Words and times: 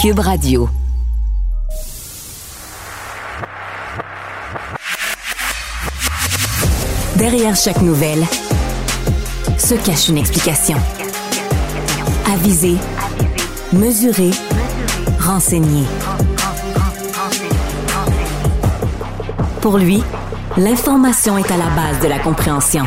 Cube 0.00 0.20
Radio. 0.20 0.66
Derrière 7.16 7.54
chaque 7.54 7.82
nouvelle 7.82 8.24
se 9.58 9.74
cache 9.74 10.08
une 10.08 10.16
explication. 10.16 10.78
Aviser, 12.32 12.76
mesurer, 13.74 14.30
renseigner. 15.18 15.84
Pour 19.60 19.76
lui, 19.76 20.02
l'information 20.56 21.36
est 21.36 21.50
à 21.50 21.58
la 21.58 21.68
base 21.76 22.00
de 22.00 22.08
la 22.08 22.18
compréhension. 22.20 22.84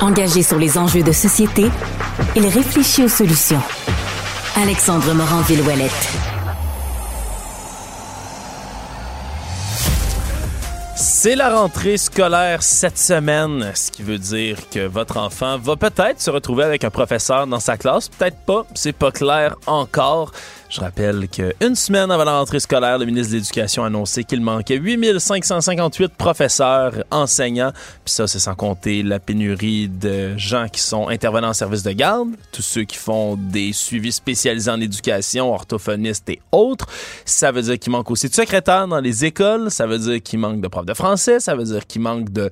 Engagé 0.00 0.42
sur 0.42 0.56
les 0.56 0.78
enjeux 0.78 1.02
de 1.02 1.12
société, 1.12 1.66
il 2.34 2.46
réfléchit 2.46 3.02
aux 3.04 3.08
solutions. 3.08 3.60
Alexandre 4.56 5.14
Morand-Villouellette. 5.14 6.23
C'est 11.24 11.36
la 11.36 11.58
rentrée 11.58 11.96
scolaire 11.96 12.62
cette 12.62 12.98
semaine, 12.98 13.72
ce 13.74 13.90
qui 13.90 14.02
veut 14.02 14.18
dire 14.18 14.58
que 14.68 14.86
votre 14.86 15.16
enfant 15.16 15.56
va 15.56 15.74
peut-être 15.74 16.20
se 16.20 16.30
retrouver 16.30 16.64
avec 16.64 16.84
un 16.84 16.90
professeur 16.90 17.46
dans 17.46 17.60
sa 17.60 17.78
classe, 17.78 18.10
peut-être 18.10 18.36
pas, 18.44 18.66
c'est 18.74 18.92
pas 18.92 19.10
clair 19.10 19.56
encore. 19.66 20.32
Je 20.68 20.80
rappelle 20.80 21.28
qu'une 21.28 21.76
semaine 21.76 22.10
avant 22.10 22.24
la 22.24 22.36
rentrée 22.36 22.58
scolaire, 22.58 22.98
le 22.98 23.06
ministre 23.06 23.32
de 23.32 23.36
l'Éducation 23.36 23.84
a 23.84 23.86
annoncé 23.86 24.24
qu'il 24.24 24.40
manquait 24.40 24.76
8558 24.76 26.12
professeurs, 26.14 27.04
enseignants. 27.12 27.70
Puis 28.04 28.12
ça, 28.12 28.26
c'est 28.26 28.40
sans 28.40 28.56
compter 28.56 29.04
la 29.04 29.20
pénurie 29.20 29.88
de 29.88 30.36
gens 30.36 30.66
qui 30.68 30.80
sont 30.80 31.08
intervenants 31.08 31.50
en 31.50 31.54
service 31.54 31.84
de 31.84 31.92
garde, 31.92 32.30
tous 32.50 32.62
ceux 32.62 32.82
qui 32.82 32.96
font 32.96 33.36
des 33.36 33.72
suivis 33.72 34.10
spécialisés 34.12 34.70
en 34.70 34.80
éducation, 34.80 35.54
orthophonistes 35.54 36.28
et 36.28 36.40
autres. 36.50 36.86
Ça 37.24 37.52
veut 37.52 37.62
dire 37.62 37.78
qu'il 37.78 37.92
manque 37.92 38.10
aussi 38.10 38.28
de 38.28 38.34
secrétaires 38.34 38.88
dans 38.88 39.00
les 39.00 39.24
écoles. 39.24 39.70
Ça 39.70 39.86
veut 39.86 39.98
dire 39.98 40.20
qu'il 40.22 40.40
manque 40.40 40.60
de 40.60 40.66
profs 40.66 40.86
de 40.86 40.94
français. 40.94 41.13
Ça 41.16 41.54
veut 41.54 41.64
dire 41.64 41.86
qu'il 41.86 42.02
manque 42.02 42.30
de... 42.30 42.50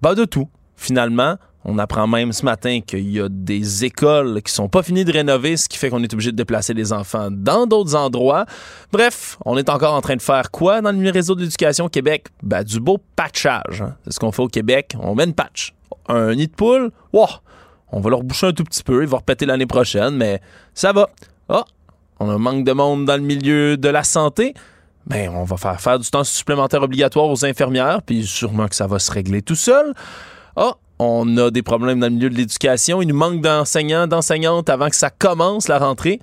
Bah, 0.00 0.14
de 0.14 0.24
tout, 0.24 0.48
finalement. 0.76 1.36
On 1.64 1.78
apprend 1.78 2.06
même 2.06 2.32
ce 2.32 2.44
matin 2.44 2.80
qu'il 2.80 3.10
y 3.10 3.20
a 3.20 3.28
des 3.28 3.84
écoles 3.84 4.40
qui 4.42 4.52
sont 4.52 4.68
pas 4.68 4.82
finies 4.82 5.04
de 5.04 5.12
rénover, 5.12 5.56
ce 5.56 5.68
qui 5.68 5.76
fait 5.76 5.90
qu'on 5.90 6.02
est 6.02 6.12
obligé 6.14 6.30
de 6.30 6.36
déplacer 6.36 6.72
les 6.72 6.92
enfants 6.92 7.28
dans 7.30 7.66
d'autres 7.66 7.94
endroits. 7.94 8.46
Bref, 8.92 9.36
on 9.44 9.58
est 9.58 9.68
encore 9.68 9.92
en 9.92 10.00
train 10.00 10.16
de 10.16 10.22
faire 10.22 10.50
quoi 10.50 10.80
dans 10.80 10.92
le 10.92 11.10
réseau 11.10 11.34
de 11.34 11.42
l'éducation 11.42 11.86
au 11.86 11.88
Québec? 11.88 12.28
Ben, 12.42 12.62
du 12.62 12.80
beau 12.80 12.98
patchage. 13.16 13.82
Hein. 13.82 13.96
C'est 14.04 14.14
ce 14.14 14.20
qu'on 14.20 14.32
fait 14.32 14.42
au 14.42 14.48
Québec. 14.48 14.94
On 15.00 15.14
met 15.14 15.24
une 15.24 15.34
patch. 15.34 15.74
Un 16.08 16.34
nid 16.36 16.46
de 16.46 16.52
poule, 16.52 16.90
wow, 17.12 17.26
on 17.90 18.00
va 18.00 18.10
leur 18.10 18.22
boucher 18.22 18.46
un 18.46 18.52
tout 18.52 18.64
petit 18.64 18.82
peu. 18.82 19.02
Il 19.02 19.08
va 19.08 19.18
repéter 19.18 19.44
l'année 19.44 19.66
prochaine, 19.66 20.16
mais 20.16 20.40
ça 20.72 20.92
va. 20.92 21.10
Ah, 21.48 21.64
on 22.20 22.30
a 22.30 22.32
un 22.32 22.38
manque 22.38 22.64
de 22.64 22.72
monde 22.72 23.04
dans 23.04 23.16
le 23.16 23.22
milieu 23.22 23.76
de 23.76 23.88
la 23.88 24.04
santé. 24.04 24.54
Ben, 25.08 25.30
on 25.30 25.44
va 25.44 25.56
faire 25.56 25.80
faire 25.80 25.98
du 25.98 26.08
temps 26.10 26.22
supplémentaire 26.22 26.82
obligatoire 26.82 27.26
aux 27.26 27.44
infirmières, 27.44 28.02
puis 28.02 28.26
sûrement 28.26 28.68
que 28.68 28.74
ça 28.74 28.86
va 28.86 28.98
se 28.98 29.10
régler 29.10 29.40
tout 29.40 29.54
seul. 29.54 29.94
Ah, 30.54 30.74
on 30.98 31.36
a 31.38 31.50
des 31.50 31.62
problèmes 31.62 32.00
dans 32.00 32.08
le 32.08 32.12
milieu 32.12 32.28
de 32.28 32.34
l'éducation. 32.34 33.00
Il 33.00 33.08
nous 33.08 33.16
manque 33.16 33.40
d'enseignants, 33.40 34.06
d'enseignantes 34.06 34.68
avant 34.68 34.90
que 34.90 34.96
ça 34.96 35.08
commence 35.08 35.68
la 35.68 35.78
rentrée. 35.78 36.20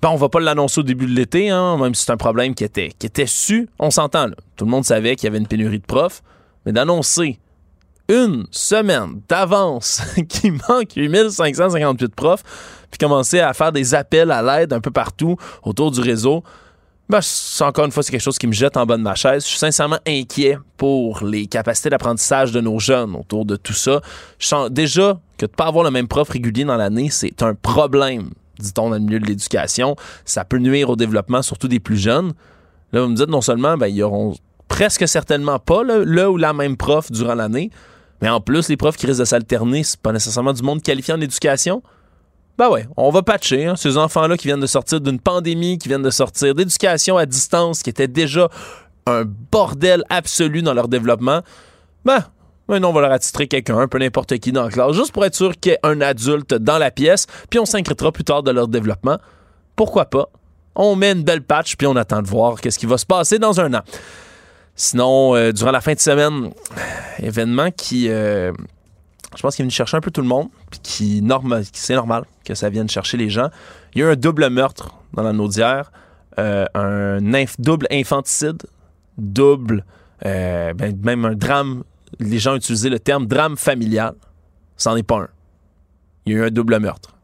Ben, 0.00 0.08
on 0.08 0.16
va 0.16 0.30
pas 0.30 0.40
l'annoncer 0.40 0.80
au 0.80 0.82
début 0.82 1.06
de 1.06 1.12
l'été, 1.12 1.50
hein, 1.50 1.76
même 1.76 1.94
si 1.94 2.06
c'est 2.06 2.12
un 2.12 2.16
problème 2.16 2.54
qui 2.54 2.64
était, 2.64 2.90
qui 2.98 3.06
était 3.06 3.26
su. 3.26 3.68
On 3.78 3.90
s'entend, 3.90 4.28
Tout 4.56 4.64
le 4.64 4.70
monde 4.70 4.84
savait 4.84 5.14
qu'il 5.14 5.26
y 5.26 5.28
avait 5.28 5.38
une 5.38 5.46
pénurie 5.46 5.78
de 5.78 5.86
profs. 5.86 6.22
Mais 6.64 6.72
d'annoncer 6.72 7.38
une 8.08 8.46
semaine 8.50 9.20
d'avance 9.28 10.02
qu'il 10.28 10.54
manque 10.68 10.94
8558 10.96 12.14
profs, 12.14 12.42
puis 12.90 12.98
commencer 12.98 13.40
à 13.40 13.52
faire 13.52 13.72
des 13.72 13.94
appels 13.94 14.30
à 14.30 14.42
l'aide 14.42 14.72
un 14.72 14.80
peu 14.80 14.90
partout 14.90 15.36
autour 15.62 15.90
du 15.90 16.00
réseau, 16.00 16.42
ben, 17.08 17.20
encore 17.60 17.84
une 17.84 17.90
fois, 17.90 18.02
c'est 18.02 18.12
quelque 18.12 18.22
chose 18.22 18.38
qui 18.38 18.46
me 18.46 18.52
jette 18.52 18.76
en 18.76 18.86
bas 18.86 18.96
de 18.96 19.02
ma 19.02 19.14
chaise. 19.14 19.44
Je 19.44 19.48
suis 19.50 19.58
sincèrement 19.58 19.98
inquiet 20.06 20.56
pour 20.76 21.24
les 21.24 21.46
capacités 21.46 21.90
d'apprentissage 21.90 22.52
de 22.52 22.60
nos 22.60 22.78
jeunes 22.78 23.14
autour 23.16 23.44
de 23.44 23.56
tout 23.56 23.74
ça. 23.74 24.00
Je 24.38 24.46
sens 24.46 24.70
déjà 24.70 25.20
que 25.36 25.46
de 25.46 25.50
ne 25.50 25.56
pas 25.56 25.66
avoir 25.66 25.84
le 25.84 25.90
même 25.90 26.08
prof 26.08 26.28
régulier 26.28 26.64
dans 26.64 26.76
l'année, 26.76 27.10
c'est 27.10 27.42
un 27.42 27.54
problème, 27.54 28.30
dit-on, 28.58 28.88
dans 28.88 28.94
le 28.94 29.00
milieu 29.00 29.20
de 29.20 29.26
l'éducation. 29.26 29.96
Ça 30.24 30.44
peut 30.44 30.58
nuire 30.58 30.88
au 30.88 30.96
développement, 30.96 31.42
surtout 31.42 31.68
des 31.68 31.80
plus 31.80 31.98
jeunes. 31.98 32.32
Là, 32.92 33.02
vous 33.02 33.08
me 33.08 33.16
dites 33.16 33.28
non 33.28 33.40
seulement, 33.40 33.76
ben, 33.76 33.88
ils 33.88 34.02
auront 34.02 34.34
presque 34.68 35.06
certainement 35.06 35.58
pas 35.58 35.82
le, 35.82 36.28
ou 36.28 36.36
la 36.38 36.52
même 36.52 36.76
prof 36.76 37.12
durant 37.12 37.34
l'année, 37.34 37.70
mais 38.22 38.28
en 38.28 38.40
plus, 38.40 38.68
les 38.68 38.76
profs 38.76 38.96
qui 38.96 39.06
risquent 39.06 39.20
de 39.20 39.24
s'alterner, 39.24 39.82
c'est 39.82 40.00
pas 40.00 40.12
nécessairement 40.12 40.52
du 40.52 40.62
monde 40.62 40.80
qualifié 40.80 41.12
en 41.12 41.20
éducation. 41.20 41.82
Ben 42.58 42.68
ouais, 42.68 42.86
on 42.96 43.10
va 43.10 43.22
patcher 43.22 43.66
hein, 43.66 43.76
ces 43.76 43.96
enfants-là 43.96 44.36
qui 44.36 44.46
viennent 44.46 44.60
de 44.60 44.66
sortir 44.66 45.00
d'une 45.00 45.18
pandémie, 45.18 45.78
qui 45.78 45.88
viennent 45.88 46.02
de 46.02 46.10
sortir 46.10 46.54
d'éducation 46.54 47.16
à 47.16 47.24
distance, 47.24 47.82
qui 47.82 47.90
était 47.90 48.08
déjà 48.08 48.48
un 49.06 49.24
bordel 49.24 50.04
absolu 50.10 50.62
dans 50.62 50.74
leur 50.74 50.88
développement. 50.88 51.40
Ben, 52.04 52.24
ben 52.68 52.84
on 52.84 52.92
va 52.92 53.00
leur 53.00 53.12
attitrer 53.12 53.48
quelqu'un, 53.48 53.88
peu 53.88 53.98
n'importe 53.98 54.38
qui 54.38 54.52
dans 54.52 54.64
la 54.64 54.70
classe, 54.70 54.92
juste 54.92 55.12
pour 55.12 55.24
être 55.24 55.34
sûr 55.34 55.58
qu'il 55.58 55.72
y 55.72 55.74
ait 55.74 55.78
un 55.82 56.00
adulte 56.00 56.54
dans 56.54 56.78
la 56.78 56.90
pièce, 56.90 57.26
puis 57.48 57.58
on 57.58 57.64
s'inquiétera 57.64 58.12
plus 58.12 58.24
tard 58.24 58.42
de 58.42 58.50
leur 58.50 58.68
développement. 58.68 59.18
Pourquoi 59.74 60.04
pas? 60.04 60.28
On 60.74 60.94
met 60.94 61.12
une 61.12 61.22
belle 61.22 61.42
patch, 61.42 61.76
puis 61.76 61.86
on 61.86 61.96
attend 61.96 62.22
de 62.22 62.28
voir 62.28 62.60
qu'est-ce 62.60 62.78
qui 62.78 62.86
va 62.86 62.98
se 62.98 63.06
passer 63.06 63.38
dans 63.38 63.60
un 63.60 63.74
an. 63.74 63.82
Sinon, 64.74 65.34
euh, 65.36 65.52
durant 65.52 65.70
la 65.70 65.80
fin 65.80 65.92
de 65.92 66.00
semaine, 66.00 66.50
événement 67.18 67.70
qui, 67.70 68.08
euh, 68.08 68.52
je 69.36 69.42
pense 69.42 69.56
qu'il 69.56 69.62
est 69.62 69.66
venu 69.66 69.72
chercher 69.72 69.96
un 69.96 70.00
peu 70.00 70.10
tout 70.10 70.20
le 70.20 70.26
monde, 70.26 70.48
puis 70.70 70.80
qui, 70.82 71.22
c'est 71.72 71.94
normal 71.94 72.24
que 72.44 72.54
ça 72.54 72.68
vienne 72.70 72.88
chercher 72.88 73.16
les 73.16 73.30
gens. 73.30 73.48
Il 73.94 74.00
y 74.00 74.04
a 74.04 74.08
eu 74.08 74.12
un 74.12 74.16
double 74.16 74.48
meurtre 74.50 74.94
dans 75.12 75.22
la 75.22 75.32
Naudière, 75.32 75.92
euh, 76.38 76.66
un 76.74 77.18
double 77.58 77.86
infanticide, 77.90 78.62
double, 79.18 79.84
euh, 80.24 80.72
ben, 80.74 80.96
même 81.02 81.24
un 81.24 81.34
drame. 81.34 81.84
Les 82.18 82.38
gens 82.38 82.56
utilisé 82.56 82.90
le 82.90 82.98
terme 82.98 83.26
drame 83.26 83.56
familial. 83.56 84.14
C'en 84.76 84.96
est 84.96 85.02
pas 85.02 85.20
un. 85.20 85.28
Il 86.26 86.32
y 86.32 86.36
a 86.36 86.38
eu 86.40 86.44
un 86.46 86.50
double 86.50 86.78
meurtre. 86.78 87.16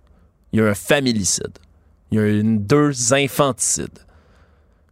Il 0.53 0.59
y 0.59 0.63
a 0.63 0.67
eu 0.67 0.71
un 0.71 0.75
familicide. 0.75 1.59
Il 2.11 2.19
y 2.19 2.21
a 2.21 2.27
eu 2.27 2.43
deux 2.43 3.13
infanticides. 3.13 3.99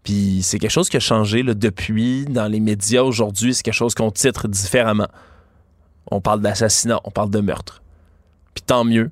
Puis 0.02 0.40
c'est 0.42 0.58
quelque 0.58 0.70
chose 0.70 0.88
qui 0.88 0.96
a 0.96 1.00
changé 1.00 1.42
là, 1.42 1.54
depuis 1.54 2.26
dans 2.26 2.46
les 2.46 2.60
médias 2.60 3.02
aujourd'hui. 3.02 3.54
C'est 3.54 3.62
quelque 3.62 3.74
chose 3.74 3.94
qu'on 3.94 4.10
titre 4.10 4.48
différemment 4.48 5.08
on 6.10 6.20
parle 6.20 6.40
d'assassinat, 6.40 7.00
on 7.04 7.10
parle 7.10 7.30
de 7.30 7.40
meurtre. 7.40 7.82
Puis 8.54 8.62
tant 8.62 8.84
mieux. 8.84 9.10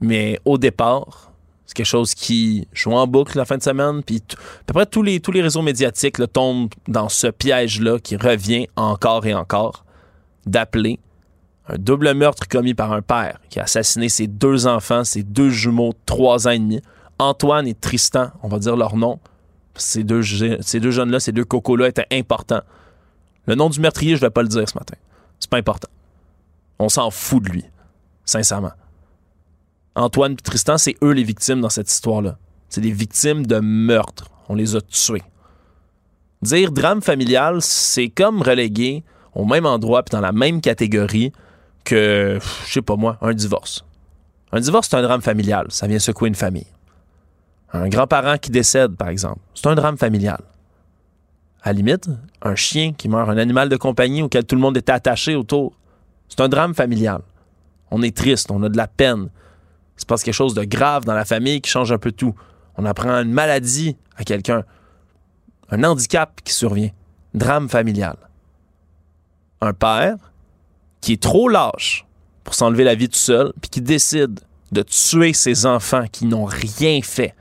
Mais 0.00 0.38
au 0.44 0.58
départ, 0.58 1.32
c'est 1.66 1.74
quelque 1.74 1.86
chose 1.86 2.14
qui 2.14 2.68
joue 2.72 2.92
en 2.92 3.06
boucle 3.06 3.36
la 3.36 3.44
fin 3.44 3.56
de 3.56 3.62
semaine. 3.62 4.02
Puis 4.02 4.22
à 4.32 4.64
peu 4.66 4.74
près 4.74 4.86
tous 4.86 5.02
les, 5.02 5.20
réseaux 5.42 5.62
médiatiques 5.62 6.20
tombent 6.32 6.70
dans 6.86 7.08
ce 7.08 7.26
piège-là 7.26 7.98
qui 7.98 8.16
revient 8.16 8.68
encore 8.76 9.26
et 9.26 9.34
encore 9.34 9.84
d'appeler 10.46 11.00
un 11.68 11.76
double 11.78 12.14
meurtre 12.14 12.46
commis 12.46 12.74
par 12.74 12.92
un 12.92 13.02
père 13.02 13.40
qui 13.50 13.58
a 13.58 13.64
assassiné 13.64 14.08
ses 14.08 14.28
deux 14.28 14.68
enfants, 14.68 15.02
ses 15.02 15.24
deux 15.24 15.50
jumeaux 15.50 15.92
trois 16.06 16.46
ans 16.46 16.52
et 16.52 16.58
demi. 16.58 16.80
Antoine 17.18 17.66
et 17.66 17.74
Tristan, 17.74 18.30
on 18.42 18.48
va 18.48 18.58
dire 18.58 18.76
leur 18.76 18.96
nom. 18.96 19.18
Ces 19.74 20.04
deux, 20.04 20.22
ces 20.60 20.80
deux 20.80 20.90
jeunes-là, 20.90 21.18
ces 21.18 21.32
deux 21.32 21.44
cocos-là 21.44 21.88
étaient 21.88 22.06
importants. 22.12 22.62
Le 23.46 23.54
nom 23.54 23.68
du 23.68 23.80
meurtrier, 23.80 24.16
je 24.16 24.20
ne 24.22 24.26
vais 24.26 24.30
pas 24.30 24.42
le 24.42 24.48
dire 24.48 24.68
ce 24.68 24.78
matin. 24.78 24.94
C'est 25.40 25.50
pas 25.50 25.58
important. 25.58 25.88
On 26.78 26.88
s'en 26.88 27.10
fout 27.10 27.42
de 27.42 27.50
lui, 27.50 27.64
sincèrement. 28.24 28.72
Antoine 29.94 30.32
et 30.32 30.36
Tristan, 30.36 30.76
c'est 30.76 30.96
eux 31.02 31.12
les 31.12 31.24
victimes 31.24 31.60
dans 31.60 31.70
cette 31.70 31.90
histoire-là. 31.90 32.36
C'est 32.68 32.82
des 32.82 32.92
victimes 32.92 33.46
de 33.46 33.60
meurtre. 33.60 34.30
On 34.48 34.54
les 34.54 34.76
a 34.76 34.80
tués. 34.82 35.22
Dire 36.42 36.70
drame 36.70 37.00
familial, 37.00 37.62
c'est 37.62 38.08
comme 38.08 38.42
reléguer 38.42 39.04
au 39.34 39.44
même 39.44 39.66
endroit 39.66 40.02
puis 40.02 40.12
dans 40.12 40.20
la 40.20 40.32
même 40.32 40.60
catégorie 40.60 41.32
que, 41.84 42.38
je 42.66 42.72
sais 42.72 42.82
pas 42.82 42.96
moi, 42.96 43.16
un 43.22 43.32
divorce. 43.32 43.84
Un 44.52 44.60
divorce, 44.60 44.88
c'est 44.90 44.96
un 44.96 45.02
drame 45.02 45.22
familial. 45.22 45.66
Ça 45.70 45.86
vient 45.86 45.98
secouer 45.98 46.28
une 46.28 46.34
famille. 46.34 46.66
Un 47.72 47.88
grand-parent 47.88 48.38
qui 48.38 48.50
décède, 48.50 48.96
par 48.96 49.08
exemple, 49.08 49.40
c'est 49.54 49.66
un 49.66 49.74
drame 49.74 49.96
familial. 49.96 50.40
À 51.62 51.70
la 51.70 51.72
limite, 51.74 52.08
un 52.42 52.54
chien 52.54 52.92
qui 52.92 53.08
meurt, 53.08 53.28
un 53.28 53.38
animal 53.38 53.68
de 53.68 53.76
compagnie 53.76 54.22
auquel 54.22 54.44
tout 54.44 54.54
le 54.54 54.60
monde 54.60 54.76
était 54.76 54.92
attaché 54.92 55.34
autour, 55.34 55.72
c'est 56.28 56.40
un 56.40 56.48
drame 56.48 56.74
familial. 56.74 57.22
On 57.90 58.02
est 58.02 58.16
triste, 58.16 58.50
on 58.50 58.62
a 58.62 58.68
de 58.68 58.76
la 58.76 58.88
peine. 58.88 59.28
Il 59.96 60.00
se 60.00 60.06
passe 60.06 60.22
quelque 60.22 60.34
chose 60.34 60.54
de 60.54 60.64
grave 60.64 61.04
dans 61.04 61.14
la 61.14 61.24
famille 61.24 61.60
qui 61.60 61.70
change 61.70 61.92
un 61.92 61.98
peu 61.98 62.12
tout. 62.12 62.34
On 62.76 62.84
apprend 62.84 63.10
une 63.10 63.32
maladie 63.32 63.96
à 64.16 64.24
quelqu'un, 64.24 64.64
un 65.70 65.84
handicap 65.84 66.40
qui 66.44 66.52
survient. 66.52 66.90
Drame 67.34 67.68
familial. 67.68 68.16
Un 69.60 69.72
père 69.72 70.16
qui 71.00 71.14
est 71.14 71.22
trop 71.22 71.48
lâche 71.48 72.06
pour 72.44 72.54
s'enlever 72.54 72.84
la 72.84 72.94
vie 72.94 73.08
tout 73.08 73.18
seul, 73.18 73.52
puis 73.60 73.70
qui 73.70 73.80
décide 73.80 74.40
de 74.72 74.82
tuer 74.82 75.32
ses 75.32 75.66
enfants 75.66 76.06
qui 76.10 76.26
n'ont 76.26 76.44
rien 76.44 77.00
fait, 77.02 77.34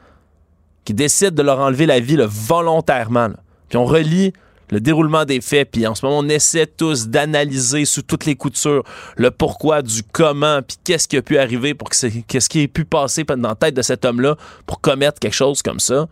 qui 0.84 0.94
décide 0.94 1.36
de 1.36 1.42
leur 1.42 1.60
enlever 1.60 1.86
la 1.86 2.00
vie 2.00 2.18
volontairement. 2.28 3.30
Puis 3.70 3.78
on 3.78 3.86
relit 3.86 4.34
le 4.72 4.80
déroulement 4.80 5.26
des 5.26 5.42
faits, 5.42 5.72
puis 5.72 5.86
en 5.86 5.96
ce 5.96 6.06
moment, 6.06 6.20
on 6.20 6.30
essaie 6.30 6.66
tous 6.66 7.08
d'analyser 7.08 7.86
sous 7.86 8.02
toutes 8.02 8.26
les 8.26 8.36
coutures 8.36 8.84
le 9.16 9.32
pourquoi 9.32 9.82
du 9.82 10.04
comment, 10.04 10.62
puis 10.62 10.78
qu'est-ce 10.84 11.08
qui 11.08 11.18
a 11.18 11.22
pu 11.22 11.38
arriver 11.38 11.74
pour 11.74 11.90
que 11.90 12.22
qu'est-ce 12.22 12.50
qui 12.50 12.62
ait 12.62 12.68
pu 12.68 12.86
passer 12.86 13.24
dans 13.24 13.50
la 13.50 13.56
tête 13.56 13.76
de 13.76 13.82
cet 13.82 14.06
homme-là 14.06 14.36
pour 14.66 14.82
commettre 14.82 15.20
quelque 15.20 15.34
chose 15.34 15.62
comme 15.62 15.80
ça. 15.80 16.08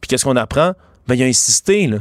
Puis 0.00 0.08
qu'est-ce 0.08 0.24
qu'on 0.24 0.36
apprend? 0.36 0.72
Ben, 1.06 1.14
il 1.14 1.22
a 1.22 1.26
insisté, 1.26 1.86
là. 1.86 1.98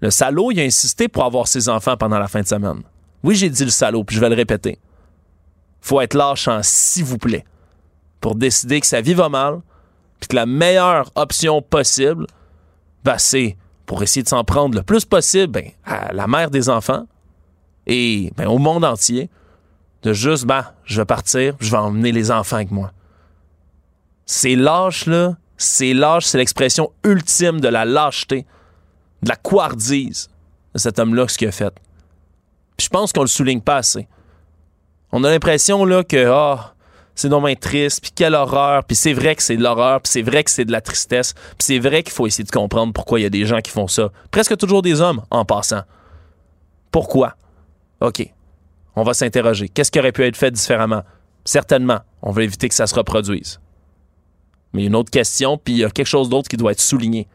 Le 0.00 0.10
salaud, 0.10 0.52
il 0.52 0.60
a 0.60 0.62
insisté 0.62 1.08
pour 1.08 1.24
avoir 1.24 1.48
ses 1.48 1.68
enfants 1.68 1.96
pendant 1.96 2.18
la 2.18 2.28
fin 2.28 2.40
de 2.40 2.46
semaine. 2.46 2.82
Oui, 3.24 3.34
j'ai 3.34 3.50
dit 3.50 3.64
le 3.64 3.70
salaud, 3.70 4.04
puis 4.04 4.16
je 4.16 4.20
vais 4.20 4.28
le 4.28 4.36
répéter. 4.36 4.78
Faut 5.80 6.00
être 6.00 6.14
lâchant, 6.14 6.60
s'il 6.62 7.04
vous 7.04 7.18
plaît, 7.18 7.44
pour 8.20 8.34
décider 8.34 8.80
que 8.80 8.86
sa 8.86 9.00
vie 9.00 9.14
va 9.14 9.28
mal, 9.28 9.60
puis 10.20 10.28
que 10.28 10.36
la 10.36 10.46
meilleure 10.46 11.10
option 11.14 11.62
possible, 11.62 12.26
ben, 13.04 13.18
c'est 13.18 13.56
pour 13.88 14.02
essayer 14.02 14.22
de 14.22 14.28
s'en 14.28 14.44
prendre 14.44 14.76
le 14.76 14.82
plus 14.82 15.06
possible 15.06 15.50
ben, 15.50 15.70
à 15.86 16.12
la 16.12 16.26
mère 16.26 16.50
des 16.50 16.68
enfants 16.68 17.06
et 17.86 18.30
ben, 18.36 18.46
au 18.46 18.58
monde 18.58 18.84
entier, 18.84 19.30
de 20.02 20.12
juste, 20.12 20.44
ben, 20.44 20.66
je 20.84 21.00
vais 21.00 21.06
partir, 21.06 21.54
je 21.58 21.70
vais 21.70 21.78
emmener 21.78 22.12
les 22.12 22.30
enfants 22.30 22.56
avec 22.56 22.70
moi. 22.70 22.92
C'est 24.26 24.56
lâche, 24.56 25.06
là. 25.06 25.38
C'est 25.56 25.94
lâche, 25.94 26.26
c'est 26.26 26.36
l'expression 26.36 26.92
ultime 27.02 27.60
de 27.60 27.68
la 27.68 27.86
lâcheté, 27.86 28.44
de 29.22 29.28
la 29.30 29.36
couardise 29.36 30.28
de 30.74 30.78
cet 30.78 30.98
homme-là, 30.98 31.26
ce 31.26 31.38
qu'il 31.38 31.48
a 31.48 31.52
fait. 31.52 31.74
Puis 32.76 32.84
je 32.84 32.90
pense 32.90 33.14
qu'on 33.14 33.22
le 33.22 33.26
souligne 33.26 33.62
pas 33.62 33.78
assez. 33.78 34.06
On 35.12 35.24
a 35.24 35.30
l'impression, 35.30 35.86
là, 35.86 36.04
que, 36.04 36.30
ah, 36.30 36.74
c'est 37.20 37.28
non 37.28 37.42
triste, 37.54 38.00
puis 38.00 38.12
quelle 38.14 38.34
horreur, 38.34 38.84
puis 38.84 38.96
c'est 38.96 39.12
vrai 39.12 39.34
que 39.34 39.42
c'est 39.42 39.56
de 39.56 39.62
l'horreur, 39.62 40.00
puis 40.00 40.10
c'est 40.10 40.22
vrai 40.22 40.44
que 40.44 40.50
c'est 40.50 40.64
de 40.64 40.72
la 40.72 40.80
tristesse, 40.80 41.34
puis 41.34 41.56
c'est 41.58 41.78
vrai 41.78 42.02
qu'il 42.02 42.12
faut 42.12 42.26
essayer 42.26 42.44
de 42.44 42.50
comprendre 42.50 42.92
pourquoi 42.92 43.18
il 43.18 43.24
y 43.24 43.26
a 43.26 43.30
des 43.30 43.44
gens 43.44 43.60
qui 43.60 43.70
font 43.70 43.88
ça. 43.88 44.10
Presque 44.30 44.56
toujours 44.56 44.82
des 44.82 45.00
hommes, 45.00 45.22
en 45.30 45.44
passant. 45.44 45.82
Pourquoi? 46.92 47.34
OK. 48.00 48.26
On 48.94 49.02
va 49.02 49.14
s'interroger. 49.14 49.68
Qu'est-ce 49.68 49.90
qui 49.90 49.98
aurait 49.98 50.12
pu 50.12 50.24
être 50.24 50.36
fait 50.36 50.50
différemment? 50.50 51.02
Certainement, 51.44 52.00
on 52.22 52.30
veut 52.30 52.44
éviter 52.44 52.68
que 52.68 52.74
ça 52.74 52.86
se 52.86 52.94
reproduise. 52.94 53.60
Mais 54.72 54.82
il 54.82 54.84
y 54.84 54.86
a 54.86 54.88
une 54.88 54.96
autre 54.96 55.10
question, 55.10 55.58
puis 55.58 55.74
il 55.74 55.78
y 55.78 55.84
a 55.84 55.90
quelque 55.90 56.06
chose 56.06 56.28
d'autre 56.28 56.48
qui 56.48 56.56
doit 56.56 56.72
être 56.72 56.80
souligné. 56.80 57.26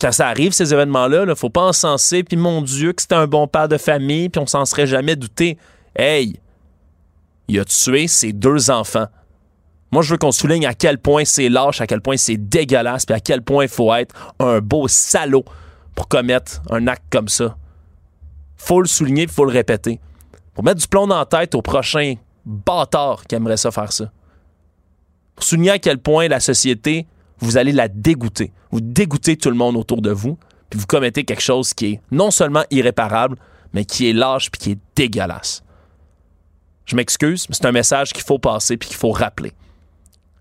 Quand 0.00 0.12
ça 0.12 0.28
arrive, 0.28 0.52
ces 0.52 0.72
événements-là, 0.72 1.22
il 1.22 1.28
ne 1.28 1.34
faut 1.34 1.50
pas 1.50 1.62
encenser, 1.62 2.22
puis 2.22 2.36
mon 2.36 2.62
Dieu, 2.62 2.92
que 2.92 3.02
c'était 3.02 3.16
un 3.16 3.26
bon 3.26 3.48
père 3.48 3.68
de 3.68 3.78
famille, 3.78 4.28
puis 4.28 4.40
on 4.40 4.46
s'en 4.46 4.64
serait 4.64 4.86
jamais 4.86 5.16
douté. 5.16 5.58
Hey, 5.96 6.38
il 7.48 7.58
a 7.58 7.64
tué 7.64 8.06
ses 8.06 8.32
deux 8.32 8.70
enfants. 8.70 9.06
Moi, 9.90 10.02
je 10.02 10.10
veux 10.10 10.18
qu'on 10.18 10.32
souligne 10.32 10.66
à 10.66 10.74
quel 10.74 10.98
point 10.98 11.24
c'est 11.24 11.48
lâche, 11.48 11.80
à 11.80 11.86
quel 11.86 12.02
point 12.02 12.18
c'est 12.18 12.36
dégueulasse, 12.36 13.06
puis 13.06 13.14
à 13.14 13.20
quel 13.20 13.42
point 13.42 13.64
il 13.64 13.70
faut 13.70 13.92
être 13.94 14.14
un 14.38 14.60
beau 14.60 14.86
salaud 14.86 15.44
pour 15.94 16.08
commettre 16.08 16.62
un 16.70 16.86
acte 16.86 17.04
comme 17.10 17.28
ça. 17.28 17.56
Faut 18.56 18.80
le 18.80 18.86
souligner, 18.86 19.22
il 19.22 19.28
faut 19.28 19.44
le 19.44 19.52
répéter. 19.52 19.98
Pour 20.52 20.62
mettre 20.62 20.80
du 20.80 20.88
plomb 20.88 21.06
dans 21.06 21.18
la 21.18 21.26
tête 21.26 21.54
au 21.54 21.62
prochain 21.62 22.14
bâtard 22.44 23.24
qui 23.26 23.34
aimerait 23.34 23.56
ça 23.56 23.70
faire 23.70 23.92
ça. 23.92 24.10
Pour 25.34 25.44
souligner 25.44 25.70
à 25.70 25.78
quel 25.78 25.98
point 25.98 26.28
la 26.28 26.40
société, 26.40 27.06
vous 27.38 27.56
allez 27.56 27.72
la 27.72 27.88
dégoûter. 27.88 28.52
Vous 28.70 28.80
dégoûtez 28.80 29.36
tout 29.36 29.50
le 29.50 29.56
monde 29.56 29.76
autour 29.76 30.02
de 30.02 30.10
vous, 30.10 30.36
puis 30.68 30.78
vous 30.78 30.86
commettez 30.86 31.24
quelque 31.24 31.42
chose 31.42 31.72
qui 31.72 31.86
est 31.86 32.00
non 32.10 32.30
seulement 32.30 32.64
irréparable, 32.70 33.36
mais 33.72 33.84
qui 33.84 34.10
est 34.10 34.12
lâche 34.12 34.50
puis 34.50 34.60
qui 34.60 34.70
est 34.72 34.78
dégueulasse. 34.96 35.62
Je 36.88 36.96
m'excuse, 36.96 37.46
mais 37.48 37.54
c'est 37.54 37.66
un 37.66 37.72
message 37.72 38.14
qu'il 38.14 38.24
faut 38.24 38.38
passer 38.38 38.78
puis 38.78 38.88
qu'il 38.88 38.96
faut 38.96 39.12
rappeler. 39.12 39.52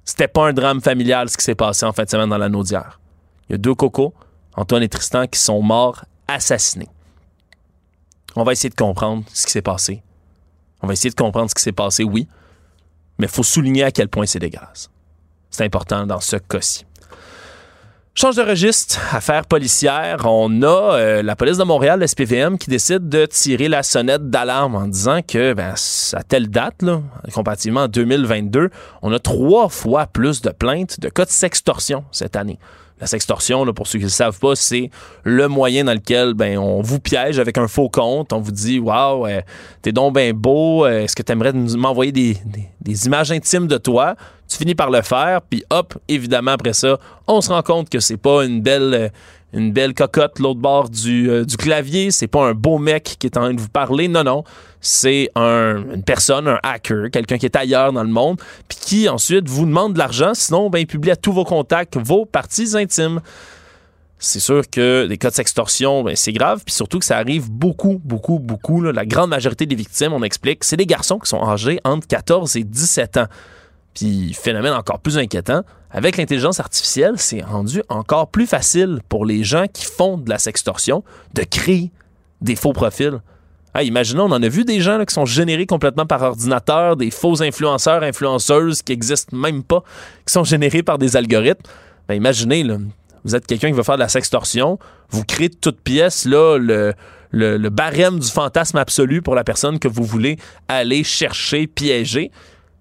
C'était 0.06 0.30
pas 0.30 0.48
un 0.48 0.54
drame 0.54 0.80
familial 0.80 1.30
ce 1.30 1.36
qui 1.36 1.44
s'est 1.44 1.56
passé 1.56 1.86
en 1.86 1.92
fin 1.92 2.06
de 2.06 2.10
semaine 2.10 2.30
dans 2.30 2.38
la 2.38 2.48
Naudière. 2.48 3.02
Il 3.50 3.52
y 3.52 3.56
a 3.56 3.58
deux 3.58 3.76
cocos, 3.76 4.14
Antoine 4.56 4.82
et 4.82 4.88
Tristan, 4.88 5.28
qui 5.28 5.40
sont 5.40 5.62
morts 5.62 6.06
assassinés. 6.26 6.88
On 8.38 8.44
va 8.44 8.54
essayer 8.54 8.70
de 8.70 8.76
comprendre 8.76 9.26
ce 9.34 9.46
qui 9.46 9.52
s'est 9.52 9.62
passé. 9.62 10.02
On 10.82 10.88
va 10.88 10.94
essayer 10.94 11.10
de 11.10 11.16
comprendre 11.16 11.50
ce 11.50 11.56
qui 11.56 11.62
s'est 11.62 11.74
passé, 11.74 12.06
oui, 12.06 12.30
mais 13.20 13.26
il 13.26 13.32
faut 13.32 13.44
souligner 13.44 13.84
à 13.84 13.92
quel 13.92 14.08
point 14.08 14.26
c'est 14.26 14.40
dégueulasse. 14.40 14.90
C'est 15.50 15.66
important 15.66 16.08
dans 16.08 16.22
ce 16.22 16.38
cas-ci. 16.38 16.86
Change 18.20 18.36
de 18.36 18.42
registre, 18.42 19.00
affaire 19.16 19.46
policière. 19.46 20.24
On 20.26 20.64
a 20.64 20.96
euh, 20.96 21.22
la 21.22 21.36
police 21.36 21.60
de 21.60 21.64
Montréal, 21.64 22.00
le 22.00 22.08
SPVM, 22.08 22.58
qui 22.58 22.68
décide 22.68 23.10
de 23.10 23.28
tirer 23.28 23.68
la 23.68 23.84
sonnette 23.84 24.32
d'alarme 24.32 24.74
en 24.74 24.88
disant 24.88 25.22
que 25.22 25.54
ben, 25.54 25.76
à 26.14 26.24
telle 26.24 26.50
date, 26.50 26.82
là, 26.82 27.04
comparativement 27.32 27.82
en 27.82 27.88
2022, 27.88 28.72
on 29.04 29.14
a 29.14 29.20
trois 29.20 29.70
fois 29.70 30.08
plus 30.08 30.42
de 30.42 30.50
plaintes 30.50 31.00
de 31.00 31.10
cas 31.10 31.26
de 31.26 31.30
sextorsion 31.30 32.06
cette 32.12 32.36
année. 32.36 32.58
La 33.00 33.06
sextorsion, 33.06 33.64
là, 33.64 33.74
pour 33.74 33.86
ceux 33.86 34.00
qui 34.00 34.06
ne 34.06 34.10
le 34.10 34.14
savent 34.14 34.40
pas, 34.40 34.56
c'est 34.56 34.90
le 35.24 35.48
moyen 35.48 35.84
dans 35.84 35.94
lequel 35.94 36.34
ben, 36.34 36.58
on 36.58 36.82
vous 36.82 37.00
piège 37.00 37.38
avec 37.38 37.60
un 37.60 37.68
faux 37.68 37.90
compte. 37.90 38.34
On 38.34 38.40
vous 38.40 38.52
dit 38.52 38.80
Waouh, 38.80 39.28
t'es 39.84 39.92
donc 39.92 40.16
bien 40.16 40.34
beau, 40.34 40.88
euh, 40.88 41.04
est-ce 41.04 41.16
que 41.16 41.22
tu 41.22 41.32
aimerais 41.32 41.54
m'envoyer 41.54 42.12
des, 42.12 42.38
des, 42.82 43.06
images 43.06 43.32
intimes 43.32 43.68
de 43.68 43.78
toi? 43.78 44.16
Tu 44.48 44.58
finis 44.58 44.76
par 44.76 44.90
le 44.90 45.02
faire, 45.02 45.42
puis 45.42 45.64
hop, 45.70 45.98
évidemment, 46.08 46.52
après 46.52 46.74
ça, 46.74 47.00
on 47.28 47.42
se 47.42 47.50
rend 47.50 47.62
compte 47.62 47.90
que 47.90 48.00
c'est 48.00 48.18
pas 48.18 48.46
une 48.46 48.62
belle. 48.62 48.94
Euh, 48.94 49.10
une 49.54 49.72
belle 49.72 49.94
cocotte 49.94 50.40
l'autre 50.40 50.60
bord 50.60 50.90
du, 50.90 51.30
euh, 51.30 51.46
du 51.46 51.56
clavier, 51.56 52.12
c'est 52.12 52.28
pas 52.28 52.46
un 52.46 52.54
beau 52.54 52.80
mec 52.80 53.16
qui 53.18 53.28
est 53.28 53.38
en 53.38 53.42
train 53.42 53.54
de 53.54 53.62
vous 53.62 53.70
parler, 53.70 54.10
non, 54.10 54.26
non 54.26 54.44
c'est 54.82 55.30
une 55.36 56.04
personne, 56.06 56.48
un 56.48 56.60
hacker, 56.64 57.10
quelqu'un 57.12 57.38
qui 57.38 57.46
est 57.46 57.56
ailleurs 57.56 57.92
dans 57.92 58.04
le 58.04 58.10
monde, 58.10 58.40
puis 58.68 58.78
qui 58.80 59.10
ensuite 59.10 59.48
vous 59.50 59.66
demande 59.66 59.94
de 59.94 60.00
l'argent, 60.00 60.34
sinon 60.34 60.70
ben, 60.70 60.80
il 60.80 60.88
publie 60.88 61.12
à 61.12 61.16
tous 61.16 61.34
vos 61.34 61.44
contacts 61.44 61.98
vos 61.98 62.26
parties 62.26 62.76
intimes. 62.76 63.22
C'est 64.20 64.40
sûr 64.40 64.68
que 64.70 65.06
les 65.08 65.18
cas 65.18 65.30
de 65.30 65.36
sextorsion, 65.36 66.04
ben, 66.04 66.16
c'est 66.16 66.32
grave, 66.32 66.64
puis 66.66 66.74
surtout 66.74 67.00
que 67.00 67.06
ça 67.06 67.18
arrive 67.18 67.52
beaucoup, 67.52 68.02
beaucoup, 68.04 68.40
beaucoup. 68.40 68.82
La 68.82 69.06
grande 69.06 69.30
majorité 69.30 69.66
des 69.66 69.76
victimes, 69.76 70.14
on 70.14 70.24
explique, 70.24 70.64
c'est 70.64 70.78
des 70.78 70.86
garçons 70.86 71.20
qui 71.20 71.30
sont 71.30 71.44
âgés 71.44 71.80
entre 71.84 72.08
14 72.08 72.56
et 72.56 72.64
17 72.64 73.18
ans. 73.18 73.28
Puis, 73.98 74.34
phénomène 74.34 74.74
encore 74.74 75.00
plus 75.00 75.18
inquiétant, 75.18 75.64
avec 75.90 76.18
l'intelligence 76.18 76.60
artificielle, 76.60 77.14
c'est 77.18 77.42
rendu 77.42 77.82
encore 77.90 78.28
plus 78.28 78.46
facile 78.46 79.00
pour 79.10 79.26
les 79.26 79.44
gens 79.44 79.66
qui 79.72 79.86
font 79.86 80.18
de 80.18 80.30
la 80.30 80.38
sextorsion 80.38 81.04
de 81.34 81.44
créer 81.44 81.92
des 82.42 82.56
faux 82.56 82.74
profils 82.74 83.20
imaginons, 83.84 84.26
on 84.26 84.32
en 84.32 84.42
a 84.42 84.50
vu 84.50 84.66
des 84.66 84.82
gens 84.82 85.04
qui 85.06 85.14
sont 85.14 85.26
générés 85.26 85.66
complètement 85.66 86.06
par 86.06 86.22
ordinateur, 86.22 86.96
des 86.96 87.12
faux 87.12 87.42
influenceurs, 87.42 88.04
influenceuses 88.04 88.82
qui 88.82 88.94
existent 88.94 89.36
même 89.36 89.64
pas, 89.64 89.84
qui 90.26 90.34
sont 90.34 90.44
générés 90.44 90.84
par 90.84 90.98
des 90.98 91.16
algorithmes. 91.16 91.62
Ben, 92.08 92.16
imaginez, 92.16 92.66
vous 93.24 93.36
êtes 93.36 93.46
quelqu'un 93.46 93.68
qui 93.68 93.74
veut 93.74 93.84
faire 93.84 93.96
de 93.96 94.02
la 94.02 94.10
sextorsion, 94.10 94.80
vous 95.10 95.24
créez 95.24 95.50
de 95.50 95.56
toute 95.56 95.82
pièce 95.82 96.26
le, 96.26 96.96
barème 97.70 98.20
du 98.20 98.28
fantasme 98.30 98.78
absolu 98.78 99.22
pour 99.22 99.36
la 99.36 99.44
personne 99.44 99.80
que 99.80 99.88
vous 99.88 100.04
voulez 100.04 100.38
aller 100.68 101.04
chercher, 101.04 101.68
piéger. 101.68 102.32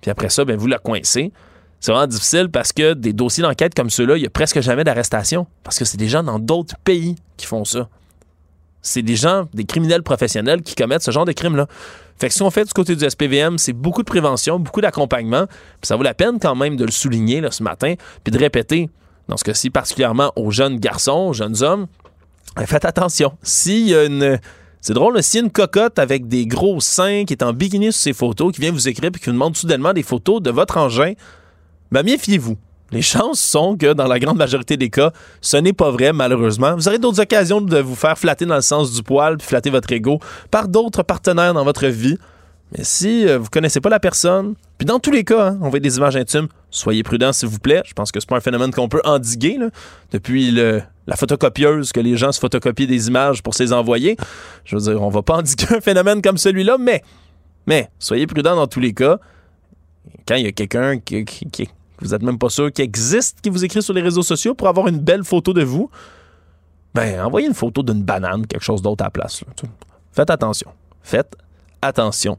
Puis 0.07 0.13
après 0.13 0.29
ça, 0.29 0.45
ben, 0.45 0.57
vous 0.57 0.69
la 0.69 0.79
coincez. 0.79 1.33
C'est 1.81 1.91
vraiment 1.91 2.07
difficile 2.07 2.49
parce 2.49 2.73
que 2.73 2.95
des 2.95 3.13
dossiers 3.13 3.43
d'enquête 3.43 3.75
comme 3.75 3.91
ceux-là, 3.91 4.17
il 4.17 4.21
n'y 4.21 4.27
a 4.27 4.31
presque 4.31 4.61
jamais 4.61 4.85
d'arrestation. 4.85 5.49
Parce 5.65 5.81
que 5.81 5.85
c'est 5.85 5.97
des 5.97 6.07
gens 6.07 6.23
dans 6.23 6.39
d'autres 6.39 6.77
pays 6.85 7.17
qui 7.37 7.45
font 7.45 7.65
ça 7.65 7.89
c'est 8.83 9.03
des 9.03 9.17
gens, 9.17 9.49
des 9.53 9.65
criminels 9.65 10.05
professionnels 10.05 10.63
qui 10.63 10.77
commettent 10.77 11.03
ce 11.03 11.11
genre 11.11 11.25
de 11.25 11.33
crimes-là. 11.33 11.67
Fait 12.21 12.29
que 12.29 12.35
ce 12.35 12.39
qu'on 12.39 12.53
fait 12.53 12.65
du 12.65 12.73
côté 12.73 12.95
du 12.95 13.05
SPVM, 13.05 13.59
c'est 13.59 13.73
beaucoup 13.73 14.03
de 14.03 14.07
prévention, 14.07 14.61
beaucoup 14.61 14.81
d'accompagnement. 14.81 15.47
ça 15.83 15.97
vaut 15.97 16.05
la 16.05 16.15
peine 16.15 16.39
quand 16.41 16.55
même 16.55 16.77
de 16.77 16.85
le 16.85 16.93
souligner 16.93 17.41
là, 17.41 17.51
ce 17.51 17.65
matin, 17.65 17.95
puis 18.23 18.31
de 18.31 18.39
répéter, 18.39 18.89
dans 19.27 19.37
ce 19.37 19.43
cas-ci, 19.43 19.71
particulièrement 19.71 20.31
aux 20.37 20.53
jeunes 20.53 20.79
garçons, 20.79 21.27
aux 21.31 21.33
jeunes 21.33 21.65
hommes, 21.65 21.89
ben, 22.55 22.65
faites 22.65 22.85
attention. 22.85 23.37
S'il 23.43 23.89
y 23.89 23.95
a 23.97 24.05
une. 24.05 24.39
C'est 24.87 24.95
drôle, 24.95 25.21
s'il 25.21 25.41
y 25.41 25.43
a 25.43 25.47
une 25.47 25.51
cocotte 25.51 25.99
avec 25.99 26.29
des 26.29 26.47
gros 26.47 26.81
seins 26.81 27.25
qui 27.25 27.33
est 27.33 27.43
en 27.43 27.53
bikini 27.53 27.87
sur 27.87 28.01
ses 28.01 28.13
photos, 28.13 28.55
qui 28.55 28.61
vient 28.61 28.71
vous 28.71 28.87
écrire 28.87 29.11
et 29.13 29.19
qui 29.19 29.25
vous 29.27 29.33
demande 29.33 29.57
soudainement 29.57 29.93
des 29.93 30.05
photos 30.05 30.41
de 30.41 30.49
votre 30.53 30.77
engin, 30.77 31.15
ben 31.91 32.05
méfiez-vous. 32.05 32.57
Les 32.93 33.03
chances 33.03 33.41
sont 33.41 33.77
que 33.77 33.95
dans 33.95 34.07
la 34.07 34.21
grande 34.21 34.37
majorité 34.37 34.77
des 34.77 34.89
cas, 34.89 35.11
ce 35.41 35.57
n'est 35.57 35.73
pas 35.73 35.91
vrai, 35.91 36.13
malheureusement. 36.13 36.77
Vous 36.77 36.87
aurez 36.87 37.01
d'autres 37.01 37.21
occasions 37.21 37.61
de 37.61 37.79
vous 37.81 37.97
faire 37.97 38.17
flatter 38.17 38.47
dans 38.47 38.55
le 38.55 38.61
sens 38.61 38.93
du 38.93 39.03
poil 39.03 39.39
puis 39.39 39.49
flatter 39.49 39.71
votre 39.71 39.91
ego 39.91 40.21
par 40.53 40.69
d'autres 40.69 41.03
partenaires 41.03 41.53
dans 41.53 41.65
votre 41.65 41.89
vie. 41.89 42.17
Mais 42.71 42.85
si 42.85 43.27
euh, 43.27 43.39
vous 43.39 43.49
connaissez 43.51 43.81
pas 43.81 43.91
la 43.91 43.99
personne, 43.99 44.55
puis 44.79 44.87
dans 44.87 45.01
tous 45.01 45.11
les 45.11 45.25
cas, 45.25 45.49
hein, 45.49 45.59
on 45.63 45.69
voit 45.69 45.81
des 45.81 45.97
images 45.97 46.15
intimes, 46.15 46.47
soyez 46.71 47.03
prudents 47.03 47.33
s'il 47.33 47.49
vous 47.49 47.59
plaît. 47.59 47.83
Je 47.87 47.93
pense 47.93 48.13
que 48.13 48.21
c'est 48.21 48.29
pas 48.29 48.37
un 48.37 48.41
phénomène 48.41 48.71
qu'on 48.71 48.89
peut 48.89 49.03
endiguer 49.05 49.59
depuis 50.13 50.53
la 51.07 51.17
photocopieuse 51.17 51.93
que 51.93 52.01
les 52.01 52.17
gens 52.17 52.33
se 52.33 52.41
photocopient 52.41 52.87
des 52.87 53.09
images 53.09 53.43
pour 53.43 53.55
se 53.55 53.63
les 53.63 53.73
envoyer. 53.73 54.17
Je 54.65 54.77
veux 54.77 54.83
dire, 54.83 55.03
on 55.03 55.09
va 55.09 55.23
pas 55.23 55.37
endiguer 55.37 55.77
un 55.77 55.81
phénomène 55.81 56.23
comme 56.23 56.39
celui-là, 56.39 56.77
mais 56.79 57.91
soyez 57.99 58.27
prudents 58.27 58.57
dans 58.57 58.67
tous 58.67 58.81
les 58.81 58.93
cas. 58.93 59.19
Quand 60.27 60.37
il 60.37 60.45
y 60.45 60.49
a 60.49 60.53
quelqu'un 60.53 60.99
qui, 60.99 61.25
qui, 61.25 61.69
vous 62.01 62.09
n'êtes 62.09 62.23
même 62.23 62.39
pas 62.39 62.49
sûr 62.49 62.73
qu'il 62.73 62.85
existe, 62.85 63.41
qui 63.41 63.51
vous 63.51 63.65
écrit 63.65 63.83
sur 63.83 63.95
les 63.95 64.03
réseaux 64.03 64.23
sociaux 64.23 64.55
pour 64.55 64.69
avoir 64.69 64.89
une 64.89 64.99
belle 64.99 65.25
photo 65.25 65.53
de 65.53 65.63
vous, 65.63 65.91
ben, 66.95 67.21
envoyez 67.21 67.47
une 67.47 67.55
photo 67.55 67.83
d'une 67.83 68.03
banane, 68.03 68.47
quelque 68.47 68.65
chose 68.65 68.83
d'autre 68.83 69.03
à 69.05 69.07
la 69.07 69.11
place. 69.11 69.45
Faites 70.13 70.31
attention. 70.31 70.71
Faites 71.03 71.37
attention. 71.83 72.39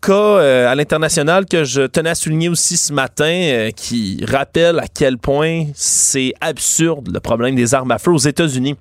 Cas 0.00 0.12
euh, 0.12 0.66
à 0.66 0.74
l'international 0.74 1.44
que 1.44 1.64
je 1.64 1.82
tenais 1.82 2.10
à 2.10 2.14
souligner 2.14 2.48
aussi 2.48 2.76
ce 2.78 2.92
matin, 2.92 3.24
euh, 3.24 3.70
qui 3.70 4.24
rappelle 4.24 4.78
à 4.78 4.88
quel 4.88 5.18
point 5.18 5.66
c'est 5.74 6.32
absurde 6.40 7.10
le 7.12 7.20
problème 7.20 7.54
des 7.54 7.74
armes 7.74 7.90
à 7.90 7.98
feu 7.98 8.10
aux 8.10 8.18
États-Unis. 8.18 8.76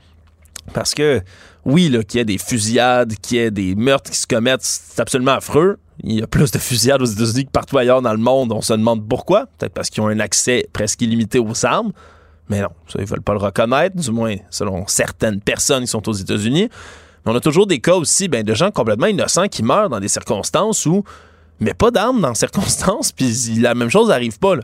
Parce 0.73 0.93
que, 0.93 1.21
oui, 1.65 1.89
qu'il 2.07 2.19
y 2.19 2.21
ait 2.21 2.25
des 2.25 2.37
fusillades, 2.37 3.15
qu'il 3.21 3.37
y 3.37 3.41
ait 3.41 3.51
des 3.51 3.75
meurtres 3.75 4.11
qui 4.11 4.17
se 4.17 4.27
commettent, 4.27 4.63
c'est 4.63 5.01
absolument 5.01 5.33
affreux. 5.33 5.77
Il 6.03 6.19
y 6.19 6.21
a 6.21 6.27
plus 6.27 6.51
de 6.51 6.57
fusillades 6.57 7.01
aux 7.01 7.05
États-Unis 7.05 7.45
que 7.45 7.51
partout 7.51 7.77
ailleurs 7.77 8.01
dans 8.01 8.13
le 8.13 8.19
monde. 8.19 8.53
On 8.53 8.61
se 8.61 8.73
demande 8.73 9.07
pourquoi. 9.07 9.47
Peut-être 9.57 9.73
parce 9.73 9.89
qu'ils 9.89 10.01
ont 10.01 10.07
un 10.07 10.19
accès 10.19 10.67
presque 10.71 11.01
illimité 11.01 11.39
aux 11.39 11.65
armes. 11.65 11.91
Mais 12.49 12.61
non, 12.61 12.69
ça, 12.87 12.99
ils 12.99 13.05
veulent 13.05 13.21
pas 13.21 13.33
le 13.33 13.39
reconnaître, 13.39 13.95
du 13.95 14.11
moins 14.11 14.35
selon 14.49 14.85
certaines 14.87 15.41
personnes 15.41 15.83
qui 15.83 15.87
sont 15.87 16.07
aux 16.07 16.13
États-Unis. 16.13 16.69
On 17.29 17.35
a 17.35 17.39
toujours 17.39 17.67
des 17.67 17.79
cas 17.79 17.93
aussi 17.93 18.27
ben, 18.27 18.43
de 18.43 18.53
gens 18.55 18.71
complètement 18.71 19.05
innocents 19.05 19.47
qui 19.47 19.61
meurent 19.61 19.89
dans 19.89 19.99
des 19.99 20.07
circonstances 20.07 20.85
où 20.87 21.03
mais 21.59 21.73
pas 21.73 21.91
d'armes 21.91 22.21
dans 22.21 22.33
circonstances, 22.35 23.11
puis 23.11 23.31
la 23.59 23.75
même 23.75 23.89
chose 23.89 24.09
n'arrive 24.09 24.39
pas. 24.39 24.55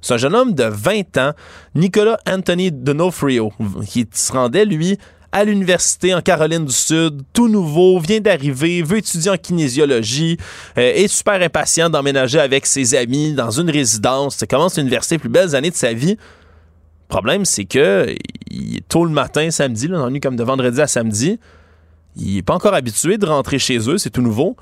C'est 0.00 0.14
un 0.14 0.18
jeune 0.18 0.34
homme 0.34 0.54
de 0.54 0.64
20 0.64 1.18
ans, 1.18 1.32
Nicolas 1.74 2.18
Anthony 2.26 2.70
Donofrio, 2.70 3.52
qui 3.86 4.06
se 4.12 4.32
rendait, 4.32 4.64
lui, 4.64 4.98
à 5.32 5.44
l'université 5.44 6.14
en 6.14 6.20
Caroline 6.20 6.64
du 6.64 6.72
Sud, 6.72 7.22
tout 7.32 7.48
nouveau, 7.48 7.98
vient 7.98 8.20
d'arriver, 8.20 8.82
veut 8.82 8.98
étudier 8.98 9.30
en 9.30 9.36
kinésiologie, 9.36 10.38
euh, 10.78 10.92
est 10.94 11.08
super 11.08 11.42
impatient 11.42 11.90
d'emménager 11.90 12.38
avec 12.38 12.64
ses 12.64 12.94
amis 12.94 13.32
dans 13.34 13.50
une 13.50 13.70
résidence, 13.70 14.42
commence 14.48 14.78
l'université, 14.78 15.18
plus 15.18 15.28
belles 15.28 15.54
années 15.54 15.70
de 15.70 15.76
sa 15.76 15.92
vie. 15.92 16.12
Le 16.12 17.08
problème, 17.08 17.44
c'est 17.44 17.64
que 17.64 18.06
est 18.08 18.88
tôt 18.88 19.04
le 19.04 19.10
matin, 19.10 19.50
samedi, 19.50 19.88
là, 19.88 19.98
dans 19.98 20.10
nuit 20.10 20.20
comme 20.20 20.36
de 20.36 20.44
vendredi 20.44 20.80
à 20.80 20.86
samedi, 20.86 21.38
il 22.16 22.34
n'est 22.34 22.42
pas 22.42 22.54
encore 22.54 22.74
habitué 22.74 23.18
de 23.18 23.26
rentrer 23.26 23.58
chez 23.58 23.78
eux, 23.88 23.98
c'est 23.98 24.10
tout 24.10 24.22
nouveau. 24.22 24.56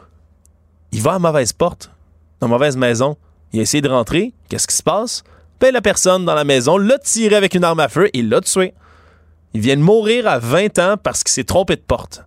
Il 0.93 1.01
va 1.01 1.15
à 1.15 1.19
mauvaise 1.19 1.53
porte, 1.53 1.91
dans 2.41 2.49
mauvaise 2.49 2.77
maison. 2.77 3.17
Il 3.53 3.61
a 3.61 3.63
essayé 3.63 3.81
de 3.81 3.89
rentrer. 3.89 4.33
Qu'est-ce 4.49 4.67
qui 4.67 4.75
se 4.75 4.83
passe? 4.83 5.23
Ben, 5.61 5.73
la 5.73 5.81
personne 5.81 6.25
dans 6.25 6.35
la 6.35 6.45
maison 6.45 6.77
l'a 6.77 6.99
tiré 6.99 7.37
avec 7.37 7.55
une 7.55 7.65
arme 7.65 7.81
à 7.81 7.89
feu 7.89 8.11
et 8.13 8.23
l'a 8.23 8.41
tué. 8.41 8.75
Il 9.55 9.61
vient 9.61 9.77
de 9.77 9.83
mourir 9.83 10.27
à 10.27 10.39
20 10.39 10.79
ans 10.81 10.97
parce 11.03 11.23
qu'il 11.23 11.33
s'est 11.33 11.45
trompé 11.45 11.77
de 11.77 11.81
porte. 11.81 12.25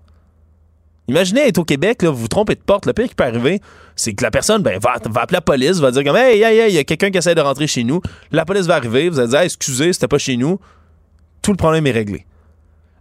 Imaginez 1.09 1.47
être 1.47 1.57
au 1.57 1.63
Québec, 1.65 2.03
vous 2.03 2.15
vous 2.15 2.27
trompez 2.27 2.55
de 2.55 2.61
porte. 2.61 2.85
Le 2.85 2.93
pire 2.93 3.07
qui 3.07 3.15
peut 3.15 3.23
arriver, 3.25 3.61
c'est 3.95 4.13
que 4.13 4.23
la 4.23 4.31
personne 4.31 4.61
ben, 4.61 4.79
va, 4.79 4.93
appeler 4.93 5.35
la 5.35 5.41
police, 5.41 5.79
va 5.79 5.91
dire 5.91 6.03
comme 6.03 6.15
Hey, 6.15 6.41
hey, 6.41 6.57
hey, 6.57 6.71
il 6.71 6.75
y 6.75 6.79
a 6.79 6.83
quelqu'un 6.83 7.11
qui 7.11 7.17
essaie 7.17 7.35
de 7.35 7.41
rentrer 7.41 7.67
chez 7.67 7.83
nous. 7.83 8.01
La 8.31 8.45
police 8.45 8.65
va 8.65 8.75
arriver, 8.75 9.09
vous 9.09 9.19
allez 9.19 9.29
dire 9.29 9.39
Excusez, 9.41 9.93
c'était 9.93 10.07
pas 10.07 10.17
chez 10.17 10.37
nous. 10.37 10.59
Tout 11.41 11.51
le 11.51 11.57
problème 11.57 11.87
est 11.87 11.91
réglé. 11.91 12.25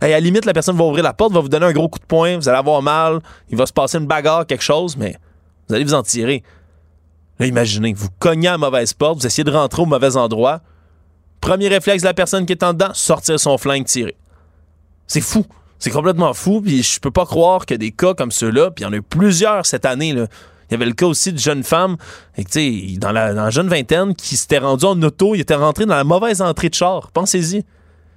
À 0.01 0.09
la 0.09 0.21
limite, 0.21 0.45
la 0.45 0.53
personne 0.53 0.77
va 0.77 0.85
ouvrir 0.85 1.03
la 1.03 1.15
porte, 1.15 1.33
va 1.33 1.41
vous 1.41 1.49
donner 1.49 1.67
un 1.67 1.73
gros 1.73 1.89
coup 1.89 1.99
de 1.99 2.05
poing, 2.05 2.37
vous 2.37 2.49
allez 2.49 2.59
avoir 2.59 2.83
mal, 2.83 3.21
il 3.49 3.57
va 3.57 3.67
se 3.67 3.73
passer 3.73 3.99
une 3.99 4.07
bagarre, 4.07 4.47
quelque 4.47 4.63
chose, 4.63 4.97
mais 4.97 5.17
vous 5.69 5.75
allez 5.75 5.85
vous 5.85 5.95
en 5.95 6.03
tirer. 6.03 6.43
Là, 7.39 7.47
imaginez, 7.47 7.93
vous 7.93 8.09
cognez 8.19 8.49
à 8.49 8.59
mauvaise 8.59 8.93
porte, 8.93 9.21
vous 9.21 9.27
essayez 9.27 9.45
de 9.45 9.51
rentrer 9.51 9.83
au 9.83 9.87
mauvais 9.87 10.17
endroit. 10.17 10.61
Premier 11.41 11.69
réflexe 11.69 12.03
de 12.03 12.09
la 12.09 12.15
personne 12.15 12.47
qui 12.47 12.53
est 12.53 12.63
en 12.63 12.73
dedans, 12.73 12.91
sortir 12.95 13.39
son 13.39 13.59
flingue, 13.59 13.85
tirer. 13.85 14.17
C'est 15.07 15.21
fou. 15.21 15.45
C'est 15.79 15.91
complètement 15.91 16.33
fou. 16.33 16.63
Puis 16.63 16.83
je 16.83 16.99
peux 17.01 17.11
pas 17.11 17.27
croire 17.27 17.67
que 17.67 17.75
des 17.75 17.93
cas 17.93 18.15
comme 18.15 18.31
ceux-là, 18.31 18.71
puis 18.71 18.83
il 18.83 18.87
y 18.87 18.89
en 18.89 18.93
a 18.93 18.97
eu 18.97 19.03
plusieurs 19.03 19.67
cette 19.67 19.85
année. 19.85 20.09
Il 20.09 20.27
y 20.71 20.75
avait 20.75 20.87
le 20.87 20.95
cas 20.95 21.07
aussi 21.07 21.33
de 21.33 21.39
jeune 21.39 21.63
femme, 21.63 21.97
et, 22.37 22.97
dans, 22.99 23.13
la, 23.13 23.35
dans 23.35 23.45
la 23.45 23.51
jeune 23.51 23.69
vingtaine, 23.69 24.15
qui 24.15 24.37
s'était 24.37 24.59
rendu 24.59 24.85
en 24.85 25.01
auto, 25.03 25.35
il 25.35 25.41
était 25.41 25.55
rentré 25.55 25.87
dans 25.87 25.95
la 25.95 26.05
mauvaise 26.05 26.43
entrée 26.43 26.71
de 26.71 26.75
char. 26.75 27.11
Pensez-y. 27.13 27.65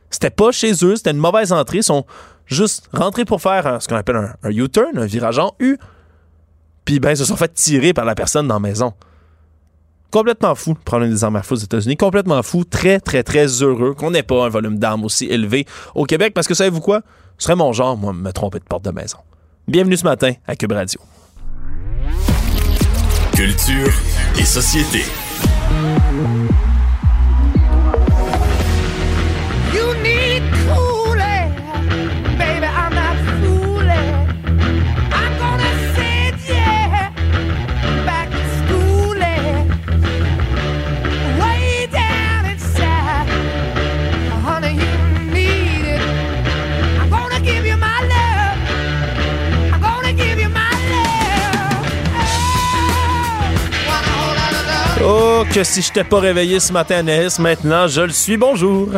C'était 0.09 0.29
pas 0.29 0.51
chez 0.51 0.73
eux, 0.83 0.95
c'était 0.95 1.11
une 1.11 1.17
mauvaise 1.17 1.51
entrée. 1.51 1.77
Ils 1.77 1.83
sont 1.83 2.05
juste 2.45 2.89
rentrés 2.93 3.25
pour 3.25 3.41
faire 3.41 3.81
ce 3.81 3.87
qu'on 3.87 3.95
appelle 3.95 4.35
un, 4.43 4.49
U-turn, 4.49 4.97
un 4.97 5.05
virage 5.05 5.39
en 5.39 5.53
U. 5.59 5.77
Puis 6.85 6.99
ben, 6.99 7.11
ils 7.11 7.17
se 7.17 7.25
sont 7.25 7.35
fait 7.35 7.53
tirer 7.53 7.93
par 7.93 8.05
la 8.05 8.15
personne 8.15 8.47
dans 8.47 8.55
la 8.55 8.59
maison 8.59 8.93
complètement 10.11 10.55
fou 10.55 10.73
de 10.73 10.79
prendre 10.79 11.05
des 11.05 11.23
armes 11.23 11.35
à 11.35 11.43
feu 11.43 11.55
aux 11.55 11.59
États-Unis, 11.59 11.97
complètement 11.97 12.41
fou, 12.43 12.63
très, 12.63 12.99
très, 12.99 13.23
très 13.23 13.47
heureux 13.61 13.93
qu'on 13.93 14.11
n'ait 14.11 14.23
pas 14.23 14.45
un 14.45 14.49
volume 14.49 14.77
d'armes 14.79 15.05
aussi 15.05 15.25
élevé 15.25 15.65
au 15.95 16.05
Québec, 16.05 16.33
parce 16.33 16.47
que 16.47 16.53
savez-vous 16.53 16.81
quoi? 16.81 17.01
Ce 17.37 17.45
serait 17.45 17.55
mon 17.55 17.71
genre, 17.73 17.97
moi, 17.97 18.13
me 18.13 18.31
tromper 18.31 18.59
de 18.59 18.65
porte 18.65 18.83
de 18.83 18.91
maison. 18.91 19.17
Bienvenue 19.67 19.97
ce 19.97 20.03
matin 20.03 20.33
à 20.47 20.55
Cube 20.55 20.71
Radio. 20.71 20.99
Culture 23.33 23.93
et 24.37 24.45
société. 24.45 25.03
Oh, 55.11 55.43
que 55.51 55.63
si 55.63 55.81
je 55.81 55.91
t'ai 55.91 56.03
pas 56.03 56.19
réveillé 56.19 56.59
ce 56.59 56.71
matin, 56.71 56.97
Anaïs, 56.97 57.39
maintenant 57.39 57.87
je 57.87 58.01
le 58.01 58.11
suis. 58.11 58.37
Bonjour. 58.37 58.89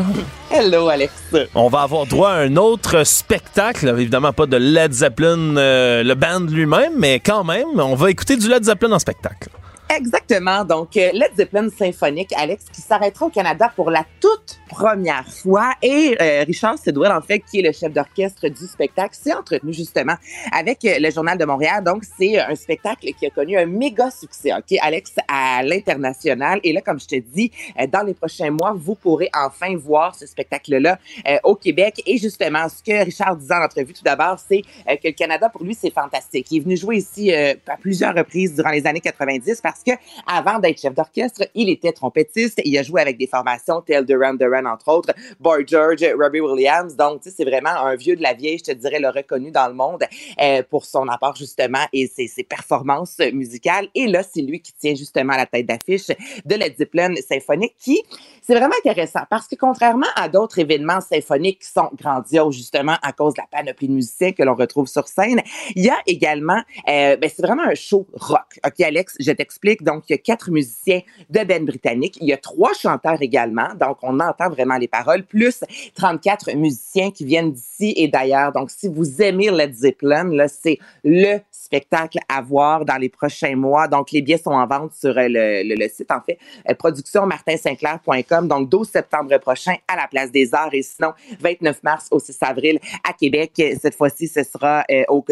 Hello, 0.51 0.89
Alex. 0.89 1.13
On 1.55 1.69
va 1.69 1.83
avoir 1.83 2.05
droit 2.05 2.31
à 2.31 2.39
un 2.39 2.57
autre 2.57 3.05
spectacle. 3.05 3.87
Évidemment, 3.87 4.33
pas 4.33 4.45
de 4.45 4.57
Led 4.57 4.91
Zeppelin, 4.91 5.55
euh, 5.55 6.03
le 6.03 6.13
band 6.15 6.41
lui-même, 6.41 6.91
mais 6.97 7.21
quand 7.21 7.45
même, 7.45 7.67
on 7.79 7.95
va 7.95 8.11
écouter 8.11 8.35
du 8.35 8.49
Led 8.49 8.65
Zeppelin 8.65 8.91
en 8.91 8.99
spectacle. 8.99 9.47
Exactement. 9.93 10.63
Donc, 10.63 10.95
euh, 10.95 11.10
Led 11.12 11.31
Zeppelin 11.36 11.69
symphonique, 11.69 12.31
Alex, 12.38 12.65
qui 12.71 12.81
s'arrêtera 12.81 13.25
au 13.25 13.29
Canada 13.29 13.69
pour 13.75 13.91
la 13.91 14.05
toute 14.21 14.60
première 14.69 15.27
fois. 15.27 15.74
Et 15.81 16.15
euh, 16.21 16.45
Richard 16.48 16.77
Sedwell, 16.77 17.12
en 17.12 17.19
fait, 17.21 17.39
qui 17.39 17.60
est 17.60 17.62
le 17.62 17.74
chef 17.74 17.91
d'orchestre 17.91 18.48
du 18.48 18.67
spectacle, 18.67 19.13
s'est 19.13 19.33
entretenu 19.33 19.74
justement 19.74 20.15
avec 20.53 20.86
euh, 20.86 20.95
le 20.98 21.12
Journal 21.12 21.38
de 21.38 21.43
Montréal. 21.43 21.83
Donc, 21.83 22.03
c'est 22.17 22.39
un 22.39 22.55
spectacle 22.55 23.05
qui 23.19 23.25
a 23.25 23.29
connu 23.31 23.57
un 23.57 23.65
méga 23.65 24.10
succès, 24.12 24.53
OK, 24.53 24.77
Alex, 24.81 25.15
à 25.27 25.62
l'international. 25.62 26.62
Et 26.63 26.71
là, 26.71 26.79
comme 26.79 27.00
je 27.00 27.07
te 27.07 27.15
dis, 27.15 27.51
dans 27.91 28.03
les 28.03 28.13
prochains 28.13 28.51
mois, 28.51 28.74
vous 28.74 28.95
pourrez 28.95 29.29
enfin 29.33 29.75
voir 29.75 30.15
ce 30.15 30.25
spectacle-là 30.25 31.00
au 31.43 31.55
Québec. 31.55 32.01
Et 32.05 32.17
justement, 32.17 32.67
ce 32.69 32.81
que 32.81 33.03
Richard 33.03 33.36
disait 33.36 33.55
en 33.55 33.63
entrevue 33.63 33.93
tout 33.93 34.03
d'abord, 34.03 34.39
c'est 34.39 34.62
que 34.88 35.07
le 35.07 35.12
Canada, 35.12 35.50
pour 35.50 35.63
lui, 35.63 35.75
c'est 35.75 35.91
fantastique. 35.91 36.48
Il 36.51 36.57
est 36.57 36.62
venu 36.62 36.77
jouer 36.77 36.98
ici 36.98 37.33
à 37.33 37.77
plusieurs 37.79 38.15
reprises 38.15 38.55
durant 38.55 38.69
les 38.69 38.88
années 38.88 39.01
90 39.01 39.60
parce 39.62 39.80
que 39.83 39.91
avant 40.27 40.59
d'être 40.59 40.79
chef 40.79 40.93
d'orchestre, 40.93 41.43
il 41.55 41.69
était 41.69 41.91
trompettiste. 41.91 42.61
Il 42.63 42.77
a 42.77 42.83
joué 42.83 43.01
avec 43.01 43.17
des 43.17 43.27
formations 43.27 43.81
telles 43.81 44.05
Duran 44.05 44.33
Duran, 44.33 44.65
entre 44.65 44.89
autres, 44.89 45.13
Boy 45.39 45.63
George, 45.67 46.05
Robbie 46.19 46.41
Williams. 46.41 46.95
Donc, 46.95 47.21
c'est 47.23 47.43
vraiment 47.43 47.69
un 47.69 47.95
vieux 47.95 48.15
de 48.15 48.21
la 48.21 48.33
vieille, 48.33 48.57
je 48.57 48.71
te 48.71 48.77
dirais, 48.77 49.00
le 49.00 49.09
reconnu 49.09 49.51
dans 49.51 49.67
le 49.67 49.73
monde 49.73 50.03
euh, 50.41 50.63
pour 50.69 50.85
son 50.85 51.07
apport, 51.07 51.35
justement, 51.35 51.85
et 51.93 52.07
ses, 52.07 52.29
performances 52.43 53.19
musicales. 53.33 53.88
Et 53.95 54.07
là, 54.07 54.23
c'est 54.23 54.41
lui 54.41 54.61
qui 54.61 54.73
tient 54.73 54.95
justement 54.95 55.35
la 55.35 55.45
tête 55.45 55.65
d'affiche 55.65 56.07
de 56.45 56.55
la 56.55 56.67
Zeppelin 56.73 57.13
symphonique 57.15 57.75
qui, 57.77 58.01
c'est 58.41 58.55
vraiment 58.55 58.73
intéressant 58.83 59.21
parce 59.29 59.47
que 59.47 59.55
contrairement 59.55 60.07
à 60.15 60.27
d'autres 60.27 60.59
événements 60.59 61.01
symphoniques 61.01 61.59
qui 61.59 61.69
sont 61.69 61.89
grandioses, 61.95 62.55
justement, 62.55 62.97
à 63.01 63.13
cause 63.13 63.35
de 63.35 63.41
la 63.41 63.47
panoplie 63.47 63.88
de 63.88 63.93
musiciens 63.93 64.31
que 64.31 64.43
l'on 64.43 64.55
retrouve 64.55 64.88
sur 64.88 65.07
scène, 65.07 65.41
il 65.75 65.85
y 65.85 65.89
a 65.89 65.97
également, 66.07 66.61
euh, 66.89 67.15
ben, 67.17 67.29
c'est 67.33 67.41
vraiment 67.41 67.63
un 67.63 67.75
show 67.75 68.07
rock. 68.13 68.59
OK, 68.65 68.81
Alex, 68.81 69.15
je 69.19 69.31
t'explique 69.31 69.70
donc, 69.81 70.03
il 70.09 70.13
y 70.13 70.15
a 70.15 70.17
quatre 70.17 70.51
musiciens 70.51 71.01
de 71.29 71.43
Ben 71.43 71.65
britannique. 71.65 72.17
Il 72.21 72.27
y 72.27 72.33
a 72.33 72.37
trois 72.37 72.73
chanteurs 72.73 73.21
également. 73.21 73.69
Donc, 73.79 73.97
on 74.01 74.19
entend 74.19 74.49
vraiment 74.49 74.77
les 74.77 74.87
paroles, 74.87 75.23
plus 75.23 75.63
34 75.95 76.53
musiciens 76.55 77.11
qui 77.11 77.25
viennent 77.25 77.51
d'ici 77.51 77.93
et 77.95 78.07
d'ailleurs. 78.07 78.51
Donc, 78.51 78.69
si 78.71 78.87
vous 78.87 79.21
aimez 79.21 79.49
Led 79.51 79.73
Zeppelin, 79.73 80.25
là, 80.25 80.47
c'est 80.47 80.79
le 81.03 81.39
spectacle 81.51 82.19
à 82.27 82.41
voir 82.41 82.85
dans 82.85 82.97
les 82.97 83.09
prochains 83.09 83.55
mois. 83.55 83.87
Donc, 83.87 84.11
les 84.11 84.21
billets 84.21 84.37
sont 84.37 84.51
en 84.51 84.67
vente 84.67 84.93
sur 84.93 85.17
euh, 85.17 85.27
le, 85.29 85.87
site, 85.87 86.11
en 86.11 86.21
fait, 86.21 86.37
euh, 86.69 86.73
productionmartinsinclair.com. 86.73 88.47
Donc, 88.47 88.69
12 88.69 88.89
septembre 88.89 89.37
prochain 89.37 89.75
à 89.87 89.95
la 89.95 90.07
Place 90.07 90.31
des 90.31 90.53
Arts 90.53 90.73
et 90.73 90.81
sinon, 90.81 91.13
29 91.39 91.83
mars 91.83 92.07
au 92.11 92.19
6 92.19 92.37
avril 92.41 92.79
à 93.07 93.13
Québec. 93.13 93.51
Cette 93.81 93.95
fois-ci, 93.95 94.27
ce 94.27 94.43
sera 94.43 94.83
euh, 94.91 95.03
au, 95.07 95.23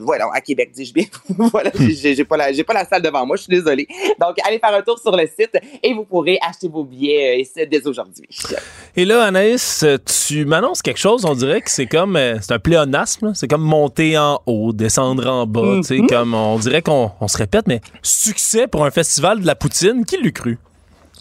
voilà, 0.00 0.28
à 0.32 0.40
Québec, 0.40 0.70
dis-je 0.74 0.92
bien. 0.92 1.04
voilà, 1.28 1.70
j'ai 1.74 2.24
pas 2.24 2.36
la, 2.36 2.64
pas 2.64 2.74
la 2.74 2.84
salle 2.84 3.02
devant 3.02 3.24
moi, 3.24 3.27
je 3.36 3.42
suis 3.42 3.50
désolée. 3.50 3.86
Donc, 4.20 4.36
allez 4.46 4.58
faire 4.58 4.74
un 4.74 4.82
tour 4.82 4.98
sur 4.98 5.16
le 5.16 5.26
site 5.26 5.58
et 5.82 5.94
vous 5.94 6.04
pourrez 6.04 6.38
acheter 6.46 6.68
vos 6.68 6.84
billets 6.84 7.44
euh, 7.58 7.66
dès 7.70 7.86
aujourd'hui. 7.86 8.28
Et 8.96 9.04
là, 9.04 9.24
Anaïs, 9.24 9.84
tu 10.26 10.44
m'annonces 10.44 10.82
quelque 10.82 10.98
chose, 10.98 11.24
on 11.24 11.34
dirait 11.34 11.60
que 11.60 11.70
c'est 11.70 11.86
comme, 11.86 12.16
euh, 12.16 12.36
c'est 12.40 12.52
un 12.52 12.58
pléonasme, 12.58 13.32
c'est 13.34 13.48
comme 13.48 13.62
monter 13.62 14.18
en 14.18 14.40
haut, 14.46 14.72
descendre 14.72 15.26
en 15.26 15.46
bas, 15.46 15.76
tu 15.76 15.82
sais, 15.82 15.98
mhm. 15.98 16.06
comme 16.06 16.34
on 16.34 16.58
dirait 16.58 16.82
qu'on 16.82 17.28
se 17.28 17.38
répète, 17.38 17.66
mais 17.66 17.80
succès 18.02 18.66
pour 18.66 18.84
un 18.84 18.90
festival 18.90 19.40
de 19.40 19.46
la 19.46 19.54
poutine, 19.54 20.04
qui 20.04 20.16
l'eût 20.16 20.32
cru? 20.32 20.58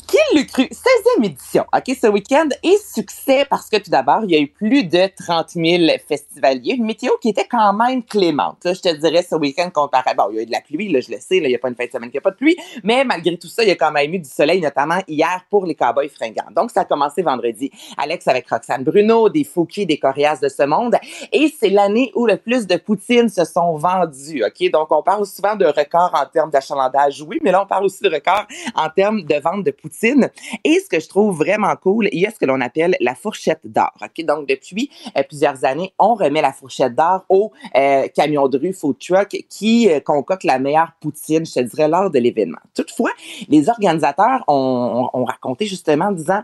Qui 0.07 0.37
l'a 0.37 0.43
cru? 0.45 0.63
16e 0.63 1.25
édition, 1.25 1.65
OK, 1.75 1.97
ce 2.01 2.07
week-end 2.07 2.47
est 2.63 2.81
succès 2.81 3.45
parce 3.49 3.69
que 3.69 3.75
tout 3.75 3.91
d'abord, 3.91 4.21
il 4.23 4.31
y 4.31 4.35
a 4.35 4.39
eu 4.39 4.47
plus 4.47 4.85
de 4.85 5.09
30 5.21 5.49
000 5.49 5.83
festivaliers. 6.07 6.75
Une 6.75 6.85
météo 6.85 7.11
qui 7.21 7.27
était 7.27 7.45
quand 7.45 7.73
même 7.73 8.01
clémente. 8.03 8.59
je 8.63 8.79
te 8.79 8.95
dirais, 8.95 9.21
ce 9.29 9.35
week-end 9.35 9.69
comparé. 9.69 10.11
Bon, 10.15 10.27
il 10.31 10.37
y 10.37 10.39
a 10.39 10.43
eu 10.43 10.45
de 10.45 10.51
la 10.51 10.61
pluie, 10.61 10.89
là, 10.89 11.01
je 11.01 11.11
le 11.11 11.17
sais, 11.19 11.41
là, 11.41 11.47
il 11.47 11.49
n'y 11.49 11.55
a 11.55 11.59
pas 11.59 11.67
une 11.67 11.75
fin 11.75 11.85
de 11.85 11.91
semaine 11.91 12.09
qui 12.09 12.15
n'a 12.15 12.21
pas 12.21 12.31
de 12.31 12.37
pluie, 12.37 12.55
mais 12.83 13.03
malgré 13.03 13.37
tout 13.37 13.49
ça, 13.49 13.63
il 13.63 13.67
y 13.67 13.71
a 13.71 13.75
quand 13.75 13.91
même 13.91 14.13
eu 14.13 14.19
du 14.19 14.29
soleil, 14.29 14.61
notamment 14.61 14.99
hier 15.09 15.43
pour 15.49 15.65
les 15.65 15.75
Cowboys 15.75 16.07
fringants. 16.07 16.51
Donc, 16.55 16.71
ça 16.71 16.81
a 16.81 16.85
commencé 16.85 17.21
vendredi. 17.21 17.69
Alex 17.97 18.29
avec 18.29 18.49
Roxane 18.49 18.85
Bruno, 18.85 19.27
des 19.27 19.43
Fouki, 19.43 19.85
des 19.85 19.99
Corias 19.99 20.39
de 20.41 20.47
ce 20.47 20.63
monde. 20.63 20.95
Et 21.33 21.53
c'est 21.59 21.69
l'année 21.69 22.13
où 22.15 22.25
le 22.27 22.37
plus 22.37 22.65
de 22.65 22.77
poutines 22.77 23.27
se 23.27 23.43
sont 23.43 23.75
vendues, 23.75 24.45
OK? 24.45 24.71
Donc, 24.71 24.89
on 24.89 25.03
parle 25.03 25.25
souvent 25.25 25.57
de 25.57 25.65
record 25.65 26.11
en 26.13 26.25
termes 26.25 26.49
d'achalandage, 26.49 27.21
oui, 27.27 27.39
mais 27.43 27.51
là, 27.51 27.63
on 27.63 27.67
parle 27.67 27.83
aussi 27.83 28.01
de 28.03 28.09
record 28.09 28.45
en 28.73 28.89
termes 28.89 29.23
de 29.23 29.35
vente 29.35 29.65
de 29.65 29.71
poutine 29.71 29.96
Et 30.03 30.79
ce 30.79 30.89
que 30.89 30.99
je 30.99 31.07
trouve 31.07 31.37
vraiment 31.37 31.75
cool, 31.75 32.09
il 32.11 32.19
y 32.19 32.25
a 32.25 32.31
ce 32.31 32.39
que 32.39 32.45
l'on 32.45 32.61
appelle 32.61 32.95
la 32.99 33.15
fourchette 33.15 33.61
d'or. 33.65 33.91
Donc, 34.19 34.47
depuis 34.47 34.89
euh, 35.17 35.23
plusieurs 35.27 35.63
années, 35.65 35.93
on 35.99 36.15
remet 36.15 36.41
la 36.41 36.53
fourchette 36.53 36.95
d'or 36.95 37.25
au 37.29 37.51
euh, 37.75 38.07
camion 38.15 38.47
de 38.47 38.57
rue 38.57 38.73
food 38.73 38.97
truck 38.99 39.29
qui 39.49 39.89
euh, 39.89 39.99
la 40.43 40.59
meilleure 40.59 40.91
poutine, 40.99 41.45
je 41.45 41.53
te 41.53 41.59
dirais, 41.59 41.87
lors 41.87 42.09
de 42.09 42.19
l'événement. 42.19 42.57
Toutefois, 42.75 43.11
les 43.47 43.69
organisateurs 43.69 44.43
ont, 44.47 45.09
ont, 45.13 45.21
ont 45.21 45.25
raconté 45.25 45.65
justement 45.65 46.05
en 46.05 46.11
disant, 46.11 46.43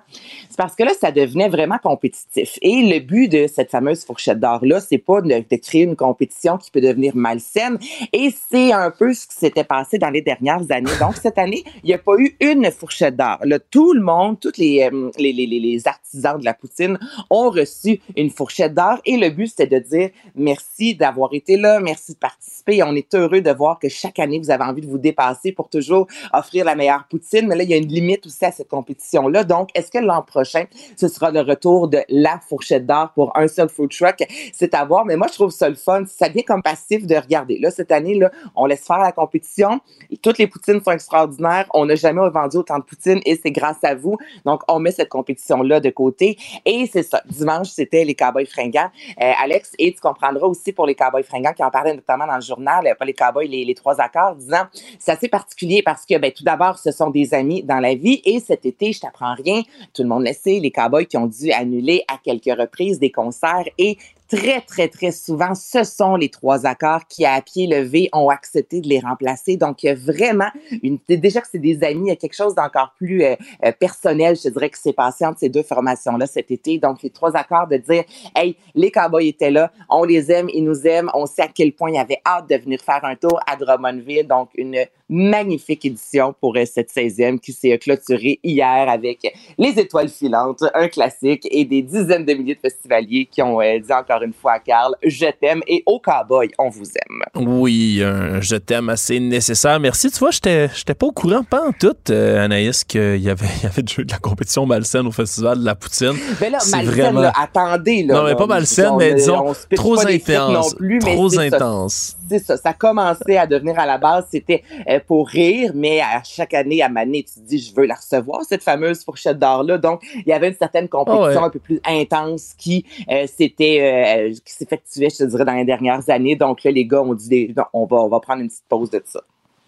c'est 0.50 0.57
parce 0.57 0.75
que 0.75 0.83
là, 0.83 0.91
ça 1.00 1.12
devenait 1.12 1.50
vraiment 1.50 1.77
compétitif. 1.77 2.57
Et 2.62 2.81
le 2.83 3.00
but 3.00 3.27
de 3.27 3.48
cette 3.48 3.72
fameuse 3.72 4.05
fourchette 4.05 4.39
d'or-là, 4.39 4.79
c'est 4.79 4.98
pas 4.98 5.22
de 5.22 5.55
créer 5.57 5.83
une 5.83 5.95
compétition 5.95 6.57
qui 6.57 6.72
peut 6.72 6.81
devenir 6.81 7.15
malsaine. 7.15 7.77
Et 8.12 8.33
c'est 8.50 8.72
un 8.72 8.91
peu 8.91 9.13
ce 9.13 9.27
qui 9.27 9.36
s'était 9.36 9.63
passé 9.63 9.98
dans 9.98 10.10
les 10.10 10.22
dernières 10.22 10.63
années. 10.69 10.91
Donc, 11.00 11.15
cette 11.15 11.38
année, 11.38 11.63
il 11.83 11.88
n'y 11.88 11.93
a 11.93 11.98
pas 11.98 12.13
eu 12.17 12.36
une 12.39 12.69
fourchette 12.72 13.15
d'or. 13.15 13.39
Tout 13.69 13.93
le 13.93 14.01
monde, 14.01 14.39
tous 14.39 14.57
les, 14.57 14.89
euh, 14.91 15.12
les, 15.17 15.88
artisans 15.88 16.39
de 16.39 16.45
la 16.45 16.53
poutine 16.53 16.97
ont 17.29 17.50
reçu 17.50 18.00
une 18.15 18.29
fourchette 18.29 18.73
d'or. 18.73 19.00
Et 19.05 19.17
le 19.17 19.29
but, 19.29 19.47
c'était 19.47 19.67
de 19.67 19.79
dire 19.79 20.09
merci 20.35 20.95
d'avoir 20.95 21.33
été 21.33 21.57
là, 21.57 21.79
merci 21.79 22.13
de 22.13 22.17
participer. 22.17 22.83
On 22.83 22.95
est 22.95 23.13
heureux 23.13 23.41
de 23.41 23.51
voir 23.51 23.79
que 23.79 23.89
chaque 23.89 24.19
année, 24.19 24.39
vous 24.39 24.51
avez 24.51 24.63
envie 24.63 24.81
de 24.81 24.88
vous 24.88 24.97
dépasser 24.97 25.51
pour 25.51 25.69
toujours 25.69 26.07
offrir 26.31 26.65
la 26.65 26.75
meilleure 26.75 27.05
poutine. 27.09 27.47
Mais 27.47 27.55
là, 27.55 27.63
il 27.63 27.69
y 27.69 27.73
a 27.73 27.77
une 27.77 27.88
limite 27.88 28.25
aussi 28.25 28.45
à 28.45 28.51
cette 28.51 28.69
compétition-là. 28.69 29.43
Donc, 29.43 29.69
est-ce 29.75 29.91
que 29.91 30.00
l'an 30.00 30.21
prochain, 30.21 30.65
ce 30.95 31.07
sera 31.07 31.31
le 31.31 31.41
retour 31.41 31.88
de 31.88 32.00
la 32.09 32.39
fourchette 32.47 32.85
d'or 32.85 33.12
pour 33.13 33.38
un 33.38 33.47
seul 33.47 33.69
food 33.69 33.91
truck? 33.91 34.23
C'est 34.53 34.73
à 34.73 34.85
voir. 34.85 35.05
Mais 35.05 35.17
moi, 35.17 35.27
je 35.29 35.33
trouve 35.33 35.51
ça 35.51 35.69
le 35.69 35.75
fun. 35.75 36.03
Ça 36.05 36.29
devient 36.29 36.43
comme 36.43 36.62
passif 36.62 37.05
de 37.05 37.15
regarder. 37.15 37.57
Là, 37.59 37.71
cette 37.71 37.91
année, 37.91 38.15
là, 38.15 38.31
on 38.55 38.65
laisse 38.65 38.85
faire 38.85 39.00
la 39.00 39.12
compétition. 39.12 39.79
Toutes 40.21 40.38
les 40.38 40.47
poutines 40.47 40.81
sont 40.81 40.91
extraordinaires. 40.91 41.67
On 41.73 41.85
n'a 41.85 41.95
jamais 41.95 42.21
vendu 42.29 42.57
autant 42.57 42.79
de 42.79 42.83
poutines 42.83 43.21
c'est 43.41 43.51
grâce 43.51 43.83
à 43.83 43.95
vous. 43.95 44.17
Donc, 44.45 44.61
on 44.67 44.79
met 44.79 44.91
cette 44.91 45.09
compétition-là 45.09 45.79
de 45.79 45.89
côté. 45.89 46.37
Et 46.65 46.89
c'est 46.91 47.03
ça. 47.03 47.21
Dimanche, 47.25 47.69
c'était 47.69 48.03
les 48.03 48.15
Cowboys 48.15 48.45
fringants. 48.45 48.89
Euh, 49.21 49.31
Alex, 49.41 49.71
et 49.79 49.93
tu 49.93 49.99
comprendras 49.99 50.47
aussi 50.47 50.71
pour 50.71 50.85
les 50.85 50.95
Cowboys 50.95 51.23
fringants 51.23 51.53
qui 51.53 51.63
en 51.63 51.71
parlaient 51.71 51.95
notamment 51.95 52.27
dans 52.27 52.35
le 52.35 52.41
journal, 52.41 52.95
pas 52.97 53.05
les 53.05 53.13
Cowboys, 53.13 53.47
les, 53.47 53.65
les 53.65 53.75
trois 53.75 53.99
accords, 53.99 54.35
disant 54.35 54.63
c'est 54.99 55.11
assez 55.11 55.27
particulier 55.27 55.81
parce 55.83 56.05
que, 56.05 56.17
ben, 56.17 56.31
tout 56.31 56.43
d'abord, 56.43 56.77
ce 56.77 56.91
sont 56.91 57.09
des 57.09 57.33
amis 57.33 57.63
dans 57.63 57.79
la 57.79 57.95
vie 57.95 58.21
et 58.25 58.39
cet 58.39 58.65
été, 58.65 58.93
je 58.93 59.01
t'apprends 59.01 59.35
rien. 59.35 59.61
Tout 59.93 60.03
le 60.03 60.09
monde 60.09 60.25
le 60.25 60.33
sait, 60.33 60.59
les 60.59 60.71
Cowboys 60.71 61.05
qui 61.05 61.17
ont 61.17 61.27
dû 61.27 61.51
annuler 61.51 62.03
à 62.07 62.17
quelques 62.23 62.57
reprises 62.57 62.99
des 62.99 63.11
concerts 63.11 63.65
et 63.77 63.97
très, 64.29 64.61
très, 64.61 64.87
très 64.87 65.11
souvent, 65.11 65.55
ce 65.55 65.83
sont 65.83 66.15
les 66.15 66.29
trois 66.29 66.65
accords 66.65 67.05
qui, 67.07 67.25
à 67.25 67.41
pied 67.41 67.67
levé, 67.67 68.09
ont 68.13 68.29
accepté 68.29 68.81
de 68.81 68.87
les 68.87 68.99
remplacer. 68.99 69.57
Donc, 69.57 69.83
il 69.83 69.87
y 69.87 69.89
a 69.89 69.95
vraiment 69.95 70.49
une, 70.81 70.97
déjà 71.07 71.41
que 71.41 71.47
c'est 71.51 71.59
des 71.59 71.83
amis, 71.83 72.05
il 72.05 72.09
y 72.09 72.11
a 72.11 72.15
quelque 72.15 72.35
chose 72.35 72.55
d'encore 72.55 72.93
plus 72.97 73.23
euh, 73.23 73.35
euh, 73.65 73.71
personnel, 73.71 74.35
je 74.35 74.49
dirais, 74.49 74.69
que 74.69 74.77
s'est 74.77 74.93
passé 74.93 75.25
entre 75.25 75.39
ces 75.39 75.49
deux 75.49 75.63
formations-là 75.63 76.25
cet 76.25 76.51
été. 76.51 76.77
Donc, 76.77 77.03
les 77.03 77.09
trois 77.09 77.35
accords 77.35 77.67
de 77.67 77.77
dire, 77.77 78.03
hey, 78.35 78.55
les 78.75 78.91
Cowboys 78.91 79.27
étaient 79.27 79.51
là, 79.51 79.71
on 79.89 80.03
les 80.03 80.31
aime, 80.31 80.49
ils 80.49 80.63
nous 80.63 80.87
aiment, 80.87 81.11
on 81.13 81.25
sait 81.25 81.43
à 81.43 81.47
quel 81.47 81.73
point 81.73 81.91
ils 81.91 81.97
avaient 81.97 82.21
hâte 82.25 82.49
de 82.49 82.55
venir 82.55 82.79
faire 82.81 83.03
un 83.03 83.15
tour 83.15 83.39
à 83.47 83.55
Drummondville. 83.55 84.27
Donc, 84.27 84.49
une 84.55 84.85
magnifique 85.09 85.85
édition 85.85 86.33
pour 86.39 86.55
euh, 86.55 86.65
cette 86.65 86.89
16e 86.89 87.39
qui 87.39 87.51
s'est 87.51 87.77
clôturée 87.77 88.39
hier 88.43 88.89
avec 88.89 89.31
les 89.57 89.79
étoiles 89.79 90.09
filantes, 90.09 90.63
un 90.73 90.87
classique 90.87 91.47
et 91.51 91.65
des 91.65 91.81
dizaines 91.81 92.25
de 92.25 92.33
milliers 92.33 92.55
de 92.55 92.59
festivaliers 92.59 93.27
qui 93.29 93.41
ont 93.41 93.59
dit 93.59 93.93
encore 93.93 94.12
une 94.22 94.34
fois 94.34 94.53
à 94.53 94.60
Carl, 94.60 94.96
je 95.03 95.25
t'aime 95.39 95.62
et 95.67 95.82
au 95.86 96.00
cowboy, 96.00 96.51
on 96.60 96.70
vous 96.70 96.86
aime. 96.86 97.24
Oui, 97.36 98.01
un 98.03 98.41
je 98.41 98.55
t'aime 98.55 98.89
assez 98.89 99.20
nécessaire. 99.20 99.79
Merci. 99.79 100.12
Tu 100.12 100.20
vois, 100.20 100.32
j'étais, 100.32 100.70
j'étais 100.75 100.93
pas 100.93 101.08
au 101.08 101.12
courant, 101.12 101.43
pas 101.43 101.67
en 101.67 101.72
tout, 101.72 101.96
euh, 102.10 102.43
Anaïs, 102.43 102.84
qu'il 102.84 103.17
y 103.17 103.29
avait, 103.29 103.48
il 103.58 103.63
y 103.63 103.65
avait 103.65 103.82
de 103.82 104.12
la 104.12 104.17
compétition 104.20 104.65
malsaine 104.65 105.08
au 105.08 105.12
Festival 105.12 105.60
de 105.60 105.65
la 105.65 105.75
Poutine. 105.75 106.13
Mais 106.39 106.50
là, 106.50 106.60
malsaine, 106.72 106.86
vraiment... 106.86 107.22
là, 107.22 107.34
attendez. 107.36 108.03
Là, 108.03 108.15
non, 108.15 108.24
mais 108.25 108.36
pas 108.36 108.47
malsaine, 108.47 108.95
mais 108.97 109.15
disons 109.15 109.54
trop 109.76 109.99
intense. 109.99 110.76
Plus, 110.76 110.99
trop 110.99 111.39
intense. 111.39 112.17
C'est 112.29 112.39
ça. 112.39 112.57
Ça 112.57 112.73
commençait 112.73 113.38
à 113.38 113.47
devenir 113.47 113.79
à 113.79 113.86
la 113.86 113.97
base, 113.97 114.27
c'était 114.31 114.63
euh, 114.89 114.99
pour 115.05 115.27
rire, 115.27 115.71
mais 115.75 116.01
à 116.01 116.21
chaque 116.23 116.53
année, 116.53 116.81
à 116.81 116.89
Mané, 116.89 117.23
tu 117.23 117.39
te 117.41 117.47
dis, 117.47 117.59
je 117.59 117.73
veux 117.75 117.86
la 117.86 117.95
recevoir, 117.95 118.43
cette 118.43 118.63
fameuse 118.63 119.03
fourchette 119.03 119.39
d'or-là. 119.39 119.77
Donc, 119.77 120.01
il 120.15 120.27
y 120.27 120.33
avait 120.33 120.49
une 120.49 120.55
certaine 120.55 120.88
compétition 120.88 121.23
oh 121.23 121.27
ouais. 121.27 121.38
un 121.38 121.49
peu 121.49 121.59
plus 121.59 121.79
intense 121.86 122.53
qui 122.57 122.86
euh, 123.09 123.27
s'était 123.27 124.29
euh, 124.29 124.33
qui 124.45 124.53
s'effectuait, 124.53 125.09
je 125.09 125.17
te 125.17 125.23
dirais, 125.23 125.45
dans 125.45 125.53
les 125.53 125.65
dernières 125.65 126.09
années. 126.09 126.36
Donc 126.36 126.63
là, 126.63 126.71
les 126.71 126.86
gars 126.86 127.01
ont 127.01 127.13
dit, 127.13 127.53
on 127.73 127.86
va, 127.86 127.97
on 127.97 128.07
va 128.07 128.19
prendre 128.19 128.41
une 128.41 128.47
petite 128.47 128.65
pause 128.67 128.89
de 128.89 129.01
ça. 129.05 129.21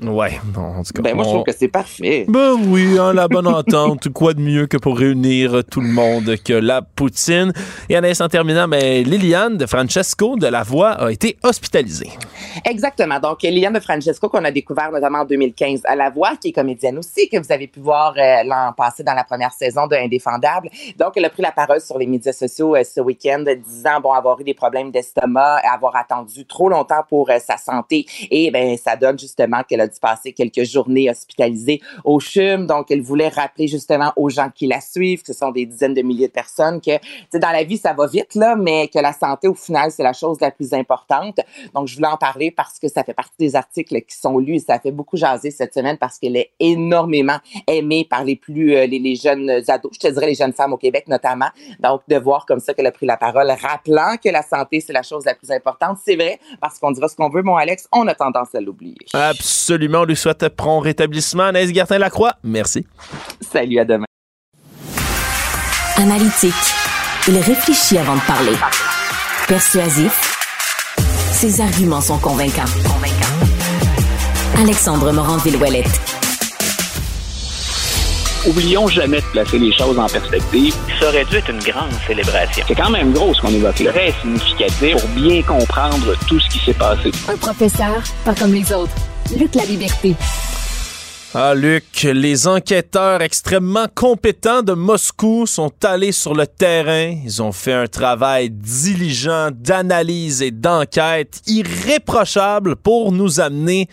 Ouais, 0.04 0.42
bon, 0.44 0.62
en 0.62 0.84
tout 0.84 0.92
cas. 0.92 1.02
Ben, 1.02 1.16
moi, 1.16 1.24
je 1.24 1.30
trouve 1.30 1.44
que 1.44 1.54
c'est 1.54 1.70
parfait. 1.70 2.26
Ben 2.28 2.54
oui, 2.68 3.00
hein, 3.00 3.14
la 3.14 3.30
bonne 3.30 3.48
entente. 3.48 4.10
Quoi 4.14 4.34
de 4.34 4.42
mieux 4.42 4.68
que 4.68 4.76
pour 4.76 4.98
réunir 4.98 5.64
tout 5.72 5.80
le 5.80 5.88
monde 5.88 6.36
que 6.44 6.52
la 6.52 6.82
poutine? 6.82 7.54
Et 7.88 7.96
Anaïs, 7.96 8.20
en 8.20 8.28
terminant, 8.28 8.68
ben, 8.68 9.06
Liliane 9.06 9.56
de 9.56 9.66
Francesco 9.66 10.36
de 10.36 10.48
La 10.48 10.64
Voix 10.64 10.90
a 10.90 11.12
été 11.14 11.38
hospitalisée. 11.44 12.10
Exactement. 12.66 13.22
Donc, 13.22 13.42
Liliane 13.44 13.72
de 13.72 13.80
Francesco, 13.80 14.28
qu'on 14.28 14.44
a 14.44 14.52
découvert 14.52 14.92
notamment 14.92 15.20
en 15.20 15.26
2015 15.26 15.84
à 15.86 15.96
La 15.96 16.10
Voix, 16.10 16.36
qui 16.42 16.50
est 16.50 16.52
comédienne 16.52 16.98
aussi, 16.98 17.30
que 17.30 17.38
vous 17.38 17.52
avez 17.54 17.68
pu 17.68 17.80
voir 17.80 18.16
euh, 18.18 18.44
l'an 18.44 18.74
passé 18.76 19.02
dans 19.02 19.14
la 19.14 19.24
première 19.24 19.54
saison 19.54 19.88
de 19.88 19.96
Indéfendable. 19.96 20.70
Donc, 21.00 21.14
elle 21.16 21.24
a 21.24 21.30
pris 21.30 21.42
la 21.42 21.54
parole 21.54 21.80
sur 21.80 21.98
les 21.98 22.06
médias 22.06 22.34
sociaux 22.34 22.76
euh, 22.76 22.84
ce 22.84 23.00
week-end, 23.00 23.46
disant, 23.66 24.02
bon, 24.02 24.12
avoir 24.12 24.38
eu 24.42 24.44
des 24.44 24.54
problèmes 24.54 24.92
d'estomac, 24.92 25.62
avoir 25.74 25.96
attendu 25.96 26.46
trop 26.46 26.68
longtemps 26.68 27.04
pour 27.08 27.30
euh, 27.30 27.40
sa 27.40 27.56
santé. 27.56 28.06
Et, 28.30 28.52
ben, 28.52 28.76
ça 28.76 28.98
donne 28.98 29.18
justement 29.18 29.64
qu'elle 29.64 29.82
a 29.82 29.85
dû 29.88 30.00
passer 30.00 30.34
quelques 30.34 30.64
journées 30.64 31.10
hospitalisées 31.10 31.82
au 32.04 32.20
CHUM. 32.20 32.68
Donc, 32.68 32.92
elle 32.92 33.02
voulait 33.02 33.30
rappeler 33.30 33.68
justement 33.68 34.12
aux 34.16 34.30
gens 34.30 34.50
qui 34.54 34.68
la 34.68 34.82
suivent, 34.82 35.22
que 35.22 35.34
ce 35.34 35.40
sont 35.40 35.52
des 35.52 35.66
dizaines 35.66 35.94
de 35.94 36.02
milliers 36.02 36.28
de 36.28 36.34
personnes, 36.34 36.82
que 36.82 36.98
dans 37.38 37.52
la 37.52 37.64
vie, 37.64 37.78
ça 37.78 37.94
va 37.94 38.08
vite, 38.08 38.36
là, 38.36 38.56
mais 38.56 38.88
que 38.88 39.00
la 39.00 39.14
santé, 39.14 39.48
au 39.48 39.54
final, 39.54 39.92
c'est 39.92 40.04
la 40.04 40.14
chose 40.14 40.40
la 40.42 40.52
plus 40.52 40.74
importante. 40.74 41.40
Donc, 41.74 41.88
je 41.88 41.96
voulais 41.96 42.08
en 42.08 42.18
parler 42.18 42.52
parce 42.52 42.80
que 42.80 42.88
ça 42.88 43.04
fait 43.04 43.14
partie 43.14 43.36
des 43.40 43.56
articles 43.56 44.02
qui 44.02 44.16
sont 44.16 44.38
lus 44.38 44.56
et 44.56 44.60
ça 44.60 44.80
fait 44.80 44.92
beaucoup 44.92 45.18
jaser 45.18 45.52
cette 45.52 45.74
semaine 45.74 45.98
parce 45.98 46.20
qu'elle 46.20 46.38
est 46.38 46.52
énormément 46.60 47.38
aimée 47.68 48.08
par 48.10 48.24
les 48.24 48.36
plus, 48.36 48.76
euh, 48.76 48.86
les, 48.86 49.00
les 49.00 49.16
jeunes 49.16 49.50
ados, 49.68 49.92
je 49.94 50.00
te 50.00 50.08
dirais 50.08 50.28
les 50.28 50.36
jeunes 50.36 50.54
femmes 50.54 50.74
au 50.74 50.78
Québec 50.78 51.06
notamment. 51.08 51.50
Donc, 51.80 52.02
de 52.08 52.18
voir 52.18 52.46
comme 52.46 52.60
ça 52.60 52.74
qu'elle 52.74 52.88
a 52.88 52.92
pris 52.92 53.06
la 53.06 53.18
parole, 53.18 53.52
rappelant 53.62 54.16
que 54.24 54.30
la 54.30 54.42
santé, 54.42 54.80
c'est 54.80 54.94
la 54.94 55.04
chose 55.04 55.26
la 55.26 55.36
plus 55.36 55.52
importante. 55.52 55.98
C'est 56.04 56.16
vrai, 56.16 56.40
parce 56.62 56.80
qu'on 56.80 56.92
dira 56.92 57.08
ce 57.08 57.16
qu'on 57.16 57.30
veut, 57.30 57.44
mon 57.44 57.56
Alex, 57.56 57.88
on 57.92 58.08
a 58.08 58.16
tendance 58.16 58.54
à 58.56 58.62
l'oublier. 58.62 58.98
Absolument. 59.14 59.75
On 59.94 60.06
lui 60.06 60.16
souhaite 60.16 60.48
prompt 60.50 60.80
rétablissement. 60.80 61.44
Anaïs 61.44 61.74
Gertin-Lacroix, 61.74 62.34
merci. 62.44 62.86
Salut, 63.42 63.80
à 63.80 63.86
demain. 63.86 64.06
Analytique. 65.98 66.54
Il 67.28 67.38
réfléchit 67.38 67.98
avant 67.98 68.16
de 68.16 68.22
parler. 68.22 68.54
Persuasif. 69.48 70.96
Ses 71.32 71.62
arguments 71.62 72.02
sont 72.02 72.18
convaincants. 72.20 72.64
Alexandre 74.58 75.12
Morin-Villouellette. 75.12 76.00
Oublions 78.48 78.88
jamais 78.88 79.18
de 79.18 79.26
placer 79.26 79.58
les 79.58 79.74
choses 79.74 79.98
en 79.98 80.08
perspective. 80.08 80.76
Ça 81.00 81.10
aurait 81.10 81.26
dû 81.26 81.38
être 81.38 81.50
une 81.50 81.60
grande 81.60 81.92
célébration. 82.06 82.64
C'est 82.68 82.76
quand 82.76 82.92
même 82.92 83.12
gros 83.12 83.34
ce 83.34 83.42
qu'on 83.42 83.50
évoque 83.50 83.80
là. 83.80 83.92
Très 83.92 84.14
significatif 84.22 84.98
pour 84.98 85.10
bien 85.10 85.42
comprendre 85.42 86.14
tout 86.28 86.40
ce 86.40 86.50
qui 86.50 86.60
s'est 86.60 86.74
passé. 86.74 87.12
Un 87.28 87.38
professeur, 87.38 88.02
pas 88.24 88.36
comme 88.36 88.54
les 88.54 88.72
autres. 88.72 88.94
Luc 89.34 89.56
la 89.56 89.66
liberté. 89.66 90.14
Ah, 91.34 91.56
Luc, 91.56 92.04
les 92.04 92.48
enquêteurs 92.48 93.22
extrêmement 93.22 93.88
compétents 93.94 94.62
de 94.62 94.74
Moscou 94.74 95.48
sont 95.48 95.74
allés 95.84 96.12
sur 96.12 96.36
le 96.36 96.46
terrain. 96.46 97.18
Ils 97.24 97.42
ont 97.42 97.52
fait 97.52 97.74
un 97.74 97.88
travail 97.88 98.52
diligent 98.52 99.50
d'analyse 99.52 100.44
et 100.44 100.52
d'enquête 100.52 101.42
irréprochable 101.48 102.76
pour 102.76 103.12
nous 103.12 103.42
amener 103.42 103.90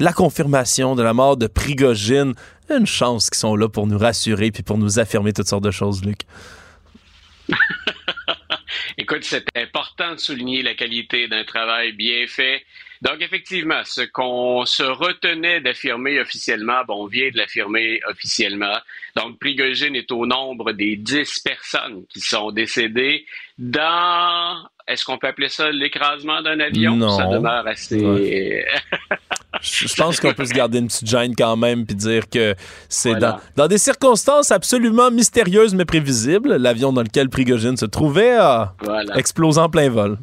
la 0.00 0.12
confirmation 0.12 0.96
de 0.96 1.04
la 1.04 1.14
mort 1.14 1.36
de 1.36 1.46
Prigogine. 1.46 2.34
Une 2.68 2.86
chance 2.86 3.30
qu'ils 3.30 3.38
sont 3.38 3.54
là 3.54 3.68
pour 3.68 3.86
nous 3.86 3.96
rassurer 3.96 4.50
puis 4.50 4.64
pour 4.64 4.76
nous 4.76 4.98
affirmer 4.98 5.32
toutes 5.32 5.48
sortes 5.48 5.64
de 5.64 5.70
choses, 5.70 6.04
Luc. 6.04 6.22
Écoute, 8.98 9.22
c'est 9.22 9.46
important 9.56 10.14
de 10.14 10.20
souligner 10.20 10.62
la 10.62 10.74
qualité 10.74 11.28
d'un 11.28 11.44
travail 11.44 11.92
bien 11.92 12.26
fait. 12.26 12.62
Donc, 13.04 13.20
effectivement, 13.20 13.82
ce 13.84 14.00
qu'on 14.00 14.64
se 14.64 14.82
retenait 14.82 15.60
d'affirmer 15.60 16.18
officiellement, 16.20 16.84
bon, 16.88 17.04
on 17.04 17.06
vient 17.06 17.28
de 17.30 17.36
l'affirmer 17.36 18.00
officiellement. 18.08 18.78
Donc, 19.14 19.38
Prigogine 19.38 19.94
est 19.94 20.10
au 20.10 20.24
nombre 20.24 20.72
des 20.72 20.96
10 20.96 21.40
personnes 21.40 22.04
qui 22.08 22.20
sont 22.20 22.50
décédées 22.50 23.26
dans, 23.58 24.56
est-ce 24.88 25.04
qu'on 25.04 25.18
peut 25.18 25.26
appeler 25.26 25.50
ça 25.50 25.70
l'écrasement 25.70 26.40
d'un 26.40 26.58
avion? 26.60 26.96
Non. 26.96 27.10
Ça 27.10 27.26
demeure 27.26 27.66
assez... 27.66 28.00
Ouais. 28.02 28.64
Je 29.60 29.94
pense 29.94 30.18
qu'on 30.18 30.34
peut 30.34 30.46
se 30.46 30.52
garder 30.52 30.78
une 30.78 30.88
petite 30.88 31.08
gêne 31.08 31.34
quand 31.36 31.56
même 31.56 31.86
puis 31.86 31.94
dire 31.94 32.28
que 32.28 32.54
c'est 32.88 33.10
voilà. 33.10 33.40
dans, 33.56 33.62
dans, 33.62 33.68
des 33.68 33.78
circonstances 33.78 34.50
absolument 34.50 35.10
mystérieuses 35.12 35.74
mais 35.74 35.84
prévisibles, 35.84 36.56
l'avion 36.56 36.92
dans 36.92 37.02
lequel 37.02 37.30
Prigogine 37.30 37.76
se 37.76 37.86
trouvait 37.86 38.36
a 38.36 38.74
voilà. 38.80 39.16
explosé 39.16 39.60
en 39.60 39.70
plein 39.70 39.88
vol. 39.88 40.18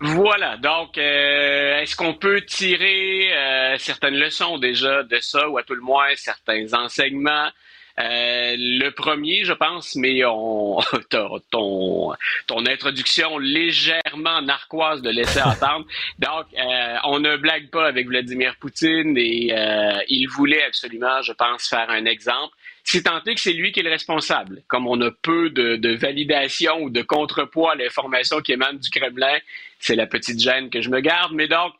Voilà, 0.00 0.56
donc 0.56 0.96
euh, 0.96 1.80
est-ce 1.80 1.94
qu'on 1.94 2.14
peut 2.14 2.40
tirer 2.46 3.32
euh, 3.34 3.76
certaines 3.78 4.16
leçons 4.16 4.56
déjà 4.56 5.02
de 5.02 5.18
ça, 5.20 5.48
ou 5.48 5.58
à 5.58 5.62
tout 5.62 5.74
le 5.74 5.82
moins 5.82 6.08
certains 6.16 6.72
enseignements? 6.72 7.50
Euh, 7.98 8.54
le 8.56 8.90
premier, 8.90 9.44
je 9.44 9.52
pense, 9.52 9.94
mais 9.96 10.24
on, 10.24 10.78
ton, 11.50 12.12
ton 12.46 12.66
introduction 12.66 13.38
légèrement 13.38 14.40
narquoise 14.42 15.02
de 15.02 15.10
laisser 15.10 15.42
entendre. 15.42 15.86
Donc, 16.18 16.46
euh, 16.58 16.96
on 17.04 17.18
ne 17.18 17.36
blague 17.36 17.68
pas 17.68 17.86
avec 17.86 18.06
Vladimir 18.06 18.56
Poutine 18.58 19.18
et 19.18 19.52
euh, 19.52 19.98
il 20.08 20.26
voulait 20.26 20.62
absolument, 20.64 21.20
je 21.22 21.32
pense, 21.32 21.68
faire 21.68 21.90
un 21.90 22.06
exemple. 22.06 22.54
C'est 22.84 23.02
tenté 23.02 23.34
que 23.34 23.40
c'est 23.40 23.52
lui 23.52 23.72
qui 23.72 23.80
est 23.80 23.84
le 23.84 23.90
responsable. 23.90 24.62
Comme 24.68 24.86
on 24.86 25.00
a 25.00 25.10
peu 25.10 25.50
de, 25.50 25.76
de 25.76 25.94
validation 25.94 26.82
ou 26.82 26.90
de 26.90 27.02
contrepoids 27.02 27.72
à 27.72 27.74
l'information 27.74 28.40
qui 28.40 28.52
émane 28.52 28.78
du 28.78 28.90
Kremlin, 28.90 29.38
c'est 29.78 29.96
la 29.96 30.06
petite 30.06 30.40
gêne 30.40 30.70
que 30.70 30.80
je 30.80 30.90
me 30.90 31.00
garde. 31.00 31.32
Mais 31.32 31.48
donc, 31.48 31.72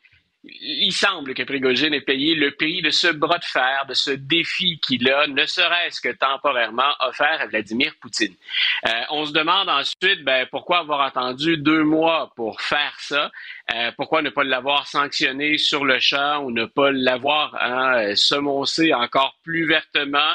il 0.45 0.93
semble 0.93 1.35
que 1.35 1.43
Prigogine 1.43 1.93
ait 1.93 2.01
payé 2.01 2.35
le 2.35 2.53
prix 2.53 2.81
de 2.81 2.91
ce 2.91 3.09
bras 3.09 3.39
de 3.39 3.45
fer, 3.45 3.85
de 3.87 3.95
ce 3.95 4.11
défi 4.11 4.79
qu'il 4.81 5.11
a, 5.11 5.27
ne 5.27 5.45
serait-ce 5.45 6.01
que 6.01 6.09
temporairement, 6.09 6.95
offert 7.01 7.41
à 7.41 7.47
Vladimir 7.47 7.93
Poutine. 8.01 8.35
Euh, 8.87 8.91
on 9.11 9.27
se 9.27 9.33
demande 9.33 9.69
ensuite 9.69 10.25
ben, 10.25 10.47
pourquoi 10.51 10.79
avoir 10.79 11.03
attendu 11.03 11.59
deux 11.59 11.83
mois 11.83 12.33
pour 12.37 12.63
faire 12.63 12.95
ça, 12.99 13.31
euh, 13.75 13.93
pourquoi 13.97 14.23
ne 14.23 14.31
pas 14.31 14.45
l'avoir 14.45 14.87
sanctionné 14.87 15.59
sur 15.59 15.85
le 15.85 16.01
champ 16.01 16.43
ou 16.45 16.51
ne 16.51 16.65
pas 16.65 16.91
l'avoir 16.91 17.55
hein, 17.61 18.15
semoncé 18.17 18.95
encore 18.95 19.37
plus 19.45 19.67
vertement? 19.67 20.35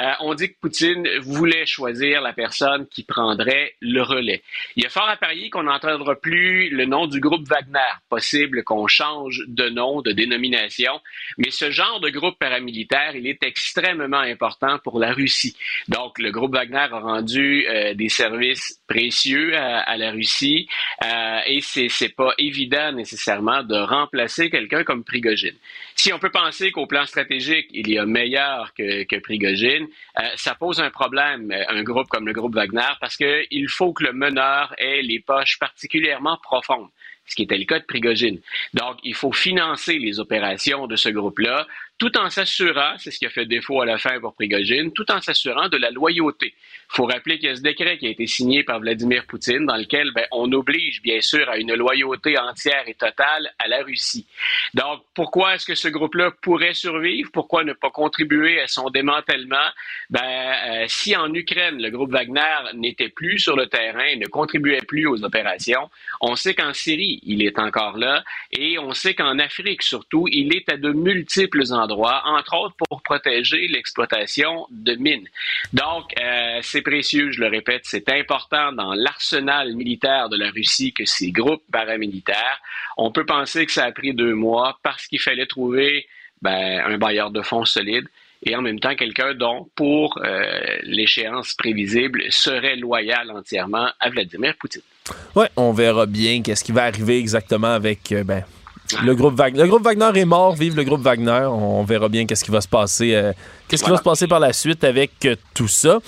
Euh, 0.00 0.12
on 0.20 0.34
dit 0.34 0.48
que 0.48 0.56
Poutine 0.60 1.06
voulait 1.20 1.66
choisir 1.66 2.20
la 2.20 2.32
personne 2.32 2.86
qui 2.88 3.02
prendrait 3.02 3.74
le 3.80 4.02
relais. 4.02 4.42
Il 4.76 4.82
y 4.82 4.86
a 4.86 4.88
fort 4.88 5.08
à 5.08 5.16
parier 5.16 5.50
qu'on 5.50 5.64
n'entendra 5.64 6.14
plus 6.16 6.70
le 6.70 6.84
nom 6.84 7.06
du 7.06 7.20
groupe 7.20 7.46
Wagner. 7.48 7.78
Possible 8.08 8.64
qu'on 8.64 8.86
change 8.86 9.42
de 9.46 9.68
nom, 9.68 10.02
de 10.02 10.12
dénomination. 10.12 11.00
Mais 11.38 11.50
ce 11.50 11.70
genre 11.70 12.00
de 12.00 12.10
groupe 12.10 12.38
paramilitaire, 12.38 13.14
il 13.14 13.26
est 13.26 13.42
extrêmement 13.42 14.18
important 14.18 14.78
pour 14.78 14.98
la 14.98 15.12
Russie. 15.12 15.56
Donc, 15.88 16.18
le 16.18 16.30
groupe 16.30 16.54
Wagner 16.54 16.76
a 16.76 16.98
rendu 16.98 17.66
euh, 17.68 17.94
des 17.94 18.08
services 18.08 18.80
précieux 18.86 19.56
à, 19.56 19.96
la 19.96 20.10
Russie 20.10 20.68
euh, 21.04 21.40
et 21.46 21.60
c'est 21.60 22.14
pas 22.14 22.32
évident 22.38 22.92
nécessairement 22.92 23.62
de 23.62 23.76
remplacer 23.76 24.50
quelqu'un 24.50 24.84
comme 24.84 25.04
Prigogine. 25.04 25.56
Si 25.94 26.12
on 26.12 26.18
peut 26.18 26.30
penser 26.30 26.70
qu'au 26.72 26.86
plan 26.86 27.06
stratégique, 27.06 27.68
il 27.72 27.88
y 27.90 27.98
a 27.98 28.06
meilleur 28.06 28.72
que, 28.74 29.04
que 29.04 29.16
Prigogine, 29.20 29.81
euh, 30.18 30.22
ça 30.36 30.54
pose 30.54 30.80
un 30.80 30.90
problème, 30.90 31.50
euh, 31.50 31.64
un 31.68 31.82
groupe 31.82 32.08
comme 32.08 32.26
le 32.26 32.32
groupe 32.32 32.54
Wagner, 32.54 32.92
parce 33.00 33.16
qu'il 33.16 33.68
faut 33.68 33.92
que 33.92 34.04
le 34.04 34.12
meneur 34.12 34.74
ait 34.78 35.02
les 35.02 35.20
poches 35.20 35.58
particulièrement 35.58 36.38
profondes 36.42 36.88
ce 37.26 37.36
qui 37.36 37.42
était 37.42 37.56
le 37.56 37.64
cas 37.64 37.78
de 37.78 37.84
Prigogine. 37.84 38.40
Donc, 38.74 38.98
il 39.04 39.14
faut 39.14 39.32
financer 39.32 39.98
les 39.98 40.18
opérations 40.20 40.86
de 40.86 40.96
ce 40.96 41.08
groupe-là 41.08 41.66
tout 41.98 42.18
en 42.18 42.30
s'assurant, 42.30 42.94
c'est 42.98 43.12
ce 43.12 43.18
qui 43.18 43.26
a 43.26 43.30
fait 43.30 43.46
défaut 43.46 43.80
à 43.80 43.86
la 43.86 43.96
fin 43.96 44.18
pour 44.18 44.34
Prigogine, 44.34 44.92
tout 44.92 45.08
en 45.12 45.20
s'assurant 45.20 45.68
de 45.68 45.76
la 45.76 45.90
loyauté. 45.90 46.52
Il 46.92 46.96
faut 46.96 47.06
rappeler 47.06 47.38
qu'il 47.38 47.48
y 47.48 47.52
a 47.52 47.54
ce 47.54 47.62
décret 47.62 47.96
qui 47.96 48.08
a 48.08 48.10
été 48.10 48.26
signé 48.26 48.64
par 48.64 48.80
Vladimir 48.80 49.24
Poutine 49.26 49.66
dans 49.66 49.76
lequel 49.76 50.10
ben, 50.12 50.26
on 50.32 50.50
oblige 50.52 51.00
bien 51.00 51.20
sûr 51.20 51.48
à 51.48 51.58
une 51.58 51.74
loyauté 51.74 52.36
entière 52.36 52.82
et 52.88 52.94
totale 52.94 53.52
à 53.60 53.68
la 53.68 53.84
Russie. 53.84 54.26
Donc, 54.74 55.02
pourquoi 55.14 55.54
est-ce 55.54 55.64
que 55.64 55.76
ce 55.76 55.86
groupe-là 55.86 56.32
pourrait 56.42 56.74
survivre? 56.74 57.30
Pourquoi 57.32 57.62
ne 57.62 57.72
pas 57.72 57.90
contribuer 57.90 58.60
à 58.60 58.66
son 58.66 58.90
démantèlement? 58.90 59.70
Ben, 60.10 60.20
euh, 60.22 60.84
si 60.88 61.14
en 61.14 61.32
Ukraine, 61.32 61.80
le 61.80 61.90
groupe 61.90 62.10
Wagner 62.10 62.74
n'était 62.74 63.10
plus 63.10 63.38
sur 63.38 63.54
le 63.54 63.68
terrain, 63.68 64.16
ne 64.16 64.26
contribuait 64.26 64.82
plus 64.86 65.06
aux 65.06 65.22
opérations, 65.22 65.88
on 66.20 66.34
sait 66.34 66.54
qu'en 66.54 66.72
Syrie, 66.72 67.20
il 67.22 67.42
est 67.42 67.60
encore 67.60 67.96
là 67.96 68.24
et 68.50 68.78
on 68.80 68.92
sait 68.92 69.14
qu'en 69.14 69.38
Afrique 69.38 69.82
surtout, 69.82 70.26
il 70.28 70.54
est 70.54 70.68
à 70.68 70.76
de 70.76 70.90
multiples 70.90 71.62
endroits 71.70 71.91
entre 72.00 72.54
autres 72.56 72.74
pour 72.76 73.02
protéger 73.02 73.66
l'exploitation 73.68 74.66
de 74.70 74.94
mines. 74.94 75.28
Donc, 75.72 76.04
euh, 76.20 76.58
c'est 76.62 76.82
précieux, 76.82 77.32
je 77.32 77.40
le 77.40 77.48
répète, 77.48 77.82
c'est 77.84 78.08
important 78.08 78.72
dans 78.72 78.94
l'arsenal 78.94 79.74
militaire 79.74 80.28
de 80.28 80.36
la 80.36 80.50
Russie 80.50 80.92
que 80.92 81.04
ces 81.04 81.30
groupes 81.30 81.62
paramilitaires. 81.70 82.60
On 82.96 83.10
peut 83.10 83.26
penser 83.26 83.66
que 83.66 83.72
ça 83.72 83.84
a 83.84 83.92
pris 83.92 84.14
deux 84.14 84.34
mois 84.34 84.78
parce 84.82 85.06
qu'il 85.06 85.20
fallait 85.20 85.46
trouver 85.46 86.06
ben, 86.40 86.82
un 86.84 86.98
bailleur 86.98 87.30
de 87.30 87.42
fonds 87.42 87.64
solide 87.64 88.08
et 88.44 88.56
en 88.56 88.62
même 88.62 88.80
temps 88.80 88.94
quelqu'un 88.94 89.34
dont, 89.34 89.68
pour 89.74 90.18
euh, 90.24 90.60
l'échéance 90.82 91.54
prévisible, 91.54 92.24
serait 92.30 92.76
loyal 92.76 93.30
entièrement 93.30 93.88
à 94.00 94.10
Vladimir 94.10 94.54
Poutine. 94.58 94.82
Oui, 95.34 95.46
on 95.56 95.72
verra 95.72 96.06
bien 96.06 96.42
qu'est-ce 96.42 96.64
qui 96.64 96.72
va 96.72 96.84
arriver 96.84 97.18
exactement 97.18 97.72
avec 97.72 98.12
euh, 98.12 98.24
ben, 98.24 98.44
le 99.04 99.14
groupe, 99.14 99.34
Wagner. 99.36 100.20
est 100.20 100.24
mort, 100.24 100.54
vive 100.54 100.76
le 100.76 100.84
groupe 100.84 101.02
Wagner. 101.02 101.46
On 101.48 101.84
verra 101.84 102.08
bien 102.08 102.26
qu'est-ce 102.26 102.44
qui 102.44 102.50
va 102.50 102.60
se 102.60 102.68
passer, 102.68 103.14
euh, 103.14 103.32
qui 103.68 103.76
va 103.76 103.96
se 103.96 104.02
passer 104.02 104.26
par 104.26 104.40
la 104.40 104.52
suite 104.52 104.84
avec 104.84 105.12
euh, 105.24 105.36
tout 105.54 105.68
ça. 105.68 105.98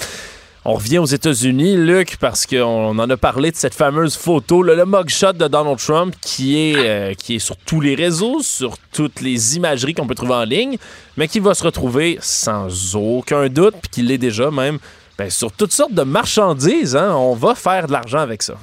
On 0.66 0.74
revient 0.74 0.98
aux 0.98 1.04
États-Unis, 1.04 1.76
Luc, 1.76 2.16
parce 2.16 2.46
qu'on 2.46 2.98
en 2.98 3.10
a 3.10 3.16
parlé 3.18 3.50
de 3.50 3.56
cette 3.56 3.74
fameuse 3.74 4.16
photo, 4.16 4.62
le, 4.62 4.86
mugshot 4.86 5.34
de 5.34 5.46
Donald 5.46 5.78
Trump, 5.78 6.14
qui 6.22 6.58
est, 6.58 6.76
euh, 6.76 7.12
qui 7.12 7.34
est 7.34 7.38
sur 7.38 7.56
tous 7.58 7.82
les 7.82 7.94
réseaux, 7.94 8.40
sur 8.40 8.78
toutes 8.90 9.20
les 9.20 9.56
imageries 9.56 9.92
qu'on 9.92 10.06
peut 10.06 10.14
trouver 10.14 10.34
en 10.34 10.44
ligne, 10.44 10.78
mais 11.18 11.28
qui 11.28 11.38
va 11.38 11.52
se 11.52 11.64
retrouver 11.64 12.18
sans 12.22 12.96
aucun 12.96 13.48
doute, 13.48 13.74
puis 13.82 13.90
qui 13.90 14.02
l'est 14.02 14.16
déjà 14.16 14.50
même, 14.50 14.78
ben, 15.18 15.28
sur 15.28 15.52
toutes 15.52 15.72
sortes 15.72 15.92
de 15.92 16.02
marchandises. 16.02 16.96
Hein. 16.96 17.14
On 17.14 17.34
va 17.34 17.54
faire 17.54 17.86
de 17.86 17.92
l'argent 17.92 18.20
avec 18.20 18.42
ça. 18.42 18.54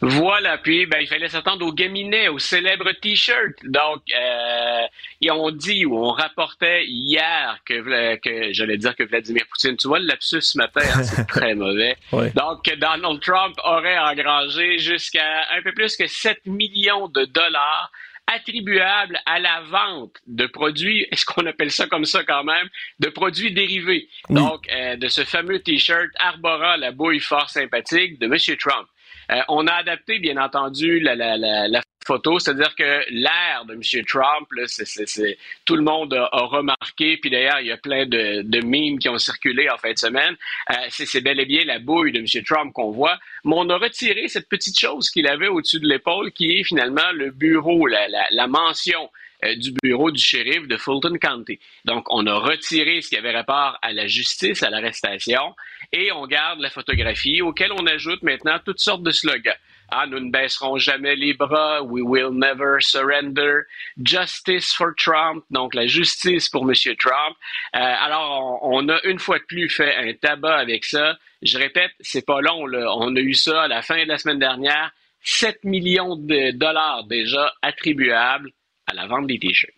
Voilà, 0.00 0.58
puis 0.58 0.86
ben, 0.86 0.98
il 1.00 1.06
fallait 1.06 1.28
s'attendre 1.28 1.66
au 1.66 1.72
gaminet, 1.72 2.28
au 2.28 2.38
célèbre 2.38 2.90
T-shirt. 3.00 3.54
Donc, 3.64 4.02
euh, 4.14 4.86
et 5.20 5.30
on 5.30 5.50
dit 5.50 5.86
ou 5.86 5.96
on 5.96 6.12
rapportait 6.12 6.84
hier 6.86 7.58
que, 7.64 8.16
que 8.16 8.52
j'allais 8.52 8.78
dire 8.78 8.96
que 8.96 9.04
Vladimir 9.04 9.44
Poutine, 9.48 9.76
tu 9.76 9.88
vois 9.88 9.98
le 9.98 10.06
lapsus 10.06 10.42
ce 10.42 10.58
matin, 10.58 10.82
hein, 10.82 11.02
c'est 11.02 11.26
très 11.28 11.54
mauvais. 11.54 11.96
Donc, 12.12 12.64
Donald 12.78 13.20
Trump 13.20 13.54
aurait 13.64 13.98
engrangé 13.98 14.78
jusqu'à 14.78 15.46
un 15.52 15.62
peu 15.62 15.72
plus 15.72 15.96
que 15.96 16.06
7 16.06 16.46
millions 16.46 17.08
de 17.08 17.24
dollars 17.24 17.90
attribuables 18.26 19.18
à 19.26 19.38
la 19.38 19.62
vente 19.62 20.16
de 20.26 20.46
produits, 20.46 21.06
est-ce 21.10 21.24
qu'on 21.24 21.46
appelle 21.46 21.70
ça 21.70 21.86
comme 21.86 22.04
ça 22.04 22.24
quand 22.24 22.44
même, 22.44 22.68
de 23.00 23.08
produits 23.08 23.52
dérivés. 23.52 24.08
Donc, 24.30 24.68
euh, 24.70 24.96
de 24.96 25.08
ce 25.08 25.24
fameux 25.24 25.60
T-shirt 25.60 26.08
arborant 26.18 26.76
la 26.76 26.92
bouille 26.92 27.20
fort 27.20 27.50
sympathique 27.50 28.18
de 28.18 28.26
M. 28.26 28.56
Trump. 28.58 28.86
Euh, 29.32 29.40
on 29.48 29.66
a 29.66 29.72
adapté, 29.72 30.18
bien 30.18 30.36
entendu, 30.36 31.00
la, 31.00 31.80
photo, 32.04 32.40
c'est-à-dire 32.40 32.74
que 32.74 33.04
l'air 33.10 33.64
de 33.68 33.74
M. 33.74 34.04
Trump, 34.06 34.48
c'est, 34.66 35.38
tout 35.64 35.76
le 35.76 35.82
monde 35.82 36.12
a, 36.14 36.28
remarqué, 36.32 37.16
puis 37.16 37.30
d'ailleurs, 37.30 37.60
il 37.60 37.68
y 37.68 37.70
a 37.70 37.76
plein 37.76 38.06
de, 38.06 38.42
de 38.42 38.60
mimes 38.60 38.98
qui 38.98 39.08
ont 39.08 39.18
circulé 39.18 39.70
en 39.70 39.78
fin 39.78 39.92
de 39.92 39.98
semaine. 39.98 40.34
Euh, 40.70 40.74
c'est, 40.88 41.20
bel 41.20 41.38
et 41.38 41.46
bien 41.46 41.64
la 41.64 41.78
bouille 41.78 42.10
de 42.10 42.18
M. 42.18 42.44
Trump 42.44 42.72
qu'on 42.72 42.90
voit, 42.90 43.18
mais 43.44 43.54
on 43.56 43.70
a 43.70 43.78
retiré 43.78 44.26
cette 44.26 44.48
petite 44.48 44.78
chose 44.78 45.10
qu'il 45.10 45.28
avait 45.28 45.48
au-dessus 45.48 45.78
de 45.78 45.86
l'épaule, 45.86 46.32
qui 46.32 46.50
est 46.50 46.64
finalement 46.64 47.12
le 47.14 47.30
bureau, 47.30 47.86
la 47.86 48.46
mention 48.48 49.08
euh, 49.44 49.56
du 49.56 49.72
bureau 49.82 50.10
du 50.10 50.22
shérif 50.22 50.68
de 50.68 50.76
Fulton 50.76 51.18
County. 51.18 51.58
Donc, 51.84 52.04
on 52.10 52.26
a 52.26 52.34
retiré 52.34 53.00
ce 53.00 53.08
qui 53.08 53.16
avait 53.16 53.32
rapport 53.32 53.78
à 53.82 53.92
la 53.92 54.06
justice, 54.06 54.62
à 54.62 54.70
l'arrestation, 54.70 55.54
et 55.92 56.12
on 56.12 56.26
garde 56.26 56.60
la 56.60 56.70
photographie 56.70 57.42
auquel 57.42 57.72
on 57.72 57.86
ajoute 57.86 58.22
maintenant 58.22 58.58
toutes 58.64 58.80
sortes 58.80 59.02
de 59.02 59.10
slogans. 59.10 59.56
Ah, 59.94 60.06
nous 60.06 60.20
ne 60.20 60.30
baisserons 60.30 60.78
jamais 60.78 61.16
les 61.16 61.34
bras. 61.34 61.82
We 61.82 62.02
will 62.02 62.30
never 62.32 62.80
surrender. 62.80 63.64
Justice 64.02 64.72
for 64.72 64.92
Trump. 64.96 65.44
Donc, 65.50 65.74
la 65.74 65.86
justice 65.86 66.48
pour 66.48 66.62
M. 66.62 66.74
Trump. 66.98 67.36
Euh, 67.76 67.78
alors, 67.78 68.60
on, 68.62 68.88
a 68.88 69.02
une 69.04 69.18
fois 69.18 69.38
de 69.38 69.44
plus 69.44 69.68
fait 69.68 69.94
un 69.94 70.14
tabac 70.14 70.56
avec 70.56 70.86
ça. 70.86 71.18
Je 71.42 71.58
répète, 71.58 71.90
c'est 72.00 72.24
pas 72.24 72.40
long. 72.40 72.64
On 72.64 73.14
a 73.16 73.20
eu 73.20 73.34
ça 73.34 73.64
à 73.64 73.68
la 73.68 73.82
fin 73.82 74.02
de 74.02 74.08
la 74.08 74.16
semaine 74.16 74.38
dernière. 74.38 74.92
7 75.24 75.64
millions 75.64 76.16
de 76.16 76.52
dollars 76.52 77.04
déjà 77.04 77.52
attribuables 77.60 78.50
à 78.92 78.94
la 78.94 79.06
vente 79.06 79.26
des 79.26 79.38
t-shirts. 79.38 79.74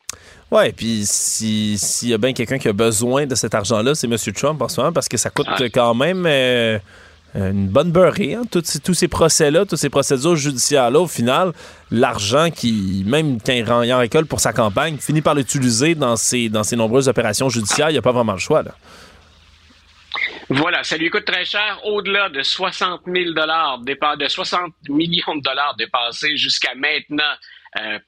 Ouais, 0.51 0.73
puis 0.73 1.05
s'il 1.07 2.09
y 2.09 2.15
a 2.15 2.19
bien 2.19 2.33
quelqu'un 2.33 2.59
qui 2.59 2.69
a 2.69 2.73
besoin 2.73 3.27
de 3.27 3.35
cet 3.35 3.55
argent-là, 3.55 3.95
c'est 3.95 4.07
M. 4.07 4.17
Trump 4.35 4.61
en 4.61 4.69
ce 4.69 4.81
moment, 4.81 4.93
parce 4.93 5.09
que 5.09 5.17
ça 5.17 5.31
coûte 5.31 5.49
quand 5.73 5.95
même 5.95 6.25
euh, 6.27 6.79
une 7.35 7.69
bonne 7.69 7.91
beurrée, 7.91 8.35
hein, 8.35 8.43
tous, 8.51 8.81
tous 8.85 8.95
ces 8.95 9.09
procès-là, 9.09 9.65
toutes 9.65 9.79
ces 9.79 9.91
procédures 9.91 10.37
judiciaires-là, 10.37 11.01
au 11.01 11.09
final, 11.09 11.53
l'argent 11.91 12.51
qui, 12.51 13.03
même 13.07 13.39
quand 13.45 13.53
il 13.53 13.93
en 13.93 13.99
récolte 13.99 14.29
pour 14.29 14.41
sa 14.41 14.53
campagne, 14.53 14.99
finit 14.99 15.23
par 15.23 15.35
l'utiliser 15.35 15.95
dans 15.95 16.17
ses, 16.17 16.49
dans 16.49 16.63
ses 16.63 16.77
nombreuses 16.77 17.09
opérations 17.09 17.49
judiciaires, 17.49 17.91
il 17.91 17.95
n'y 17.95 17.99
a 17.99 18.03
pas 18.03 18.13
vraiment 18.13 18.33
le 18.33 18.39
choix. 18.39 18.63
Là. 18.63 18.75
Voilà, 20.51 20.85
ça 20.85 20.97
lui 20.97 21.11
coûte 21.11 21.25
très 21.25 21.45
cher, 21.45 21.81
au-delà 21.85 22.29
de 22.29 22.43
60 22.43 23.03
000 23.07 23.31
de 23.31 24.29
60 24.29 24.73
millions 24.89 25.35
de 25.37 25.41
dollars 25.41 25.75
dépassés 25.77 26.37
jusqu'à 26.37 26.75
maintenant 26.75 27.23
euh, 27.25 27.54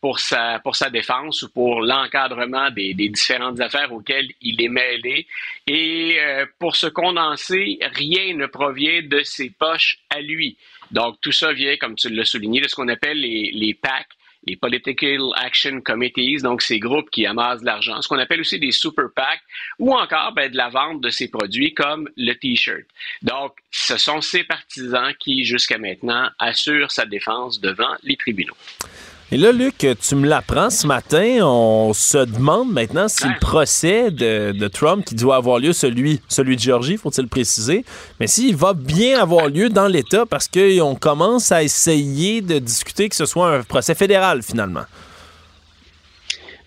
pour 0.01 0.21
sa 0.21 0.61
pour 0.61 0.77
sa 0.77 0.91
défense 0.91 1.43
ou 1.43 1.53
pour 1.53 1.81
l'encadrement 1.81 2.71
des, 2.71 2.95
des, 2.95 3.09
différentes 3.09 3.61
affaires 3.61 3.93
auxquelles 3.93 4.29
il 4.41 4.63
est 4.63 4.69
mêlé. 4.69 5.27
Et 5.67 6.19
euh, 6.21 6.47
pour 6.59 6.77
se 6.77 6.87
condenser, 6.87 7.79
rien 7.83 8.35
ne 8.35 8.47
provient 8.47 9.03
de 9.03 9.23
ses 9.23 9.51
poches 9.51 9.99
à 10.11 10.21
lui. 10.21 10.57
Donc 10.91 11.21
tout 11.21 11.33
ça 11.33 11.53
vient, 11.53 11.77
comme 11.77 11.97
tu 11.97 12.09
l'as 12.09 12.25
souligné, 12.25 12.61
de 12.61 12.69
ce 12.69 12.77
qu'on 12.77 12.89
appelle 12.89 13.21
les, 13.21 13.51
les 13.53 13.75
PAC, 13.75 14.07
les 14.47 14.57
Political 14.57 15.21
Action 15.35 15.81
Committees, 15.81 16.43
donc 16.43 16.63
ces 16.63 16.79
groupes 16.79 17.11
qui 17.11 17.27
amassent 17.27 17.61
de 17.61 17.67
l'argent, 17.67 18.01
ce 18.01 18.09
qu'on 18.09 18.19
appelle 18.19 18.41
aussi 18.41 18.61
des 18.61 18.71
super 18.71 19.07
PAC, 19.15 19.41
ou 19.79 19.93
encore 19.93 20.33
ben, 20.33 20.51
de 20.51 20.57
la 20.57 20.69
vente 20.69 21.01
de 21.01 21.11
ces 21.11 21.29
produits 21.29 21.75
comme 21.75 22.09
le 22.17 22.33
T-shirt. 22.35 22.85
Donc, 23.23 23.57
ce 23.73 23.97
sont 23.97 24.21
ces 24.21 24.45
partisans 24.45 25.13
qui, 25.19 25.45
jusqu'à 25.45 25.79
maintenant, 25.79 26.31
assurent 26.39 26.93
sa 26.93 27.07
défense 27.07 27.61
devant 27.61 27.97
les 28.05 28.17
tribunaux. 28.17 28.57
Et 29.33 29.37
là, 29.37 29.51
Luc, 29.51 29.79
tu 29.79 30.15
me 30.15 30.29
l'apprends 30.29 30.71
ce 30.71 30.87
matin. 30.87 31.41
On 31.43 31.93
se 31.93 32.19
demande 32.19 32.71
maintenant 32.71 33.09
si 33.09 33.27
le 33.27 33.37
procès 33.41 34.13
de, 34.13 34.69
Trump, 34.69 35.05
qui 35.05 35.17
doit 35.17 35.35
avoir 35.35 35.59
lieu, 35.59 35.73
celui, 35.73 36.21
celui 36.29 36.55
de 36.55 36.61
Géorgie, 36.61 36.97
faut-il 36.97 37.27
préciser, 37.27 37.85
mais 38.21 38.29
s'il 38.29 38.55
va 38.55 38.73
bien 38.73 39.21
avoir 39.21 39.49
lieu 39.49 39.69
dans 39.69 39.89
l'État 39.89 40.27
parce 40.27 40.47
qu'on 40.47 40.95
commence 40.95 41.51
à 41.51 41.65
essayer 41.65 42.41
de 42.41 42.61
discuter 42.61 43.09
que 43.09 43.17
ce 43.17 43.27
soit 43.27 43.49
un 43.49 43.63
procès 43.65 43.97
fédéral 43.97 44.45
finalement. 44.45 44.85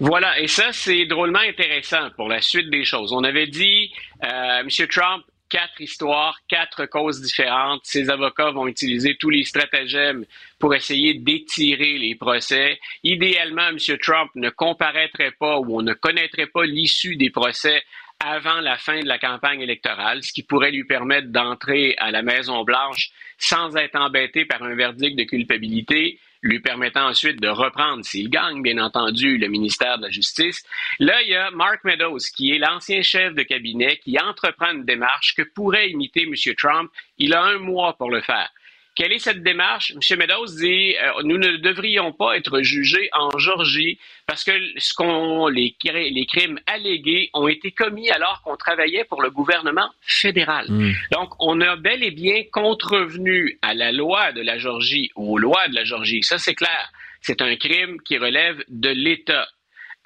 Voilà, 0.01 0.37
et 0.39 0.47
ça, 0.47 0.71
c'est 0.73 1.05
drôlement 1.05 1.39
intéressant 1.39 2.09
pour 2.17 2.27
la 2.27 2.41
suite 2.41 2.69
des 2.69 2.83
choses. 2.83 3.13
On 3.13 3.23
avait 3.23 3.47
dit, 3.47 3.91
euh, 4.23 4.59
M. 4.59 4.69
Trump 4.89 5.23
quatre 5.49 5.81
histoires, 5.81 6.39
quatre 6.47 6.85
causes 6.85 7.21
différentes. 7.21 7.81
Ses 7.83 8.09
avocats 8.09 8.51
vont 8.51 8.67
utiliser 8.67 9.15
tous 9.15 9.29
les 9.29 9.43
stratagèmes 9.43 10.25
pour 10.59 10.73
essayer 10.75 11.15
d'étirer 11.15 11.97
les 11.97 12.15
procès. 12.15 12.79
Idéalement, 13.03 13.69
M. 13.69 13.77
Trump 14.01 14.29
ne 14.35 14.49
comparaîtrait 14.49 15.31
pas 15.31 15.59
ou 15.59 15.79
on 15.79 15.81
ne 15.81 15.93
connaîtrait 15.93 16.47
pas 16.47 16.65
l'issue 16.65 17.15
des 17.15 17.29
procès 17.29 17.83
avant 18.19 18.59
la 18.59 18.77
fin 18.77 18.99
de 18.99 19.07
la 19.07 19.17
campagne 19.17 19.61
électorale, 19.61 20.23
ce 20.23 20.33
qui 20.33 20.43
pourrait 20.43 20.71
lui 20.71 20.83
permettre 20.83 21.29
d'entrer 21.29 21.95
à 21.97 22.11
la 22.11 22.21
Maison-Blanche 22.21 23.11
sans 23.37 23.75
être 23.77 23.95
embêté 23.95 24.45
par 24.45 24.61
un 24.61 24.75
verdict 24.75 25.17
de 25.17 25.23
culpabilité 25.23 26.19
lui 26.41 26.59
permettant 26.59 27.07
ensuite 27.07 27.41
de 27.41 27.47
reprendre, 27.47 28.03
s'il 28.05 28.29
gagne, 28.29 28.61
bien 28.61 28.77
entendu, 28.77 29.37
le 29.37 29.47
ministère 29.47 29.97
de 29.97 30.03
la 30.03 30.09
Justice. 30.09 30.63
Là, 30.99 31.21
il 31.21 31.29
y 31.29 31.35
a 31.35 31.51
Mark 31.51 31.83
Meadows, 31.83 32.19
qui 32.35 32.51
est 32.51 32.59
l'ancien 32.59 33.01
chef 33.01 33.33
de 33.33 33.43
cabinet, 33.43 33.97
qui 33.97 34.17
entreprend 34.19 34.71
une 34.71 34.85
démarche 34.85 35.35
que 35.35 35.43
pourrait 35.43 35.89
imiter 35.89 36.23
M. 36.23 36.33
Trump. 36.57 36.91
Il 37.17 37.33
a 37.33 37.43
un 37.43 37.59
mois 37.59 37.97
pour 37.97 38.09
le 38.09 38.21
faire. 38.21 38.49
Quelle 38.95 39.13
est 39.13 39.19
cette 39.19 39.43
démarche? 39.43 39.91
M. 39.91 40.19
Meadows 40.19 40.57
dit 40.57 40.95
euh, 40.97 41.21
nous 41.23 41.37
ne 41.37 41.57
devrions 41.57 42.11
pas 42.11 42.35
être 42.35 42.61
jugés 42.61 43.09
en 43.13 43.37
Georgie 43.37 43.97
parce 44.25 44.43
que 44.43 44.51
ce 44.77 44.93
qu'on, 44.93 45.47
les, 45.47 45.75
les, 45.83 46.25
crimes 46.25 46.59
allégués 46.67 47.29
ont 47.33 47.47
été 47.47 47.71
commis 47.71 48.09
alors 48.09 48.41
qu'on 48.41 48.57
travaillait 48.57 49.05
pour 49.05 49.21
le 49.21 49.29
gouvernement 49.29 49.89
fédéral. 50.01 50.65
Hmm. 50.69 50.91
Donc, 51.11 51.29
on 51.39 51.61
a 51.61 51.75
bel 51.75 52.03
et 52.03 52.11
bien 52.11 52.43
contrevenu 52.51 53.57
à 53.61 53.73
la 53.73 53.91
loi 53.91 54.33
de 54.33 54.41
la 54.41 54.57
Georgie 54.57 55.11
ou 55.15 55.35
aux 55.35 55.37
lois 55.37 55.67
de 55.69 55.75
la 55.75 55.83
Georgie. 55.83 56.21
Ça, 56.23 56.37
c'est 56.37 56.55
clair. 56.55 56.91
C'est 57.21 57.41
un 57.41 57.55
crime 57.55 58.01
qui 58.01 58.17
relève 58.17 58.63
de 58.67 58.89
l'État. 58.89 59.47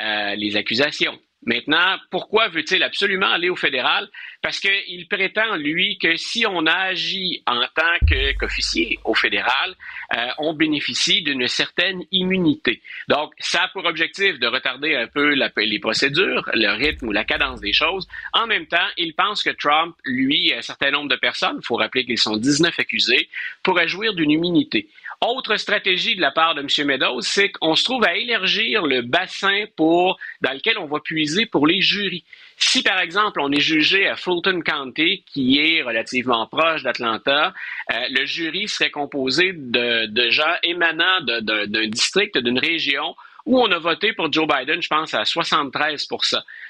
Euh, 0.02 0.36
les 0.36 0.58
accusations. 0.58 1.18
Maintenant, 1.46 1.98
pourquoi 2.10 2.48
veut-il 2.48 2.84
absolument 2.84 3.32
aller 3.32 3.50
au 3.50 3.56
fédéral? 3.56 4.08
Parce 4.42 4.60
qu'il 4.60 5.08
prétend, 5.10 5.56
lui, 5.56 5.98
que 5.98 6.16
si 6.16 6.46
on 6.46 6.66
agit 6.66 7.44
en 7.48 7.62
tant 7.76 8.38
qu'officier 8.40 9.00
au 9.04 9.14
fédéral, 9.14 9.76
euh, 10.16 10.28
on 10.38 10.54
bénéficie 10.54 11.22
d'une 11.22 11.48
certaine 11.48 12.04
immunité. 12.12 12.82
Donc, 13.10 13.34
ça 13.40 13.64
a 13.64 13.68
pour 13.70 13.86
objectif 13.86 14.40
de 14.40 14.48
retarder 14.48 14.96
un 14.96 15.08
peu 15.08 15.34
les 15.58 15.80
procédures, 15.80 16.50
le 16.54 16.72
rythme 16.76 17.08
ou 17.08 17.12
la 17.12 17.24
cadence 17.24 17.62
des 17.62 17.74
choses. 17.74 18.08
En 18.34 18.48
même 18.48 18.66
temps, 18.66 18.78
il 18.98 19.14
pense 19.14 19.44
que 19.44 19.50
Trump, 19.50 19.96
lui, 20.06 20.54
un 20.54 20.62
certain 20.62 20.92
nombre 20.92 21.10
de 21.10 21.16
personnes, 21.16 21.58
il 21.62 21.66
faut 21.66 21.76
rappeler 21.76 22.06
qu'ils 22.06 22.18
sont 22.18 22.38
19 22.38 22.78
accusés, 22.80 23.30
pourraient 23.64 23.88
jouir 23.88 24.14
d'une 24.14 24.32
immunité. 24.32 24.88
Autre 25.26 25.56
stratégie 25.56 26.18
de 26.18 26.22
la 26.22 26.32
part 26.32 26.54
de 26.54 26.60
M. 26.60 26.68
Meadows, 26.86 27.22
c'est 27.22 27.50
qu'on 27.50 27.76
se 27.76 27.86
trouve 27.86 28.04
à 28.04 28.18
élargir 28.18 28.86
le 28.86 29.02
bassin 29.02 29.64
pour, 29.78 30.20
dans 30.42 30.52
lequel 30.52 30.78
on 30.78 30.86
va 30.86 31.00
puiser 31.00 31.46
pour 31.46 31.66
les 31.66 31.80
jurys. 31.80 32.26
Si, 32.58 32.84
par 32.84 33.00
exemple, 33.00 33.40
on 33.40 33.50
est 33.54 33.62
jugé 33.62 34.06
à 34.06 34.18
Fulton 34.18 34.60
County, 34.62 35.24
qui 35.26 35.60
est 35.60 35.82
relativement 35.82 36.46
proche 36.48 36.84
d'Atlanta, 36.84 37.54
euh, 37.94 37.96
le 38.10 38.26
jury 38.26 38.68
serait 38.68 38.92
composé 38.92 39.54
de, 39.54 40.30
gens 40.30 40.56
émanant 40.62 41.22
d'un 41.22 41.88
district, 41.88 42.38
d'une 42.38 42.60
région 42.60 43.16
où 43.46 43.62
on 43.62 43.72
a 43.72 43.80
voté 43.80 44.12
pour 44.12 44.32
Joe 44.32 44.48
Biden, 44.48 44.82
je 44.82 44.90
pense, 44.90 45.14
à 45.14 45.24
73 45.24 46.06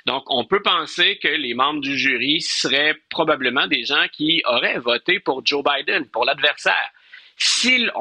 Donc, 0.05 0.23
on 0.27 0.45
peut 0.45 0.61
penser 0.61 1.17
que 1.17 1.27
les 1.27 1.55
membres 1.55 1.81
du 1.81 1.97
jury 1.97 2.41
seraient 2.41 2.95
probablement 3.09 3.65
des 3.65 3.83
gens 3.83 4.05
qui 4.11 4.43
auraient 4.45 4.79
voté 4.79 5.19
pour 5.19 5.43
Joe 5.43 5.63
Biden, 5.63 6.07
pour 6.07 6.25
l'adversaire. 6.25 6.91
S'il 7.37 7.91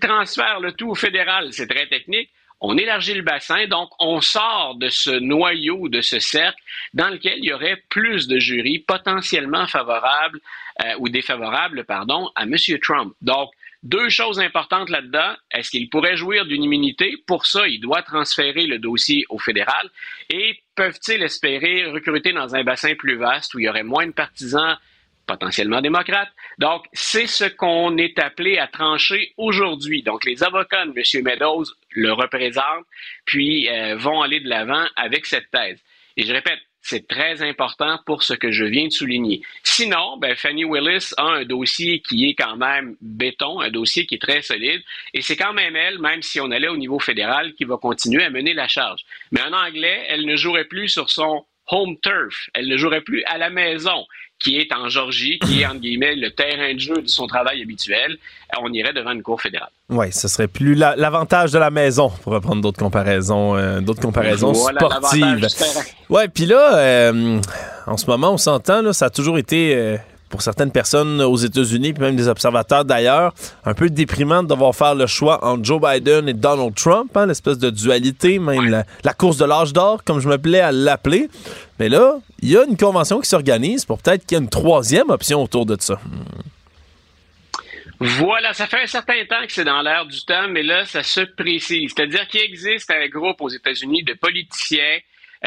transfère 0.00 0.60
le 0.60 0.72
tout 0.72 0.90
au 0.90 0.94
fédéral, 0.94 1.52
c'est 1.52 1.66
très 1.66 1.86
technique, 1.86 2.30
on 2.60 2.78
élargit 2.78 3.14
le 3.14 3.22
bassin, 3.22 3.66
donc 3.66 3.90
on 3.98 4.20
sort 4.20 4.76
de 4.76 4.88
ce 4.88 5.10
noyau, 5.10 5.88
de 5.88 6.00
ce 6.00 6.18
cercle 6.18 6.58
dans 6.94 7.08
lequel 7.08 7.38
il 7.38 7.44
y 7.44 7.52
aurait 7.52 7.82
plus 7.90 8.28
de 8.28 8.38
jurys 8.38 8.78
potentiellement 8.78 9.66
favorables 9.66 10.40
euh, 10.82 10.94
ou 10.98 11.08
défavorables, 11.08 11.84
pardon, 11.84 12.30
à 12.34 12.44
M. 12.44 12.56
Trump. 12.82 13.14
Donc, 13.20 13.50
deux 13.82 14.08
choses 14.08 14.40
importantes 14.40 14.88
là-dedans. 14.88 15.34
Est-ce 15.52 15.70
qu'il 15.70 15.90
pourrait 15.90 16.16
jouir 16.16 16.46
d'une 16.46 16.64
immunité? 16.64 17.16
Pour 17.26 17.46
ça, 17.46 17.68
il 17.68 17.78
doit 17.78 18.02
transférer 18.02 18.66
le 18.66 18.78
dossier 18.78 19.24
au 19.28 19.38
fédéral. 19.38 19.90
Et 20.30 20.58
peuvent-ils 20.74 21.22
espérer 21.22 21.84
recruter 21.84 22.32
dans 22.32 22.56
un 22.56 22.64
bassin 22.64 22.94
plus 22.94 23.16
vaste 23.16 23.54
où 23.54 23.58
il 23.58 23.66
y 23.66 23.68
aurait 23.68 23.84
moins 23.84 24.06
de 24.06 24.12
partisans 24.12 24.78
potentiellement 25.26 25.80
démocrate. 25.80 26.28
Donc, 26.58 26.84
c'est 26.92 27.26
ce 27.26 27.44
qu'on 27.44 27.96
est 27.98 28.18
appelé 28.18 28.58
à 28.58 28.66
trancher 28.66 29.32
aujourd'hui. 29.36 30.02
Donc, 30.02 30.24
les 30.24 30.42
avocats 30.42 30.86
de 30.86 30.92
M. 30.96 31.24
Meadows 31.24 31.64
le 31.90 32.12
représentent, 32.12 32.86
puis 33.24 33.68
euh, 33.68 33.96
vont 33.96 34.22
aller 34.22 34.40
de 34.40 34.48
l'avant 34.48 34.86
avec 34.96 35.26
cette 35.26 35.50
thèse. 35.50 35.82
Et 36.16 36.24
je 36.24 36.32
répète, 36.32 36.60
c'est 36.80 37.08
très 37.08 37.42
important 37.42 37.98
pour 38.06 38.22
ce 38.22 38.32
que 38.32 38.52
je 38.52 38.64
viens 38.64 38.86
de 38.86 38.92
souligner. 38.92 39.42
Sinon, 39.64 40.18
ben, 40.18 40.36
Fanny 40.36 40.64
Willis 40.64 41.12
a 41.16 41.24
un 41.24 41.44
dossier 41.44 42.00
qui 42.00 42.28
est 42.28 42.34
quand 42.34 42.56
même 42.56 42.96
béton, 43.00 43.60
un 43.60 43.70
dossier 43.70 44.06
qui 44.06 44.14
est 44.14 44.22
très 44.22 44.40
solide, 44.40 44.82
et 45.12 45.20
c'est 45.20 45.36
quand 45.36 45.52
même 45.52 45.74
elle, 45.74 45.98
même 45.98 46.22
si 46.22 46.40
on 46.40 46.50
allait 46.52 46.68
au 46.68 46.76
niveau 46.76 47.00
fédéral, 47.00 47.54
qui 47.54 47.64
va 47.64 47.76
continuer 47.76 48.22
à 48.22 48.30
mener 48.30 48.54
la 48.54 48.68
charge. 48.68 49.00
Mais 49.32 49.42
en 49.42 49.52
anglais, 49.52 50.06
elle 50.08 50.26
ne 50.26 50.36
jouerait 50.36 50.66
plus 50.66 50.88
sur 50.88 51.10
son 51.10 51.44
home 51.68 51.96
turf. 52.00 52.48
Elle 52.54 52.68
ne 52.68 52.76
jouerait 52.76 53.00
plus 53.00 53.24
à 53.24 53.38
la 53.38 53.50
maison 53.50 54.06
qui 54.46 54.58
est 54.58 54.72
en 54.72 54.88
Georgie, 54.88 55.40
qui 55.40 55.62
est, 55.62 55.66
entre 55.66 55.80
guillemets, 55.80 56.14
le 56.14 56.30
terrain 56.30 56.72
de 56.72 56.78
jeu 56.78 57.02
de 57.02 57.08
son 57.08 57.26
travail 57.26 57.60
habituel, 57.62 58.16
on 58.62 58.72
irait 58.72 58.92
devant 58.92 59.10
une 59.10 59.22
cour 59.22 59.40
fédérale. 59.40 59.70
Oui, 59.88 60.12
ce 60.12 60.28
serait 60.28 60.46
plus 60.46 60.76
l'avantage 60.76 61.50
de 61.50 61.58
la 61.58 61.70
maison, 61.70 62.10
pour 62.22 62.32
reprendre 62.32 62.62
d'autres 62.62 62.78
comparaisons, 62.78 63.56
euh, 63.56 63.80
d'autres 63.80 64.00
comparaisons 64.00 64.54
sportives. 64.54 65.48
Oui, 66.08 66.22
puis 66.32 66.46
là, 66.46 66.76
euh, 66.76 67.40
en 67.88 67.96
ce 67.96 68.06
moment, 68.06 68.34
on 68.34 68.36
s'entend, 68.36 68.92
ça 68.92 69.06
a 69.06 69.10
toujours 69.10 69.36
été 69.36 69.74
euh, 69.74 69.96
pour 70.28 70.42
certaines 70.42 70.72
personnes 70.72 71.20
aux 71.22 71.36
États-Unis, 71.36 71.92
puis 71.92 72.02
même 72.02 72.16
des 72.16 72.28
observateurs 72.28 72.84
d'ailleurs, 72.84 73.32
un 73.64 73.74
peu 73.74 73.90
déprimant 73.90 74.42
de 74.42 74.48
devoir 74.48 74.74
faire 74.74 74.94
le 74.94 75.06
choix 75.06 75.44
entre 75.44 75.64
Joe 75.64 75.80
Biden 75.80 76.28
et 76.28 76.34
Donald 76.34 76.74
Trump, 76.74 77.16
hein, 77.16 77.26
l'espèce 77.26 77.58
de 77.58 77.70
dualité, 77.70 78.38
même 78.38 78.84
la, 79.04 79.14
course 79.14 79.36
de 79.36 79.44
l'âge 79.44 79.72
d'or, 79.72 80.02
comme 80.04 80.20
je 80.20 80.28
me 80.28 80.38
plais 80.38 80.60
à 80.60 80.72
l'appeler. 80.72 81.28
Mais 81.78 81.88
là, 81.88 82.18
il 82.40 82.50
y 82.50 82.56
a 82.56 82.64
une 82.64 82.76
convention 82.76 83.20
qui 83.20 83.28
s'organise 83.28 83.84
pour 83.84 83.98
peut-être 83.98 84.26
qu'il 84.26 84.36
y 84.36 84.40
ait 84.40 84.44
une 84.44 84.50
troisième 84.50 85.10
option 85.10 85.42
autour 85.42 85.66
de 85.66 85.76
ça. 85.80 86.00
Voilà, 87.98 88.52
ça 88.52 88.66
fait 88.66 88.82
un 88.82 88.86
certain 88.86 89.24
temps 89.24 89.46
que 89.46 89.52
c'est 89.52 89.64
dans 89.64 89.80
l'air 89.80 90.04
du 90.04 90.22
temps, 90.24 90.48
mais 90.50 90.62
là, 90.62 90.84
ça 90.84 91.02
se 91.02 91.20
précise. 91.20 91.92
C'est-à-dire 91.96 92.28
qu'il 92.28 92.42
existe 92.42 92.90
un 92.90 93.08
groupe 93.08 93.40
aux 93.40 93.48
États-Unis 93.48 94.02
de 94.02 94.12
politiciens 94.12 94.98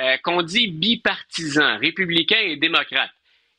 euh, 0.01 0.17
qu'on 0.23 0.41
dit 0.41 0.67
bipartisans, 0.67 1.77
républicains 1.79 2.41
et 2.41 2.55
démocrates. 2.57 3.11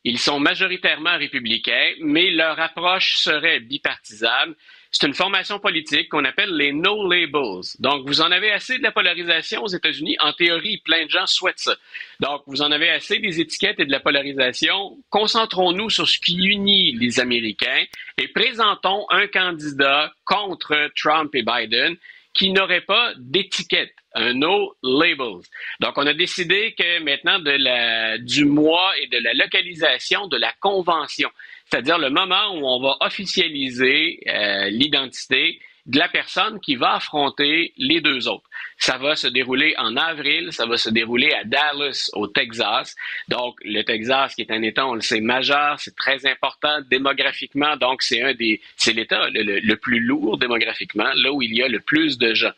Ils 0.05 0.19
sont 0.19 0.41
majoritairement 0.41 1.19
républicains, 1.19 1.93
mais 2.01 2.31
leur 2.31 2.59
approche 2.59 3.17
serait 3.17 3.61
bipartisane. 3.61 4.55
C'est 4.91 5.07
une 5.07 5.15
formation 5.15 5.61
politique 5.61 6.09
qu'on 6.09 6.25
appelle 6.25 6.57
les 6.57 6.73
no 6.73 7.09
labels. 7.09 7.63
Donc, 7.79 8.09
vous 8.09 8.23
en 8.23 8.33
avez 8.33 8.51
assez 8.51 8.79
de 8.79 8.83
la 8.83 8.91
polarisation 8.91 9.63
aux 9.63 9.69
États-Unis. 9.69 10.17
En 10.21 10.33
théorie, 10.33 10.79
plein 10.79 11.05
de 11.05 11.11
gens 11.11 11.27
souhaitent 11.27 11.61
ça. 11.61 11.77
Donc, 12.19 12.43
vous 12.47 12.63
en 12.63 12.73
avez 12.73 12.89
assez 12.89 13.19
des 13.19 13.41
étiquettes 13.41 13.79
et 13.79 13.85
de 13.85 13.93
la 13.93 14.01
polarisation. 14.01 14.97
Concentrons-nous 15.11 15.91
sur 15.91 16.09
ce 16.09 16.19
qui 16.19 16.35
unit 16.37 16.93
les 16.93 17.21
Américains 17.21 17.85
et 18.19 18.29
présentons 18.29 19.07
un 19.11 19.29
candidat 19.29 20.13
contre 20.25 20.91
Trump 20.97 21.35
et 21.35 21.43
Biden 21.43 21.97
qui 22.35 22.53
n'aurait 22.53 22.83
pas 22.83 23.12
d'étiquette, 23.16 23.95
un 24.14 24.35
no 24.35 24.75
labels. 24.83 25.43
Donc, 25.81 25.93
on 25.97 26.07
a 26.07 26.14
décidé 26.14 26.75
que 26.79 27.01
maintenant 27.01 27.38
de 27.38 27.51
la, 27.51 28.19
du 28.19 28.45
mois 28.45 28.93
et 29.03 29.07
de 29.09 29.19
la 29.19 29.35
localisation 29.35 30.27
de 30.29 30.37
la 30.37 30.53
convention, 30.61 31.31
c'est-à-dire 31.66 31.99
le 31.99 32.11
moment 32.11 32.55
où 32.55 32.66
on 32.66 32.81
va 32.81 32.97
officialiser 33.01 34.21
euh, 34.29 34.71
l'identité, 34.71 35.61
de 35.87 35.99
la 35.99 36.09
personne 36.09 36.61
qui 36.61 36.77
va 36.77 36.95
affronter 36.95 37.73
les 37.77 38.01
deux 38.01 38.29
autres. 38.29 38.49
Ça 38.77 38.99
va 38.99 39.16
se 39.16 39.27
dérouler 39.27 39.75
en 39.79 39.97
avril, 39.97 40.53
ça 40.53 40.66
va 40.66 40.77
se 40.77 40.90
dérouler 40.90 41.33
à 41.33 41.45
Dallas, 41.45 42.11
au 42.14 42.27
Texas. 42.27 42.95
Donc, 43.29 43.59
le 43.64 43.83
Texas, 43.83 44.35
qui 44.35 44.43
est 44.43 44.51
un 44.51 44.62
État, 44.62 44.87
on 44.87 44.95
le 44.95 45.01
sait, 45.01 45.21
majeur, 45.21 45.79
c'est 45.79 45.95
très 45.97 46.27
important 46.27 46.81
démographiquement. 46.90 47.77
Donc, 47.77 48.03
c'est 48.03 48.23
un 48.23 48.35
des, 48.35 48.61
c'est 48.77 48.93
l'État 48.93 49.29
le, 49.31 49.75
plus 49.77 50.01
lourd 50.01 50.38
démographiquement, 50.38 51.11
là 51.14 51.33
où 51.33 51.43
il 51.43 51.55
y 51.55 51.62
a 51.62 51.69
le 51.69 51.81
plus 51.81 52.19
de 52.19 52.35
gens. 52.35 52.53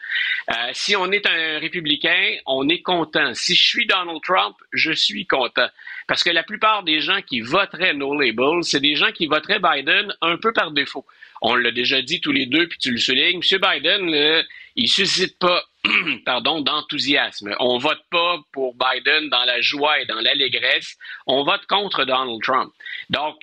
Euh, 0.50 0.54
si 0.72 0.96
on 0.96 1.10
est 1.12 1.26
un 1.26 1.58
républicain, 1.58 2.36
on 2.46 2.68
est 2.68 2.82
content. 2.82 3.34
Si 3.34 3.54
je 3.54 3.64
suis 3.64 3.86
Donald 3.86 4.20
Trump, 4.22 4.56
je 4.72 4.92
suis 4.92 5.26
content. 5.26 5.68
Parce 6.06 6.24
que 6.24 6.30
la 6.30 6.42
plupart 6.42 6.82
des 6.82 7.00
gens 7.00 7.20
qui 7.22 7.40
voteraient 7.40 7.94
No 7.94 8.18
Label, 8.18 8.62
c'est 8.62 8.80
des 8.80 8.96
gens 8.96 9.12
qui 9.12 9.26
voteraient 9.26 9.60
Biden 9.60 10.14
un 10.20 10.36
peu 10.36 10.52
par 10.52 10.72
défaut. 10.72 11.04
On 11.42 11.54
l'a 11.54 11.72
déjà 11.72 12.00
dit 12.02 12.20
tous 12.20 12.32
les 12.32 12.46
deux, 12.46 12.68
puis 12.68 12.78
tu 12.78 12.92
le 12.92 12.98
soulignes. 12.98 13.40
M. 13.42 13.60
Biden, 13.60 14.44
il 14.76 14.88
suscite 14.88 15.38
pas 15.38 15.64
pardon, 16.24 16.60
d'enthousiasme. 16.60 17.54
On 17.58 17.78
vote 17.78 18.02
pas 18.10 18.40
pour 18.52 18.74
Biden 18.74 19.28
dans 19.28 19.44
la 19.44 19.60
joie 19.60 20.00
et 20.00 20.06
dans 20.06 20.20
l'allégresse. 20.20 20.96
On 21.26 21.44
vote 21.44 21.66
contre 21.66 22.04
Donald 22.04 22.40
Trump. 22.42 22.72
Donc, 23.10 23.36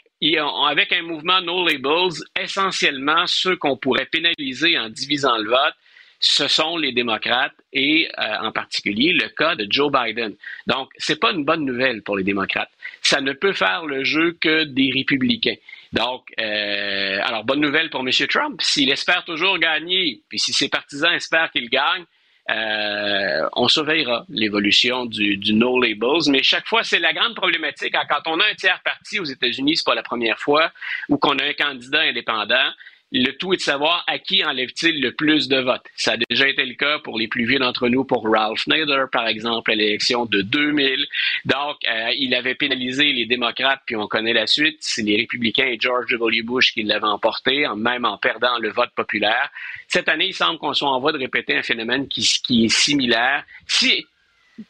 avec 0.67 0.93
un 0.93 1.01
mouvement 1.01 1.41
No 1.41 1.67
Labels, 1.67 2.23
essentiellement, 2.39 3.27
ceux 3.27 3.55
qu'on 3.55 3.77
pourrait 3.77 4.05
pénaliser 4.05 4.77
en 4.77 4.89
divisant 4.89 5.37
le 5.37 5.49
vote, 5.49 5.75
ce 6.21 6.49
sont 6.49 6.75
les 6.75 6.91
démocrates 6.91 7.55
et 7.71 8.09
euh, 8.17 8.35
en 8.41 8.51
particulier 8.51 9.13
le 9.13 9.29
cas 9.29 9.55
de 9.55 9.65
Joe 9.69 9.89
Biden. 9.89 10.35
Donc, 10.67 10.89
c'est 10.97 11.19
pas 11.19 11.31
une 11.31 11.45
bonne 11.45 11.63
nouvelle 11.63 12.01
pour 12.03 12.17
les 12.17 12.23
démocrates. 12.23 12.71
Ça 13.01 13.21
ne 13.21 13.31
peut 13.31 13.53
faire 13.53 13.85
le 13.85 14.03
jeu 14.03 14.37
que 14.39 14.63
des 14.65 14.91
républicains. 14.93 15.55
Donc, 15.93 16.31
euh, 16.39 17.19
alors 17.23 17.43
bonne 17.43 17.61
nouvelle 17.61 17.89
pour 17.89 18.01
M. 18.01 18.11
Trump. 18.27 18.61
S'il 18.61 18.91
espère 18.91 19.23
toujours 19.25 19.57
gagner, 19.57 20.21
puis 20.29 20.39
si 20.39 20.53
ses 20.53 20.69
partisans 20.69 21.13
espèrent 21.13 21.51
qu'il 21.51 21.69
gagne, 21.69 22.05
euh, 22.49 23.47
on 23.53 23.67
surveillera 23.67 24.25
l'évolution 24.29 25.05
du, 25.05 25.37
du, 25.37 25.53
no 25.53 25.79
labels, 25.79 26.29
mais 26.29 26.41
chaque 26.41 26.67
fois, 26.67 26.83
c'est 26.83 26.99
la 26.99 27.13
grande 27.13 27.35
problématique. 27.35 27.93
Quand 28.09 28.21
on 28.25 28.39
a 28.39 28.43
un 28.43 28.55
tiers 28.55 28.81
parti 28.83 29.19
aux 29.19 29.25
États-Unis, 29.25 29.77
c'est 29.77 29.85
pas 29.85 29.93
la 29.93 30.03
première 30.03 30.39
fois, 30.39 30.71
ou 31.09 31.17
qu'on 31.17 31.37
a 31.37 31.43
un 31.43 31.53
candidat 31.53 32.01
indépendant, 32.01 32.71
le 33.11 33.31
tout 33.31 33.53
est 33.53 33.57
de 33.57 33.61
savoir 33.61 34.03
à 34.07 34.19
qui 34.19 34.43
enlève-t-il 34.43 35.01
le 35.01 35.13
plus 35.13 35.47
de 35.47 35.57
votes. 35.57 35.85
Ça 35.95 36.13
a 36.13 36.17
déjà 36.29 36.47
été 36.47 36.63
le 36.63 36.75
cas 36.75 36.99
pour 36.99 37.17
les 37.17 37.27
plus 37.27 37.45
vieux 37.45 37.57
d'entre 37.57 37.89
nous, 37.89 38.03
pour 38.03 38.29
Ralph 38.29 38.67
Nader, 38.67 39.05
par 39.11 39.27
exemple, 39.27 39.71
à 39.71 39.75
l'élection 39.75 40.25
de 40.25 40.41
2000. 40.41 41.07
Donc, 41.45 41.77
euh, 41.89 42.11
il 42.17 42.35
avait 42.35 42.55
pénalisé 42.55 43.11
les 43.11 43.25
démocrates, 43.25 43.81
puis 43.85 43.95
on 43.95 44.07
connaît 44.07 44.33
la 44.33 44.45
suite. 44.45 44.77
C'est 44.81 45.01
les 45.01 45.17
républicains 45.17 45.65
et 45.65 45.77
George 45.79 46.11
W. 46.11 46.43
Bush 46.43 46.73
qui 46.73 46.83
l'avaient 46.83 47.05
emporté, 47.05 47.65
même 47.75 48.05
en 48.05 48.17
perdant 48.17 48.59
le 48.59 48.69
vote 48.69 48.91
populaire. 48.95 49.49
Cette 49.87 50.07
année, 50.07 50.27
il 50.27 50.33
semble 50.33 50.59
qu'on 50.59 50.73
soit 50.73 50.89
en 50.89 50.99
voie 50.99 51.11
de 51.11 51.17
répéter 51.17 51.57
un 51.57 51.63
phénomène 51.63 52.07
qui, 52.07 52.21
est 52.65 52.69
similaire. 52.69 53.43
Si 53.65 54.05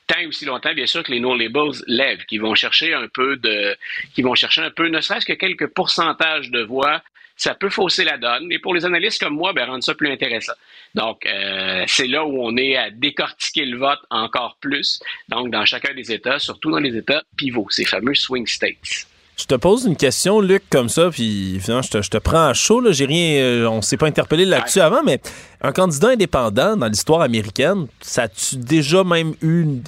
tant 0.08 0.26
aussi 0.28 0.46
longtemps, 0.46 0.74
bien 0.74 0.86
sûr, 0.86 1.04
que 1.04 1.12
les 1.12 1.20
no 1.20 1.36
labels 1.36 1.82
lèvent, 1.88 2.24
qui 2.26 2.38
vont 2.38 2.54
chercher 2.56 2.94
un 2.94 3.08
peu 3.08 3.36
de, 3.38 3.76
qui 4.14 4.22
vont 4.22 4.36
chercher 4.36 4.62
un 4.62 4.70
peu, 4.70 4.88
ne 4.88 5.02
serait-ce 5.02 5.26
que 5.26 5.34
quelques 5.34 5.68
pourcentages 5.68 6.52
de 6.52 6.62
voix 6.62 7.02
ça 7.40 7.56
peut 7.56 7.70
fausser 7.70 8.04
la 8.04 8.18
donne. 8.18 8.52
Et 8.52 8.60
pour 8.60 8.76
les 8.76 8.86
analystes 8.86 9.22
comme 9.22 9.34
moi, 9.34 9.54
ben, 9.54 9.66
rendre 9.66 9.84
ça 9.84 9.96
plus 9.96 10.12
intéressant. 10.12 10.54
Donc, 10.94 11.26
euh, 11.26 11.86
c'est 11.88 12.08
là 12.08 12.26
où 12.26 12.44
on 12.44 12.56
est 12.58 12.76
à 12.76 12.92
décortiquer 12.92 13.66
le 13.66 13.78
vote 13.78 14.00
encore 14.10 14.58
plus. 14.60 15.00
Donc, 15.30 15.50
dans 15.50 15.64
chacun 15.66 15.94
des 15.94 16.12
États, 16.12 16.38
surtout 16.38 16.70
dans 16.70 16.80
les 16.80 16.96
États 16.98 17.24
pivots, 17.38 17.68
ces 17.70 17.86
fameux 17.86 18.14
swing 18.14 18.46
states. 18.46 19.08
Je 19.38 19.46
te 19.46 19.56
pose 19.56 19.86
une 19.86 19.96
question, 19.96 20.42
Luc, 20.42 20.64
comme 20.70 20.90
ça, 20.90 21.10
puis 21.10 21.60
finalement, 21.62 21.82
je 21.82 21.92
te, 21.92 22.02
je 22.02 22.10
te 22.10 22.18
prends 22.18 22.48
à 22.48 22.54
chaud. 22.54 22.82
Là. 22.82 22.92
J'ai 22.92 23.06
rien, 23.06 23.42
euh, 23.42 23.68
on 23.70 23.82
s'est 23.82 23.96
pas 23.96 24.08
interpellé 24.08 24.44
là-dessus 24.44 24.82
avant, 24.82 25.02
mais 25.02 25.22
un 25.62 25.72
candidat 25.72 26.10
indépendant 26.10 26.76
dans 26.76 26.88
l'histoire 26.88 27.22
américaine, 27.22 27.88
ça 28.02 28.24
a-tu 28.24 28.58
déjà 28.58 29.06
même 29.06 29.36
eu 29.42 29.62
une, 29.62 29.84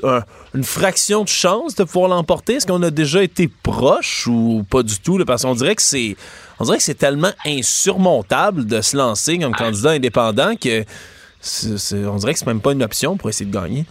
une, 0.55 0.63
fraction 0.63 1.23
de 1.25 1.27
chance 1.27 1.75
de 1.75 1.83
pouvoir 1.83 2.07
l'emporter? 2.07 2.53
Est-ce 2.53 2.65
qu'on 2.65 2.81
a 2.81 2.91
déjà 2.91 3.23
été 3.23 3.49
proche 3.61 4.25
ou 4.25 4.65
pas 4.69 4.83
du 4.83 4.97
tout? 5.01 5.17
Là, 5.17 5.25
parce 5.25 5.41
qu'on 5.41 5.55
dirait 5.55 5.75
que 5.75 5.81
c'est 5.81 6.15
on 6.61 6.65
dirait 6.65 6.77
que 6.77 6.83
c'est 6.83 6.93
tellement 6.93 7.33
insurmontable 7.45 8.67
de 8.67 8.81
se 8.81 8.95
lancer 8.95 9.39
comme 9.39 9.55
candidat 9.55 9.91
indépendant 9.91 10.55
que 10.55 10.85
on 11.93 12.15
dirait 12.17 12.33
que 12.33 12.39
c'est 12.39 12.45
même 12.45 12.61
pas 12.61 12.73
une 12.73 12.83
option 12.83 13.17
pour 13.17 13.29
essayer 13.29 13.49
de 13.49 13.53
gagner. 13.53 13.85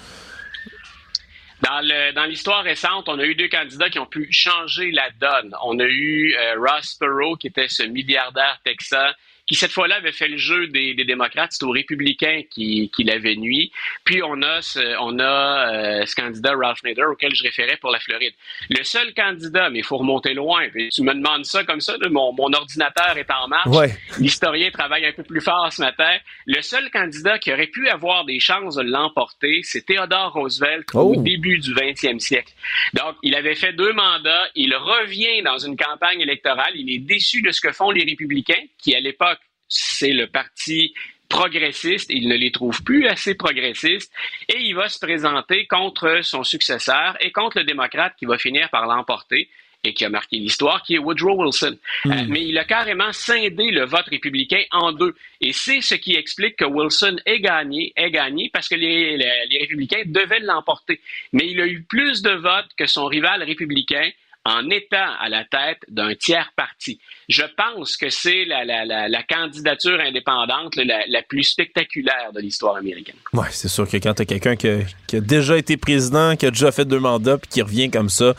Dans 1.63 2.25
l'histoire 2.25 2.63
récente, 2.63 3.09
on 3.09 3.19
a 3.19 3.25
eu 3.25 3.35
deux 3.35 3.49
candidats 3.49 3.91
qui 3.91 3.99
ont 3.99 4.07
pu 4.07 4.29
changer 4.31 4.93
la 4.93 5.11
donne. 5.21 5.55
On 5.65 5.79
a 5.79 5.85
eu 5.85 6.35
euh, 6.35 6.55
Ross 6.59 6.95
Perot, 6.95 7.37
qui 7.37 7.49
était 7.49 7.69
ce 7.69 7.83
milliardaire 7.83 8.59
texan 8.65 9.11
qui 9.51 9.57
cette 9.57 9.73
fois-là 9.73 9.97
avait 9.97 10.13
fait 10.13 10.29
le 10.29 10.37
jeu 10.37 10.69
des, 10.69 10.95
démocrates. 10.95 11.51
C'est 11.51 11.65
aux 11.65 11.73
républicains 11.73 12.43
qui, 12.49 12.89
qui 12.95 13.03
l'avaient 13.03 13.35
nuit. 13.35 13.73
Puis 14.05 14.23
on 14.23 14.41
a 14.43 14.63
ce, 14.63 14.97
on 15.01 15.19
a 15.19 15.75
euh, 15.75 16.07
ce 16.07 16.15
candidat 16.15 16.53
Ralph 16.55 16.85
Nader 16.85 17.03
auquel 17.11 17.35
je 17.35 17.43
référais 17.43 17.77
pour 17.79 17.91
la 17.91 17.99
Floride. 17.99 18.33
Le 18.69 18.85
seul 18.85 19.13
candidat, 19.13 19.69
mais 19.69 19.81
il 19.81 19.85
faut 19.85 19.97
remonter 19.97 20.35
loin. 20.35 20.69
tu 20.93 21.03
me 21.03 21.13
demandes 21.15 21.45
ça 21.47 21.65
comme 21.65 21.81
ça, 21.81 21.97
mon, 22.11 22.33
mon 22.33 22.53
ordinateur 22.53 23.17
est 23.17 23.29
en 23.29 23.49
marche. 23.49 23.91
L'historien 24.21 24.71
travaille 24.71 25.05
un 25.05 25.13
peu 25.13 25.25
plus 25.25 25.41
fort 25.41 25.73
ce 25.73 25.83
matin. 25.83 26.17
Le 26.47 26.63
seul 26.63 26.89
candidat 26.93 27.41
qui 27.41 27.53
aurait 27.53 27.67
pu 27.67 27.89
avoir 27.89 28.25
des 28.25 28.39
chances 28.39 28.77
de 28.77 28.83
l'emporter, 28.83 29.63
c'est 29.65 29.85
Theodore 29.85 30.33
Roosevelt 30.33 30.95
au 30.95 31.15
oh. 31.17 31.23
début 31.23 31.59
du 31.59 31.75
20e 31.75 32.21
siècle. 32.21 32.53
Donc, 32.95 33.17
il 33.25 33.35
avait 33.35 33.57
fait 33.57 33.73
deux 33.73 33.93
mandats. 33.95 34.49
Il 34.55 34.77
revient 34.77 35.43
dans 35.43 35.59
une 35.59 35.77
campagne 35.77 36.21
électorale. 36.21 36.71
Il 36.77 36.89
est 36.89 37.01
déçu 37.01 37.43
de 37.43 37.51
ce 37.51 37.61
que 37.61 37.73
font 37.73 37.91
les 37.91 38.05
républicains, 38.05 38.63
qui 38.79 38.95
à 38.95 39.01
l'époque 39.01 39.40
c'est 39.71 40.13
le 40.13 40.27
parti 40.27 40.93
progressiste, 41.31 42.11
il 42.11 42.29
ne 42.29 42.37
les 42.37 42.51
trouve 42.51 42.83
plus 42.83 43.07
assez 43.07 43.35
progressistes, 43.35 44.13
et 44.49 44.61
il 44.61 44.75
va 44.75 44.89
se 44.89 44.99
présenter 44.99 45.67
contre 45.67 46.21
son 46.23 46.45
successeur 46.45 47.17
et 47.21 47.31
contre 47.31 47.61
le 47.61 47.65
démocrate 47.65 48.15
qui 48.19 48.27
va 48.27 48.37
finir 48.37 48.69
par 48.69 48.87
l'emporter 48.87 49.49
et 49.83 49.95
qui 49.95 50.05
a 50.05 50.11
marqué 50.11 50.37
l'histoire, 50.37 50.83
qui 50.83 50.97
est 50.97 50.99
Woodrow 50.99 51.43
Wilson. 51.43 51.79
Euh, 52.05 52.11
hmm. 52.11 52.27
mais 52.29 52.45
il 52.45 52.59
a 52.59 52.65
carrément 52.65 53.13
scindé 53.13 53.71
le 53.71 53.87
vote 53.87 54.07
républicain 54.09 54.63
en 54.73 54.93
deux. 54.93 55.15
Et 55.41 55.53
c'est 55.53 55.81
ce 55.81 55.95
qui 55.95 56.17
explique 56.17 56.57
que 56.57 56.67
Wilson 56.67 57.17
ait 57.25 57.41
gagné, 57.41 57.95
ait 57.97 58.11
gagné 58.11 58.51
parce 58.53 58.69
que 58.69 58.75
les, 58.75 59.17
les 59.17 59.59
républicains 59.59 60.03
devaient 60.05 60.41
l'emporter. 60.41 61.01
Mais 61.33 61.47
il 61.47 61.61
a 61.63 61.67
eu 61.67 61.83
plus 61.83 62.21
de 62.21 62.33
votes 62.33 62.69
que 62.77 62.87
son 62.87 63.07
rival 63.07 63.43
républicain 63.43 64.11
en 64.45 64.71
étant 64.71 65.15
à 65.21 65.29
la 65.29 65.45
tête 65.45 65.79
d'un 65.89 66.15
tiers 66.15 66.53
parti. 66.57 66.99
Je 67.29 67.43
pense 67.57 67.97
que 67.97 68.09
c'est 68.09 68.45
la, 68.47 69.23
candidature 69.29 70.01
indépendante 70.01 70.77
la, 70.77 71.23
plus 71.29 71.45
spectaculaire 71.45 72.33
de 72.35 72.41
l'histoire 72.41 72.77
américaine. 72.77 73.17
Oui, 73.33 73.47
c'est 73.51 73.69
sûr 73.69 73.89
que 73.89 73.99
quand 73.99 74.15
tu 74.15 74.23
as 74.23 74.25
quelqu'un 74.25 74.57
qui, 74.57 74.69
a 74.69 75.21
déjà 75.21 75.59
été 75.59 75.77
président, 75.77 76.37
qui 76.37 76.47
a 76.47 76.51
déjà 76.51 76.73
fait 76.73 76.85
deux 76.85 77.01
mandats, 77.01 77.39
puis 77.39 77.51
qui 77.51 77.63
revient 77.63 77.91
comme 77.91 78.09
ça, 78.09 78.35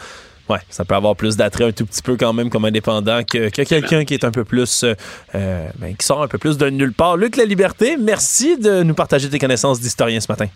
ouais, 0.49 0.59
ça 0.69 0.85
peut 0.85 0.95
avoir 0.95 1.15
plus 1.15 1.37
d'attrait 1.37 1.65
un 1.65 1.71
tout 1.71 1.85
petit 1.85 2.01
peu 2.01 2.17
quand 2.17 2.33
même 2.33 2.49
comme 2.49 2.65
indépendant 2.65 3.23
que, 3.23 3.49
quelqu'un 3.49 4.03
qui 4.03 4.13
est 4.15 4.23
un 4.23 4.31
peu 4.31 4.43
plus, 4.43 4.83
euh, 4.83 4.95
euh, 5.35 5.69
ben, 5.77 5.95
qui 5.95 6.05
sort 6.05 6.23
un 6.23 6.27
peu 6.27 6.39
plus 6.39 6.57
de 6.57 6.69
nulle 6.69 6.93
part. 6.93 7.15
Luc 7.15 7.35
La 7.35 7.45
Liberté, 7.45 7.95
merci 7.97 8.57
de 8.57 8.81
nous 8.81 8.95
partager 8.95 9.29
tes 9.29 9.39
connaissances 9.39 9.79
d'historien 9.79 10.19
ce 10.19 10.31
matin. 10.31 10.47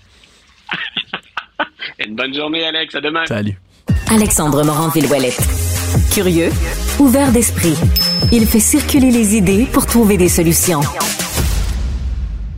Une 2.05 2.15
bonne 2.15 2.33
journée, 2.33 2.65
Alex. 2.65 2.95
À 2.95 3.01
demain. 3.01 3.25
Salut. 3.27 3.57
Alexandre 4.09 4.63
Morin-Villouellette. 4.63 5.41
Curieux, 6.11 6.51
ouvert 6.99 7.31
d'esprit, 7.31 7.75
il 8.31 8.45
fait 8.45 8.59
circuler 8.59 9.09
les 9.09 9.35
idées 9.35 9.65
pour 9.71 9.85
trouver 9.85 10.17
des 10.17 10.29
solutions. 10.29 10.81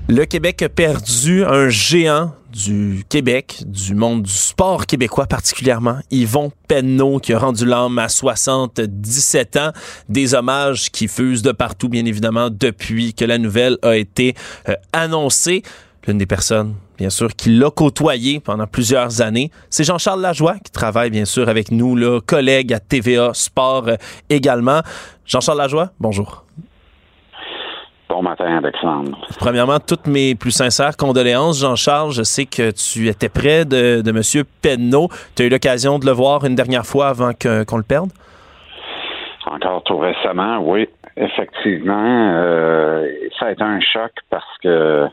Le 0.10 0.26
Québec 0.26 0.62
a 0.62 0.70
perdu 0.70 1.44
un 1.46 1.70
géant 1.70 2.34
du 2.52 3.04
Québec, 3.08 3.64
du 3.66 3.94
monde 3.94 4.24
du 4.24 4.32
sport 4.32 4.86
québécois 4.86 5.28
particulièrement, 5.28 6.00
Yvon 6.12 6.52
Penneau, 6.68 7.20
qui 7.20 7.34
a 7.34 7.40
rendu 7.40 7.66
l'âme 7.66 8.00
à 8.00 8.10
77 8.10 9.58
ans. 9.58 9.72
Des 10.10 10.34
hommages 10.34 10.92
qui 10.92 11.08
fusent 11.08 11.44
de 11.44 11.52
partout, 11.52 11.88
bien 11.88 12.06
évidemment, 12.06 12.50
depuis 12.50 13.14
que 13.14 13.26
la 13.26 13.38
nouvelle 13.38 13.78
a 13.84 13.96
été 13.96 14.34
euh, 14.70 14.76
annoncée. 14.92 15.62
L'une 16.08 16.17
des 16.17 16.26
personnes 16.26 16.76
bien 16.98 17.10
sûr, 17.10 17.30
qui 17.36 17.50
l'a 17.50 17.70
côtoyé 17.70 18.39
pendant 18.39 18.67
plusieurs 18.67 19.22
années. 19.22 19.52
C'est 19.70 19.84
Jean-Charles 19.84 20.22
Lajoie 20.22 20.56
qui 20.63 20.72
travaille, 20.72 21.10
bien 21.10 21.26
sûr, 21.26 21.48
avec 21.48 21.72
nous, 21.72 21.96
là, 21.96 22.20
collègue 22.26 22.74
à 22.74 22.80
TVA 22.80 23.32
Sport 23.34 23.88
euh, 23.88 23.96
également. 24.30 24.82
Jean-Charles 25.26 25.60
Lajoie, 25.60 25.89
bonjour. 26.00 26.43
Bon 28.10 28.24
matin, 28.24 28.58
Alexandre. 28.58 29.17
Premièrement, 29.38 29.80
toutes 29.80 30.08
mes 30.08 30.34
plus 30.34 30.52
sincères 30.52 30.98
condoléances, 30.98 31.60
Jean-Charles. 31.60 32.13
Je 32.13 32.24
sais 32.24 32.46
que 32.46 32.72
tu 32.72 33.08
étais 33.10 33.30
près 33.30 33.66
de, 33.66 34.01
de 34.01 34.10
M. 34.10 34.45
Penneau. 34.62 35.10
Tu 35.36 35.43
as 35.43 35.45
eu 35.45 35.49
l'occasion 35.49 35.99
de 35.99 36.05
le 36.05 36.14
voir 36.14 36.45
une 36.45 36.55
dernière 36.55 36.86
fois 36.86 37.10
avant 37.10 37.32
qu'on 37.34 37.78
le 37.78 37.84
perde? 37.84 38.10
Encore 39.45 39.84
tout 39.84 39.97
récemment, 39.97 40.60
oui. 40.62 40.88
Effectivement, 41.16 42.32
euh, 42.34 43.08
ça 43.39 43.47
a 43.47 43.51
été 43.51 43.64
un 43.64 43.80
choc 43.82 44.12
parce 44.30 44.45
que 44.64 45.08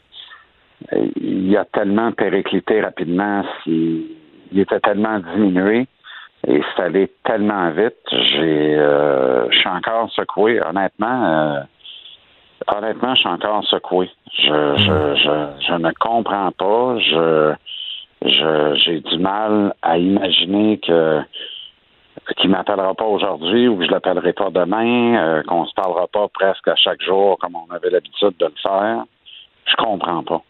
il 0.92 1.56
a 1.56 1.64
tellement 1.64 2.12
périclité 2.12 2.80
rapidement, 2.80 3.44
il, 3.66 4.16
était 4.56 4.80
tellement 4.80 5.18
diminué 5.18 5.86
et 6.46 6.60
c'est 6.76 6.82
allé 6.82 7.10
tellement 7.24 7.70
vite. 7.70 7.96
J'ai, 8.10 8.76
euh, 8.76 9.50
je 9.50 9.58
suis 9.58 9.68
encore 9.68 10.10
secoué, 10.12 10.60
honnêtement. 10.60 11.24
Euh, 11.24 11.60
honnêtement, 12.76 13.14
je 13.14 13.20
suis 13.20 13.28
encore 13.28 13.64
secoué. 13.64 14.10
Je, 14.38 14.76
je, 14.76 15.14
je, 15.16 15.66
je 15.66 15.74
ne 15.74 15.90
comprends 15.98 16.52
pas. 16.52 16.98
Je, 16.98 17.54
je, 18.24 18.74
j'ai 18.76 19.00
du 19.00 19.18
mal 19.18 19.74
à 19.82 19.98
imaginer 19.98 20.78
que 20.78 21.20
qu'il 22.38 22.48
m'appellera 22.50 22.94
pas 22.94 23.04
aujourd'hui 23.04 23.68
ou 23.68 23.76
que 23.76 23.84
je 23.84 23.90
l'appellerai 23.90 24.32
pas 24.32 24.48
demain, 24.50 25.16
euh, 25.16 25.42
qu'on 25.42 25.66
se 25.66 25.74
parlera 25.74 26.06
pas 26.06 26.26
presque 26.28 26.68
à 26.68 26.76
chaque 26.76 27.02
jour 27.02 27.36
comme 27.38 27.54
on 27.54 27.70
avait 27.74 27.90
l'habitude 27.90 28.34
de 28.38 28.46
le 28.46 28.54
faire. 28.62 29.04
Je 29.66 29.76
comprends 29.76 30.22
pas. 30.22 30.42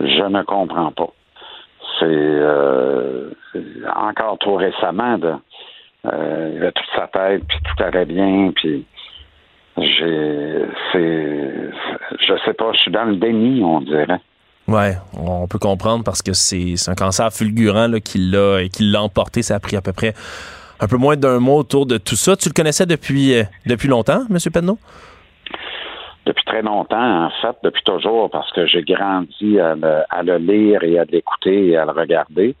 Je 0.00 0.28
ne 0.28 0.42
comprends 0.42 0.92
pas. 0.92 1.08
C'est 1.98 2.06
euh, 2.06 3.30
encore 3.96 4.38
trop 4.38 4.56
récemment, 4.56 5.18
de, 5.18 5.34
euh, 6.06 6.52
il 6.54 6.62
avait 6.62 6.72
toute 6.72 6.86
sa 6.94 7.08
tête, 7.08 7.42
puis 7.48 7.58
tout 7.64 7.82
allait 7.82 8.04
bien, 8.04 8.52
puis 8.54 8.84
j'ai, 9.76 10.64
je 10.94 12.34
sais 12.44 12.54
pas, 12.54 12.72
je 12.72 12.78
suis 12.78 12.90
dans 12.90 13.04
le 13.04 13.16
déni, 13.16 13.62
on 13.64 13.80
dirait. 13.80 14.20
Ouais, 14.68 14.96
on 15.16 15.48
peut 15.48 15.58
comprendre 15.58 16.04
parce 16.04 16.20
que 16.20 16.34
c'est, 16.34 16.74
un 16.88 16.94
cancer 16.94 17.32
fulgurant 17.32 17.88
là, 17.88 18.00
qui 18.00 18.18
l'a 18.18 18.60
et 18.60 18.68
qui 18.68 18.82
l'a 18.84 19.02
emporté. 19.02 19.40
Ça 19.42 19.54
a 19.54 19.60
pris 19.60 19.76
à 19.76 19.80
peu 19.80 19.94
près 19.94 20.12
un 20.78 20.86
peu 20.86 20.98
moins 20.98 21.16
d'un 21.16 21.40
mois 21.40 21.56
autour 21.56 21.86
de 21.86 21.96
tout 21.96 22.16
ça. 22.16 22.36
Tu 22.36 22.50
le 22.50 22.54
connaissais 22.54 22.84
depuis, 22.84 23.34
euh, 23.34 23.44
depuis 23.64 23.88
longtemps, 23.88 24.24
M. 24.30 24.36
Penneau? 24.52 24.78
Depuis 26.28 26.44
très 26.44 26.60
longtemps, 26.60 27.24
en 27.24 27.30
fait, 27.40 27.56
depuis 27.62 27.82
toujours, 27.84 28.28
parce 28.28 28.52
que 28.52 28.66
j'ai 28.66 28.82
grandi 28.82 29.58
à 29.58 29.74
le, 29.74 30.36
lire 30.36 30.84
et 30.84 30.98
à 30.98 31.04
l'écouter 31.04 31.68
et 31.68 31.76
à 31.78 31.86
le 31.86 31.92
regarder. 31.92 32.54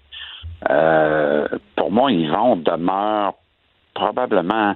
Euh, 0.70 1.46
pour 1.76 1.92
moi, 1.92 2.10
Yvon 2.10 2.56
demeure 2.56 3.34
probablement 3.92 4.74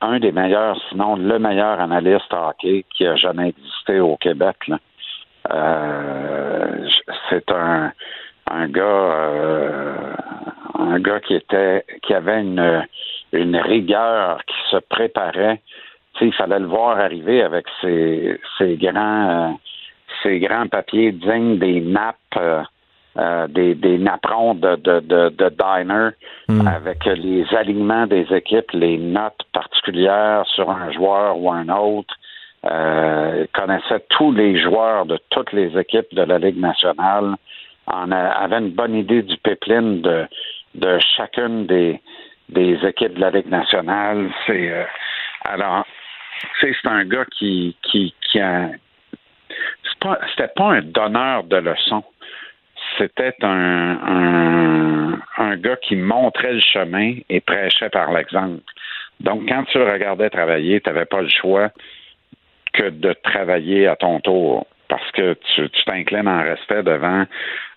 un 0.00 0.20
des 0.20 0.30
meilleurs, 0.30 0.80
sinon 0.88 1.16
le 1.16 1.40
meilleur 1.40 1.80
analyste 1.80 2.32
hockey 2.32 2.84
qui 2.96 3.04
a 3.04 3.16
jamais 3.16 3.48
existé 3.48 3.98
au 3.98 4.16
Québec. 4.16 4.58
Euh, 5.52 6.88
c'est 7.28 7.50
un, 7.50 7.90
gars 8.68 8.82
euh, 8.84 9.96
un 10.78 11.00
gars 11.00 11.18
qui 11.18 11.34
était 11.34 11.84
qui 12.02 12.14
avait 12.14 12.42
une 12.42 13.56
rigueur, 13.56 14.38
qui 14.46 14.70
se 14.70 14.76
préparait. 14.76 15.60
Il 16.20 16.32
fallait 16.34 16.58
le 16.58 16.66
voir 16.66 16.98
arriver 16.98 17.42
avec 17.42 17.66
ses, 17.80 18.38
ses 18.58 18.76
grands 18.76 19.28
euh, 19.30 19.48
ses 20.22 20.38
grands 20.38 20.68
papiers 20.68 21.12
dignes 21.12 21.58
des 21.58 21.80
nappes 21.80 22.16
euh, 22.36 22.62
euh, 23.16 23.46
des, 23.48 23.74
des 23.76 23.96
napperons 23.98 24.54
de, 24.54 24.74
de, 24.76 25.00
de, 25.00 25.28
de 25.30 25.48
diner 25.50 26.10
Mm. 26.48 26.66
avec 26.68 27.04
les 27.06 27.46
alignements 27.54 28.06
des 28.06 28.26
équipes, 28.30 28.70
les 28.74 28.98
notes 28.98 29.40
particulières 29.54 30.44
sur 30.46 30.68
un 30.68 30.92
joueur 30.92 31.38
ou 31.38 31.50
un 31.50 31.70
autre. 31.70 32.12
Euh, 32.66 33.44
il 33.46 33.48
connaissait 33.58 34.04
tous 34.10 34.30
les 34.32 34.60
joueurs 34.60 35.06
de 35.06 35.18
toutes 35.30 35.52
les 35.52 35.74
équipes 35.78 36.12
de 36.14 36.20
la 36.22 36.38
Ligue 36.38 36.58
nationale. 36.60 37.36
En 37.86 38.12
a- 38.12 38.16
avait 38.44 38.58
une 38.58 38.72
bonne 38.72 38.94
idée 38.94 39.22
du 39.22 39.38
pipeline 39.38 40.02
de, 40.02 40.26
de 40.74 40.98
chacune 41.16 41.64
des, 41.66 41.98
des 42.50 42.78
équipes 42.86 43.14
de 43.14 43.20
la 43.22 43.30
Ligue 43.30 43.48
nationale. 43.50 44.28
C'est 44.46 44.70
euh, 44.70 44.84
alors, 45.44 45.84
c'est 46.60 46.74
un 46.84 47.04
gars 47.04 47.26
qui 47.36 47.76
qui 47.82 48.14
qui 48.22 48.40
c'était 50.30 50.52
pas 50.54 50.72
un 50.72 50.82
donneur 50.82 51.44
de 51.44 51.56
leçons. 51.56 52.04
C'était 52.98 53.34
un, 53.42 55.18
un, 55.38 55.56
gars 55.56 55.76
qui 55.76 55.96
montrait 55.96 56.52
le 56.52 56.60
chemin 56.60 57.14
et 57.28 57.40
prêchait 57.40 57.88
par 57.88 58.12
l'exemple. 58.12 58.60
Donc, 59.20 59.48
quand 59.48 59.64
tu 59.64 59.78
le 59.78 59.90
regardais 59.90 60.30
travailler, 60.30 60.80
tu 60.80 60.90
n'avais 60.90 61.06
pas 61.06 61.22
le 61.22 61.28
choix 61.28 61.70
que 62.72 62.90
de 62.90 63.12
travailler 63.22 63.86
à 63.86 63.96
ton 63.96 64.20
tour. 64.20 64.66
Parce 64.88 65.10
que 65.12 65.34
tu 65.54 65.68
t'inclines 65.86 66.28
en 66.28 66.42
respect 66.42 66.82
devant 66.82 67.24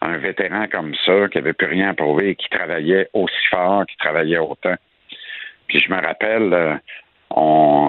un 0.02 0.18
vétéran 0.18 0.66
comme 0.70 0.94
ça, 1.06 1.30
qui 1.30 1.38
avait 1.38 1.54
plus 1.54 1.68
rien 1.68 1.90
à 1.90 1.94
prouver 1.94 2.32
et 2.32 2.36
qui 2.36 2.50
travaillait 2.50 3.10
aussi 3.14 3.48
fort, 3.50 3.86
qui 3.86 3.96
travaillait 3.98 4.40
autant. 4.40 4.76
Puis 5.68 5.80
je 5.80 5.90
me 5.90 6.02
rappelle, 6.02 6.54
euh, 6.54 6.76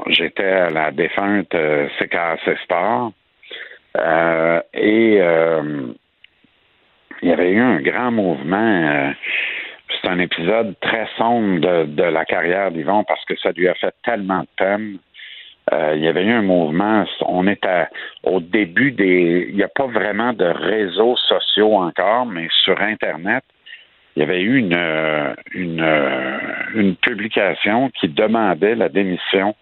j'étais 0.08 0.44
à 0.44 0.70
la 0.70 0.90
défunte 0.90 1.54
euh, 1.54 1.88
CKC 1.98 2.56
Sport 2.64 3.12
euh, 3.96 4.60
et 4.74 5.18
euh, 5.20 5.92
il 7.22 7.28
y 7.28 7.32
avait 7.32 7.50
eu 7.50 7.60
un 7.60 7.80
grand 7.80 8.10
mouvement. 8.10 8.56
euh, 8.58 9.12
c'est 10.00 10.08
un 10.08 10.18
épisode 10.18 10.74
très 10.80 11.08
sombre 11.16 11.60
de, 11.86 12.02
la 12.02 12.24
carrière 12.24 12.70
d'Yvon 12.70 13.04
parce 13.04 13.24
que 13.24 13.36
ça 13.36 13.50
lui 13.52 13.68
a 13.68 13.74
fait 13.74 13.94
tellement 14.04 14.40
de 14.40 14.48
peine. 14.56 14.98
Euh, 15.72 15.94
il 15.96 16.02
y 16.02 16.08
avait 16.08 16.24
eu 16.24 16.32
un 16.32 16.42
mouvement, 16.42 17.04
on 17.26 17.46
est 17.46 17.66
au 18.22 18.40
début 18.40 18.92
des... 18.92 19.46
Il 19.50 19.56
n'y 19.56 19.62
a 19.62 19.68
pas 19.68 19.86
vraiment 19.86 20.32
de 20.32 20.44
réseaux 20.44 21.16
sociaux 21.16 21.74
encore, 21.74 22.26
mais 22.26 22.48
sur 22.64 22.80
Internet, 22.80 23.44
il 24.18 24.22
y 24.22 24.24
avait 24.24 24.40
eu 24.40 24.56
une, 24.56 24.74
euh, 24.74 25.32
euh, 25.54 26.38
une 26.74 26.96
publication 26.96 27.88
qui 27.90 28.08
demandait 28.08 28.74
la 28.74 28.88
démission 28.88 29.54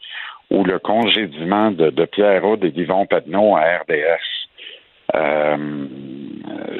ou 0.48 0.64
le 0.64 0.78
congédiement 0.78 1.70
de, 1.72 1.90
Pierre 2.06 2.42
Aude 2.42 2.64
et 2.64 2.70
d'Yvon 2.70 3.04
Pedneau 3.04 3.54
à 3.54 3.80
RDS. 3.80 4.48
Euh, 5.14 5.86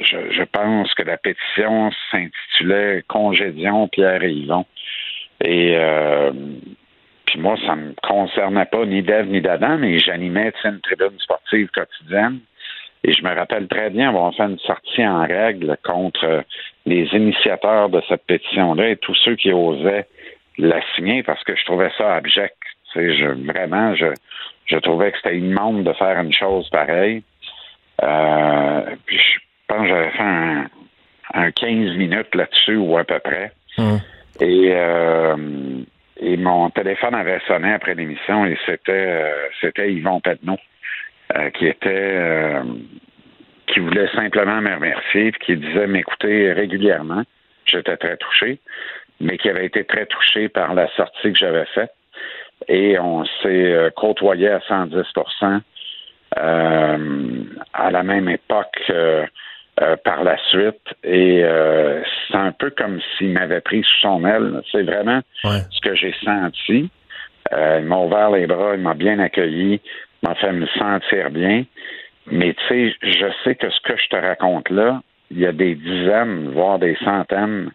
je, 0.00 0.42
pense 0.44 0.94
que 0.94 1.02
la 1.02 1.18
pétition 1.18 1.90
s'intitulait 2.10 3.04
Congédion 3.08 3.88
Pierre 3.88 4.22
et 4.22 4.32
Yvon. 4.32 4.64
Et 5.44 5.76
puis 7.26 7.38
moi, 7.38 7.56
ça 7.66 7.76
me 7.76 7.92
concernait 8.02 8.64
pas 8.64 8.86
ni 8.86 9.02
d'Ève 9.02 9.26
ni 9.26 9.42
d'Adam, 9.42 9.76
mais 9.76 9.98
j'animais 9.98 10.50
une 10.64 10.80
tribune 10.80 11.18
sportive 11.18 11.68
quotidienne. 11.74 12.38
Et 13.04 13.12
je 13.12 13.22
me 13.22 13.34
rappelle 13.34 13.68
très 13.68 13.90
bien 13.90 14.08
avoir 14.08 14.34
fait 14.34 14.44
une 14.44 14.58
sortie 14.58 15.06
en 15.06 15.22
règle 15.26 15.76
contre 15.84 16.44
les 16.86 17.04
initiateurs 17.12 17.88
de 17.88 18.02
cette 18.08 18.24
pétition-là 18.26 18.90
et 18.90 18.96
tous 18.96 19.14
ceux 19.14 19.36
qui 19.36 19.52
osaient 19.52 20.06
la 20.58 20.80
signer 20.94 21.22
parce 21.22 21.42
que 21.44 21.54
je 21.54 21.64
trouvais 21.64 21.90
ça 21.96 22.14
abject. 22.14 22.56
Je, 22.94 23.26
vraiment, 23.52 23.94
je, 23.94 24.06
je 24.64 24.76
trouvais 24.78 25.12
que 25.12 25.18
c'était 25.18 25.36
immonde 25.36 25.84
de 25.84 25.92
faire 25.92 26.18
une 26.18 26.32
chose 26.32 26.68
pareille. 26.70 27.22
Euh, 28.02 28.80
puis 29.04 29.18
je 29.18 29.38
pense 29.68 29.82
que 29.82 29.88
j'avais 29.88 30.10
fait 30.10 30.22
un, 30.22 30.66
un 31.34 31.50
15 31.50 31.96
minutes 31.96 32.34
là-dessus 32.34 32.76
ou 32.76 32.96
à 32.96 33.04
peu 33.04 33.18
près. 33.18 33.52
Mm. 33.76 33.96
Et, 34.40 34.72
euh, 34.72 35.36
et 36.18 36.36
mon 36.36 36.70
téléphone 36.70 37.14
avait 37.14 37.40
sonné 37.46 37.72
après 37.72 37.94
l'émission 37.94 38.46
et 38.46 38.56
c'était 38.64 38.92
euh, 38.92 39.48
c'était 39.60 39.92
Yvon 39.92 40.20
Pedneau 40.20 40.56
euh, 41.36 41.50
qui 41.50 41.66
était 41.66 41.88
euh, 41.90 42.62
qui 43.66 43.80
voulait 43.80 44.08
simplement 44.14 44.60
me 44.60 44.74
remercier 44.74 45.32
puis 45.32 45.40
qui 45.46 45.56
disait 45.56 45.86
m'écouter 45.86 46.52
régulièrement. 46.52 47.22
J'étais 47.66 47.96
très 47.96 48.16
touché, 48.16 48.60
mais 49.20 49.38
qui 49.38 49.48
avait 49.50 49.66
été 49.66 49.84
très 49.84 50.06
touché 50.06 50.48
par 50.48 50.74
la 50.74 50.88
sortie 50.96 51.32
que 51.32 51.38
j'avais 51.38 51.66
faite. 51.74 51.92
Et 52.68 52.98
on 52.98 53.24
s'est 53.42 53.72
euh, 53.72 53.90
côtoyé 53.90 54.48
à 54.48 54.58
110% 54.60 55.60
euh, 56.38 57.44
à 57.72 57.90
la 57.90 58.02
même 58.02 58.28
époque 58.28 58.82
euh, 58.90 59.26
euh, 59.80 59.96
par 60.04 60.24
la 60.24 60.36
suite. 60.48 60.80
Et 61.04 61.42
c'est 62.28 62.36
un 62.36 62.52
peu 62.52 62.70
comme 62.70 63.00
s'il 63.16 63.30
m'avait 63.32 63.60
pris 63.60 63.82
sous 63.82 64.00
son 64.00 64.24
aile. 64.24 64.62
C'est 64.72 64.82
vraiment 64.82 65.20
Ouais. 65.44 65.60
ce 65.70 65.80
que 65.80 65.94
j'ai 65.94 66.14
senti. 66.24 66.88
Il 67.52 67.84
m'a 67.84 67.98
ouvert 67.98 68.30
les 68.30 68.46
bras, 68.46 68.74
il 68.74 68.80
m'a 68.80 68.94
bien 68.94 69.20
accueilli, 69.20 69.74
il 69.74 69.80
m'a 70.26 70.34
fait 70.34 70.52
me 70.52 70.66
sentir 70.66 71.30
bien. 71.30 71.64
Mais 72.30 72.54
tu 72.54 72.66
sais, 72.68 72.94
je 73.02 73.26
sais 73.44 73.54
que 73.54 73.70
ce 73.70 73.80
que 73.80 73.96
je 73.96 74.08
te 74.08 74.16
raconte 74.16 74.70
là, 74.70 75.00
il 75.30 75.38
y 75.38 75.46
a 75.46 75.52
des 75.52 75.74
dizaines, 75.74 76.50
voire 76.50 76.78
des 76.78 76.96
centaines 77.04 77.70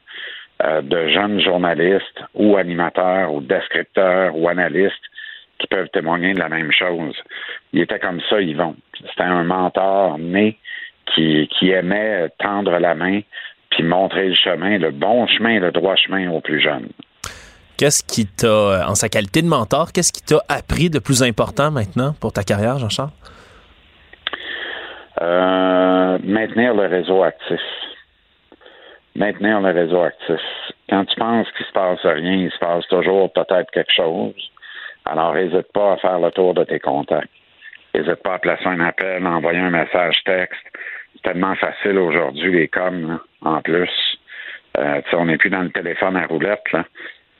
euh, 0.63 0.81
de 0.81 1.07
jeunes 1.07 1.39
journalistes 1.39 2.21
ou 2.33 2.57
animateurs 2.57 3.33
ou 3.33 3.41
descripteurs 3.41 4.35
ou 4.35 4.49
analystes 4.49 4.95
qui 5.59 5.67
peuvent 5.67 5.89
témoigner 5.89 6.33
de 6.33 6.39
la 6.39 6.49
même 6.49 6.71
chose. 6.71 7.15
Il 7.71 7.81
était 7.81 7.99
comme 7.99 8.21
ça, 8.29 8.41
Yvon. 8.41 8.75
C'était 9.09 9.23
un 9.23 9.43
mentor 9.43 10.17
né 10.17 10.57
qui, 11.05 11.47
qui 11.47 11.71
aimait 11.71 12.29
tendre 12.39 12.77
la 12.79 12.95
main 12.95 13.21
puis 13.69 13.83
montrer 13.83 14.27
le 14.27 14.35
chemin, 14.35 14.77
le 14.77 14.91
bon 14.91 15.27
chemin, 15.27 15.59
le 15.59 15.71
droit 15.71 15.95
chemin 15.95 16.29
aux 16.29 16.41
plus 16.41 16.59
jeunes. 16.59 16.89
Qu'est-ce 17.81 18.03
qui 18.03 18.27
t'a, 18.27 18.45
euh, 18.45 18.83
en 18.83 18.93
sa 18.93 19.09
qualité 19.09 19.41
de 19.41 19.47
mentor, 19.47 19.91
qu'est-ce 19.91 20.13
qui 20.13 20.21
t'a 20.21 20.39
appris 20.49 20.91
de 20.91 20.99
plus 20.99 21.23
important 21.23 21.71
maintenant 21.71 22.13
pour 22.21 22.31
ta 22.31 22.43
carrière, 22.43 22.77
Jean-Charles? 22.77 23.09
Euh, 25.19 26.19
maintenir 26.23 26.75
le 26.75 26.85
réseau 26.85 27.23
actif. 27.23 27.59
Maintenir 29.15 29.61
le 29.61 29.71
réseau 29.71 29.99
actif. 29.99 30.39
Quand 30.91 31.05
tu 31.05 31.19
penses 31.19 31.47
qu'il 31.57 31.65
se 31.65 31.71
passe 31.71 32.05
rien, 32.05 32.33
il 32.33 32.51
se 32.51 32.59
passe 32.59 32.85
toujours 32.87 33.33
peut-être 33.33 33.71
quelque 33.71 33.93
chose. 33.95 34.35
Alors, 35.05 35.33
n'hésite 35.33 35.73
pas 35.73 35.93
à 35.93 35.97
faire 35.97 36.19
le 36.19 36.29
tour 36.29 36.53
de 36.53 36.63
tes 36.63 36.79
contacts. 36.79 37.31
N'hésite 37.95 38.21
pas 38.21 38.35
à 38.35 38.37
placer 38.37 38.67
un 38.67 38.79
appel, 38.79 39.25
à 39.25 39.29
envoyer 39.31 39.57
un 39.57 39.71
message 39.71 40.21
texte. 40.23 40.61
C'est 41.15 41.23
tellement 41.23 41.55
facile 41.55 41.97
aujourd'hui, 41.97 42.51
les 42.51 42.67
coms, 42.67 43.19
en 43.41 43.59
plus. 43.63 43.89
Euh, 44.77 45.01
on 45.13 45.25
n'est 45.25 45.37
plus 45.37 45.49
dans 45.49 45.63
le 45.63 45.71
téléphone 45.71 46.15
à 46.15 46.27
roulette, 46.27 46.71
là. 46.73 46.85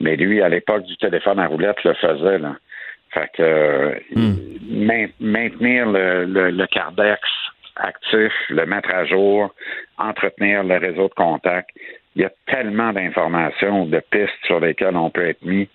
Mais 0.02 0.16
lui, 0.16 0.42
à 0.42 0.48
l'époque 0.50 0.84
du 0.84 0.96
téléphone 0.98 1.38
à 1.38 1.46
roulette, 1.46 1.82
le 1.84 1.94
faisait, 1.94 2.38
là. 2.38 2.56
Fait 3.14 3.30
que 3.34 3.42
euh, 3.42 3.94
main- 4.68 5.08
maintenir 5.20 5.86
le, 5.86 6.24
le, 6.24 6.50
le 6.50 6.66
cardex 6.66 7.20
actif, 7.76 8.32
le 8.50 8.66
mettre 8.66 8.90
à 8.92 9.04
jour, 9.04 9.54
entretenir 9.98 10.62
le 10.64 10.76
réseau 10.76 11.08
de 11.08 11.14
contact. 11.14 11.70
Il 12.16 12.22
y 12.22 12.24
a 12.24 12.30
tellement 12.46 12.92
d'informations, 12.92 13.86
de 13.86 14.00
pistes 14.10 14.44
sur 14.44 14.60
lesquelles 14.60 14.96
on 14.96 15.10
peut 15.10 15.26
être 15.28 15.42
mis, 15.42 15.68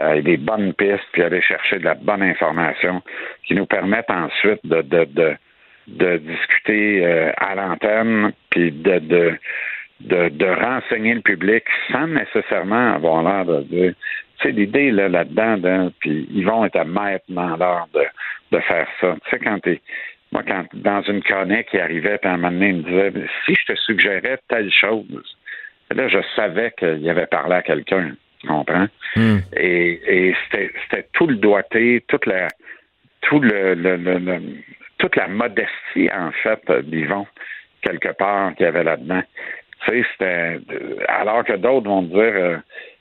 euh, 0.00 0.22
des 0.22 0.36
bonnes 0.36 0.72
pistes, 0.74 1.04
puis 1.12 1.22
aller 1.22 1.42
chercher 1.42 1.78
de 1.78 1.84
la 1.84 1.94
bonne 1.94 2.22
information 2.22 3.02
qui 3.46 3.54
nous 3.54 3.66
permettent 3.66 4.10
ensuite 4.10 4.60
de, 4.64 4.82
de, 4.82 5.04
de, 5.04 5.34
de 5.88 6.16
discuter 6.18 7.04
euh, 7.04 7.32
à 7.38 7.54
l'antenne, 7.54 8.32
puis 8.50 8.70
de, 8.70 8.98
de, 8.98 9.38
de, 10.00 10.28
de 10.28 10.46
renseigner 10.46 11.14
le 11.14 11.22
public 11.22 11.64
sans 11.90 12.06
nécessairement 12.06 12.94
avoir 12.94 13.22
l'air 13.22 13.44
de 13.44 13.62
dire 13.64 13.94
tu 14.38 14.48
sais, 14.48 14.52
l'idée 14.52 14.90
là, 14.90 15.08
là-dedans, 15.08 15.90
puis 16.00 16.28
ils 16.30 16.44
vont 16.44 16.64
être 16.64 16.76
à 16.76 16.84
mettre 16.84 17.24
dans 17.28 17.56
l'art 17.56 17.88
de, 17.94 18.04
de 18.52 18.60
faire 18.60 18.86
ça. 19.00 19.16
Tu 19.24 19.30
sais, 19.30 19.38
quand 19.38 19.58
t'es. 19.60 19.80
Moi, 20.32 20.42
quand 20.46 20.64
dans 20.74 21.02
une 21.02 21.22
chronique, 21.22 21.68
il 21.72 21.80
arrivait, 21.80 22.18
puis 22.18 22.28
à 22.28 22.34
un 22.34 22.36
moment 22.36 22.50
donné, 22.50 22.68
il 22.70 22.76
me 22.78 22.82
disait 22.82 23.12
si 23.44 23.54
je 23.54 23.72
te 23.72 23.78
suggérais 23.78 24.38
telle 24.48 24.70
chose, 24.72 25.36
là, 25.94 26.08
je 26.08 26.18
savais 26.34 26.72
qu'il 26.76 27.08
avait 27.08 27.26
parlé 27.26 27.54
à 27.54 27.62
quelqu'un. 27.62 28.10
Tu 28.40 28.48
comprends? 28.48 28.88
Hmm. 29.14 29.38
Et, 29.56 30.00
et 30.06 30.36
c'était 30.50 31.06
tout 31.12 31.28
le 31.28 31.36
doigté, 31.36 32.04
toute 32.08 32.26
la 32.26 32.48
tout 33.22 33.40
le, 33.40 33.74
le, 33.74 33.96
le, 33.96 34.40
toute 34.98 35.16
la 35.16 35.28
modestie, 35.28 36.10
en 36.12 36.30
fait, 36.42 36.60
d'Yvon, 36.84 37.26
quelque 37.82 38.12
part, 38.12 38.54
qu'il 38.54 38.64
y 38.64 38.68
avait 38.68 38.84
là-dedans. 38.84 39.22
C'était 39.86 40.58
alors 41.08 41.44
que 41.44 41.54
d'autres 41.54 41.88
vont 41.88 42.02
dire 42.02 42.16
euh, 42.18 42.56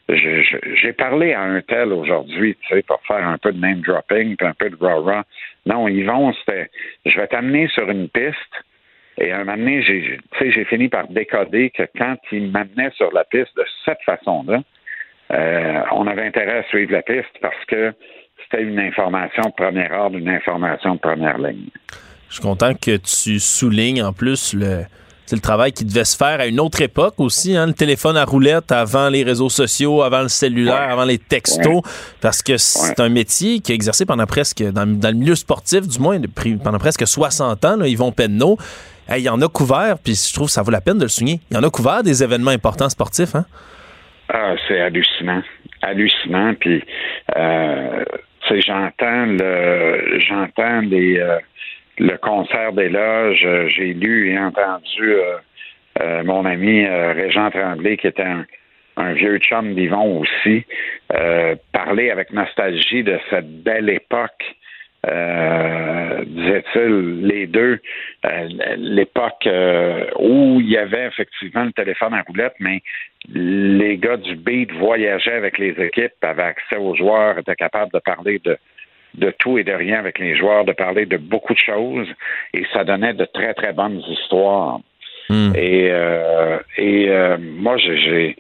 j'ai 0.10 0.94
parlé 0.94 1.34
à 1.34 1.42
un 1.42 1.62
tel 1.62 1.92
aujourd'hui, 1.92 2.56
tu 2.62 2.76
sais, 2.76 2.84
pour 2.84 3.02
faire 3.08 3.28
un 3.28 3.38
peu 3.38 3.52
de 3.52 3.60
name 3.60 3.82
dropping, 3.82 4.36
puis 4.36 4.48
un 4.48 4.54
peu 4.54 4.70
de 4.70 4.76
raw. 4.76 5.04
Non, 5.66 5.88
Yvon, 5.88 6.32
c'était, 6.34 6.70
je 7.06 7.20
vais 7.20 7.28
t'amener 7.28 7.68
sur 7.70 7.90
une 7.90 8.10
piste. 8.10 8.36
Et 9.18 9.32
à 9.32 9.38
un 9.38 9.46
moment 9.46 9.58
donné, 9.58 9.82
j'ai, 9.82 10.66
fini 10.66 10.90
par 10.90 11.08
décoder 11.08 11.72
que 11.72 11.84
quand 11.98 12.18
il 12.32 12.52
m'amenait 12.52 12.92
sur 12.92 13.12
la 13.14 13.24
piste 13.24 13.56
de 13.56 13.64
cette 13.84 14.02
façon-là, 14.06 14.62
euh, 15.32 15.82
on 15.92 16.06
avait 16.06 16.28
intérêt 16.28 16.60
à 16.60 16.64
suivre 16.64 16.92
la 16.92 17.02
piste 17.02 17.32
parce 17.42 17.66
que 17.66 17.94
c'était 18.44 18.64
une 18.64 18.80
information 18.80 19.50
première 19.58 19.92
ordre, 19.94 20.18
une 20.18 20.30
information 20.30 20.98
première 20.98 21.40
ligne. 21.40 21.70
Je 22.30 22.36
suis 22.36 22.44
content 22.44 22.74
que 22.74 22.98
tu 22.98 23.40
soulignes 23.40 24.04
en 24.04 24.14
plus 24.14 24.54
le, 24.54 24.84
c'est 25.26 25.36
le 25.36 25.42
travail 25.42 25.72
qui 25.72 25.86
devait 25.86 26.06
se 26.06 26.16
faire 26.16 26.40
à 26.40 26.46
une 26.46 26.60
autre 26.60 26.82
époque 26.82 27.16
aussi, 27.18 27.56
hein, 27.56 27.68
le 27.68 27.74
téléphone 27.74 28.16
à 28.16 28.26
roulette 28.26 28.72
avant 28.72 29.10
les 29.10 29.24
réseaux 29.24 29.50
sociaux, 29.50 30.04
avant 30.04 30.22
le 30.22 30.28
cellulaire, 30.28 30.90
avant 30.90 31.06
les 31.06 31.18
textos, 31.18 31.82
parce 32.22 32.44
que 32.44 32.58
c'est 32.58 33.00
un 33.00 33.10
métier 33.10 33.60
qui 33.60 33.72
est 33.72 33.76
exercé 33.76 34.06
pendant 34.06 34.26
presque, 34.26 34.62
dans, 34.64 34.86
le 34.86 35.14
milieu 35.14 35.36
sportif 35.36 35.88
du 35.88 36.00
moins, 36.00 36.20
pendant 36.64 36.78
presque 36.78 37.08
60 37.08 37.66
ans, 37.66 37.78
là, 37.78 37.88
Yvon 37.88 38.12
Penneau. 38.12 38.58
il 39.10 39.24
y 39.24 39.30
en 39.30 39.42
a 39.42 39.48
couvert, 39.48 39.98
puis 40.04 40.14
je 40.14 40.34
trouve 40.34 40.48
que 40.48 40.54
ça 40.54 40.62
vaut 40.62 40.72
la 40.72 40.82
peine 40.82 40.98
de 40.98 41.04
le 41.04 41.10
souligner. 41.10 41.40
Il 41.50 41.58
y 41.58 41.60
en 41.60 41.64
a 41.64 41.70
couvert 41.70 42.04
des 42.04 42.24
événements 42.24 42.52
importants 42.52 42.90
sportifs, 42.90 43.36
hein? 43.36 43.46
Ah, 44.30 44.56
c'est 44.68 44.80
hallucinant. 44.80 45.42
Hallucinant, 45.82 46.54
puis 46.60 46.84
euh, 47.36 48.04
j'entends 48.50 49.26
le 49.26 50.20
j'entends 50.20 50.82
les 50.82 51.18
euh, 51.18 51.38
le 51.98 52.18
concert 52.18 52.74
des 52.74 52.90
loges, 52.90 53.46
euh, 53.46 53.68
j'ai 53.68 53.94
lu 53.94 54.32
et 54.32 54.40
entendu 54.40 55.14
euh, 55.14 55.38
euh, 56.02 56.24
mon 56.24 56.46
ami 56.46 56.86
Régent 56.86 57.52
Tremblay, 57.52 57.98
qui 57.98 58.08
était 58.08 58.24
un, 58.24 59.14
vieux 59.14 59.38
chum 59.40 59.74
d'Yvon 59.76 60.22
aussi, 60.22 60.66
parler 61.72 62.12
avec 62.12 62.32
nostalgie 62.32 63.04
de 63.04 63.18
cette 63.30 63.64
belle 63.64 63.90
époque. 63.90 64.44
disait-il, 66.26 67.22
les 67.28 67.48
deux, 67.48 67.80
l'époque 68.78 69.48
où 70.20 70.60
il 70.60 70.70
y 70.70 70.78
avait 70.78 71.08
effectivement 71.08 71.64
le 71.64 71.72
téléphone 71.72 72.14
à 72.14 72.24
roulette, 72.24 72.56
mais 72.60 72.82
les 73.30 73.98
gars 73.98 74.18
du 74.18 74.36
beat 74.36 74.72
voyageaient 74.74 75.36
avec 75.36 75.58
les 75.58 75.76
équipes, 75.82 76.14
avaient 76.22 76.44
accès 76.44 76.78
aux 76.78 76.96
joueurs, 76.96 77.38
étaient 77.38 77.56
capables 77.56 77.92
de 77.94 78.00
parler 78.00 78.40
de, 78.44 78.58
de 79.18 79.32
tout 79.40 79.58
et 79.58 79.64
de 79.64 79.72
rien 79.72 80.00
avec 80.00 80.20
les 80.20 80.36
joueurs, 80.36 80.66
de 80.66 80.74
parler 80.74 81.06
de 81.06 81.18
beaucoup 81.18 81.54
de 81.54 81.60
choses, 81.60 82.08
et 82.54 82.66
ça 82.74 82.84
donnait 82.84 83.14
de 83.14 83.26
très, 83.26 83.54
très 83.54 83.74
bonnes 83.74 84.02
histoires. 84.08 84.80
Hmm. 85.30 85.54
Et, 85.56 85.90
euh, 85.92 86.60
et 86.78 87.10
euh, 87.10 87.38
moi, 87.40 87.78
j'ai, 87.78 88.36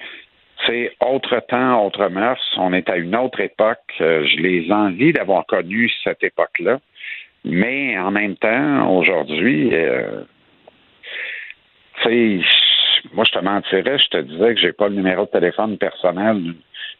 c'est 0.65 0.91
autre 0.99 1.39
temps, 1.47 1.85
autre 1.85 2.07
mœurs. 2.09 2.41
On 2.57 2.73
est 2.73 2.89
à 2.89 2.97
une 2.97 3.15
autre 3.15 3.39
époque. 3.39 3.79
Euh, 4.01 4.25
je 4.25 4.37
les 4.37 4.71
envie 4.71 5.13
d'avoir 5.13 5.45
connu 5.45 5.91
cette 6.03 6.23
époque-là. 6.23 6.79
Mais 7.43 7.97
en 7.97 8.11
même 8.11 8.35
temps, 8.37 8.89
aujourd'hui, 8.97 9.69
euh, 9.73 10.23
moi, 13.13 13.23
je 13.23 13.31
te 13.31 13.39
mentirais, 13.39 13.97
je 13.97 14.09
te 14.09 14.17
disais 14.17 14.55
que 14.55 14.59
j'ai 14.59 14.73
pas 14.73 14.87
le 14.87 14.95
numéro 14.95 15.25
de 15.25 15.29
téléphone 15.29 15.77
personnel 15.77 16.55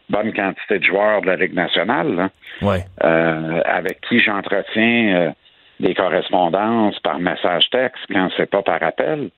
bonne 0.10 0.34
quantité 0.34 0.80
de 0.80 0.84
joueurs 0.84 1.22
de 1.22 1.28
la 1.28 1.36
Ligue 1.36 1.54
nationale, 1.54 2.30
euh, 2.64 3.62
avec 3.66 4.02
qui 4.02 4.20
j'entretiens 4.20 5.16
euh, 5.16 5.32
des 5.80 5.94
correspondances 5.94 7.00
par 7.00 7.20
message 7.20 7.70
texte 7.70 8.04
quand 8.12 8.30
c'est 8.38 8.50
pas 8.50 8.62
par 8.62 8.82
appel. 8.84 9.30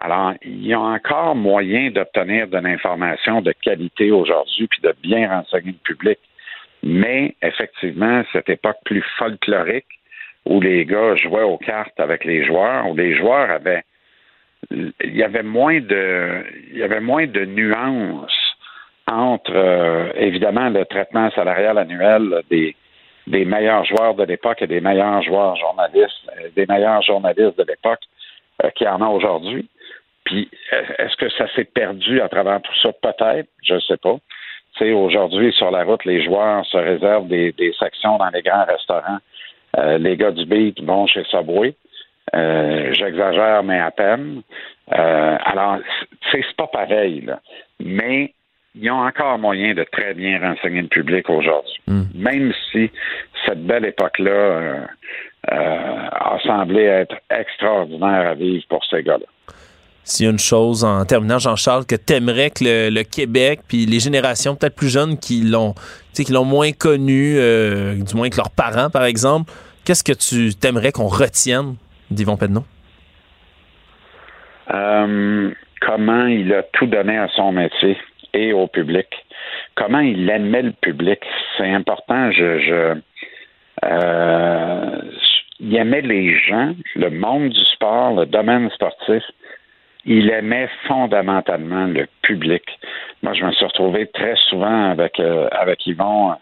Alors, 0.00 0.34
il 0.42 0.66
y 0.66 0.74
a 0.74 0.80
encore 0.80 1.34
moyen 1.34 1.90
d'obtenir 1.90 2.48
de 2.48 2.58
l'information 2.58 3.40
de 3.40 3.52
qualité 3.52 4.10
aujourd'hui 4.10 4.66
puis 4.68 4.80
de 4.82 4.94
bien 5.02 5.28
renseigner 5.28 5.72
le 5.72 5.94
public. 5.94 6.18
Mais 6.82 7.34
effectivement, 7.42 8.22
cette 8.32 8.48
époque 8.50 8.76
plus 8.84 9.04
folklorique 9.18 9.86
où 10.44 10.60
les 10.60 10.84
gars 10.84 11.16
jouaient 11.16 11.42
aux 11.42 11.58
cartes 11.58 11.98
avec 11.98 12.24
les 12.24 12.44
joueurs, 12.44 12.86
où 12.88 12.94
les 12.94 13.16
joueurs 13.16 13.50
avaient 13.50 13.84
il 14.70 14.92
y 15.16 15.22
avait 15.22 15.42
moins 15.42 15.80
de 15.80 16.44
il 16.72 16.78
y 16.78 16.82
avait 16.82 17.00
moins 17.00 17.26
de 17.26 17.44
nuances 17.44 18.45
entre, 19.10 19.52
euh, 19.54 20.12
évidemment, 20.16 20.68
le 20.68 20.84
traitement 20.84 21.30
salarial 21.30 21.78
annuel 21.78 22.42
des, 22.50 22.74
des 23.26 23.44
meilleurs 23.44 23.84
joueurs 23.84 24.14
de 24.14 24.24
l'époque 24.24 24.62
et 24.62 24.66
des 24.66 24.80
meilleurs 24.80 25.22
joueurs 25.22 25.56
journalistes, 25.56 26.28
euh, 26.38 26.48
des 26.56 26.66
meilleurs 26.66 27.02
journalistes 27.02 27.56
de 27.58 27.64
l'époque 27.68 28.00
euh, 28.64 28.70
qui 28.70 28.86
en 28.86 29.00
a 29.00 29.06
aujourd'hui. 29.08 29.68
Puis, 30.24 30.50
est-ce 30.98 31.16
que 31.16 31.28
ça 31.30 31.46
s'est 31.54 31.64
perdu 31.64 32.20
à 32.20 32.28
travers 32.28 32.60
tout 32.60 32.74
ça? 32.82 32.90
Peut-être, 32.92 33.48
je 33.62 33.74
ne 33.74 33.80
sais 33.80 33.96
pas. 33.96 34.16
Tu 34.76 34.84
sais, 34.84 34.92
aujourd'hui, 34.92 35.52
sur 35.52 35.70
la 35.70 35.84
route, 35.84 36.04
les 36.04 36.24
joueurs 36.24 36.66
se 36.66 36.76
réservent 36.76 37.28
des, 37.28 37.52
des 37.52 37.72
sections 37.78 38.18
dans 38.18 38.28
les 38.30 38.42
grands 38.42 38.64
restaurants. 38.64 39.18
les 39.98 40.16
gars 40.16 40.32
du 40.32 40.44
beat 40.44 40.82
vont 40.82 41.06
chez 41.06 41.22
Subway. 41.30 41.76
J'exagère, 42.34 43.62
mais 43.62 43.78
à 43.78 43.92
peine. 43.92 44.42
alors, 44.90 45.78
c'est 46.32 46.44
pas 46.56 46.66
pareil, 46.66 47.20
là. 47.20 47.38
Mais 47.78 48.34
ils 48.78 48.90
ont 48.90 49.06
encore 49.06 49.38
moyen 49.38 49.74
de 49.74 49.84
très 49.90 50.14
bien 50.14 50.38
renseigner 50.40 50.82
le 50.82 50.88
public 50.88 51.28
aujourd'hui. 51.30 51.76
Hmm. 51.86 52.04
Même 52.14 52.52
si 52.70 52.90
cette 53.44 53.64
belle 53.64 53.86
époque-là 53.86 54.30
euh, 54.30 54.84
euh, 55.52 56.08
a 56.12 56.38
semblé 56.44 56.82
être 56.82 57.16
extraordinaire 57.30 58.30
à 58.30 58.34
vivre 58.34 58.64
pour 58.68 58.84
ces 58.84 59.02
gars-là. 59.02 59.26
S'il 60.04 60.26
y 60.26 60.28
a 60.28 60.32
une 60.32 60.38
chose, 60.38 60.84
en 60.84 61.04
terminant, 61.04 61.38
Jean-Charles, 61.38 61.84
que 61.84 61.96
t'aimerais 61.96 62.50
que 62.50 62.62
le, 62.62 63.02
Québec, 63.02 63.60
puis 63.66 63.86
les 63.86 63.98
générations 63.98 64.54
peut-être 64.54 64.76
plus 64.76 64.92
jeunes 64.92 65.18
qui 65.18 65.42
l'ont, 65.42 65.74
qui 66.14 66.30
l'ont 66.30 66.44
moins 66.44 66.70
connu, 66.70 67.36
euh, 67.38 67.94
du 67.94 68.14
moins 68.14 68.28
que 68.28 68.36
leurs 68.36 68.50
parents, 68.50 68.88
par 68.88 69.04
exemple, 69.04 69.50
qu'est-ce 69.84 70.04
que 70.04 70.12
tu 70.12 70.54
t'aimerais 70.54 70.92
qu'on 70.92 71.08
retienne 71.08 71.74
d'Yvon 72.10 72.36
Penneau? 72.36 72.64
comment 75.80 76.26
il 76.26 76.52
a 76.52 76.64
tout 76.72 76.86
donné 76.86 77.16
à 77.16 77.28
son 77.28 77.52
métier 77.52 77.96
au 78.52 78.66
public. 78.66 79.06
Comment 79.74 80.00
il 80.00 80.28
aimait 80.30 80.62
le 80.62 80.72
public, 80.72 81.20
c'est 81.56 81.70
important. 81.70 82.30
Je, 82.30 82.96
euh, 83.84 85.00
il 85.60 85.76
aimait 85.76 86.02
les 86.02 86.36
gens, 86.38 86.74
le 86.94 87.10
monde 87.10 87.50
du 87.50 87.64
sport, 87.64 88.14
le 88.14 88.26
domaine 88.26 88.70
sportif. 88.70 89.22
Il 90.04 90.30
aimait 90.30 90.68
fondamentalement 90.86 91.86
le 91.86 92.06
public. 92.22 92.62
Moi, 93.22 93.32
je 93.34 93.44
me 93.44 93.52
suis 93.52 93.66
retrouvé 93.66 94.06
très 94.06 94.36
souvent 94.48 94.90
avec 94.90 95.18
euh, 95.18 95.48
avec 95.50 95.84
Yvon 95.86 96.32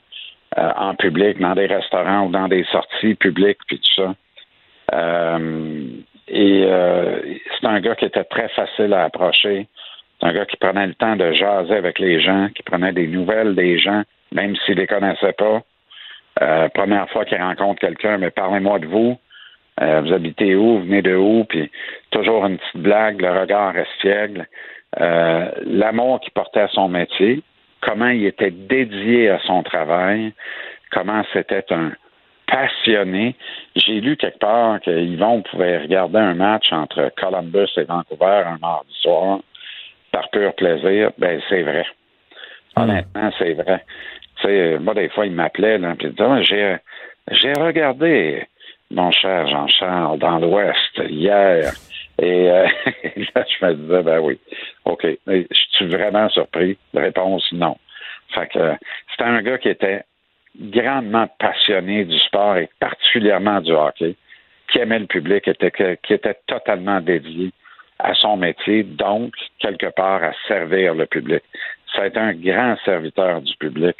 euh, 0.59 0.73
en 0.77 0.95
public, 0.95 1.39
dans 1.39 1.55
des 1.55 1.67
restaurants 1.67 2.27
ou 2.27 2.31
dans 2.31 2.49
des 2.49 2.65
sorties 2.65 3.15
publiques, 3.15 3.59
puis 3.67 3.81
tout 3.81 4.03
ça. 4.03 4.15
et 6.29 6.69
c'est 7.61 7.67
un 7.67 7.81
gars 7.81 7.95
qui 7.95 8.05
était 8.05 8.25
très 8.25 8.49
facile 8.51 8.93
à 8.93 9.05
approcher 9.05 9.67
un 10.25 10.33
gars 10.33 10.47
qui 10.47 10.57
prenait 10.57 10.87
le 10.87 10.95
temps 10.95 11.17
de 11.17 11.33
jaser 11.33 11.75
avec 11.75 11.99
les 11.99 12.21
gens, 12.21 12.49
qui 12.55 12.63
prenait 12.63 12.93
des 12.93 13.07
nouvelles 13.07 13.55
des 13.55 13.79
gens, 13.79 14.03
même 14.33 14.57
s'il 14.57 14.77
les 14.77 14.87
connaissait 14.87 15.35
pas. 15.35 15.63
Euh, 16.43 16.69
première 16.71 17.09
fois 17.11 17.27
qu'il 17.27 17.41
rencontre 17.41 17.81
quelqu'un, 17.81 18.17
mais 18.17 18.31
parlez-moi 18.31 18.79
de 18.79 18.87
vous. 18.87 19.19
Euh, 19.83 20.01
vous 20.01 20.13
habitez 20.13 20.55
où, 20.55 20.81
venez 20.81 21.03
de 21.03 21.15
où, 21.15 21.45
puis 21.45 21.71
toujours 22.11 22.47
une 22.47 22.57
petite 22.57 22.83
blague, 22.83 23.21
le 23.21 23.39
regard 23.39 23.77
espiègle, 23.77 24.47
euh, 25.01 25.51
l'amour 25.67 26.21
qu'il 26.21 26.33
portait 26.33 26.61
à 26.61 26.69
son 26.69 26.89
métier, 26.89 27.43
comment 27.83 28.09
il 28.09 28.25
était 28.25 28.51
dédié 28.51 29.29
à 29.29 29.41
son 29.41 29.63
travail, 29.63 30.33
comment 30.91 31.23
c'était 31.33 31.71
un 31.71 31.93
passionnés. 32.47 33.37
J'ai 33.77 34.01
lu 34.01 34.17
quelque 34.17 34.39
part 34.39 34.81
que 34.81 34.91
Yvon 34.91 35.43
pouvait 35.43 35.79
regarder 35.79 36.19
un 36.19 36.35
match 36.35 36.73
entre 36.73 37.13
Columbus 37.17 37.71
et 37.77 37.85
Vancouver 37.85 38.45
un 38.47 38.59
mardi 38.59 38.95
soir 39.01 39.41
par 40.15 40.31
pur 40.31 40.55
plaisir. 40.55 41.11
Ben, 41.19 41.41
c'est 41.49 41.63
vrai. 41.63 41.85
Honnêtement, 42.77 43.31
c'est 43.37 43.55
vrai. 43.55 43.85
Tu 44.37 44.47
sais, 44.47 44.79
moi, 44.79 44.95
des 44.95 45.09
fois, 45.09 45.27
il 45.27 45.33
m'appelait, 45.33 45.79
là, 45.79 45.95
puis 45.99 46.07
il 46.07 46.13
disait, 46.13 46.29
Ah, 46.29 46.43
j'ai, 46.43 46.77
j'ai 47.33 47.53
regardé 47.53 48.47
mon 48.93 49.11
cher 49.11 49.49
Jean-Charles 49.49 50.21
dans 50.21 50.39
l'Ouest 50.39 51.01
hier. 51.09 51.73
Et 52.23 52.49
euh, 52.49 52.67
là, 53.35 53.45
je 53.49 53.67
me 53.67 53.75
disais, 53.75 54.03
ben 54.03 54.21
oui, 54.21 54.39
OK. 54.85 55.05
Mais 55.27 55.47
je 55.51 55.77
suis 55.77 55.89
vraiment 55.89 56.29
surpris. 56.29 56.79
Réponse, 56.95 57.51
non. 57.51 57.77
Fait 58.33 58.47
que 58.47 58.75
c'était 59.11 59.29
un 59.29 59.43
gars 59.43 59.59
qui 59.59 59.69
était 59.69 60.05
grandement 60.57 61.27
passionné 61.41 62.05
du 62.05 62.19
sport 62.21 62.57
et 62.57 62.69
particulièrement 62.79 63.61
du 63.61 63.73
hockey, 63.73 64.15
qui 64.71 64.79
aimait 64.79 65.01
le 65.01 65.07
public, 65.07 65.49
était, 65.49 65.99
qui 66.05 66.13
était 66.13 66.39
totalement 66.47 67.01
dédié 67.01 67.51
à 67.99 68.15
son 68.15 68.37
métier, 68.37 68.83
donc, 68.83 69.33
quelque 69.59 69.91
part, 69.95 70.23
à 70.23 70.33
servir 70.49 70.95
le 70.95 71.07
public. 71.07 71.43
Été 72.05 72.19
un 72.19 72.35
grand 72.35 72.77
serviteur 72.85 73.41
du 73.41 73.55
public 73.57 73.95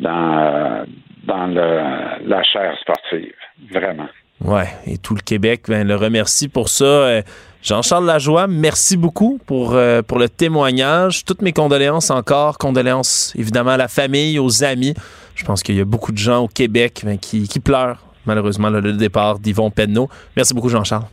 dans, 0.00 0.84
dans 1.24 1.46
la 1.46 2.42
chaire 2.42 2.76
sportive, 2.80 3.32
vraiment. 3.70 4.08
Ouais, 4.44 4.68
et 4.86 4.98
tout 4.98 5.14
le 5.14 5.20
Québec 5.20 5.62
ben, 5.68 5.86
le 5.86 5.96
remercie 5.96 6.48
pour 6.48 6.68
ça. 6.68 6.84
Euh, 6.84 7.22
Jean-Charles 7.62 8.06
Lajoie, 8.06 8.46
merci 8.46 8.96
beaucoup 8.96 9.40
pour, 9.46 9.74
euh, 9.74 10.02
pour 10.02 10.18
le 10.18 10.28
témoignage. 10.28 11.24
Toutes 11.24 11.42
mes 11.42 11.52
condoléances 11.52 12.10
encore. 12.10 12.56
Condoléances 12.56 13.34
évidemment 13.36 13.72
à 13.72 13.76
la 13.76 13.88
famille, 13.88 14.38
aux 14.38 14.62
amis. 14.62 14.94
Je 15.34 15.44
pense 15.44 15.62
qu'il 15.62 15.74
y 15.74 15.80
a 15.80 15.84
beaucoup 15.84 16.12
de 16.12 16.18
gens 16.18 16.44
au 16.44 16.48
Québec 16.48 17.02
ben, 17.04 17.18
qui, 17.18 17.48
qui, 17.48 17.58
pleurent 17.58 18.04
malheureusement 18.26 18.70
le, 18.70 18.80
le 18.80 18.92
départ 18.92 19.40
d'Yvon 19.40 19.70
Penneau. 19.70 20.08
Merci 20.36 20.54
beaucoup 20.54 20.68
Jean-Charles. 20.68 21.06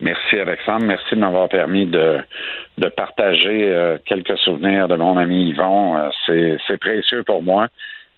Merci 0.00 0.38
Alexandre. 0.38 0.84
Merci 0.86 1.14
de 1.14 1.20
m'avoir 1.20 1.48
permis 1.48 1.86
de, 1.86 2.18
de 2.78 2.88
partager 2.88 3.68
euh, 3.68 3.98
quelques 4.04 4.38
souvenirs 4.38 4.88
de 4.88 4.96
mon 4.96 5.16
ami 5.16 5.50
Yvon. 5.50 5.96
Euh, 5.96 6.08
c'est, 6.26 6.56
c'est 6.66 6.78
précieux 6.78 7.22
pour 7.24 7.42
moi 7.42 7.68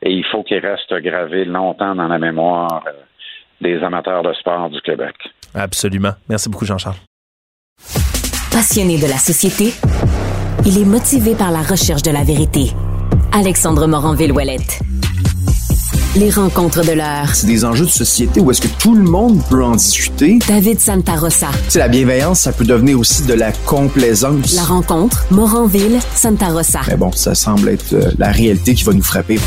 et 0.03 0.11
il 0.11 0.25
faut 0.25 0.43
qu'il 0.43 0.59
reste 0.59 0.93
gravé 0.95 1.45
longtemps 1.45 1.95
dans 1.95 2.09
la 2.09 2.19
mémoire 2.19 2.85
des 3.61 3.83
amateurs 3.83 4.23
de 4.23 4.33
sport 4.35 4.71
du 4.71 4.81
Québec. 4.81 5.15
Absolument. 5.55 6.13
Merci 6.29 6.49
beaucoup 6.49 6.65
Jean-Charles. 6.65 6.97
Passionné 8.53 8.99
de 8.99 9.09
la 9.09 9.19
société, 9.19 9.73
il 10.67 10.79
est 10.79 10.85
motivé 10.85 11.35
par 11.35 11.51
la 11.51 11.63
recherche 11.63 12.03
de 12.03 12.11
la 12.11 12.23
vérité. 12.23 12.75
Alexandre 13.33 13.87
Morin-Villouellette. 13.87 14.81
Les 16.15 16.29
rencontres 16.29 16.85
de 16.85 16.93
l'heure. 16.93 17.35
C'est 17.35 17.47
des 17.47 17.65
enjeux 17.65 17.87
de 17.87 17.91
société 17.91 18.39
où 18.39 18.51
est-ce 18.51 18.61
que 18.61 18.69
tout 18.79 18.95
le 18.95 19.03
monde 19.03 19.41
peut 19.49 19.65
en 19.65 19.77
discuter. 19.77 20.39
David 20.47 20.79
Santarossa. 20.79 21.49
C'est 21.71 21.79
la 21.79 21.89
bienveillance, 21.89 22.41
ça 22.41 22.53
peut 22.53 22.67
devenir 22.67 23.01
aussi 23.01 23.23
de 23.23 23.33
la 23.33 23.51
complaisance. 23.51 24.55
La 24.55 24.65
rencontre, 24.65 25.25
Moranville-Santarossa. 25.31 26.81
Mais 26.89 26.99
bon, 26.99 27.13
ça 27.13 27.35
semble 27.35 27.71
être 27.71 27.95
euh, 27.95 28.11
la 28.19 28.31
réalité 28.31 28.75
qui 28.75 28.85
va 28.85 28.93
nous 28.93 29.03
frapper. 29.03 29.41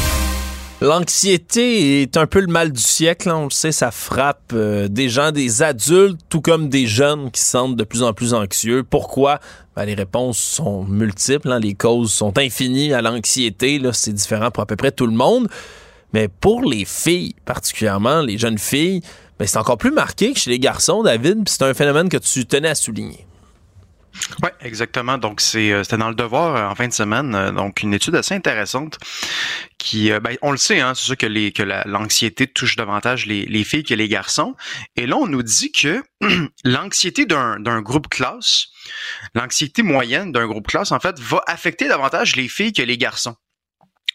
L'anxiété 0.81 2.01
est 2.01 2.17
un 2.17 2.25
peu 2.25 2.39
le 2.39 2.47
mal 2.47 2.71
du 2.71 2.81
siècle, 2.81 3.29
on 3.29 3.43
le 3.43 3.51
sait, 3.51 3.71
ça 3.71 3.91
frappe 3.91 4.51
euh, 4.53 4.87
des 4.87 5.07
gens, 5.07 5.31
des 5.31 5.61
adultes, 5.61 6.19
tout 6.29 6.41
comme 6.41 6.69
des 6.69 6.87
jeunes 6.87 7.29
qui 7.29 7.41
se 7.41 7.51
sentent 7.51 7.75
de 7.75 7.83
plus 7.83 8.01
en 8.01 8.11
plus 8.13 8.33
anxieux. 8.33 8.83
Pourquoi? 8.83 9.39
Ben, 9.75 9.85
les 9.85 9.93
réponses 9.93 10.39
sont 10.39 10.83
multiples, 10.83 11.51
hein, 11.51 11.59
les 11.59 11.75
causes 11.75 12.11
sont 12.11 12.39
infinies 12.39 12.91
à 12.91 13.03
l'anxiété, 13.03 13.79
c'est 13.93 14.13
différent 14.13 14.49
pour 14.49 14.63
à 14.63 14.65
peu 14.65 14.75
près 14.75 14.91
tout 14.91 15.05
le 15.05 15.13
monde. 15.13 15.47
Mais 16.13 16.27
pour 16.27 16.63
les 16.63 16.85
filles, 16.85 17.35
particulièrement 17.45 18.21
les 18.21 18.37
jeunes 18.37 18.57
filles, 18.57 19.01
ben, 19.37 19.47
c'est 19.47 19.57
encore 19.57 19.77
plus 19.77 19.91
marqué 19.91 20.33
que 20.33 20.39
chez 20.39 20.49
les 20.49 20.59
garçons, 20.59 21.03
David, 21.03 21.47
c'est 21.47 21.63
un 21.63 21.73
phénomène 21.73 22.09
que 22.09 22.17
tu 22.17 22.45
tenais 22.45 22.69
à 22.69 22.75
souligner. 22.75 23.25
Oui, 24.41 24.49
exactement. 24.61 25.17
Donc, 25.17 25.41
c'est, 25.41 25.83
c'était 25.83 25.97
dans 25.97 26.09
le 26.09 26.15
devoir 26.15 26.71
en 26.71 26.75
fin 26.75 26.87
de 26.87 26.93
semaine. 26.93 27.51
Donc, 27.51 27.83
une 27.83 27.93
étude 27.93 28.15
assez 28.15 28.33
intéressante 28.33 28.97
qui, 29.77 30.09
ben, 30.09 30.37
on 30.41 30.51
le 30.51 30.57
sait, 30.57 30.79
hein, 30.79 30.93
c'est 30.95 31.03
sûr 31.03 31.17
que, 31.17 31.87
l'anxiété 31.87 32.47
touche 32.47 32.75
davantage 32.75 33.25
les, 33.25 33.45
les, 33.45 33.63
filles 33.63 33.83
que 33.83 33.93
les 33.93 34.07
garçons. 34.07 34.55
Et 34.95 35.05
là, 35.05 35.17
on 35.17 35.27
nous 35.27 35.43
dit 35.43 35.71
que 35.71 36.01
l'anxiété 36.63 37.25
d'un 37.25 37.81
groupe 37.81 38.07
classe, 38.07 38.67
l'anxiété 39.33 39.83
moyenne 39.83 40.31
d'un 40.31 40.47
groupe 40.47 40.67
classe, 40.67 40.91
en 40.91 40.99
fait, 40.99 41.19
va 41.19 41.43
affecter 41.47 41.87
davantage 41.87 42.35
les 42.35 42.47
filles 42.47 42.73
que 42.73 42.81
les 42.81 42.97
garçons. 42.97 43.35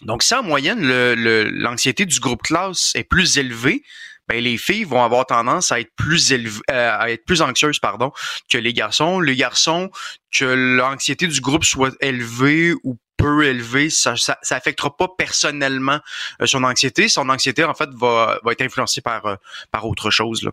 Donc, 0.02 0.22
si 0.22 0.34
en 0.34 0.42
moyenne, 0.42 0.82
l'anxiété 0.82 2.06
du 2.06 2.20
groupe 2.20 2.42
classe 2.42 2.92
est 2.94 3.04
plus 3.04 3.38
élevée, 3.38 3.82
ben, 4.30 4.42
les 4.44 4.58
filles 4.58 4.84
vont 4.84 5.02
avoir 5.02 5.26
tendance 5.26 5.72
à 5.72 5.80
être 5.80 5.90
plus 5.96 6.32
élevées, 6.32 6.60
euh, 6.70 6.96
à 6.96 7.10
être 7.10 7.24
plus 7.24 7.42
anxieuses, 7.42 7.80
pardon, 7.80 8.12
que 8.48 8.58
les 8.58 8.72
garçons. 8.72 9.18
Les 9.18 9.34
garçons, 9.34 9.90
que 10.30 10.44
l'anxiété 10.44 11.26
du 11.26 11.40
groupe 11.40 11.64
soit 11.64 11.92
élevée 12.00 12.74
ou 12.84 12.96
peu 13.16 13.44
élevée, 13.44 13.90
ça, 13.90 14.14
ça, 14.16 14.38
affectera 14.50 14.96
pas 14.96 15.08
personnellement 15.18 15.98
euh, 16.40 16.46
son 16.46 16.62
anxiété. 16.62 17.08
Son 17.08 17.28
anxiété, 17.28 17.64
en 17.64 17.74
fait, 17.74 17.90
va, 17.92 18.38
va 18.44 18.52
être 18.52 18.62
influencée 18.62 19.00
par, 19.00 19.26
euh, 19.26 19.34
par 19.72 19.84
autre 19.84 20.10
chose, 20.10 20.44
là. 20.44 20.52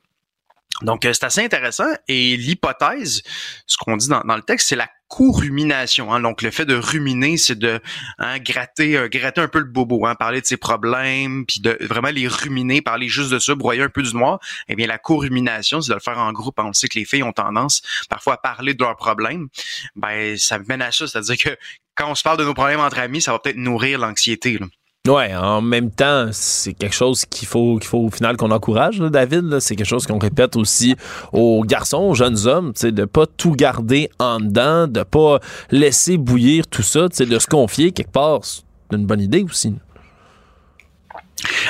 Donc, 0.83 1.01
c'est 1.03 1.23
assez 1.23 1.43
intéressant. 1.43 1.87
Et 2.07 2.37
l'hypothèse, 2.37 3.23
ce 3.65 3.77
qu'on 3.77 3.97
dit 3.97 4.09
dans, 4.09 4.21
dans, 4.21 4.35
le 4.35 4.43
texte, 4.43 4.69
c'est 4.69 4.75
la 4.75 4.89
co-rumination. 5.07 6.13
Hein. 6.13 6.19
Donc, 6.19 6.41
le 6.41 6.51
fait 6.51 6.65
de 6.65 6.75
ruminer, 6.75 7.37
c'est 7.37 7.57
de 7.57 7.79
hein, 8.19 8.37
gratter, 8.39 8.97
euh, 8.97 9.07
gratter 9.07 9.41
un 9.41 9.47
peu 9.47 9.59
le 9.59 9.65
bobo, 9.65 10.05
hein, 10.05 10.15
parler 10.15 10.41
de 10.41 10.45
ses 10.45 10.57
problèmes, 10.57 11.45
puis 11.45 11.61
de 11.61 11.77
vraiment 11.81 12.09
les 12.09 12.27
ruminer, 12.27 12.81
parler 12.81 13.07
juste 13.07 13.31
de 13.31 13.39
ça, 13.39 13.55
broyer 13.55 13.81
un 13.81 13.89
peu 13.89 14.03
du 14.03 14.13
noir. 14.13 14.39
Eh 14.67 14.75
bien, 14.75 14.87
la 14.87 14.97
co-rumination, 14.97 15.81
c'est 15.81 15.89
de 15.89 15.95
le 15.95 15.99
faire 15.99 16.19
en 16.19 16.31
groupe. 16.31 16.59
On 16.59 16.73
sait 16.73 16.87
que 16.87 16.99
les 16.99 17.05
filles 17.05 17.23
ont 17.23 17.33
tendance 17.33 17.81
parfois 18.09 18.35
à 18.35 18.37
parler 18.37 18.73
de 18.73 18.83
leurs 18.83 18.97
problèmes. 18.97 19.47
Ben, 19.95 20.37
ça 20.37 20.59
mène 20.59 20.81
à 20.81 20.91
ça. 20.91 21.07
C'est-à-dire 21.07 21.37
que 21.37 21.57
quand 21.95 22.11
on 22.11 22.15
se 22.15 22.23
parle 22.23 22.37
de 22.37 22.43
nos 22.43 22.53
problèmes 22.53 22.79
entre 22.79 22.99
amis, 22.99 23.21
ça 23.21 23.31
va 23.31 23.39
peut-être 23.39 23.57
nourrir 23.57 23.99
l'anxiété. 23.99 24.59
Ouais, 25.07 25.33
en 25.33 25.61
même 25.61 25.89
temps, 25.89 26.29
c'est 26.33 26.73
quelque 26.73 26.95
chose 26.95 27.25
qu'il 27.25 27.47
faut 27.47 27.77
qu'il 27.77 27.87
faut 27.87 27.99
au 27.99 28.09
final 28.09 28.35
qu'on 28.35 28.51
encourage, 28.51 28.99
David. 28.99 29.59
C'est 29.59 29.77
quelque 29.77 29.87
chose 29.87 30.05
qu'on 30.05 30.19
répète 30.19 30.57
aussi 30.57 30.95
aux 31.31 31.63
garçons, 31.63 32.01
aux 32.01 32.13
jeunes 32.15 32.45
hommes, 32.45 32.73
de 32.81 33.05
pas 33.05 33.25
tout 33.25 33.51
garder 33.51 34.09
en 34.19 34.39
dedans, 34.39 34.87
de 34.87 35.03
pas 35.03 35.39
laisser 35.71 36.17
bouillir 36.17 36.67
tout 36.67 36.83
ça, 36.83 37.07
de 37.07 37.39
se 37.39 37.47
confier 37.47 37.91
quelque 37.91 38.11
part. 38.11 38.39
C'est 38.43 38.63
une 38.91 39.05
bonne 39.05 39.21
idée 39.21 39.43
aussi. 39.43 39.75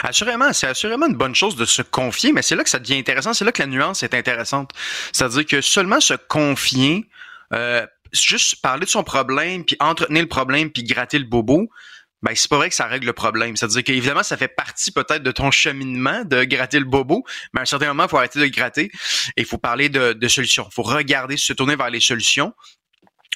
Assurément, 0.02 0.52
c'est 0.54 0.68
assurément 0.68 1.08
une 1.08 1.18
bonne 1.18 1.36
chose 1.36 1.56
de 1.56 1.66
se 1.66 1.82
confier, 1.82 2.32
mais 2.32 2.42
c'est 2.42 2.56
là 2.56 2.64
que 2.64 2.70
ça 2.70 2.80
devient 2.80 2.98
intéressant, 2.98 3.34
c'est 3.34 3.46
là 3.46 3.52
que 3.52 3.62
la 3.62 3.68
nuance 3.68 4.02
est 4.02 4.14
intéressante. 4.14 4.72
C'est-à-dire 5.12 5.46
que 5.46 5.62
seulement 5.62 6.00
se 6.00 6.14
confier, 6.14 7.08
euh, 7.54 7.86
juste 8.12 8.62
parler 8.62 8.86
de 8.86 8.90
son 8.90 9.04
problème, 9.04 9.64
puis 9.66 9.76
entretenir 9.80 10.22
le 10.22 10.30
problème, 10.30 10.72
puis 10.72 10.84
gratter 10.84 11.20
le 11.20 11.26
bobo, 11.26 11.70
ben 12.24 12.34
c'est 12.36 12.50
pas 12.50 12.58
vrai 12.58 12.70
que 12.70 12.76
ça 12.76 12.88
règle 12.88 13.06
le 13.06 13.14
problème. 13.14 13.56
C'est-à-dire 13.56 13.84
qu'évidemment, 13.84 14.24
ça 14.24 14.38
fait 14.38 14.48
partie 14.48 14.92
peut-être 14.92 15.24
de 15.24 15.32
ton 15.32 15.52
cheminement 15.52 16.24
de 16.26 16.44
gratter 16.44 16.80
le 16.80 16.86
bobo, 16.86 17.24
mais 17.54 17.60
à 17.60 17.64
un 17.64 17.66
certain 17.66 17.88
moment, 17.88 18.04
il 18.04 18.10
faut 18.10 18.18
arrêter 18.18 18.40
de 18.40 18.48
gratter 18.48 18.86
et 19.36 19.42
il 19.42 19.46
faut 19.46 19.58
parler 19.58 19.90
de, 19.90 20.14
de 20.14 20.28
solutions. 20.28 20.68
Il 20.70 20.74
faut 20.74 20.84
regarder, 20.84 21.38
se 21.38 21.54
tourner 21.54 21.76
vers 21.76 21.90
les 21.90 22.00
solutions. 22.00 22.54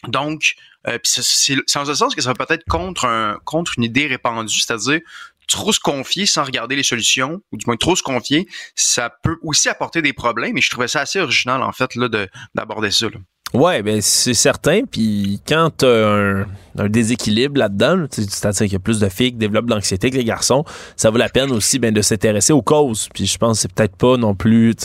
Donc, 0.08 0.56
euh, 0.88 0.98
c'est 1.04 1.56
en 1.76 1.86
ce 1.86 1.94
sens 1.94 2.16
que 2.16 2.22
ça 2.22 2.34
va 2.34 2.46
peut-être 2.46 2.66
contre, 2.66 3.06
un, 3.06 3.40
contre 3.46 3.74
une 3.78 3.84
idée 3.84 4.08
répandue, 4.08 4.60
c'est-à-dire 4.60 5.02
trop 5.48 5.74
se 5.74 5.80
confier 5.80 6.26
sans 6.26 6.44
regarder 6.44 6.76
les 6.76 6.84
solutions, 6.84 7.42
ou 7.52 7.58
du 7.58 7.66
moins 7.68 7.76
trop 7.76 7.96
se 7.96 8.04
confier, 8.04 8.48
ça 8.76 9.10
peut 9.22 9.38
aussi 9.42 9.70
apporter 9.70 10.02
des 10.02 10.14
problèmes. 10.14 10.58
Et 10.58 10.62
je 10.62 10.70
trouvais 10.70 10.88
ça 10.88 11.02
assez 11.02 11.20
original, 11.20 11.62
en 11.62 11.72
fait, 11.72 11.94
là, 11.96 12.08
d'aborder 12.56 12.90
ça. 12.90 13.08
Là. 13.08 13.20
Ouais, 13.54 13.82
ben 13.82 14.02
c'est 14.02 14.34
certain. 14.34 14.82
Puis 14.89 15.41
quand 15.47 15.72
tu 15.78 15.86
as 15.86 16.08
un, 16.08 16.45
un, 16.78 16.89
déséquilibre 16.89 17.60
là-dedans, 17.60 18.06
c'est-à-dire 18.10 18.66
qu'il 18.66 18.74
y 18.74 18.76
a 18.76 18.80
plus 18.80 18.99
de 18.99 19.10
filles 19.10 19.32
qui 19.32 19.38
développent 19.38 19.66
de 19.66 19.74
l'anxiété 19.74 20.10
que 20.10 20.18
les 20.18 20.24
garçons, 20.24 20.64
ça 20.95 21.10
vaut 21.10 21.18
la 21.18 21.30
peine 21.30 21.52
aussi 21.52 21.80
ben, 21.80 21.93
de 21.93 22.02
s'intéresser 22.02 22.54
aux 22.54 22.62
causes. 22.62 23.10
Puis 23.14 23.26
je 23.26 23.38
pense 23.38 23.58
que 23.58 23.62
c'est 23.64 23.74
peut-être 23.74 23.95
pas 23.95 24.18
non 24.18 24.36
plus 24.36 24.76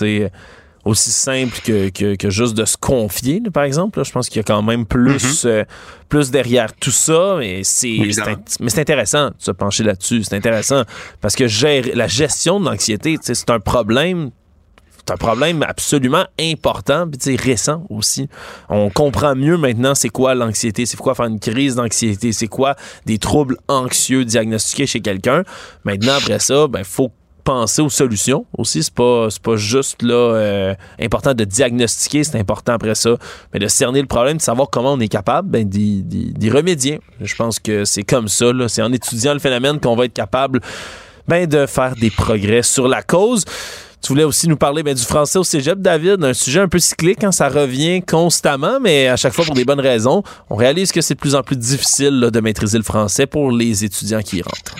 aussi 0.84 1.10
simple 1.10 1.58
que, 1.64 1.90
que, 1.90 2.14
que, 2.14 2.30
juste 2.30 2.56
de 2.56 2.64
se 2.64 2.76
confier, 2.76 3.40
par 3.52 3.64
exemple. 3.64 3.98
Là. 3.98 4.04
Je 4.04 4.12
pense 4.12 4.28
qu'il 4.28 4.38
y 4.38 4.40
a 4.40 4.44
quand 4.44 4.62
même 4.62 4.86
plus, 4.86 5.44
mm-hmm. 5.44 5.48
euh, 5.48 5.64
plus 6.08 6.30
derrière 6.30 6.72
tout 6.74 6.92
ça. 6.92 7.36
Mais 7.38 7.62
c'est 7.62 7.98
mais 8.60 8.70
c'est 8.70 8.80
intéressant 8.80 9.28
de 9.28 9.34
se 9.38 9.50
pencher 9.50 9.84
là-dessus. 9.84 10.24
C'est 10.24 10.36
intéressant 10.36 10.82
parce 11.20 11.34
que 11.34 11.46
gérer, 11.46 11.92
la 11.94 12.06
gestion 12.06 12.60
de 12.60 12.66
l'anxiété, 12.66 13.18
c'est 13.20 13.50
un 13.50 13.60
problème 13.60 14.30
c'est 15.06 15.12
un 15.12 15.16
problème 15.16 15.62
absolument 15.62 16.24
important, 16.40 17.06
puis 17.08 17.36
récent 17.36 17.84
aussi. 17.90 18.28
On 18.68 18.90
comprend 18.90 19.36
mieux 19.36 19.56
maintenant 19.56 19.94
c'est 19.94 20.08
quoi 20.08 20.34
l'anxiété, 20.34 20.84
c'est 20.84 20.96
quoi 20.96 21.14
faire 21.14 21.26
une 21.26 21.38
crise 21.38 21.76
d'anxiété, 21.76 22.32
c'est 22.32 22.48
quoi 22.48 22.74
des 23.04 23.18
troubles 23.18 23.56
anxieux 23.68 24.24
diagnostiqués 24.24 24.86
chez 24.86 25.00
quelqu'un. 25.00 25.44
Maintenant 25.84 26.14
après 26.14 26.40
ça, 26.40 26.66
ben 26.66 26.82
faut 26.82 27.12
penser 27.44 27.80
aux 27.80 27.88
solutions 27.88 28.46
aussi. 28.58 28.82
C'est 28.82 28.92
pas, 28.92 29.28
pas 29.40 29.54
juste 29.54 30.02
là 30.02 30.14
euh, 30.14 30.74
important 31.00 31.34
de 31.34 31.44
diagnostiquer, 31.44 32.24
c'est 32.24 32.38
important 32.38 32.72
après 32.72 32.96
ça, 32.96 33.16
mais 33.54 33.60
de 33.60 33.68
cerner 33.68 34.00
le 34.00 34.08
problème, 34.08 34.38
de 34.38 34.42
savoir 34.42 34.68
comment 34.68 34.94
on 34.94 35.00
est 35.00 35.08
capable 35.08 35.50
ben, 35.50 35.68
d'y 35.68 36.50
remédier. 36.50 37.00
Je 37.20 37.36
pense 37.36 37.60
que 37.60 37.84
c'est 37.84 38.02
comme 38.02 38.26
ça. 38.26 38.46
C'est 38.66 38.82
en 38.82 38.92
étudiant 38.92 39.34
le 39.34 39.38
phénomène 39.38 39.78
qu'on 39.78 39.94
va 39.94 40.06
être 40.06 40.14
capable 40.14 40.60
ben, 41.28 41.46
de 41.46 41.66
faire 41.66 41.94
des 41.94 42.10
progrès 42.10 42.62
sur 42.62 42.88
la 42.88 43.02
cause. 43.02 43.44
Tu 44.02 44.08
voulais 44.12 44.24
aussi 44.24 44.46
nous 44.48 44.56
parler 44.56 44.82
ben, 44.82 44.94
du 44.94 45.02
français 45.02 45.38
au 45.38 45.44
cégep, 45.44 45.80
David, 45.80 46.22
un 46.22 46.34
sujet 46.34 46.60
un 46.60 46.68
peu 46.68 46.78
cyclique, 46.78 47.24
hein, 47.24 47.32
ça 47.32 47.48
revient 47.48 48.02
constamment, 48.02 48.78
mais 48.80 49.08
à 49.08 49.16
chaque 49.16 49.32
fois 49.32 49.44
pour 49.44 49.54
des 49.54 49.64
bonnes 49.64 49.80
raisons. 49.80 50.22
On 50.48 50.54
réalise 50.54 50.92
que 50.92 51.00
c'est 51.00 51.14
de 51.14 51.20
plus 51.20 51.34
en 51.34 51.42
plus 51.42 51.56
difficile 51.56 52.20
de 52.32 52.40
maîtriser 52.40 52.78
le 52.78 52.84
français 52.84 53.26
pour 53.26 53.50
les 53.50 53.84
étudiants 53.84 54.22
qui 54.22 54.38
y 54.38 54.42
rentrent. 54.42 54.76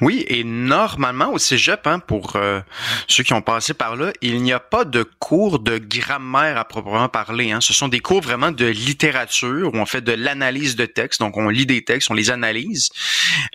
Oui, 0.00 0.24
et 0.28 0.42
normalement 0.42 1.32
au 1.32 1.38
cégep, 1.38 1.86
hein, 1.86 1.98
pour 1.98 2.36
euh, 2.36 2.60
ceux 3.06 3.22
qui 3.22 3.32
ont 3.34 3.42
passé 3.42 3.74
par 3.74 3.96
là, 3.96 4.12
il 4.20 4.42
n'y 4.42 4.52
a 4.52 4.60
pas 4.60 4.84
de 4.84 5.02
cours 5.02 5.58
de 5.58 5.78
grammaire 5.78 6.56
à 6.58 6.64
proprement 6.64 7.08
parler. 7.08 7.52
Hein. 7.52 7.60
Ce 7.60 7.72
sont 7.72 7.88
des 7.88 8.00
cours 8.00 8.20
vraiment 8.20 8.50
de 8.50 8.66
littérature 8.66 9.70
où 9.72 9.76
on 9.76 9.86
fait 9.86 10.00
de 10.00 10.12
l'analyse 10.12 10.76
de 10.76 10.86
textes. 10.86 11.20
Donc, 11.20 11.36
on 11.36 11.48
lit 11.48 11.66
des 11.66 11.84
textes, 11.84 12.10
on 12.10 12.14
les 12.14 12.30
analyse. 12.30 12.90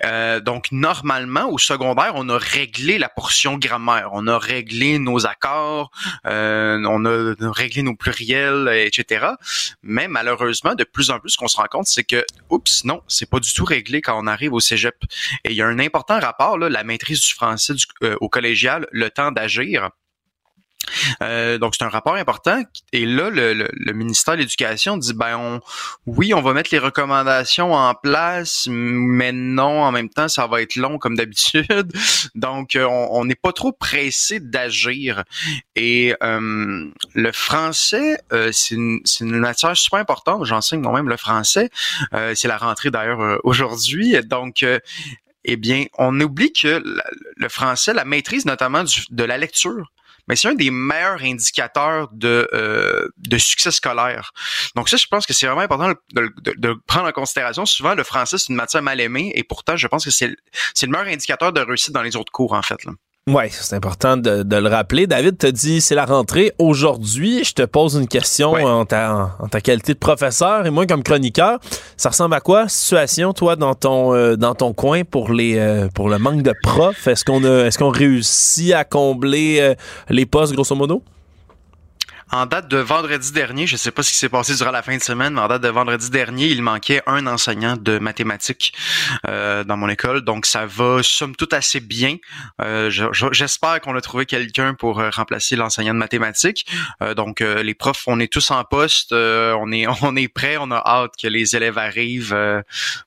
Euh, 0.06 0.40
donc, 0.40 0.68
normalement, 0.72 1.50
au 1.50 1.58
secondaire, 1.58 2.14
on 2.16 2.30
a 2.30 2.38
réglé 2.38 2.98
la 2.98 3.10
portion 3.10 3.58
grammaire. 3.58 4.10
On 4.14 4.28
a 4.28 4.38
réglé 4.38 5.00
nos 5.00 5.26
accords, 5.26 5.92
euh, 6.26 6.82
on 6.88 7.04
a 7.06 7.36
réglé 7.52 7.82
nos 7.82 7.96
pluriels, 7.96 8.70
etc. 8.74 9.28
Mais 9.82 10.08
malheureusement, 10.08 10.76
de 10.76 10.84
plus 10.84 11.10
en 11.10 11.20
plus, 11.20 11.32
ce 11.32 11.38
qu'on 11.38 11.48
se 11.48 11.58
rend 11.58 11.68
compte, 11.70 11.88
c'est 11.88 12.04
que, 12.04 12.24
oups, 12.50 12.84
non, 12.86 13.02
c'est 13.08 13.30
pas 13.30 13.40
du 13.40 13.52
tout 13.52 13.66
réglé 13.66 14.02
quand 14.02 14.18
on 14.22 14.28
arrive 14.28 14.54
au 14.54 14.60
cégep. 14.60 14.96
Et 15.44 15.52
il 15.52 15.56
y 15.56 15.62
a 15.62 15.68
un 15.68 15.80
important 15.80 16.20
rapport 16.28 16.58
la 16.58 16.84
maîtrise 16.84 17.22
du 17.22 17.34
français 17.34 17.74
euh, 18.04 18.16
au 18.22 18.30
collégial, 18.30 18.88
le 18.92 19.10
temps 19.10 19.32
d'agir. 19.32 19.90
Euh, 21.22 21.58
donc 21.58 21.76
c'est 21.76 21.84
un 21.84 21.90
rapport 21.90 22.16
important 22.16 22.62
et 22.94 23.06
là 23.06 23.30
le, 23.30 23.68
ministère 23.92 24.36
de 24.36 24.40
l'Éducation 24.40 24.96
dit 24.96 25.14
ben 25.14 25.60
oui 26.06 26.34
on 26.34 26.42
va 26.42 26.54
mettre 26.54 26.70
les 26.72 26.80
recommandations 26.80 27.74
en 27.74 27.94
place 27.94 28.68
mais 28.70 29.34
non 29.34 29.84
en 29.84 29.92
même 29.92 30.08
temps 30.08 30.30
ça 30.30 30.48
va 30.48 30.62
être 30.62 30.76
long 30.76 30.98
comme 30.98 31.18
d'habitude. 31.18 31.92
Donc 32.36 32.78
euh, 32.78 32.86
on 32.86 33.26
n'est 33.26 33.36
pas 33.36 33.52
trop 33.52 33.74
pressé 33.74 34.40
d'agir. 34.40 35.26
Et 35.76 36.14
le 36.22 37.32
français 37.34 38.18
c'est 38.52 38.76
une, 38.76 39.02
une, 39.20 39.40
matière 39.40 39.76
super 39.76 40.00
importante. 40.00 40.46
J'enseigne 40.46 40.80
moi-même 40.80 41.10
le 41.10 41.18
français. 41.18 41.70
C'est 42.12 42.48
la 42.48 42.58
rentrée 42.58 42.92
d'ailleurs 42.92 43.40
aujourd'hui. 43.44 44.16
Donc 44.24 44.64
eh 45.48 45.58
bien, 45.58 45.86
on 45.98 46.20
oublie 46.22 46.54
que 46.54 46.84
le 47.36 47.50
français, 47.50 47.94
la 47.94 48.06
maîtrise 48.06 48.46
notamment 48.46 48.84
de 49.10 49.24
la 49.24 49.38
lecture, 49.38 49.92
mais 50.28 50.36
c'est 50.36 50.50
un 50.50 50.56
des 50.56 50.72
meilleurs 50.72 51.22
indicateurs 51.22 52.10
de, 52.12 52.50
euh, 52.54 53.08
de 53.18 53.38
succès 53.38 53.72
scolaire. 53.72 54.32
Donc 54.76 54.90
ça, 54.90 54.98
je 54.98 55.08
pense 55.08 55.26
que 55.26 55.34
c'est 55.34 55.48
vraiment 55.48 55.62
important 55.62 55.94
de, 56.14 56.34
de, 56.58 56.74
prendre 56.86 57.08
en 57.08 57.12
considération. 57.12 57.66
Souvent, 57.66 57.96
le 57.96 58.04
français, 58.04 58.38
c'est 58.38 58.50
une 58.50 58.56
matière 58.56 58.84
mal 58.84 59.00
aimée 59.00 59.32
et 59.36 59.44
pourtant, 59.44 59.78
je 59.78 59.88
pense 59.88 60.04
que 60.04 60.12
c'est 60.12 60.28
le 60.28 60.88
meilleur 60.88 61.08
indicateur 61.08 61.54
de 61.54 61.62
réussite 61.62 61.94
dans 61.94 62.04
les 62.04 62.16
autres 62.18 62.32
cours, 62.32 62.54
en 62.54 62.62
fait. 62.62 62.86
Oui, 63.28 63.44
c'est 63.52 63.76
important 63.76 64.16
de, 64.16 64.56
le 64.56 64.70
rappeler. 64.70 65.06
David 65.06 65.38
te 65.38 65.48
dit 65.48 65.82
c'est 65.82 65.96
la 65.96 66.06
rentrée. 66.06 66.54
Aujourd'hui, 66.60 67.44
je 67.44 67.54
te 67.54 67.64
pose 67.64 67.96
une 67.96 68.08
question 68.08 68.54
en, 68.54 68.86
ta, 68.86 69.36
en, 69.40 69.50
ta, 69.50 69.60
qualité 69.60 69.94
de 69.94 70.00
professeur 70.00 70.66
et 70.66 70.70
moi 70.70 70.86
comme 70.86 71.04
chroniqueur. 71.04 71.60
Ça 71.98 72.10
ressemble 72.10 72.36
à 72.36 72.40
quoi 72.40 72.70
situation 72.70 73.34
toi 73.34 73.58
dans 73.58 73.76
ton 73.76 74.16
euh, 74.16 74.38
dans 74.38 74.56
ton 74.56 74.72
coin 74.72 75.04
pour 75.04 75.34
les 75.34 75.58
euh, 75.58 75.90
pour 75.94 76.08
le 76.08 76.20
manque 76.20 76.42
de 76.42 76.54
profs? 76.64 77.06
Est-ce 77.06 77.26
qu'on 77.26 77.44
a 77.44 77.66
est-ce 77.66 77.78
qu'on 77.78 77.90
réussit 77.90 78.72
à 78.72 78.86
combler 78.86 79.58
euh, 79.60 79.76
les 80.10 80.26
postes 80.26 80.54
grosso 80.54 80.74
modo? 80.74 81.04
En 82.32 82.46
date 82.46 82.68
de 82.68 82.78
vendredi 82.78 83.32
dernier, 83.32 83.68
je 83.68 83.76
ne 83.76 83.78
sais 83.78 83.92
pas 83.92 84.04
ce 84.04 84.12
qui 84.12 84.18
s'est 84.18 84.30
passé 84.30 84.54
durant 84.56 84.72
la 84.72 84.82
fin 84.82 84.98
de 84.98 85.02
semaine, 85.02 85.34
mais 85.34 85.42
en 85.42 85.48
date 85.48 85.62
de 85.62 85.70
vendredi 85.70 86.10
dernier, 86.10 86.48
il 86.48 86.62
manquait 86.62 87.02
un 87.08 87.26
enseignant 87.26 87.78
de 87.78 88.00
mathématiques 88.00 88.74
euh, 89.28 89.64
dans 89.64 89.78
mon 89.78 89.88
école. 89.88 90.22
Donc, 90.22 90.46
ça 90.46 90.66
va 90.66 91.02
somme 91.04 91.36
toute 91.36 91.54
assez 91.54 91.80
bien. 91.80 92.18
Euh, 92.62 92.90
J'espère 93.32 93.80
qu'on 93.82 93.96
a 93.96 94.02
trouvé 94.02 94.26
quelqu'un 94.26 94.74
pour 94.74 95.00
euh, 95.00 95.10
remplacer 95.10 95.56
l'enseignant 95.56 95.94
de 95.94 96.00
mathématiques. 96.00 96.66
Donc, 97.16 97.40
les 97.40 97.74
profs, 97.74 98.04
on 98.08 98.20
est 98.20 98.32
tous 98.32 98.52
en 98.52 98.64
poste. 98.64 99.14
on 99.14 99.72
est 99.72 99.88
on 100.02 100.16
est 100.16 100.28
prêts. 100.28 100.58
On 100.60 100.72
a 100.72 100.82
hâte 100.86 101.14
que 101.22 101.28
les 101.28 101.56
élèves 101.56 101.78
arrivent. 101.78 102.36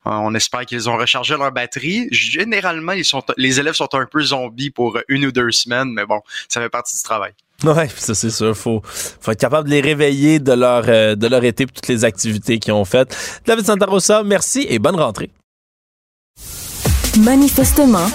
on 0.04 0.34
espère 0.34 0.64
qu'ils 0.66 0.88
ont 0.88 0.96
rechargé 0.96 1.36
leur 1.36 1.52
batterie. 1.52 2.08
Généralement, 2.10 2.94
les 3.36 3.60
élèves 3.60 3.74
sont 3.74 3.94
un 3.94 4.06
peu 4.06 4.22
zombies 4.22 4.70
pour 4.70 4.98
une 5.08 5.26
ou 5.26 5.32
deux 5.32 5.50
semaines, 5.50 5.92
mais 5.92 6.06
bon, 6.06 6.22
ça 6.48 6.60
fait 6.60 6.70
partie 6.70 6.96
du 6.96 7.02
travail. 7.02 7.32
Ouais, 7.64 7.88
ça 7.96 8.14
c'est 8.14 8.30
sûr. 8.30 8.56
Faut, 8.56 8.82
faut 8.84 9.30
être 9.30 9.40
capable 9.40 9.68
de 9.68 9.74
les 9.74 9.80
réveiller 9.80 10.38
de 10.38 10.52
leur, 10.52 10.84
euh, 10.88 11.14
de 11.14 11.26
leur 11.26 11.44
été 11.44 11.66
pour 11.66 11.74
toutes 11.74 11.88
les 11.88 12.04
activités 12.04 12.58
qu'ils 12.58 12.72
ont 12.72 12.84
faites. 12.84 13.16
David 13.46 13.66
Santarossa, 13.66 14.22
merci 14.22 14.66
et 14.68 14.78
bonne 14.78 14.96
rentrée. 14.96 15.30
Manifestement, 17.18 18.06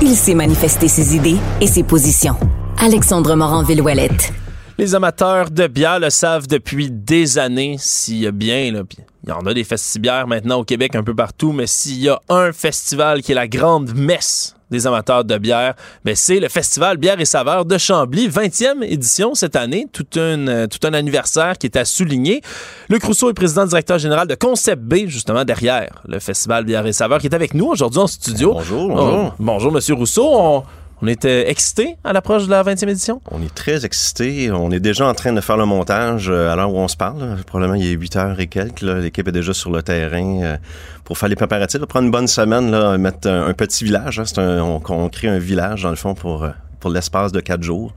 il 0.00 0.14
s'est 0.14 0.34
manifesté 0.34 0.88
ses 0.88 1.16
idées 1.16 1.38
et 1.60 1.66
ses 1.66 1.82
positions. 1.82 2.36
Alexandre 2.78 3.34
Morin-Villouellette. 3.34 4.32
Les 4.78 4.94
amateurs 4.94 5.50
de 5.50 5.66
bière 5.66 5.98
le 5.98 6.10
savent 6.10 6.46
depuis 6.46 6.90
des 6.90 7.38
années. 7.38 7.76
S'il 7.78 8.18
y 8.18 8.26
a 8.26 8.30
bien, 8.30 8.72
là, 8.72 8.82
il 9.24 9.30
y 9.30 9.32
en 9.32 9.46
a 9.46 9.54
des 9.54 9.64
festibières 9.64 10.26
maintenant 10.26 10.60
au 10.60 10.64
Québec 10.64 10.94
un 10.94 11.02
peu 11.02 11.14
partout, 11.14 11.52
mais 11.52 11.66
s'il 11.66 11.98
y 11.98 12.08
a 12.08 12.20
un 12.28 12.52
festival 12.52 13.22
qui 13.22 13.32
est 13.32 13.34
la 13.34 13.48
grande 13.48 13.94
messe 13.94 14.55
des 14.70 14.86
amateurs 14.86 15.24
de 15.24 15.38
bière, 15.38 15.74
ben 16.04 16.14
c'est 16.16 16.40
le 16.40 16.48
Festival 16.48 16.96
Bière 16.96 17.20
et 17.20 17.24
Saveurs 17.24 17.64
de 17.64 17.78
Chambly, 17.78 18.28
20e 18.28 18.82
édition 18.82 19.34
cette 19.34 19.56
année, 19.56 19.86
tout 19.92 20.06
un, 20.16 20.48
euh, 20.48 20.66
tout 20.66 20.84
un 20.86 20.92
anniversaire 20.92 21.58
qui 21.58 21.66
est 21.66 21.76
à 21.76 21.84
souligner. 21.84 22.42
Luc 22.88 23.04
Rousseau 23.04 23.30
est 23.30 23.34
président 23.34 23.64
directeur 23.64 23.98
général 23.98 24.26
de 24.26 24.34
Concept 24.34 24.82
B, 24.82 25.06
justement 25.06 25.44
derrière 25.44 26.02
le 26.06 26.18
Festival 26.18 26.64
Bière 26.64 26.86
et 26.86 26.92
Saveurs, 26.92 27.20
qui 27.20 27.26
est 27.26 27.34
avec 27.34 27.54
nous 27.54 27.66
aujourd'hui 27.66 28.00
en 28.00 28.06
studio. 28.06 28.54
Bonjour, 28.54 28.88
bonjour. 28.88 29.24
Oh, 29.28 29.34
bonjour, 29.38 29.72
Monsieur 29.72 29.94
Rousseau. 29.94 30.28
On 30.32 30.62
était 31.06 31.50
excité 31.50 31.96
à 32.04 32.12
l'approche 32.12 32.46
de 32.46 32.50
la 32.50 32.62
20e 32.62 32.88
édition? 32.88 33.20
On 33.30 33.42
est 33.42 33.54
très 33.54 33.84
excité. 33.84 34.50
On 34.50 34.70
est 34.70 34.80
déjà 34.80 35.06
en 35.06 35.14
train 35.14 35.32
de 35.32 35.40
faire 35.40 35.56
le 35.56 35.66
montage 35.66 36.30
euh, 36.30 36.50
à 36.50 36.56
l'heure 36.56 36.72
où 36.72 36.78
on 36.78 36.88
se 36.88 36.96
parle. 36.96 37.36
Probablement, 37.46 37.74
il 37.74 37.86
est 37.86 37.92
8 37.92 38.16
heures 38.16 38.40
et 38.40 38.46
quelques. 38.46 38.80
L'équipe 38.80 39.28
est 39.28 39.32
déjà 39.32 39.52
sur 39.52 39.70
le 39.70 39.82
terrain 39.82 40.42
euh, 40.42 40.56
pour 41.04 41.18
faire 41.18 41.28
les 41.28 41.36
préparatifs. 41.36 41.80
On 41.82 41.86
prendre 41.86 42.06
une 42.06 42.10
bonne 42.10 42.28
semaine, 42.28 42.70
là, 42.70 42.96
mettre 42.96 43.28
un, 43.28 43.52
petit 43.52 43.84
village. 43.84 44.18
Hein. 44.18 44.24
On, 44.38 44.80
on, 44.88 45.08
crée 45.08 45.28
un 45.28 45.38
village, 45.38 45.82
dans 45.82 45.90
le 45.90 45.96
fond, 45.96 46.14
pour, 46.14 46.44
euh, 46.44 46.50
pour 46.80 46.90
l'espace 46.90 47.30
de 47.30 47.40
quatre 47.40 47.62
jours. 47.62 47.92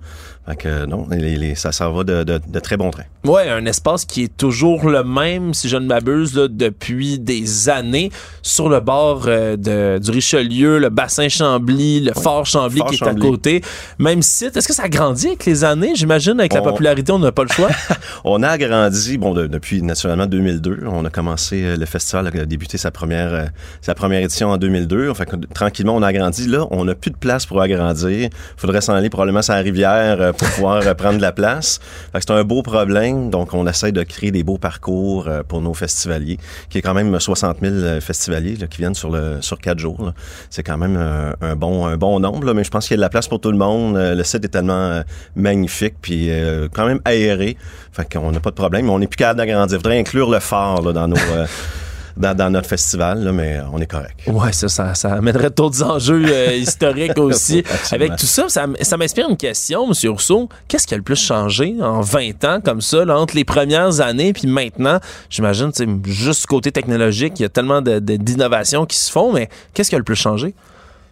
Fait 0.50 0.56
que 0.56 0.86
non, 0.88 1.08
ça, 1.54 1.72
ça 1.72 1.90
va 1.90 2.04
de, 2.04 2.24
de, 2.24 2.60
très 2.60 2.76
bon 2.76 2.90
train. 2.90 3.04
Oui, 3.24 3.42
un 3.48 3.68
espace 3.68 4.04
qui 4.06 4.24
est 4.24 4.36
toujours 4.36 4.90
le 4.90 5.04
même, 5.04 5.54
si 5.54 5.70
je 5.70 5.78
ne 5.78 5.86
m'abuse, 5.86 6.34
depuis 6.34 7.20
des 7.20 7.70
années, 7.70 8.12
sur 8.42 8.68
le 8.68 8.80
bord 8.80 9.26
euh, 9.28 9.56
de, 9.56 10.00
du 10.00 10.10
Richelieu, 10.10 10.80
le 10.80 10.90
bassin 10.90 11.30
Chambly, 11.30 12.00
le 12.00 12.14
fort 12.14 12.48
Chambly 12.48 12.82
qui 12.90 12.96
est 12.96 13.08
à 13.08 13.14
côté. 13.14 13.62
Même 14.00 14.24
site. 14.24 14.58
Est-ce 14.58 14.68
que 14.68 14.74
ça 14.74 14.84
a 14.84 14.90
grandi 14.90 15.28
avec 15.28 15.46
les 15.46 15.64
années? 15.64 15.92
J'imagine, 15.94 16.40
avec 16.40 16.54
la 16.54 16.64
popularité, 16.64 17.12
on 17.12 17.20
n'a 17.20 17.32
pas 17.32 17.44
le 17.44 17.50
choix. 17.50 17.70
on 18.24 18.42
a 18.42 18.48
agrandi, 18.48 19.20
bon, 19.20 19.36
depuis 19.36 19.84
naturellement 19.84 20.26
2002. 20.26 20.80
On 20.88 21.06
a 21.06 21.12
commencé, 21.12 21.64
euh, 21.64 21.78
le 21.78 21.86
festival 21.86 22.26
a 22.26 22.46
débuté 22.48 22.80
sa 22.80 22.90
première, 22.90 23.34
euh, 23.36 23.46
sa 23.82 23.94
première 23.94 24.24
édition 24.24 24.50
en 24.50 24.58
2002. 24.58 25.14
Fait 25.14 25.28
que, 25.28 25.36
tranquillement, 25.54 25.96
on 25.96 26.02
a 26.02 26.08
agrandi. 26.08 26.48
Là, 26.48 26.66
on 26.72 26.86
n'a 26.86 26.96
plus 26.96 27.12
de 27.12 27.18
place 27.18 27.46
pour 27.46 27.62
agrandir. 27.62 28.32
Faudrait 28.58 28.82
s'en 28.82 28.94
aller 28.94 29.12
probablement 29.12 29.44
sur 29.44 29.54
la 29.54 29.60
rivière 29.60 30.34
pour 30.40 30.50
pouvoir 30.50 30.96
prendre 30.96 31.18
de 31.18 31.22
la 31.22 31.32
place. 31.32 31.80
C'est 32.14 32.32
un 32.32 32.44
beau 32.44 32.62
problème, 32.64 33.30
donc 33.30 33.54
on 33.54 33.68
essaie 33.68 33.92
de 33.92 34.04
créer 34.04 34.32
des 34.32 34.44
beaux 34.44 34.58
parcours 34.58 35.28
euh, 35.28 35.44
pour 35.48 35.62
nos 35.62 35.74
festivaliers, 35.74 36.38
qui 36.70 36.78
est 36.78 36.82
quand 36.82 36.94
même 36.94 37.20
60 37.20 37.58
000 37.62 37.74
euh, 37.74 38.02
festivaliers 38.02 38.56
qui 38.70 38.78
viennent 38.78 38.96
sur 38.96 39.10
le 39.10 39.42
sur 39.42 39.60
quatre 39.60 39.80
jours. 39.80 40.14
C'est 40.50 40.64
quand 40.64 40.78
même 40.78 40.98
euh, 40.98 41.34
un, 41.42 41.56
bon 41.56 41.86
un 41.86 41.98
bon 41.98 42.20
nombre, 42.20 42.54
mais 42.54 42.64
je 42.64 42.72
pense 42.72 42.88
qu'il 42.88 42.94
y 42.94 42.96
a 42.96 42.98
de 42.98 43.02
la 43.02 43.10
place 43.10 43.28
pour 43.28 43.40
tout 43.40 43.52
le 43.52 43.58
monde. 43.58 43.98
Le 43.98 44.24
site 44.24 44.46
est 44.46 44.50
tellement 44.50 45.02
magnifique, 45.36 45.96
puis 46.02 46.30
quand 46.74 46.86
même 46.86 47.00
aéré, 47.06 47.58
fait 47.92 48.12
qu'on 48.12 48.32
n'a 48.32 48.40
pas 48.40 48.52
de 48.52 48.56
problème. 48.56 48.90
On 48.90 49.00
n'est 49.00 49.08
plus 49.08 49.18
capable 49.18 49.40
d'agrandir. 49.40 49.78
Il 49.78 49.82
faudrait 49.82 50.00
inclure 50.00 50.30
le 50.30 50.40
phare 50.40 50.94
dans 50.94 51.08
nos 51.08 51.16
dans, 52.18 52.52
notre 52.52 52.68
festival, 52.68 53.32
mais 53.34 53.60
on 53.72 53.80
est 53.80 53.88
correct. 53.88 54.20
Ouais, 54.28 54.52
ça, 54.52 54.70
ça, 54.70 54.96
ça 54.96 55.14
amènerait 55.14 55.50
d'autres 55.50 55.84
enjeux 55.84 56.24
euh, 56.26 56.56
historiques 56.56 57.18
aussi. 57.18 57.64
Avec 57.92 58.16
tout 58.16 58.26
ça, 58.26 58.50
ça, 58.50 58.66
ça 58.82 58.98
m'inspire 58.98 59.30
une 59.30 59.38
question, 59.38 59.88
M. 59.88 60.12
Rousseau. 60.12 60.50
Qu'est-ce 60.68 60.88
qui 60.88 60.94
a 60.94 60.98
le 60.98 61.04
plus 61.04 61.16
changé 61.16 61.76
en 61.82 62.02
20 62.02 62.44
ans, 62.46 62.60
comme 62.64 62.82
ça, 62.82 63.04
entre 63.08 63.36
les 63.36 63.46
premières 63.46 64.02
années 64.02 64.34
puis 64.34 64.48
maintenant? 64.48 65.00
J'imagine, 65.30 65.72
c'est 65.74 65.88
juste 66.06 66.46
côté 66.46 66.72
technologique, 66.72 67.34
il 67.38 67.44
y 67.44 67.46
a 67.46 67.50
tellement 67.50 67.82
d'innovations 67.82 68.86
qui 68.86 68.98
se 68.98 69.12
font, 69.12 69.34
mais 69.34 69.50
qu'est-ce 69.74 69.90
qui 69.90 69.96
a 69.96 70.00
le 70.00 70.04
plus 70.04 70.16
changé? 70.16 70.54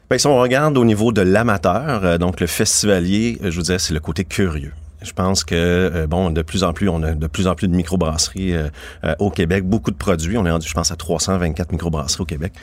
Bien, 0.10 0.18
si 0.18 0.28
on 0.28 0.40
regarde 0.40 0.78
au 0.78 0.86
niveau 0.86 1.12
de 1.12 1.22
l'amateur, 1.22 2.06
euh, 2.06 2.18
donc 2.18 2.40
le 2.40 2.48
festivalier, 2.48 3.38
je 3.44 3.56
vous 3.56 3.64
dirais, 3.64 3.80
c'est 3.80 3.94
le 3.94 4.00
côté 4.00 4.24
curieux. 4.24 4.72
Je 5.02 5.12
pense 5.12 5.44
que 5.44 5.56
euh, 5.56 6.08
bon, 6.08 6.32
de 6.32 6.42
plus 6.42 6.64
en 6.64 6.74
plus, 6.74 6.90
on 6.90 7.04
a 7.04 7.12
de 7.12 7.28
plus 7.28 7.48
en 7.48 7.54
plus 7.54 7.68
de 7.68 7.76
microbrasseries 7.76 8.56
euh, 8.56 8.70
euh, 9.04 9.14
au 9.20 9.30
Québec, 9.30 9.64
beaucoup 9.64 9.92
de 9.92 9.96
produits. 9.96 10.38
On 10.38 10.46
est 10.46 10.52
rendu, 10.52 10.68
je 10.68 10.74
pense, 10.74 10.92
à 10.92 10.96
324 10.96 11.72
microbrasseries 11.72 12.22
au 12.22 12.26
Québec. 12.26 12.54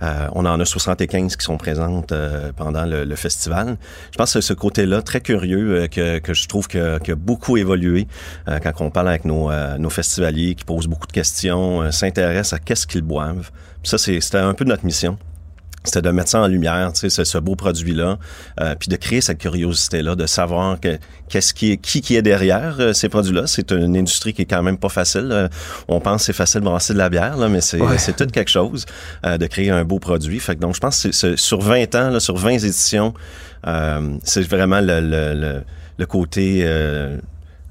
on 0.00 0.44
en 0.44 0.58
a 0.58 0.64
75 0.64 1.36
qui 1.36 1.44
sont 1.44 1.56
présentes 1.56 2.12
pendant 2.56 2.84
le, 2.84 3.14
festival. 3.14 3.76
Je 4.10 4.18
pense 4.18 4.34
que 4.34 4.40
ce 4.40 4.52
côté-là 4.52 5.00
très 5.00 5.20
curieux 5.20 5.86
que, 5.86 6.18
que 6.18 6.34
je 6.34 6.48
trouve 6.48 6.66
que, 6.66 6.98
que 6.98 7.12
beaucoup 7.12 7.56
évolué 7.56 8.08
quand 8.46 8.72
on 8.80 8.90
parle 8.90 9.08
avec 9.08 9.24
nos, 9.24 9.50
nos 9.78 9.90
festivaliers 9.90 10.56
qui 10.56 10.64
posent 10.64 10.88
beaucoup 10.88 11.06
de 11.06 11.12
questions, 11.12 11.90
s'intéressent 11.92 12.54
à 12.54 12.58
qu'est-ce 12.58 12.86
qu'ils 12.86 13.02
boivent. 13.02 13.50
ça, 13.84 13.98
c'était 13.98 14.38
un 14.38 14.54
peu 14.54 14.64
notre 14.64 14.84
mission 14.84 15.16
c'était 15.84 16.00
de 16.02 16.10
mettre 16.10 16.30
ça 16.30 16.40
en 16.40 16.46
lumière, 16.46 16.92
tu 16.94 17.10
sais, 17.10 17.24
ce, 17.24 17.38
beau 17.38 17.56
produit-là, 17.56 18.18
euh, 18.60 18.74
puis 18.78 18.88
de 18.88 18.96
créer 18.96 19.20
cette 19.20 19.38
curiosité-là, 19.38 20.14
de 20.16 20.24
savoir 20.26 20.80
que 20.80 20.98
qu'est-ce 21.28 21.52
qui 21.52 21.72
est 21.72 21.76
qui 21.76 22.00
qui 22.00 22.16
est 22.16 22.22
derrière 22.22 22.76
euh, 22.80 22.92
ces 22.94 23.08
produits-là. 23.10 23.46
C'est 23.46 23.70
une 23.70 23.96
industrie 23.96 24.32
qui 24.32 24.42
est 24.42 24.46
quand 24.46 24.62
même 24.62 24.78
pas 24.78 24.88
facile. 24.88 25.28
Euh, 25.30 25.48
on 25.88 26.00
pense 26.00 26.22
que 26.22 26.26
c'est 26.26 26.32
facile 26.32 26.60
de 26.60 26.64
brasser 26.66 26.94
de 26.94 26.98
la 26.98 27.10
bière, 27.10 27.36
là, 27.36 27.48
mais 27.48 27.60
c'est 27.60 27.78
c'est 27.98 28.16
tout 28.16 28.26
quelque 28.26 28.50
chose 28.50 28.86
euh, 29.26 29.36
de 29.36 29.46
créer 29.46 29.70
un 29.70 29.84
beau 29.84 29.98
produit. 29.98 30.40
Fait 30.40 30.54
que 30.56 30.60
donc 30.60 30.74
je 30.74 30.80
pense 30.80 30.96
que 31.02 31.12
c'est- 31.12 31.30
c'est- 31.32 31.36
sur 31.36 31.60
20 31.60 31.94
ans, 31.94 32.10
là, 32.10 32.18
sur 32.20 32.36
20 32.36 32.50
éditions, 32.64 33.12
euh, 33.66 34.16
c'est 34.24 34.42
vraiment 34.48 34.80
le, 34.80 35.00
le, 35.00 35.34
le, 35.34 35.62
le 35.98 36.06
côté 36.06 36.60
euh, 36.64 37.18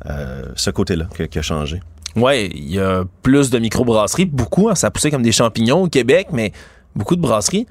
euh, 0.09 0.43
ce 0.55 0.69
côté-là 0.69 1.05
qui, 1.15 1.27
qui 1.27 1.39
a 1.39 1.41
changé. 1.41 1.81
Ouais, 2.15 2.45
il 2.53 2.69
y 2.71 2.79
a 2.79 3.05
plus 3.23 3.49
de 3.49 3.57
microbrasseries, 3.57 4.25
beaucoup, 4.25 4.69
hein, 4.69 4.75
ça 4.75 4.87
a 4.87 4.91
poussé 4.91 5.09
comme 5.09 5.23
des 5.23 5.31
champignons 5.31 5.81
au 5.83 5.87
Québec, 5.87 6.27
mais 6.31 6.51
beaucoup 6.95 7.15
de 7.15 7.21
brasseries. 7.21 7.65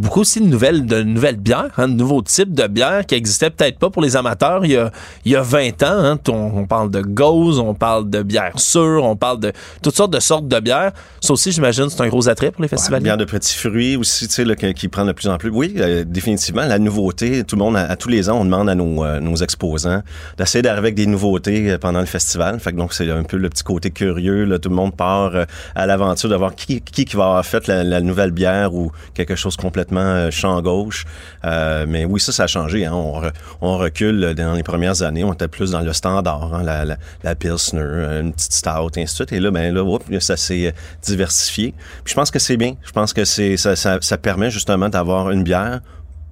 Beaucoup 0.00 0.20
aussi 0.20 0.40
de 0.40 0.46
nouvelles, 0.46 0.86
de 0.86 1.02
nouvelles 1.02 1.36
bières, 1.36 1.70
hein, 1.76 1.88
de 1.88 1.94
nouveaux 1.94 2.22
types 2.22 2.54
de 2.54 2.66
bières 2.66 3.04
qui 3.06 3.14
existaient 3.14 3.50
peut-être 3.50 3.78
pas 3.78 3.90
pour 3.90 4.02
les 4.02 4.16
amateurs 4.16 4.64
il 4.64 4.72
y 4.72 4.76
a, 4.76 4.90
il 5.24 5.32
y 5.32 5.36
a 5.36 5.42
20 5.42 5.82
ans. 5.82 5.86
hein. 6.04 6.18
on, 6.28 6.32
on 6.56 6.66
parle 6.66 6.90
de 6.90 7.00
gauze, 7.02 7.58
on 7.58 7.74
parle 7.74 8.08
de 8.08 8.22
bière 8.22 8.58
sûre, 8.58 9.04
on 9.04 9.16
parle 9.16 9.40
de 9.40 9.52
toutes 9.82 9.94
sortes 9.96 10.12
de 10.12 10.20
sortes 10.20 10.48
de 10.48 10.60
bières. 10.60 10.92
Ça 11.20 11.32
aussi, 11.32 11.52
j'imagine, 11.52 11.88
c'est 11.90 12.00
un 12.00 12.08
gros 12.08 12.28
attrait 12.28 12.50
pour 12.50 12.62
les 12.62 12.68
festivals. 12.68 13.02
Bière 13.02 13.16
de 13.16 13.24
petits 13.24 13.54
fruits 13.56 13.96
aussi, 13.96 14.26
tu 14.28 14.34
sais, 14.34 14.44
là, 14.44 14.56
que- 14.56 14.72
qui 14.72 14.88
prend 14.88 15.04
de 15.04 15.12
plus 15.12 15.28
en 15.28 15.36
plus. 15.36 15.50
Oui, 15.50 15.74
euh, 15.78 16.04
définitivement, 16.06 16.62
la 16.64 16.78
nouveauté. 16.78 17.44
Tout 17.44 17.56
le 17.56 17.60
monde, 17.62 17.76
à, 17.76 17.84
à 17.90 17.96
tous 17.96 18.08
les 18.08 18.30
ans, 18.30 18.38
on 18.40 18.44
demande 18.44 18.68
à 18.70 18.74
nos, 18.74 19.04
euh, 19.04 19.20
nos 19.20 19.36
exposants 19.36 20.02
d'essayer 20.38 20.62
d'arriver 20.62 20.80
avec 20.80 20.94
des 20.94 21.06
nouveautés 21.06 21.70
euh, 21.72 21.78
pendant 21.78 22.00
le 22.00 22.06
festival. 22.06 22.58
Fait 22.60 22.72
que 22.72 22.76
donc, 22.76 22.94
c'est 22.94 23.10
un 23.10 23.22
peu 23.24 23.36
le 23.36 23.48
petit 23.50 23.62
côté 23.64 23.90
curieux. 23.90 24.44
Là, 24.44 24.58
tout 24.58 24.68
le 24.70 24.74
monde 24.76 24.94
part 24.96 25.32
à 25.74 25.86
l'aventure 25.86 26.28
de 26.30 26.36
voir 26.36 26.54
qui, 26.54 26.80
qui, 26.80 27.04
qui 27.04 27.16
va 27.16 27.24
avoir 27.24 27.44
fait 27.46 27.66
la, 27.68 27.84
la 27.84 28.00
nouvelle 28.00 28.30
bière 28.30 28.74
ou 28.74 28.90
quelque 29.14 29.34
chose 29.34 29.56
complètement 29.56 29.89
euh, 29.98 30.30
champ 30.30 30.60
gauche. 30.62 31.04
Euh, 31.44 31.86
mais 31.88 32.04
oui, 32.04 32.20
ça, 32.20 32.32
ça 32.32 32.44
a 32.44 32.46
changé. 32.46 32.86
Hein. 32.86 32.92
On, 32.92 33.20
re- 33.20 33.32
on 33.60 33.78
recule 33.78 34.22
euh, 34.22 34.34
dans 34.34 34.54
les 34.54 34.62
premières 34.62 35.02
années. 35.02 35.24
On 35.24 35.32
était 35.32 35.48
plus 35.48 35.72
dans 35.72 35.80
le 35.80 35.92
standard, 35.92 36.54
hein, 36.54 36.62
la, 37.22 37.34
Pilsner, 37.34 38.20
une 38.20 38.32
petite 38.32 38.52
stout, 38.52 38.90
et 38.96 39.02
ainsi 39.02 39.14
de 39.14 39.16
suite. 39.16 39.32
Et 39.32 39.40
là, 39.40 39.50
ben 39.50 39.74
là, 39.74 39.82
oups, 39.82 40.04
ça 40.20 40.36
s'est 40.36 40.74
diversifié. 41.02 41.74
Puis 42.04 42.12
je 42.12 42.14
pense 42.14 42.30
que 42.30 42.38
c'est 42.38 42.56
bien. 42.56 42.74
Je 42.82 42.92
pense 42.92 43.12
que 43.12 43.24
c'est 43.24 43.56
ça, 43.56 44.18
permet 44.18 44.50
justement 44.50 44.88
d'avoir 44.88 45.30
une 45.30 45.42
bière 45.42 45.80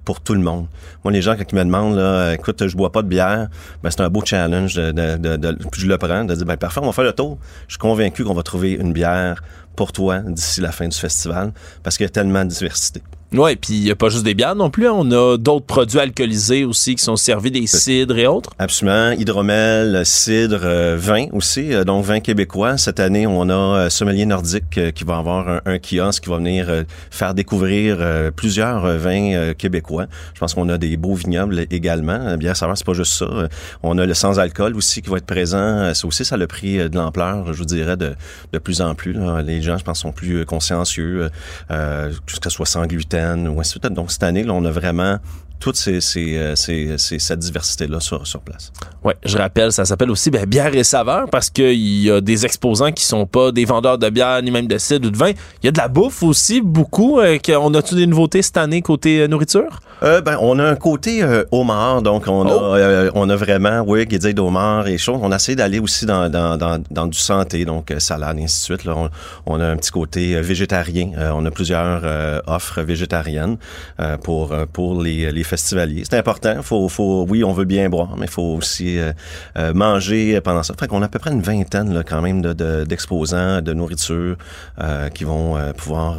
pour 0.05 0.21
tout 0.21 0.33
le 0.33 0.41
monde. 0.41 0.67
Moi, 1.03 1.11
les 1.11 1.21
gens, 1.21 1.35
quand 1.35 1.51
ils 1.51 1.55
me 1.55 1.63
demandent, 1.63 1.95
là, 1.95 2.33
écoute, 2.33 2.67
je 2.67 2.75
bois 2.75 2.91
pas 2.91 3.01
de 3.01 3.07
bière, 3.07 3.47
ben, 3.83 3.91
c'est 3.91 4.01
un 4.01 4.09
beau 4.09 4.23
challenge 4.25 4.75
de, 4.75 4.91
de, 4.91 5.57
je 5.75 5.85
le 5.85 5.97
prends, 5.97 6.23
de 6.25 6.33
dire, 6.33 6.45
ben, 6.45 6.57
parfait, 6.57 6.79
on 6.81 6.85
va 6.85 6.91
faire 6.93 7.03
le 7.03 7.13
tour. 7.13 7.37
Je 7.67 7.73
suis 7.73 7.79
convaincu 7.79 8.23
qu'on 8.23 8.33
va 8.33 8.43
trouver 8.43 8.71
une 8.71 8.93
bière 8.93 9.43
pour 9.75 9.91
toi 9.91 10.19
d'ici 10.19 10.61
la 10.61 10.71
fin 10.71 10.87
du 10.87 10.97
festival 10.97 11.53
parce 11.83 11.95
qu'il 11.95 12.05
y 12.05 12.07
a 12.07 12.09
tellement 12.09 12.43
de 12.43 12.49
diversité. 12.49 13.01
Ouais, 13.31 13.55
puis 13.55 13.73
il 13.75 13.83
y 13.87 13.91
a 13.91 13.95
pas 13.95 14.09
juste 14.09 14.23
des 14.23 14.33
bières 14.33 14.55
non 14.55 14.71
plus. 14.71 14.87
hein. 14.87 14.93
On 14.95 15.11
a 15.11 15.37
d'autres 15.37 15.67
produits 15.67 15.99
alcoolisés 15.99 16.65
aussi 16.65 16.95
qui 16.95 17.03
sont 17.03 17.15
servis, 17.15 17.51
des 17.51 17.67
cidres 17.67 18.17
et 18.17 18.25
autres. 18.25 18.49
Absolument. 18.57 19.11
Hydromel, 19.11 20.03
cidre, 20.03 20.61
euh, 20.63 20.97
vin 20.99 21.27
aussi. 21.33 21.71
euh, 21.71 21.83
donc, 21.83 22.05
vin 22.05 22.21
québécois. 22.21 22.77
Cette 22.79 22.99
année, 22.99 23.27
on 23.27 23.47
a 23.49 23.53
euh, 23.53 23.89
Sommelier 23.91 24.25
Nordique 24.25 24.79
euh, 24.79 24.89
qui 24.89 25.03
va 25.03 25.17
avoir 25.17 25.47
un, 25.47 25.61
un 25.67 25.77
kiosque 25.77 26.23
qui 26.23 26.29
va 26.31 26.37
venir 26.37 26.65
euh, 26.69 26.83
faire 27.11 27.35
découvrir 27.35 27.97
euh, 27.99 28.31
plusieurs 28.31 28.83
euh, 28.85 28.97
vins 28.97 29.33
euh, 29.35 29.53
québécois. 29.53 30.07
Je 30.33 30.39
pense 30.39 30.55
qu'on 30.55 30.67
a 30.69 30.79
des 30.79 30.97
beaux 30.97 31.13
vignobles 31.13 31.67
également. 31.69 32.19
Euh, 32.19 32.35
Bière 32.35 32.57
saveur, 32.57 32.77
c'est 32.79 32.85
pas 32.85 32.93
juste 32.93 33.13
ça. 33.13 33.25
Euh, 33.25 33.47
On 33.83 33.99
a 33.99 34.07
le 34.07 34.13
sans-alcool 34.15 34.75
aussi 34.75 35.03
qui 35.03 35.09
va 35.11 35.17
être 35.17 35.27
présent. 35.27 35.57
Euh, 35.59 35.93
Ça 35.93 36.07
aussi, 36.07 36.25
ça 36.25 36.35
a 36.35 36.47
pris 36.47 36.79
euh, 36.79 36.89
de 36.89 36.95
l'ampleur, 36.97 37.53
je 37.53 37.59
vous 37.59 37.65
dirais, 37.65 37.95
de, 37.95 38.15
de 38.53 38.57
plus 38.57 38.81
en 38.81 38.95
plus. 38.95 39.13
là. 39.13 39.43
Les 39.43 39.61
gens, 39.61 39.77
je 39.77 39.83
pense, 39.83 39.99
sont 39.99 40.11
plus 40.13 40.37
euh, 40.39 40.45
consciencieux, 40.45 41.25
euh, 41.25 41.29
euh, 41.69 42.09
que 42.25 42.31
ce 42.43 42.49
soit 42.49 42.65
sans 42.65 42.87
gluten 42.87 43.18
Donc, 43.91 44.11
cette 44.11 44.23
année, 44.23 44.43
là, 44.43 44.53
on 44.53 44.65
a 44.65 44.71
vraiment 44.71 45.17
toute 45.59 45.75
ces, 45.75 45.99
ces, 46.01 46.37
euh, 46.37 46.55
ces- 46.55 47.19
cette 47.19 47.39
diversité-là 47.39 47.99
sur, 47.99 48.25
sur 48.25 48.39
place. 48.41 48.71
Ouais, 49.03 49.15
je 49.25 49.37
rappelle, 49.37 49.71
ça 49.71 49.85
s'appelle 49.85 50.09
aussi 50.11 50.29
ben, 50.31 50.45
bière 50.45 50.73
et 50.75 50.83
saveur 50.83 51.29
parce 51.29 51.49
qu'il 51.49 51.73
y 52.03 52.09
a 52.11 52.21
des 52.21 52.45
exposants 52.45 52.91
qui 52.91 53.05
sont 53.05 53.25
pas 53.25 53.51
des 53.51 53.65
vendeurs 53.65 53.97
de 53.97 54.09
bière 54.09 54.41
ni 54.41 54.51
même 54.51 54.67
de 54.67 54.77
cidre 54.77 55.07
ou 55.07 55.11
de 55.11 55.17
vin. 55.17 55.31
Il 55.61 55.65
y 55.65 55.67
a 55.67 55.71
de 55.71 55.77
la 55.77 55.87
bouffe 55.87 56.23
aussi, 56.23 56.61
beaucoup. 56.61 57.19
Euh, 57.19 57.37
on 57.59 57.73
a-tu 57.73 57.95
des 57.95 58.07
nouveautés 58.07 58.41
cette 58.41 58.57
année 58.57 58.81
côté 58.81 59.21
euh, 59.21 59.27
nourriture? 59.27 59.79
Euh, 60.01 60.21
ben, 60.21 60.37
on 60.39 60.57
a 60.59 60.63
un 60.65 60.75
côté 60.77 61.21
euh, 61.23 61.43
homard, 61.51 62.01
donc 62.01 62.23
on 62.27 62.45
Oh. 62.47 62.73
a 62.73 62.77
euh, 62.77 63.11
on 63.15 63.29
a 63.29 63.35
vraiment, 63.35 63.83
oui, 63.85 64.05
guédille 64.05 64.33
d'homard 64.33 64.87
et 64.87 64.97
choses. 64.97 65.19
On 65.21 65.31
a 65.31 65.35
essayé 65.35 65.57
d'aller 65.57 65.79
aussi 65.79 66.05
dans, 66.05 66.29
dans, 66.29 66.55
dans, 66.57 66.81
dans 66.89 67.07
du 67.07 67.17
santé, 67.17 67.65
donc 67.65 67.93
salade 67.99 68.39
et 68.39 68.43
ainsi 68.43 68.59
de 68.61 68.63
suite. 68.77 68.85
Là. 68.85 68.93
On, 68.95 69.09
on 69.45 69.59
a 69.59 69.65
un 69.67 69.75
petit 69.75 69.91
côté 69.91 70.39
végétarien. 70.39 71.11
On 71.35 71.45
a 71.45 71.51
plusieurs 71.51 72.01
offres 72.47 72.81
végétariennes 72.81 73.57
pour 74.23 74.53
pour 74.71 75.01
les, 75.01 75.31
les 75.31 75.43
festivaliers. 75.49 76.03
C'est 76.09 76.17
important. 76.17 76.61
Faut 76.61 76.87
faut 76.89 77.25
oui, 77.27 77.43
on 77.43 77.53
veut 77.53 77.65
bien 77.65 77.89
boire, 77.89 78.15
mais 78.17 78.25
il 78.25 78.31
faut 78.31 78.55
aussi 78.59 78.97
euh, 78.97 79.11
euh, 79.57 79.73
manger 79.73 80.39
pendant 80.41 80.63
ça. 80.63 80.73
Fait 80.79 80.87
qu'on 80.87 81.01
a 81.01 81.05
à 81.05 81.09
peu 81.09 81.19
près 81.19 81.31
une 81.31 81.41
vingtaine 81.41 82.03
quand 82.07 82.21
même 82.21 82.41
de, 82.41 82.53
de- 82.53 82.83
d'exposants 82.85 83.61
de 83.61 83.73
nourriture 83.73 84.35
euh, 84.81 85.09
qui 85.09 85.23
vont 85.23 85.57
pouvoir 85.75 86.17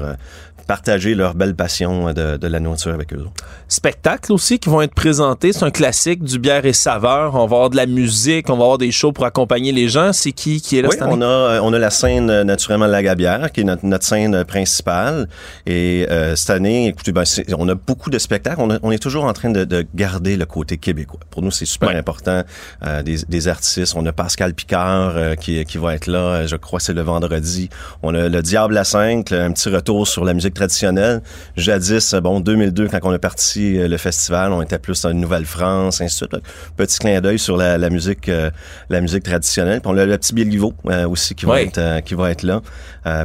partager 0.74 1.16
leur 1.16 1.34
belle 1.34 1.56
passion 1.56 2.12
de, 2.12 2.36
de 2.36 2.46
la 2.46 2.60
nourriture 2.60 2.92
avec 2.94 3.12
eux. 3.12 3.24
Spectacles 3.66 4.32
aussi 4.32 4.60
qui 4.60 4.68
vont 4.68 4.80
être 4.82 4.94
présentés. 4.94 5.52
C'est 5.52 5.64
un 5.64 5.72
classique 5.72 6.22
du 6.22 6.38
bière 6.38 6.64
et 6.64 6.72
saveur. 6.72 7.34
On 7.34 7.38
va 7.46 7.56
avoir 7.56 7.70
de 7.70 7.76
la 7.76 7.86
musique, 7.86 8.48
on 8.50 8.56
va 8.56 8.62
avoir 8.62 8.78
des 8.78 8.92
shows 8.92 9.10
pour 9.10 9.24
accompagner 9.24 9.72
les 9.72 9.88
gens. 9.88 10.12
C'est 10.12 10.30
qui 10.30 10.60
qui 10.60 10.78
est 10.78 10.82
là 10.82 10.88
Oui, 10.88 10.94
cette 10.94 11.02
année? 11.02 11.14
on 11.16 11.22
a, 11.22 11.24
euh, 11.26 11.60
on 11.64 11.72
a 11.72 11.78
la 11.80 11.90
scène 11.90 12.30
euh, 12.30 12.44
naturellement 12.44 12.86
La 12.86 13.02
Gabière, 13.02 13.50
qui 13.50 13.62
est 13.62 13.64
notre, 13.64 13.84
notre 13.84 14.04
scène 14.06 14.34
euh, 14.36 14.44
principale. 14.44 15.28
Et 15.66 16.06
euh, 16.08 16.36
cette 16.36 16.50
année, 16.50 16.86
écoutez, 16.86 17.10
ben, 17.10 17.24
on 17.58 17.68
a 17.68 17.74
beaucoup 17.74 18.10
de 18.10 18.18
spectacles. 18.18 18.60
On, 18.60 18.70
a- 18.70 18.78
on 18.84 18.92
est 18.92 18.98
toujours 19.02 19.24
en 19.24 19.32
train 19.32 19.50
de, 19.50 19.64
de 19.64 19.84
garder 19.96 20.36
le 20.36 20.46
côté 20.46 20.76
québécois. 20.78 21.18
Pour 21.30 21.42
nous, 21.42 21.50
c'est 21.50 21.64
super 21.66 21.90
important. 21.90 22.44
Euh, 22.86 23.02
des, 23.02 23.16
des 23.28 23.48
artistes. 23.48 23.94
On 23.96 24.06
a 24.06 24.12
Pascal 24.12 24.54
Picard 24.54 25.14
euh, 25.16 25.34
qui, 25.34 25.64
qui 25.64 25.78
va 25.78 25.96
être 25.96 26.06
là. 26.06 26.18
euh, 26.18 26.46
Je 26.46 26.54
crois 26.54 26.78
c'est 26.78 26.92
le 26.94 27.02
vendredi. 27.02 27.70
On 28.04 28.14
a 28.14 28.28
le 28.28 28.40
Diable 28.42 28.78
à 28.78 28.84
5, 28.84 29.32
un 29.32 29.50
petit 29.52 29.68
retour 29.68 30.06
sur 30.06 30.24
la 30.24 30.32
musique 30.34 30.54
traditionnelle. 30.60 31.22
Jadis, 31.56 32.14
bon, 32.22 32.40
2002, 32.40 32.88
quand 32.88 32.98
on 33.04 33.12
a 33.12 33.18
parti 33.18 33.78
euh, 33.78 33.88
le 33.88 33.96
festival, 33.96 34.52
on 34.52 34.60
était 34.60 34.78
plus 34.78 35.04
en 35.06 35.14
Nouvelle-France, 35.14 36.02
ainsi 36.02 36.22
de 36.22 36.28
suite. 36.28 36.44
Petit 36.76 36.98
clin 36.98 37.20
d'œil 37.22 37.38
sur 37.38 37.56
la, 37.56 37.78
la 37.78 37.88
musique, 37.88 38.28
euh, 38.28 38.50
la 38.90 39.00
musique 39.00 39.22
traditionnelle. 39.22 39.80
Puis 39.80 39.90
on 39.90 39.96
a 39.96 40.04
le 40.04 40.18
petit 40.18 40.34
Béliveau 40.34 40.74
euh, 40.86 41.08
aussi 41.08 41.34
qui 41.34 41.46
va 41.46 41.62
être 41.62 41.78
euh, 41.78 42.00
qui 42.00 42.14
va 42.14 42.30
être 42.30 42.42
là. 42.42 42.60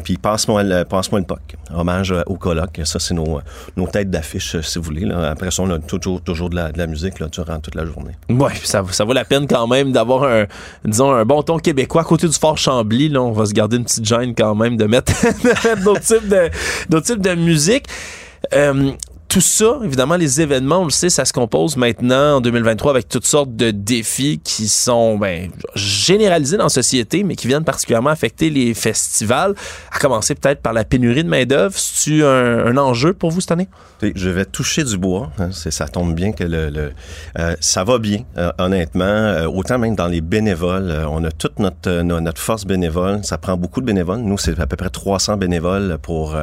Puis 0.03 0.15
passe-moi 0.17 0.63
le 0.63 0.83
passe-moi 0.85 1.19
le 1.19 1.25
POC. 1.25 1.55
Hommage 1.73 2.13
au 2.25 2.35
colloque. 2.35 2.79
Ça 2.85 2.99
c'est 2.99 3.13
nos 3.13 3.41
nos 3.75 3.87
têtes 3.87 4.09
d'affiche 4.09 4.61
si 4.61 4.79
vous 4.79 4.85
voulez. 4.85 5.05
Là. 5.05 5.31
Après 5.31 5.51
ça 5.51 5.63
on 5.63 5.69
a 5.71 5.79
toujours 5.79 6.21
toujours 6.21 6.49
de 6.49 6.55
la, 6.55 6.71
de 6.71 6.77
la 6.77 6.87
musique 6.87 7.19
là, 7.19 7.27
durant 7.27 7.59
toute 7.59 7.75
la 7.75 7.85
journée. 7.85 8.13
Puis 8.27 8.67
ça, 8.67 8.83
ça 8.91 9.03
vaut 9.03 9.13
la 9.13 9.25
peine 9.25 9.47
quand 9.47 9.67
même 9.67 9.91
d'avoir 9.91 10.23
un, 10.23 10.45
disons, 10.85 11.11
un 11.11 11.25
bon 11.25 11.43
ton 11.43 11.59
québécois 11.59 12.01
à 12.01 12.05
côté 12.05 12.27
du 12.27 12.37
Fort 12.37 12.57
Chambly. 12.57 13.09
Là, 13.09 13.21
on 13.21 13.31
va 13.31 13.45
se 13.45 13.53
garder 13.53 13.77
une 13.77 13.83
petite 13.83 14.05
gêne 14.05 14.33
quand 14.33 14.55
même 14.55 14.77
de 14.77 14.85
mettre, 14.85 15.11
de 15.43 15.47
mettre 15.47 15.83
d'autres 15.83 16.01
types 16.01 16.27
de, 16.27 17.14
de 17.17 17.35
musique. 17.35 17.85
Euh, 18.53 18.91
tout 19.35 19.41
ça, 19.41 19.79
évidemment, 19.83 20.15
les 20.15 20.39
événements, 20.39 20.79
on 20.79 20.85
le 20.85 20.91
sait, 20.91 21.09
ça 21.09 21.25
se 21.25 21.33
compose 21.33 21.75
maintenant 21.75 22.37
en 22.37 22.39
2023 22.39 22.91
avec 22.91 23.09
toutes 23.09 23.25
sortes 23.25 23.53
de 23.53 23.69
défis 23.69 24.39
qui 24.41 24.69
sont 24.69 25.17
ben, 25.17 25.51
généralisés 25.75 26.55
dans 26.55 26.63
la 26.63 26.69
société, 26.69 27.21
mais 27.25 27.35
qui 27.35 27.47
viennent 27.47 27.65
particulièrement 27.65 28.11
affecter 28.11 28.49
les 28.49 28.73
festivals. 28.73 29.53
À 29.91 29.99
commencer 29.99 30.35
peut-être 30.35 30.61
par 30.61 30.71
la 30.71 30.85
pénurie 30.85 31.25
de 31.25 31.27
main-d'œuvre. 31.27 31.73
C'est-tu 31.77 32.23
un, 32.23 32.77
enjeu 32.77 33.11
pour 33.13 33.29
vous 33.31 33.41
cette 33.41 33.51
année? 33.51 33.67
Je 34.01 34.29
vais 34.29 34.45
toucher 34.45 34.85
du 34.85 34.97
bois. 34.97 35.29
hein, 35.37 35.49
ça 35.51 35.89
tombe 35.89 36.15
bien 36.15 36.31
que 36.31 36.45
le, 36.45 36.93
euh, 37.37 37.55
ça 37.59 37.83
va 37.83 37.97
bien, 37.97 38.19
euh, 38.37 38.53
honnêtement. 38.57 39.03
Euh, 39.03 39.47
autant 39.47 39.77
même 39.79 39.95
dans 39.95 40.07
les 40.07 40.21
bénévoles, 40.21 40.95
on 41.09 41.21
a 41.25 41.31
toute 41.31 41.59
notre, 41.59 42.03
no- 42.03 42.21
notre 42.21 42.39
force 42.41 42.63
bénévole. 42.63 43.19
Ça 43.23 43.37
prend 43.37 43.57
beaucoup 43.57 43.81
de 43.81 43.85
bénévoles. 43.85 44.19
Nous, 44.19 44.37
c'est 44.37 44.57
à 44.61 44.65
peu 44.65 44.77
près 44.77 44.89
300 44.89 45.35
bénévoles 45.35 45.97
pour 46.01 46.37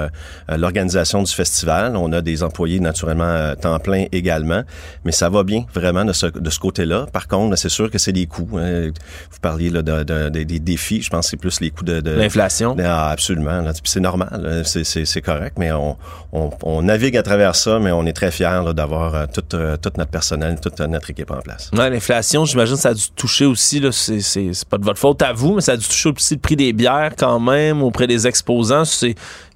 l'organisation 0.50 1.22
du 1.22 1.32
festival. 1.32 1.96
On 1.96 2.12
a 2.12 2.20
des 2.20 2.42
employés 2.42 2.81
naturellement 2.82 3.24
à 3.50 3.56
temps 3.56 3.78
plein 3.78 4.04
également, 4.12 4.62
mais 5.04 5.12
ça 5.12 5.28
va 5.28 5.42
bien 5.44 5.64
vraiment 5.74 6.04
de 6.04 6.12
ce, 6.12 6.26
de 6.26 6.50
ce 6.50 6.58
côté-là. 6.58 7.06
Par 7.12 7.28
contre, 7.28 7.56
c'est 7.56 7.68
sûr 7.68 7.90
que 7.90 7.98
c'est 7.98 8.12
des 8.12 8.26
coûts. 8.26 8.48
hein. 8.58 8.90
Vous 9.30 9.38
parliez 9.40 9.70
là, 9.70 9.82
de, 9.82 10.02
de- 10.04 10.28
de- 10.28 10.42
des 10.42 10.58
défis. 10.58 11.02
Je 11.02 11.10
pense 11.10 11.26
que 11.26 11.30
c'est 11.30 11.36
plus 11.36 11.60
les 11.60 11.70
coûts 11.70 11.84
de, 11.84 12.00
L'inflation. 12.10 12.76
ah, 12.84 13.10
absolument. 13.10 13.62
c'est 13.84 14.00
normal, 14.00 14.62
c'est, 14.64 15.20
correct, 15.22 15.56
mais 15.58 15.72
on, 15.72 15.96
on, 16.32 16.50
on 16.62 16.82
navigue 16.82 17.16
à 17.16 17.22
travers 17.22 17.54
ça, 17.56 17.78
mais 17.78 17.92
on 17.92 18.04
est 18.06 18.12
très 18.12 18.30
fiers 18.30 18.60
d'avoir 18.74 19.14
euh, 19.14 19.26
tout, 19.32 19.42
euh, 19.54 19.76
tout 19.76 19.90
notre 19.96 20.10
personnel, 20.10 20.58
toute 20.60 20.80
euh, 20.80 20.86
notre 20.86 21.10
équipe 21.10 21.30
en 21.30 21.40
place. 21.40 21.70
Ouais, 21.76 21.88
l'inflation, 21.90 22.44
j'imagine, 22.44 22.76
ça 22.76 22.90
a 22.90 22.94
dû 22.94 23.02
toucher 23.14 23.46
aussi, 23.46 23.82
c'est 23.92 24.64
pas 24.68 24.78
de 24.78 24.84
votre 24.84 24.98
faute 24.98 25.22
à 25.22 25.32
vous, 25.32 25.54
mais 25.54 25.60
ça 25.60 25.72
a 25.72 25.76
dû 25.76 25.86
toucher 25.86 26.08
aussi 26.10 26.34
le 26.34 26.40
prix 26.40 26.56
des 26.56 26.72
bières 26.72 27.12
quand 27.16 27.38
même 27.40 27.82
auprès 27.82 28.06
des 28.06 28.26
exposants. 28.26 28.84
C'est, 28.84 29.14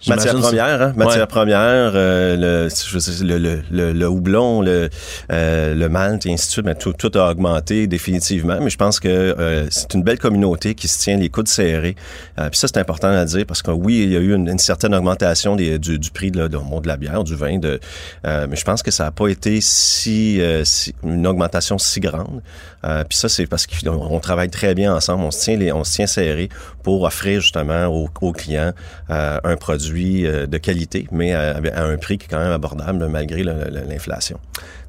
Matière 0.09 0.34
première, 0.36 0.82
hein? 0.82 0.92
Matière 0.97 1.26
première, 1.26 1.92
euh, 1.94 2.36
le, 2.36 2.68
je 2.68 3.24
le, 3.24 3.38
le, 3.38 3.62
le, 3.70 3.92
le 3.92 4.09
houblon, 4.09 4.61
le, 4.62 4.88
euh, 5.32 5.74
le 5.74 5.88
malt 5.88 6.26
et 6.26 6.32
ainsi 6.32 6.47
de 6.47 6.53
suite, 6.53 6.64
mais 6.66 6.74
tout, 6.74 6.92
tout 6.92 7.11
a 7.18 7.30
augmenté 7.30 7.86
définitivement. 7.86 8.59
Mais 8.61 8.70
je 8.70 8.76
pense 8.76 9.01
que 9.01 9.09
euh, 9.09 9.66
c'est 9.70 9.94
une 9.94 10.03
belle 10.03 10.18
communauté 10.18 10.74
qui 10.74 10.88
se 10.88 10.99
tient 10.99 11.16
les 11.16 11.28
coudes 11.28 11.49
serrés. 11.49 11.97
Euh, 12.38 12.49
puis 12.51 12.59
ça, 12.59 12.68
c'est 12.68 12.78
important 12.78 13.09
à 13.09 13.24
dire 13.24 13.44
parce 13.47 13.62
que 13.62 13.70
oui, 13.70 14.03
il 14.03 14.12
y 14.12 14.16
a 14.16 14.20
eu 14.20 14.34
une, 14.34 14.49
une 14.49 14.59
certaine 14.59 14.94
augmentation 14.94 15.57
des, 15.57 15.78
du, 15.78 15.99
du 15.99 16.11
prix 16.11 16.30
de, 16.30 16.47
de, 16.47 16.57
de 16.59 16.86
la 16.88 16.97
bière, 16.97 17.24
du 17.24 17.34
vin, 17.34 17.59
de, 17.59 17.80
euh, 18.26 18.47
mais 18.49 18.57
je 18.57 18.64
pense 18.64 18.82
que 18.82 18.90
ça 18.90 19.05
n'a 19.05 19.11
pas 19.11 19.28
été 19.28 19.61
si, 19.61 20.40
euh, 20.40 20.64
si, 20.64 20.94
une 21.05 21.26
augmentation 21.26 21.78
si 21.78 22.01
grande. 22.01 22.42
Euh, 22.84 23.03
puis 23.05 23.18
ça, 23.18 23.28
c'est 23.28 23.47
parce 23.47 23.66
qu'on 23.66 23.90
on 23.90 24.20
travaille 24.20 24.51
très 24.51 24.74
bien 24.74 24.94
ensemble, 24.94 25.24
on 25.24 25.30
se 25.30 25.40
tient, 25.40 25.57
les, 25.57 25.72
on 25.72 25.82
se 25.84 25.94
tient 25.94 26.07
serré 26.07 26.49
pour 26.82 27.03
offrir 27.03 27.40
justement 27.40 27.86
aux, 27.86 28.09
aux 28.20 28.32
clients 28.32 28.72
euh, 29.11 29.38
un 29.42 29.57
produit 29.57 29.86
euh, 29.95 30.47
de 30.47 30.59
qualité, 30.59 31.07
mais 31.12 31.32
à, 31.32 31.61
à, 31.74 31.82
un 31.84 31.97
prix 31.97 32.18
qui 32.18 32.26
est 32.26 32.28
quand 32.28 32.39
même 32.39 32.53
abordable 32.53 33.07
malgré 33.09 33.43
l'inflation. 33.43 34.39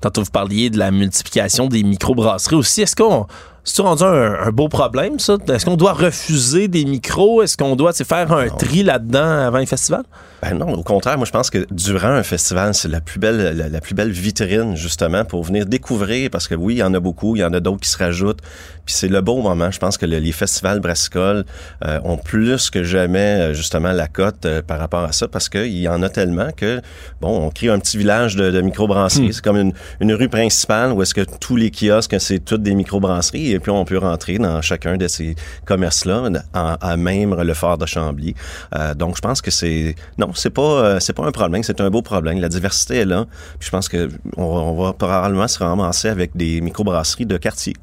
Tantôt, 0.02 0.24
vous 0.24 0.32
parliez 0.32 0.70
de 0.70 0.78
la 0.78 0.92
multiplication 0.92 1.68
des 1.68 1.84
microbrasseries 1.84 2.56
aussi. 2.56 2.82
Est-ce 2.82 2.96
qu'on 2.96 3.28
c'est 3.68 3.82
rendu 3.82 4.04
un, 4.04 4.34
un, 4.46 4.52
beau 4.52 4.70
problème, 4.70 5.20
ça? 5.20 5.36
Est-ce 5.50 5.66
qu'on 5.66 5.76
doit 5.76 5.92
refuser 5.92 6.70
des 6.70 6.86
micros? 6.86 7.44
Est-ce 7.44 7.58
qu'on 7.58 7.76
doit 7.76 7.92
faire 7.92 8.32
un 8.32 8.46
non. 8.46 8.56
tri 8.56 8.82
là-dedans 8.82 9.46
avant 9.48 9.58
les 9.58 9.66
festivals? 9.66 10.06
Ben 10.42 10.54
non, 10.54 10.72
au 10.74 10.84
contraire, 10.84 11.18
moi 11.18 11.26
je 11.26 11.32
pense 11.32 11.50
que 11.50 11.66
durant 11.72 12.10
un 12.10 12.24
festival, 12.24 12.74
c'est 12.76 12.88
la 12.88 13.02
plus 13.02 13.20
belle 13.20 13.58
la, 13.58 13.70
la, 13.70 13.82
plus 13.82 13.96
belle 13.96 14.12
vitrine 14.12 14.76
justement 14.76 15.26
pour 15.26 15.44
venir 15.44 15.66
découvrir 15.66 16.30
parce 16.30 16.48
que 16.48 16.54
oui, 16.54 16.76
il 16.76 16.78
y 16.78 16.84
en 16.84 16.94
a 16.94 17.00
beaucoup, 17.00 17.36
il 17.36 17.40
y 17.40 17.44
en 17.44 17.54
a 17.54 17.60
d'autres 17.60 17.82
qui 17.82 17.90
se 17.90 17.98
rajoutent. 17.98 18.42
Puis 18.86 18.96
c'est 18.96 19.10
le 19.10 19.20
bon 19.20 19.42
moment. 19.42 19.70
Je 19.70 19.80
pense 19.80 19.98
que 19.98 20.06
le, 20.06 20.20
les 20.20 20.32
festivals 20.32 20.80
brassicoles 20.80 21.44
euh, 21.86 22.00
ont 22.04 22.18
plus 22.18 22.70
que 22.70 22.84
jamais 22.84 23.54
justement 23.54 23.92
la 23.92 24.08
cote 24.08 24.46
euh, 24.46 24.62
par 24.62 24.80
rapport 24.80 25.04
à 25.04 25.12
ça 25.12 25.28
parce 25.28 25.50
qu'il 25.50 25.78
y 25.78 25.90
en 25.90 26.04
a 26.04 26.10
tellement 26.10 26.52
que 26.56 26.82
bon, 27.20 27.48
on 27.48 27.50
crée 27.50 27.70
un 27.70 27.80
petit 27.80 27.98
village 27.98 28.36
de, 28.36 28.52
de 28.52 28.62
microbrasseries. 28.62 29.30
Hmm. 29.30 29.32
C'est 29.32 29.44
comme 29.44 29.58
une, 29.58 29.74
une, 30.00 30.14
rue 30.14 30.30
principale 30.30 30.94
où 30.94 31.02
est-ce 31.02 31.14
que 31.14 31.26
tous 31.40 31.56
les 31.56 31.72
kiosques 31.72 32.16
c'est 32.20 32.40
toutes 32.40 32.64
des 32.64 32.76
microbrasseries 32.76 33.52
et 33.52 33.60
puis 33.60 33.72
on 33.72 33.84
peut 33.86 33.98
rentrer 33.98 34.38
dans 34.38 34.62
chacun 34.62 34.98
de 34.98 35.08
ces 35.08 35.36
commerces-là 35.66 36.30
à, 36.54 36.98
même 36.98 37.36
le 37.36 37.54
fort 37.54 37.78
de 37.78 37.86
Chambly. 37.86 38.36
Euh, 38.76 38.94
donc 38.94 39.16
je 39.18 39.22
pense 39.22 39.42
que 39.42 39.52
c'est 39.52 39.96
non, 40.18 40.27
c'est 40.34 40.50
pas 40.50 40.62
euh, 40.62 41.00
c'est 41.00 41.14
pas 41.14 41.26
un 41.26 41.32
problème, 41.32 41.64
c'est 41.64 41.82
un 41.82 41.90
beau 41.90 42.02
problème. 42.02 42.40
La 42.40 42.50
diversité 42.50 42.98
est 42.98 43.06
là. 43.06 43.26
Je 43.60 43.70
pense 43.70 43.90
que 43.90 44.10
on, 44.36 44.76
va 44.76 44.94
probablement 44.94 45.48
se 45.48 45.60
ramasser 45.60 46.10
avec 46.10 46.36
des 46.36 46.62
microbrasseries 46.62 47.26
de 47.26 47.38
quartier 47.38 47.74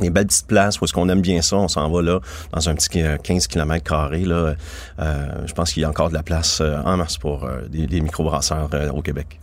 des 0.00 0.10
belles 0.10 0.26
petites 0.26 0.46
places 0.46 0.80
où 0.80 0.84
est-ce 0.84 0.92
qu'on 0.92 1.08
aime 1.08 1.20
bien 1.20 1.42
ça, 1.42 1.56
on 1.56 1.68
s'en 1.68 1.90
va 1.90 2.02
là 2.02 2.20
dans 2.52 2.68
un 2.68 2.74
petit 2.74 3.02
15 3.22 3.46
km 3.46 3.84
carré 3.84 4.24
là. 4.24 4.54
Euh, 4.98 5.26
je 5.46 5.52
pense 5.52 5.72
qu'il 5.72 5.82
y 5.82 5.84
a 5.84 5.88
encore 5.88 6.08
de 6.08 6.14
la 6.14 6.22
place 6.22 6.60
euh, 6.60 6.80
en 6.84 6.96
masse 6.96 7.16
pour 7.18 7.44
euh, 7.44 7.62
des, 7.68 7.86
des 7.86 8.00
microbrasseurs 8.00 8.68
euh, 8.74 8.90
au 8.90 9.02
Québec. 9.02 9.38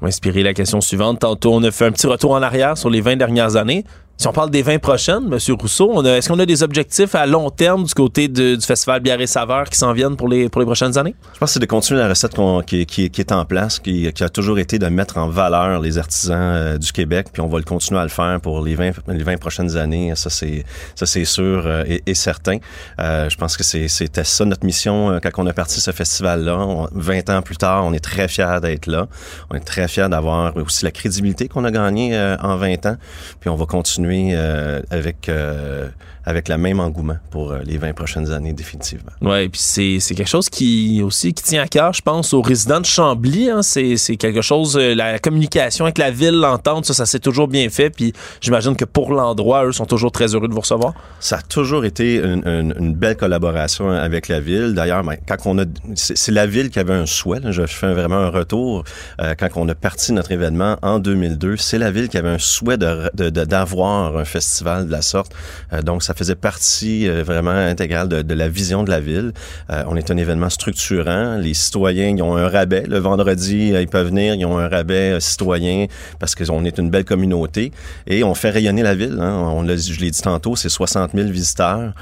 On 0.00 0.06
va 0.06 0.08
inspirer 0.08 0.42
la 0.42 0.52
question 0.52 0.80
suivante. 0.80 1.20
Tantôt, 1.20 1.54
on 1.54 1.62
a 1.62 1.70
fait 1.70 1.86
un 1.86 1.92
petit 1.92 2.08
retour 2.08 2.32
en 2.32 2.42
arrière 2.42 2.76
sur 2.76 2.90
les 2.90 3.00
20 3.00 3.16
dernières 3.16 3.54
années. 3.54 3.84
Si 4.18 4.28
on 4.28 4.32
parle 4.32 4.50
des 4.50 4.62
20 4.62 4.78
prochaines, 4.78 5.32
M. 5.32 5.38
Rousseau, 5.60 6.04
est-ce 6.04 6.28
qu'on 6.28 6.38
a 6.38 6.46
des 6.46 6.62
objectifs 6.62 7.14
à 7.14 7.26
long 7.26 7.50
terme 7.50 7.82
du 7.84 7.92
côté 7.92 8.28
du 8.28 8.56
Festival 8.60 9.00
Bière 9.00 9.20
et 9.20 9.26
Saveurs 9.26 9.68
qui 9.68 9.76
s'en 9.76 9.92
viennent 9.92 10.16
pour 10.16 10.28
les, 10.28 10.48
pour 10.48 10.60
les 10.60 10.66
prochaines 10.66 10.96
années? 10.96 11.16
Je 11.34 11.38
pense 11.40 11.50
que 11.50 11.54
c'est 11.54 11.60
de 11.60 11.66
continuer 11.66 11.98
la 12.00 12.08
recette 12.08 12.36
qui, 12.66 13.10
est 13.18 13.32
en 13.32 13.44
place, 13.44 13.80
qui, 13.80 14.06
a 14.06 14.28
toujours 14.28 14.58
été 14.60 14.78
de 14.78 14.86
mettre 14.86 15.18
en 15.18 15.28
valeur 15.28 15.80
les 15.80 15.98
artisans 15.98 16.38
euh, 16.38 16.78
du 16.78 16.92
Québec, 16.92 17.28
puis 17.32 17.42
on 17.42 17.48
va 17.48 17.58
le 17.58 17.64
continuer 17.64 18.00
à 18.00 18.04
le 18.04 18.10
faire 18.10 18.40
pour 18.40 18.62
les 18.62 18.76
20, 18.76 18.92
les 19.08 19.24
20 19.24 19.38
prochaines 19.38 19.76
années. 19.76 20.12
Ça, 20.14 20.30
c'est 20.30 21.24
sûr 21.24 21.62
euh, 21.66 21.84
et, 22.06 22.14
certain. 22.14 22.58
Euh, 23.00 23.28
je 23.28 23.36
pense 23.36 23.56
que 23.56 23.64
c'était 23.64 24.24
ça 24.24 24.44
notre 24.44 24.64
mission 24.64 25.18
quand 25.22 25.30
on 25.38 25.46
a 25.46 25.52
parti 25.52 25.80
ce 25.80 25.90
festival-là. 25.90 26.86
20 26.92 27.30
ans 27.30 27.42
plus 27.42 27.56
tard, 27.56 27.84
on 27.84 27.92
est 27.92 28.04
très 28.04 28.28
fiers 28.28 28.60
d'être 28.60 28.86
là. 28.86 29.08
On 29.50 29.56
est 29.56 29.60
très 29.60 29.88
fiers 29.88 30.08
d'avoir 30.08 30.56
aussi 30.56 30.84
la 30.84 30.90
crédibilité 30.90 31.48
qu'on 31.48 31.64
a 31.64 31.70
gagnée 31.70 32.16
en 32.40 32.56
20 32.56 32.86
ans. 32.86 32.96
Puis 33.40 33.50
on 33.50 33.56
va 33.56 33.66
continuer 33.66 34.01
euh, 34.10 34.80
avec 34.90 35.28
euh, 35.28 35.88
avec 36.24 36.48
le 36.48 36.58
même 36.58 36.80
engouement 36.80 37.16
pour 37.30 37.52
euh, 37.52 37.60
les 37.64 37.78
20 37.78 37.92
prochaines 37.94 38.30
années 38.32 38.52
définitivement. 38.52 39.12
Ouais, 39.20 39.48
puis 39.48 39.60
c'est 39.60 39.98
c'est 40.00 40.14
quelque 40.14 40.28
chose 40.28 40.48
qui 40.48 41.02
aussi 41.02 41.34
qui 41.34 41.42
tient 41.42 41.62
à 41.62 41.66
cœur, 41.66 41.92
je 41.92 42.02
pense, 42.02 42.32
aux 42.32 42.42
résidents 42.42 42.80
de 42.80 42.86
Chambly. 42.86 43.50
Hein, 43.50 43.62
c'est 43.62 43.96
c'est 43.96 44.16
quelque 44.16 44.42
chose 44.42 44.76
la 44.76 45.18
communication 45.18 45.84
avec 45.84 45.98
la 45.98 46.10
ville, 46.10 46.34
l'entente, 46.34 46.86
ça 46.86 46.94
ça 46.94 47.06
s'est 47.06 47.20
toujours 47.20 47.48
bien 47.48 47.68
fait. 47.68 47.90
Puis 47.90 48.12
j'imagine 48.40 48.76
que 48.76 48.84
pour 48.84 49.12
l'endroit, 49.12 49.64
eux 49.66 49.72
sont 49.72 49.86
toujours 49.86 50.12
très 50.12 50.34
heureux 50.34 50.48
de 50.48 50.54
vous 50.54 50.60
recevoir. 50.60 50.94
Ça 51.20 51.38
a 51.38 51.42
toujours 51.42 51.84
été 51.84 52.16
une, 52.16 52.46
une, 52.46 52.74
une 52.78 52.94
belle 52.94 53.16
collaboration 53.16 53.90
avec 53.90 54.28
la 54.28 54.40
ville. 54.40 54.74
D'ailleurs, 54.74 55.02
ben, 55.02 55.16
quand 55.26 55.36
on 55.46 55.58
a 55.58 55.64
c'est 55.94 56.32
la 56.32 56.46
ville 56.46 56.70
qui 56.70 56.78
avait 56.78 56.94
un 56.94 57.06
souhait. 57.06 57.40
Là, 57.40 57.50
je 57.50 57.66
fais 57.66 57.92
vraiment 57.92 58.16
un 58.16 58.30
retour 58.30 58.84
euh, 59.20 59.34
quand 59.38 59.48
on 59.56 59.68
a 59.68 59.74
parti 59.74 60.12
notre 60.12 60.32
événement 60.32 60.76
en 60.82 60.98
2002. 60.98 61.56
C'est 61.56 61.78
la 61.78 61.90
ville 61.90 62.08
qui 62.08 62.18
avait 62.18 62.30
un 62.30 62.38
souhait 62.38 62.76
de 62.76 63.10
d'avoir 63.30 64.12
de, 64.12 64.18
un 64.18 64.24
festival 64.24 64.86
de 64.86 64.92
la 64.92 65.02
sorte. 65.02 65.32
Euh, 65.72 65.82
donc, 65.82 66.02
ça 66.02 66.11
faisait 66.14 66.34
partie 66.34 67.08
euh, 67.08 67.22
vraiment 67.22 67.50
intégrale 67.50 68.08
de, 68.08 68.22
de, 68.22 68.34
la 68.34 68.48
vision 68.48 68.82
de 68.82 68.90
la 68.90 69.00
ville. 69.00 69.32
Euh, 69.70 69.84
on 69.86 69.96
est 69.96 70.10
un 70.10 70.16
événement 70.16 70.50
structurant. 70.50 71.36
Les 71.36 71.54
citoyens, 71.54 72.08
ils 72.16 72.22
ont 72.22 72.36
un 72.36 72.48
rabais. 72.48 72.84
Le 72.86 72.98
vendredi, 72.98 73.72
ils 73.78 73.88
peuvent 73.88 74.08
venir, 74.08 74.34
ils 74.34 74.44
ont 74.44 74.58
un 74.58 74.68
rabais 74.68 75.20
citoyen 75.20 75.86
parce 76.18 76.34
qu'on 76.34 76.64
est 76.64 76.78
une 76.78 76.90
belle 76.90 77.04
communauté. 77.04 77.72
Et 78.06 78.24
on 78.24 78.34
fait 78.34 78.50
rayonner 78.50 78.82
la 78.82 78.94
ville. 78.94 79.18
Hein. 79.20 79.38
On 79.38 79.62
je 79.62 80.00
l'ai 80.00 80.10
dit 80.10 80.20
tantôt, 80.20 80.56
c'est 80.56 80.68
60 80.68 81.12
000 81.14 81.28
visiteurs 81.28 81.92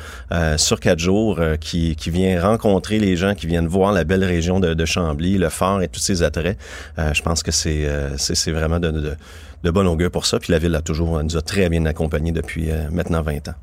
sur 0.56 0.80
quatre 0.80 0.98
jours 0.98 1.38
qui, 1.60 1.94
qui 1.94 2.10
viennent 2.10 2.40
rencontrer 2.40 2.98
les 2.98 3.16
gens, 3.16 3.34
qui 3.34 3.46
viennent 3.46 3.68
voir 3.68 3.92
la 3.92 4.04
belle 4.04 4.24
région 4.24 4.58
de, 4.60 4.74
de 4.74 4.84
Chambly, 4.84 5.38
le 5.38 5.48
fort 5.50 5.82
et 5.82 5.88
tous 5.88 6.00
ses 6.00 6.22
attraits. 6.22 6.58
je 6.98 7.22
pense 7.22 7.42
que 7.42 7.52
c'est 7.52 7.86
c'est 8.16 8.50
vraiment 8.50 8.80
de, 8.80 8.90
de 8.90 9.16
de 9.62 9.70
bonne 9.70 9.86
augure 9.86 10.10
pour 10.10 10.26
ça. 10.26 10.38
Puis 10.38 10.52
la 10.52 10.58
ville 10.58 10.74
a 10.74 10.82
toujours 10.82 11.22
nous 11.22 11.36
a 11.36 11.42
très 11.42 11.68
bien 11.68 11.84
accompagnés 11.86 12.32
depuis 12.32 12.70
euh, 12.70 12.88
maintenant 12.90 13.22
20 13.22 13.48
ans. 13.48 13.54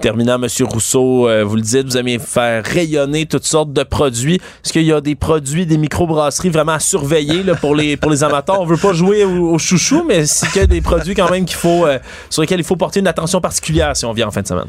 Terminant, 0.00 0.42
M. 0.42 0.48
Rousseau, 0.66 1.28
euh, 1.28 1.44
vous 1.44 1.56
le 1.56 1.62
dites, 1.62 1.86
vous 1.86 1.96
aimez 1.96 2.18
faire 2.18 2.64
rayonner 2.64 3.26
toutes 3.26 3.44
sortes 3.44 3.72
de 3.72 3.82
produits. 3.84 4.34
Est-ce 4.34 4.72
qu'il 4.72 4.82
y 4.82 4.92
a 4.92 5.00
des 5.00 5.14
produits, 5.14 5.66
des 5.66 5.78
microbrasseries 5.78 6.50
vraiment 6.50 6.72
à 6.72 6.80
surveiller 6.80 7.42
là, 7.42 7.54
pour, 7.54 7.74
les, 7.74 7.96
pour 7.96 8.10
les 8.10 8.22
amateurs? 8.22 8.60
On 8.60 8.66
veut 8.66 8.76
pas 8.76 8.92
jouer 8.92 9.24
au, 9.24 9.52
au 9.52 9.58
chouchou, 9.58 10.04
mais 10.06 10.26
c'est 10.26 10.48
qu'il 10.48 10.60
y 10.60 10.64
a 10.64 10.66
des 10.66 10.80
produits 10.80 11.14
quand 11.14 11.30
même 11.30 11.44
qu'il 11.44 11.56
faut, 11.56 11.86
euh, 11.86 11.98
sur 12.28 12.42
lesquels 12.42 12.60
il 12.60 12.64
faut 12.64 12.76
porter 12.76 13.00
une 13.00 13.06
attention 13.06 13.40
particulière 13.40 13.96
si 13.96 14.04
on 14.04 14.12
vient 14.12 14.28
en 14.28 14.30
fin 14.30 14.42
de 14.42 14.48
semaine? 14.48 14.68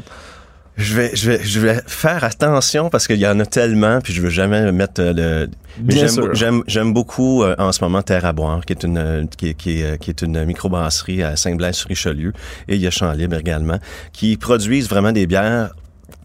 Je 0.78 0.94
vais, 0.94 1.16
je 1.16 1.32
vais, 1.32 1.44
je 1.44 1.60
vais 1.62 1.82
faire 1.88 2.24
attention 2.24 2.90
parce 2.90 3.08
qu'il 3.08 3.18
y 3.18 3.28
en 3.28 3.40
a 3.40 3.46
tellement, 3.46 4.02
puis 4.02 4.14
je 4.14 4.22
veux 4.22 4.30
jamais 4.30 4.72
mettre 4.72 5.02
le. 5.02 5.48
Bien 5.78 6.08
j'aime, 6.34 6.64
j'aime 6.68 6.94
beaucoup 6.94 7.44
euh, 7.44 7.56
en 7.58 7.72
ce 7.72 7.84
moment 7.84 8.02
Terre 8.02 8.26
à 8.26 8.34
boire, 8.34 8.66
qui 8.66 8.74
est 8.74 8.84
une, 8.84 9.28
qui, 9.38 9.56
qui, 9.56 9.84
qui 10.00 10.10
est 10.10 10.22
une 10.22 10.44
microbrasserie 10.46 11.24
à 11.24 11.36
Saint-Blaise-sur-Richelieu, 11.36 12.34
et 12.68 12.76
il 12.76 12.82
y 12.82 12.88
a 12.88 12.92
Champ 12.92 13.12
Libre 13.12 13.38
également, 13.38 13.80
qui 14.12 14.38
produisent 14.38 14.90
vraiment 14.90 15.12
des 15.12 15.28
bières 15.28 15.72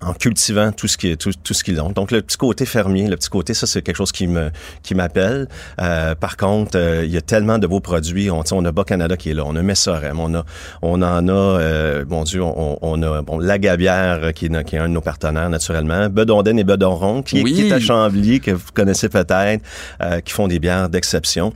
en 0.02 0.14
cultivant 0.14 0.72
tout 0.72 0.88
ce 0.88 0.96
qui 0.96 1.16
tout, 1.16 1.32
tout 1.44 1.54
ce 1.54 1.62
qu'ils 1.62 1.80
ont. 1.80 1.90
Donc 1.90 2.10
le 2.10 2.22
petit 2.22 2.36
côté 2.36 2.64
fermier, 2.64 3.08
le 3.08 3.16
petit 3.16 3.28
côté 3.28 3.54
ça 3.54 3.66
c'est 3.66 3.82
quelque 3.82 3.96
chose 3.96 4.12
qui 4.12 4.26
me 4.26 4.50
qui 4.82 4.94
m'appelle. 4.94 5.48
Euh, 5.80 6.14
par 6.14 6.36
contre, 6.36 6.78
euh, 6.78 7.04
il 7.04 7.10
y 7.10 7.16
a 7.16 7.20
tellement 7.20 7.58
de 7.58 7.66
beaux 7.66 7.80
produits. 7.80 8.30
On, 8.30 8.42
on 8.52 8.64
a 8.64 8.72
Bas 8.72 8.84
Canada 8.84 9.16
qui 9.16 9.30
est 9.30 9.34
là, 9.34 9.42
on 9.46 9.56
a 9.56 9.62
Messorem, 9.62 10.18
on 10.18 10.34
a 10.34 10.44
on 10.82 11.02
en 11.02 11.28
a 11.28 11.32
euh, 11.32 12.04
bon 12.04 12.24
Dieu, 12.24 12.42
on, 12.42 12.78
on 12.80 13.02
a 13.02 13.22
bon 13.22 13.38
la 13.38 13.58
Gabière 13.58 14.32
qui 14.34 14.46
est, 14.46 14.64
qui 14.64 14.76
est 14.76 14.78
un 14.78 14.88
de 14.88 14.94
nos 14.94 15.00
partenaires 15.00 15.50
naturellement, 15.50 16.08
Bedonden 16.08 16.58
et 16.58 16.64
Bedonron 16.64 17.22
qui, 17.22 17.42
oui. 17.42 17.52
qui 17.52 17.68
est 17.68 17.72
à 17.72 17.80
Chambly 17.80 18.40
que 18.40 18.52
vous 18.52 18.72
connaissez 18.72 19.08
peut-être, 19.08 19.62
euh, 20.02 20.20
qui 20.20 20.32
font 20.32 20.48
des 20.48 20.58
bières 20.58 20.88
d'exception. 20.88 21.52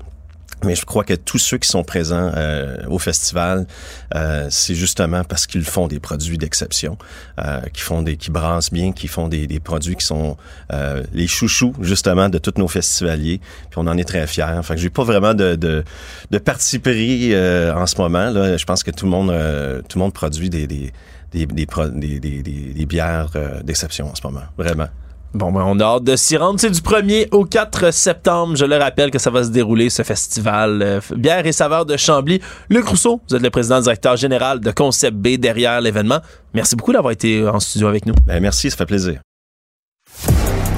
Mais 0.65 0.75
je 0.75 0.85
crois 0.85 1.05
que 1.05 1.15
tous 1.15 1.39
ceux 1.39 1.59
qui 1.59 1.69
sont 1.69 1.85
présents 1.85 2.33
euh, 2.37 2.77
au 2.89 2.99
festival, 2.99 3.67
euh, 4.15 4.47
c'est 4.51 4.75
justement 4.75 5.23
parce 5.25 5.47
qu'ils 5.47 5.65
font 5.65 5.89
des 5.89 6.01
produits 6.01 6.39
d'exception, 6.39 6.97
euh, 7.39 7.61
qui 7.73 7.83
font 7.83 8.03
des, 8.03 8.17
qui 8.17 8.31
brassent 8.31 8.73
bien, 8.73 8.93
qui 8.93 9.09
font 9.09 9.29
des, 9.29 9.47
des 9.47 9.61
produits 9.61 9.97
qui 9.97 10.07
sont 10.07 10.37
euh, 10.73 11.03
les 11.13 11.27
chouchous 11.27 11.75
justement 11.81 12.29
de 12.29 12.39
tous 12.39 12.55
nos 12.59 12.69
festivaliers. 12.69 13.41
Puis 13.71 13.79
on 13.79 13.87
en 13.87 13.97
est 13.97 14.05
très 14.05 14.27
fiers. 14.27 14.45
Enfin, 14.59 14.77
j'ai 14.77 14.91
pas 14.91 15.05
vraiment 15.05 15.35
de 15.35 15.55
de, 15.55 15.85
de 16.31 16.39
parti 16.39 16.79
pris 16.79 17.35
euh, 17.35 17.75
en 17.75 17.87
ce 17.87 17.97
moment. 17.99 18.31
Là, 18.31 18.57
je 18.57 18.65
pense 18.65 18.83
que 18.83 18.91
tout 18.91 19.05
le 19.05 19.11
monde 19.11 19.31
euh, 19.31 19.83
tout 19.89 19.99
le 19.99 20.05
monde 20.05 20.15
produit 20.15 20.51
des 20.51 20.67
des, 20.67 20.93
des, 21.33 21.47
des, 21.47 22.21
des, 22.21 22.43
des 22.43 22.87
bières 22.87 23.31
d'exception 23.65 24.11
en 24.11 24.15
ce 24.15 24.23
moment, 24.25 24.45
vraiment. 24.57 24.89
Bon, 25.35 25.51
ben, 25.51 25.65
on 25.67 25.81
a 25.81 25.85
hâte 25.85 26.05
de 26.05 26.15
s'y 26.15 26.37
rendre. 26.37 26.61
C'est 26.61 26.71
du 26.71 26.81
1er 26.81 27.29
au 27.33 27.45
4 27.45 27.93
septembre. 27.93 28.55
Je 28.57 28.65
le 28.65 28.77
rappelle 28.77 29.11
que 29.11 29.19
ça 29.19 29.31
va 29.31 29.43
se 29.43 29.49
dérouler, 29.49 29.91
ce 29.91 30.05
festival 30.05 30.81
euh, 30.81 31.01
Bière 31.17 31.45
et 31.45 31.53
saveurs 31.53 31.85
de 31.85 31.97
Chambly. 31.97 32.41
Luc 32.71 32.87
Rousseau, 32.87 33.21
vous 33.29 33.35
êtes 33.35 33.43
le 33.43 33.51
président 33.51 33.81
directeur 33.81 34.17
général 34.17 34.61
de 34.61 34.71
Concept 34.71 35.17
B 35.17 35.37
derrière 35.37 35.81
l'événement. 35.81 36.21
Merci 36.55 36.77
beaucoup 36.77 36.93
d'avoir 36.93 37.13
été 37.13 37.47
en 37.47 37.59
studio 37.59 37.89
avec 37.89 38.07
nous. 38.07 38.15
Ben, 38.27 38.41
merci, 38.41 38.71
ça 38.71 38.77
fait 38.77 38.87
plaisir. 38.87 39.21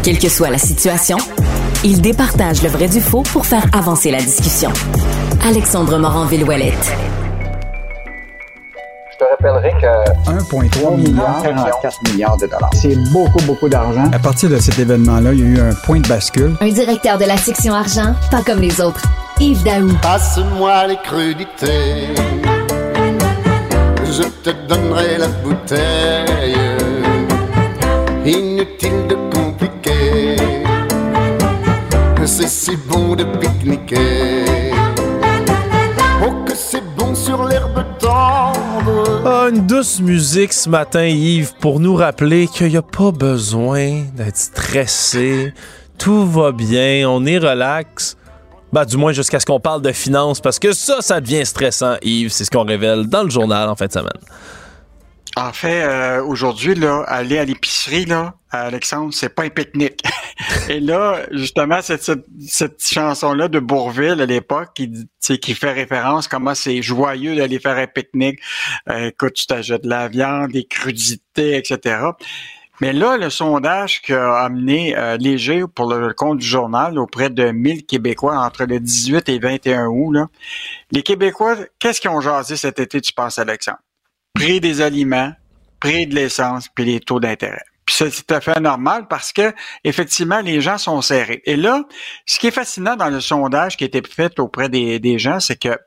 Quelle 0.03 0.19
que 0.19 0.29
soit 0.31 0.51
la 0.51 0.59
situation, 0.59 1.19
il 1.85 2.01
départage 2.01 2.63
le 2.63 2.71
vrai 2.71 2.89
du 2.89 3.01
faux 3.01 3.25
pour 3.25 3.45
faire 3.45 3.67
avancer 3.75 4.11
la 4.11 4.21
discussion. 4.21 4.71
Alexandre 5.45 5.99
Morin-Villouellette. 5.99 7.16
Je 9.19 9.25
te 9.25 9.31
rappellerai 9.31 9.73
que 9.81 10.31
1,3 10.31 10.97
milliard, 10.97 11.43
44 11.43 12.13
milliards 12.13 12.37
de 12.37 12.47
dollars. 12.47 12.71
C'est 12.75 12.97
beaucoup, 13.13 13.43
beaucoup 13.47 13.67
d'argent. 13.67 14.05
À 14.13 14.19
partir 14.19 14.51
de 14.51 14.59
cet 14.59 14.79
événement-là, 14.79 15.33
il 15.33 15.41
y 15.41 15.43
a 15.43 15.47
eu 15.47 15.71
un 15.71 15.73
point 15.73 16.01
de 16.01 16.07
bascule. 16.07 16.55
Un 16.61 16.69
directeur 16.69 17.17
de 17.17 17.25
la 17.25 17.39
section 17.39 17.73
argent, 17.73 18.15
pas 18.31 18.43
comme 18.43 18.61
les 18.61 18.79
autres. 18.79 19.01
Yves 19.41 19.63
Daou. 19.63 19.89
Passe-moi 20.03 20.89
les 20.89 20.97
crudités. 20.97 22.09
Je 24.05 24.23
te 24.45 24.51
donnerai 24.69 25.17
la 25.17 25.29
bouteille. 25.29 26.57
Inutile 28.27 29.07
de 29.09 29.15
compliquer. 29.35 30.37
C'est 32.27 32.49
si 32.49 32.77
bon 32.77 33.15
de 33.15 33.25
pique-niquer. 33.25 34.45
Oh, 36.23 36.45
que 36.45 36.55
c'est 36.55 36.85
bon 36.97 37.15
sur 37.15 37.45
l'herbe. 37.45 37.76
Ah, 39.29 39.49
une 39.53 39.67
douce 39.67 39.99
musique 39.99 40.53
ce 40.53 40.69
matin, 40.69 41.05
Yves, 41.05 41.53
pour 41.59 41.81
nous 41.81 41.97
rappeler 41.97 42.47
qu'il 42.47 42.69
n'y 42.69 42.77
a 42.77 42.83
pas 42.83 43.11
besoin 43.11 44.05
d'être 44.15 44.37
stressé. 44.37 45.53
Tout 45.99 46.25
va 46.25 46.53
bien, 46.53 47.11
on 47.11 47.27
est 47.27 47.39
relax. 47.39 48.17
Bah, 48.73 48.85
du 48.85 48.97
moins 48.97 49.11
jusqu'à 49.11 49.41
ce 49.41 49.45
qu'on 49.45 49.59
parle 49.59 49.83
de 49.83 49.91
finances, 49.91 50.41
parce 50.41 50.61
que 50.61 50.73
ça, 50.73 50.99
ça 51.01 51.21
devient 51.21 51.45
stressant, 51.45 51.97
Yves. 52.03 52.31
C'est 52.31 52.45
ce 52.45 52.53
qu'on 52.53 52.65
révèle 52.65 53.09
dans 53.09 53.25
le 53.25 53.31
journal 53.31 53.69
en 53.69 53.75
fin 53.75 53.87
de 53.87 53.93
semaine. 53.93 54.21
En 55.39 55.53
fait, 55.53 55.83
euh, 55.83 56.25
aujourd'hui, 56.25 56.75
là, 56.75 57.05
aller 57.07 57.39
à 57.39 57.45
l'épicerie, 57.45 58.07
là, 58.07 58.37
à 58.51 58.63
Alexandre, 58.63 59.13
c'est 59.13 59.29
pas 59.29 59.43
un 59.43 59.51
pique-nique. 59.51 60.03
Et 60.71 60.81
là, 60.81 61.27
justement, 61.31 61.83
cette, 61.83 62.11
cette, 62.49 62.83
chanson-là 62.83 63.49
de 63.49 63.59
Bourville 63.59 64.23
à 64.23 64.25
l'époque, 64.25 64.71
qui, 64.75 64.91
qui 65.39 65.55
fait 65.55 65.73
référence 65.73 66.27
comment 66.27 66.55
c'est 66.55 66.81
joyeux 66.81 67.37
d'aller 67.37 67.59
faire 67.59 67.77
un 67.77 67.87
pique-nique. 67.87 68.41
Euh, 68.89 69.09
écoute, 69.09 69.35
tu 69.35 69.47
t'achètes 69.47 69.85
de 69.85 69.91
la 69.91 70.09
viande, 70.09 70.53
des 70.53 70.65
crudités, 70.65 71.59
etc. 71.59 71.99
Mais 72.81 72.95
là, 72.95 73.19
le 73.19 73.29
sondage 73.29 74.01
qu'a 74.01 74.43
amené 74.43 74.97
euh, 74.97 75.19
Léger 75.19 75.65
pour 75.75 75.93
le 75.93 76.15
compte 76.15 76.39
du 76.39 76.47
journal 76.47 76.99
auprès 76.99 77.29
de 77.29 77.51
1000 77.51 77.85
Québécois 77.85 78.39
entre 78.39 78.65
le 78.65 78.81
18 78.81 79.29
et 79.29 79.39
21 79.39 79.87
août, 79.89 80.13
là, 80.13 80.29
les 80.93 81.03
Québécois, 81.03 81.57
qu'est-ce 81.79 82.01
qu'ils 82.01 82.11
ont 82.11 82.23
jasé 82.23 82.57
cet 82.57 82.81
été, 82.81 83.03
tu 83.03 83.13
penses, 83.13 83.39
Alexandre? 83.39 83.79
Prix 84.37 84.61
des 84.61 84.81
aliments, 84.81 85.33
prix 85.81 86.07
de 86.07 86.15
l'essence, 86.15 86.69
puis 86.69 86.85
les 86.85 87.01
taux 87.01 87.21
d'intérêt. 87.21 87.65
Puis 87.87 87.97
c'est 87.99 88.11
tout 88.11 88.35
à 88.35 88.41
fait 88.41 88.61
normal 88.61 89.07
parce 89.09 89.33
que 89.33 89.55
effectivement 89.83 90.41
les 90.41 90.61
gens 90.61 90.77
sont 90.77 91.01
serrés. 91.01 91.41
Et 91.47 91.57
là, 91.57 91.85
ce 92.27 92.39
qui 92.39 92.49
est 92.49 92.51
fascinant 92.51 92.97
dans 92.97 93.09
le 93.09 93.21
sondage 93.21 93.77
qui 93.77 93.85
a 93.85 93.87
été 93.87 94.03
fait 94.03 94.39
auprès 94.39 94.69
des, 94.69 94.99
des 94.99 95.19
gens, 95.19 95.41
c'est 95.41 95.57
que 95.57 95.79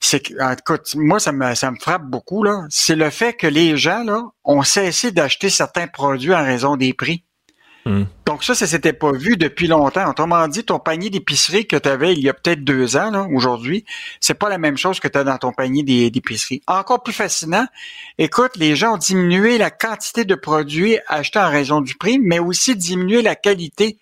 c'est 0.00 0.20
que, 0.20 0.52
écoute, 0.52 0.94
moi, 0.96 1.18
ça 1.18 1.32
me, 1.32 1.54
ça 1.54 1.70
me 1.70 1.76
frappe 1.78 2.04
beaucoup, 2.04 2.42
là. 2.42 2.66
C'est 2.68 2.96
le 2.96 3.08
fait 3.08 3.32
que 3.32 3.46
les 3.46 3.78
gens, 3.78 4.04
là, 4.04 4.22
ont 4.44 4.62
cessé 4.62 5.12
d'acheter 5.12 5.48
certains 5.48 5.86
produits 5.86 6.34
en 6.34 6.44
raison 6.44 6.76
des 6.76 6.92
prix. 6.92 7.24
Hmm. 7.84 8.04
Donc 8.24 8.42
ça, 8.44 8.54
ça 8.54 8.66
s'était 8.66 8.94
pas 8.94 9.12
vu 9.12 9.36
depuis 9.36 9.66
longtemps. 9.66 10.08
Autrement 10.08 10.48
dit, 10.48 10.64
ton 10.64 10.78
panier 10.78 11.10
d'épicerie 11.10 11.66
que 11.66 11.76
tu 11.76 11.88
avais 11.88 12.14
il 12.14 12.20
y 12.20 12.28
a 12.28 12.34
peut-être 12.34 12.64
deux 12.64 12.96
ans, 12.96 13.28
aujourd'hui, 13.30 13.84
c'est 14.20 14.34
pas 14.34 14.48
la 14.48 14.58
même 14.58 14.78
chose 14.78 15.00
que 15.00 15.08
tu 15.08 15.18
as 15.18 15.24
dans 15.24 15.36
ton 15.36 15.52
panier 15.52 15.82
d'épicerie. 16.10 16.62
Encore 16.66 17.02
plus 17.02 17.12
fascinant, 17.12 17.66
écoute, 18.18 18.52
les 18.56 18.74
gens 18.74 18.94
ont 18.94 18.98
diminué 18.98 19.58
la 19.58 19.70
quantité 19.70 20.24
de 20.24 20.34
produits 20.34 20.98
achetés 21.08 21.38
en 21.38 21.50
raison 21.50 21.80
du 21.82 21.94
prix, 21.94 22.18
mais 22.18 22.38
aussi 22.38 22.74
diminué 22.74 23.20
la 23.20 23.34
qualité 23.34 23.98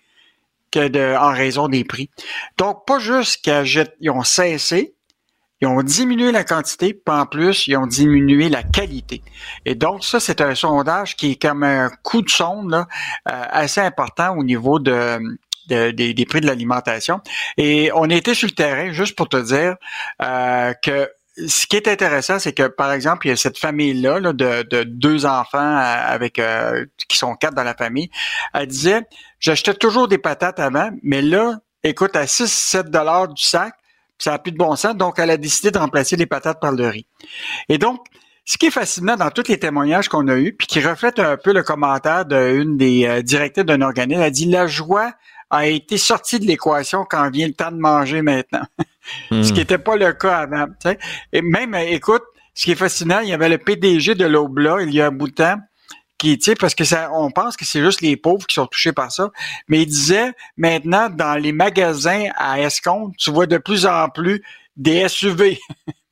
en 0.75 1.31
raison 1.31 1.67
des 1.67 1.83
prix. 1.83 2.09
Donc, 2.57 2.85
pas 2.85 2.99
juste 2.99 3.43
qu'ils 3.43 4.09
ont 4.09 4.23
cessé, 4.23 4.93
ils 5.63 5.67
ont 5.67 5.81
diminué 5.81 6.33
la 6.33 6.43
quantité, 6.43 6.93
puis 6.93 7.15
en 7.15 7.25
plus, 7.25 7.67
ils 7.67 7.77
ont 7.77 7.87
diminué 7.87 8.49
la 8.49 8.63
qualité. 8.63 9.21
Et 9.65 9.75
donc, 9.75 10.03
ça, 10.03 10.19
c'est 10.19 10.41
un 10.41 10.55
sondage 10.55 11.15
qui 11.15 11.31
est 11.31 11.41
comme 11.41 11.63
un 11.63 11.89
coup 12.03 12.21
de 12.21 12.29
sonde 12.29 12.73
euh, 12.73 12.83
assez 13.25 13.79
important 13.79 14.35
au 14.35 14.43
niveau 14.43 14.79
de, 14.79 15.19
de, 15.69 15.91
des, 15.91 16.25
prix 16.25 16.41
de 16.41 16.47
l'alimentation. 16.47 17.21
Et 17.55 17.91
on 17.95 18.09
été 18.09 18.33
sur 18.33 18.49
le 18.49 18.53
terrain, 18.53 18.91
juste 18.91 19.15
pour 19.15 19.29
te 19.29 19.37
dire 19.37 19.77
euh, 20.21 20.73
que 20.83 21.09
ce 21.47 21.65
qui 21.65 21.77
est 21.77 21.87
intéressant, 21.87 22.39
c'est 22.39 22.51
que, 22.51 22.67
par 22.67 22.91
exemple, 22.91 23.27
il 23.27 23.29
y 23.29 23.33
a 23.33 23.37
cette 23.37 23.57
famille-là 23.57 24.19
là, 24.19 24.33
de, 24.33 24.63
de, 24.63 24.83
deux 24.83 25.25
enfants 25.25 25.59
euh, 25.59 26.13
avec 26.13 26.41
qui 27.07 27.17
sont 27.17 27.35
quatre 27.35 27.55
dans 27.55 27.63
la 27.63 27.73
famille. 27.73 28.09
Elle 28.53 28.67
disait, 28.67 29.03
j'achetais 29.39 29.75
toujours 29.75 30.09
des 30.09 30.17
patates 30.17 30.59
avant, 30.59 30.89
mais 31.03 31.21
là, 31.21 31.59
écoute, 31.83 32.17
à 32.17 32.25
6-7 32.25 32.89
dollars 32.89 33.29
du 33.29 33.41
sac, 33.41 33.73
ça 34.17 34.31
n'a 34.31 34.39
plus 34.39 34.51
de 34.51 34.57
bon 34.57 34.75
sens, 34.75 34.95
donc 34.95 35.19
elle 35.19 35.29
a 35.29 35.37
décidé 35.37 35.71
de 35.71 35.77
remplacer 35.77 36.15
les 36.15 36.25
patates 36.25 36.59
par 36.59 36.71
le 36.71 36.87
riz. 36.87 37.05
Et 37.69 37.77
donc, 37.77 38.05
ce 38.45 38.57
qui 38.57 38.67
est 38.67 38.71
fascinant 38.71 39.15
dans 39.15 39.29
tous 39.31 39.47
les 39.47 39.57
témoignages 39.57 40.09
qu'on 40.09 40.27
a 40.27 40.35
eus, 40.35 40.53
puis 40.53 40.67
qui 40.67 40.81
reflète 40.81 41.19
un 41.19 41.37
peu 41.37 41.53
le 41.53 41.63
commentaire 41.63 42.25
d'une 42.25 42.77
des 42.77 43.05
euh, 43.05 43.21
directrices 43.21 43.65
d'un 43.65 43.81
organisme, 43.81 44.19
elle 44.19 44.27
a 44.27 44.31
dit 44.31 44.45
la 44.45 44.67
joie 44.67 45.13
a 45.49 45.67
été 45.67 45.97
sortie 45.97 46.39
de 46.39 46.45
l'équation 46.45 47.05
quand 47.07 47.29
vient 47.29 47.47
le 47.47 47.53
temps 47.53 47.71
de 47.71 47.77
manger 47.77 48.21
maintenant. 48.21 48.63
ce 49.31 49.53
qui 49.53 49.59
n'était 49.59 49.77
pas 49.77 49.95
le 49.95 50.11
cas 50.13 50.39
avant. 50.39 50.65
Et 51.31 51.41
même, 51.41 51.75
écoute, 51.75 52.23
ce 52.53 52.65
qui 52.65 52.71
est 52.71 52.75
fascinant, 52.75 53.19
il 53.19 53.29
y 53.29 53.33
avait 53.33 53.49
le 53.49 53.57
PDG 53.57 54.15
de 54.15 54.25
l'Obla 54.25 54.77
il 54.81 54.93
y 54.93 55.01
a 55.01 55.07
un 55.07 55.11
bout 55.11 55.27
de 55.27 55.33
temps 55.33 55.57
qui, 56.23 56.37
tu 56.37 56.45
sais, 56.45 56.55
parce 56.55 56.73
que 56.73 56.85
ça, 56.85 57.09
on 57.13 57.31
pense 57.31 57.57
que 57.57 57.65
c'est 57.65 57.81
juste 57.81 57.99
les 57.99 58.15
pauvres 58.15 58.47
qui 58.47 58.55
sont 58.55 58.65
touchés 58.65 58.93
par 58.93 59.11
ça. 59.11 59.29
Mais 59.67 59.81
il 59.81 59.87
disait, 59.87 60.31
maintenant, 60.55 61.09
dans 61.09 61.35
les 61.35 61.51
magasins 61.51 62.29
à 62.37 62.61
escompte, 62.61 63.17
tu 63.17 63.29
vois 63.29 63.45
de 63.45 63.57
plus 63.57 63.85
en 63.85 64.07
plus 64.07 64.41
des 64.77 65.09
SUV. 65.09 65.59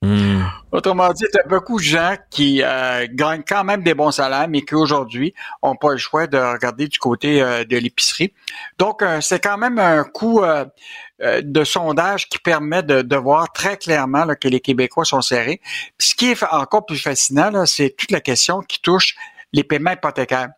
Hmm. 0.01 0.41
Autrement 0.73 1.13
dit, 1.13 1.23
il 1.31 1.37
y 1.37 1.39
a 1.39 1.47
beaucoup 1.47 1.79
de 1.79 1.83
gens 1.83 2.15
qui 2.29 2.61
euh, 2.61 3.07
gagnent 3.09 3.43
quand 3.47 3.63
même 3.63 3.83
des 3.83 3.93
bons 3.93 4.11
salaires, 4.11 4.47
mais 4.49 4.63
qui 4.63 4.75
aujourd'hui 4.75 5.33
n'ont 5.63 5.77
pas 5.77 5.91
le 5.91 5.97
choix 5.97 6.27
de 6.27 6.37
regarder 6.37 6.89
du 6.89 6.99
côté 6.99 7.41
euh, 7.41 7.63
de 7.63 7.77
l'épicerie. 7.77 8.33
Donc, 8.77 9.01
euh, 9.03 9.21
c'est 9.21 9.39
quand 9.39 9.57
même 9.57 9.79
un 9.79 10.03
coup 10.03 10.41
de 11.21 11.63
sondage 11.63 12.27
qui 12.27 12.39
permet 12.39 12.81
de, 12.83 13.01
de 13.01 13.15
voir 13.15 13.53
très 13.53 13.77
clairement 13.77 14.25
là, 14.25 14.35
que 14.35 14.47
les 14.47 14.59
Québécois 14.59 15.05
sont 15.05 15.21
serrés. 15.21 15.61
Puis, 15.97 16.09
ce 16.09 16.15
qui 16.15 16.31
est 16.31 16.43
encore 16.51 16.85
plus 16.85 17.01
fascinant, 17.01 17.65
c'est 17.65 17.95
toute 17.95 18.11
la 18.11 18.21
question 18.21 18.59
qui 18.61 18.81
touche 18.81 19.15
les 19.53 19.63
paiements 19.63 19.91
hypothécaires. 19.91 20.49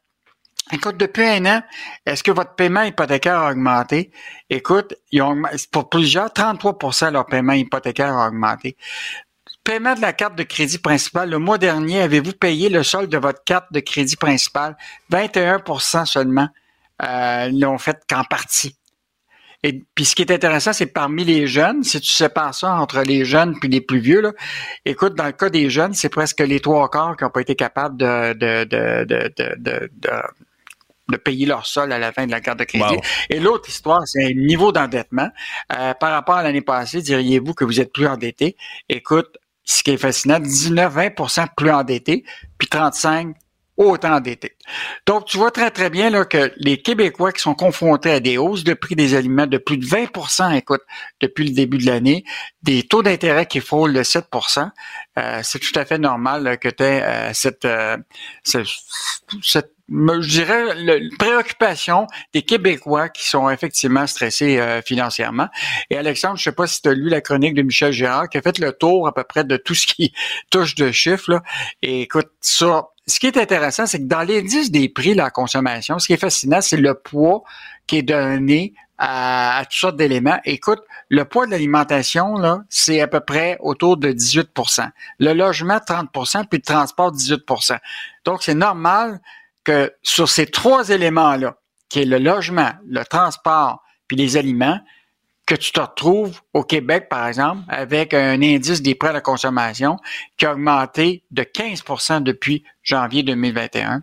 Écoute, 0.71 0.97
depuis 0.97 1.23
un 1.23 1.45
an, 1.45 1.61
est-ce 2.05 2.23
que 2.23 2.31
votre 2.31 2.55
paiement 2.55 2.83
hypothécaire 2.83 3.37
a 3.37 3.51
augmenté? 3.51 4.11
Écoute, 4.49 4.95
ils 5.11 5.21
ont, 5.21 5.41
pour 5.71 5.89
plusieurs, 5.89 6.27
33% 6.29 7.11
leur 7.11 7.25
paiement 7.25 7.53
hypothécaire 7.53 8.13
a 8.13 8.27
augmenté. 8.27 8.77
Paiement 9.63 9.93
de 9.93 10.01
la 10.01 10.13
carte 10.13 10.35
de 10.35 10.43
crédit 10.43 10.77
principale. 10.77 11.29
Le 11.29 11.37
mois 11.37 11.57
dernier, 11.57 12.01
avez-vous 12.01 12.33
payé 12.33 12.69
le 12.69 12.83
solde 12.83 13.09
de 13.09 13.17
votre 13.17 13.43
carte 13.43 13.71
de 13.71 13.81
crédit 13.81 14.15
principale? 14.15 14.77
21% 15.11 16.05
seulement 16.05 16.47
euh, 17.01 17.49
l'ont 17.51 17.77
fait 17.77 18.01
qu'en 18.09 18.23
partie. 18.23 18.77
Et 19.63 19.81
puis 19.95 20.05
ce 20.05 20.15
qui 20.15 20.21
est 20.21 20.31
intéressant, 20.31 20.73
c'est 20.73 20.87
parmi 20.87 21.23
les 21.23 21.47
jeunes, 21.47 21.83
si 21.83 21.99
tu 21.99 22.11
sépares 22.11 22.53
ça 22.53 22.75
entre 22.75 23.01
les 23.01 23.25
jeunes 23.25 23.57
puis 23.59 23.69
les 23.69 23.81
plus 23.81 23.99
vieux, 23.99 24.21
là, 24.21 24.33
écoute, 24.85 25.15
dans 25.15 25.25
le 25.25 25.31
cas 25.31 25.49
des 25.49 25.69
jeunes, 25.69 25.93
c'est 25.93 26.09
presque 26.09 26.41
les 26.41 26.59
trois 26.59 26.89
quarts 26.89 27.15
qui 27.17 27.23
n'ont 27.23 27.29
pas 27.29 27.41
été 27.41 27.55
capables 27.55 27.97
de, 27.97 28.33
de, 28.33 28.63
de, 28.65 29.05
de, 29.05 29.31
de, 29.57 29.91
de 31.09 31.17
payer 31.17 31.45
leur 31.45 31.65
sol 31.65 31.91
à 31.91 31.99
la 31.99 32.11
fin 32.11 32.25
de 32.25 32.31
la 32.31 32.41
carte 32.41 32.59
de 32.59 32.63
crédit. 32.63 32.97
Et 33.29 33.39
l'autre 33.39 33.69
histoire, 33.69 34.01
c'est 34.05 34.25
un 34.25 34.33
niveau 34.33 34.71
d'endettement. 34.71 35.29
Euh, 35.75 35.93
par 35.93 36.11
rapport 36.11 36.35
à 36.35 36.43
l'année 36.43 36.61
passée, 36.61 37.01
diriez-vous 37.01 37.53
que 37.53 37.65
vous 37.65 37.79
êtes 37.79 37.93
plus 37.93 38.07
endetté? 38.07 38.55
Écoute, 38.89 39.37
ce 39.63 39.83
qui 39.83 39.91
est 39.91 39.97
fascinant, 39.97 40.39
19-20% 40.39 41.47
plus 41.55 41.71
endetté, 41.71 42.25
puis 42.57 42.67
35 42.67 43.35
autant 43.77 44.13
endettés. 44.13 44.55
Donc, 45.05 45.25
tu 45.25 45.37
vois 45.37 45.51
très, 45.51 45.71
très 45.71 45.89
bien 45.89 46.09
là, 46.09 46.25
que 46.25 46.51
les 46.57 46.81
Québécois 46.81 47.31
qui 47.31 47.41
sont 47.41 47.55
confrontés 47.55 48.11
à 48.11 48.19
des 48.19 48.37
hausses 48.37 48.63
de 48.63 48.73
prix 48.73 48.95
des 48.95 49.15
aliments 49.15 49.47
de 49.47 49.57
plus 49.57 49.77
de 49.77 49.85
20 49.85 50.51
écoute, 50.51 50.81
depuis 51.19 51.47
le 51.47 51.53
début 51.53 51.77
de 51.77 51.85
l'année, 51.85 52.23
des 52.61 52.83
taux 52.83 53.03
d'intérêt 53.03 53.45
qui 53.45 53.59
frôlent 53.59 53.93
le 53.93 54.01
7% 54.01 54.69
euh, 55.19 55.41
c'est 55.43 55.59
tout 55.59 55.77
à 55.77 55.85
fait 55.85 55.99
normal 55.99 56.57
que 56.57 56.69
tu 56.69 56.83
aies 56.83 57.03
euh, 57.03 57.33
cette, 57.33 57.65
euh, 57.65 57.97
cette, 58.43 59.71
je 59.89 60.27
dirais, 60.27 60.99
préoccupation 61.19 62.07
des 62.33 62.41
Québécois 62.41 63.09
qui 63.09 63.27
sont 63.27 63.49
effectivement 63.49 64.07
stressés 64.07 64.59
euh, 64.59 64.81
financièrement. 64.81 65.49
Et 65.91 65.97
Alexandre, 65.97 66.37
je 66.37 66.43
sais 66.43 66.51
pas 66.51 66.65
si 66.65 66.81
tu 66.81 66.89
as 66.89 66.93
lu 66.93 67.09
la 67.09 67.21
chronique 67.21 67.53
de 67.53 67.61
Michel 67.61 67.91
Gérard 67.91 68.29
qui 68.29 68.37
a 68.37 68.41
fait 68.41 68.57
le 68.57 68.71
tour 68.73 69.07
à 69.07 69.13
peu 69.13 69.23
près 69.23 69.43
de 69.43 69.57
tout 69.57 69.75
ce 69.75 69.85
qui 69.85 70.13
touche 70.49 70.73
de 70.75 70.91
chiffres. 70.91 71.31
Là. 71.31 71.43
Et 71.83 72.01
écoute, 72.01 72.31
ça, 72.41 72.87
ce 73.05 73.19
qui 73.19 73.27
est 73.27 73.37
intéressant, 73.37 73.85
c'est 73.85 73.99
que 73.99 74.07
dans 74.07 74.21
l'indice 74.21 74.71
des 74.71 74.87
prix 74.87 75.11
de 75.11 75.17
la 75.17 75.29
consommation, 75.29 75.99
ce 75.99 76.07
qui 76.07 76.13
est 76.13 76.17
fascinant, 76.17 76.61
c'est 76.61 76.77
le 76.77 76.93
poids 76.93 77.43
qui 77.85 77.97
est 77.97 78.03
donné 78.03 78.73
à, 78.97 79.61
toutes 79.63 79.73
sortes 79.73 79.95
d'éléments. 79.97 80.39
Écoute, 80.45 80.81
le 81.09 81.25
poids 81.25 81.45
de 81.45 81.51
l'alimentation, 81.51 82.35
là, 82.35 82.63
c'est 82.69 83.01
à 83.01 83.07
peu 83.07 83.19
près 83.19 83.57
autour 83.59 83.97
de 83.97 84.11
18% 84.11 84.87
Le 85.19 85.33
logement, 85.33 85.77
30% 85.77 86.45
puis 86.47 86.59
le 86.59 86.63
transport, 86.63 87.11
18% 87.11 87.77
Donc, 88.23 88.43
c'est 88.43 88.53
normal 88.53 89.19
que 89.65 89.93
sur 90.01 90.29
ces 90.29 90.45
trois 90.45 90.89
éléments-là, 90.89 91.57
qui 91.89 92.01
est 92.01 92.05
le 92.05 92.19
logement, 92.19 92.71
le 92.87 93.03
transport, 93.03 93.83
puis 94.07 94.15
les 94.15 94.37
aliments, 94.37 94.79
que 95.45 95.55
tu 95.55 95.71
te 95.71 95.79
retrouves 95.79 96.41
au 96.53 96.63
Québec, 96.63 97.09
par 97.09 97.27
exemple, 97.27 97.61
avec 97.67 98.13
un 98.13 98.41
indice 98.41 98.81
des 98.81 98.95
prêts 98.95 99.09
à 99.09 99.13
la 99.13 99.21
consommation 99.21 99.97
qui 100.37 100.45
a 100.45 100.53
augmenté 100.53 101.23
de 101.31 101.43
15% 101.43 102.23
depuis 102.23 102.63
janvier 102.81 103.23
2021. 103.23 104.01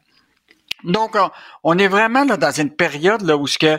Donc, 0.84 1.16
on 1.62 1.78
est 1.78 1.88
vraiment 1.88 2.24
là, 2.24 2.36
dans 2.36 2.50
une 2.50 2.70
période 2.70 3.22
là, 3.22 3.36
où 3.36 3.46
ce 3.46 3.58
que, 3.58 3.78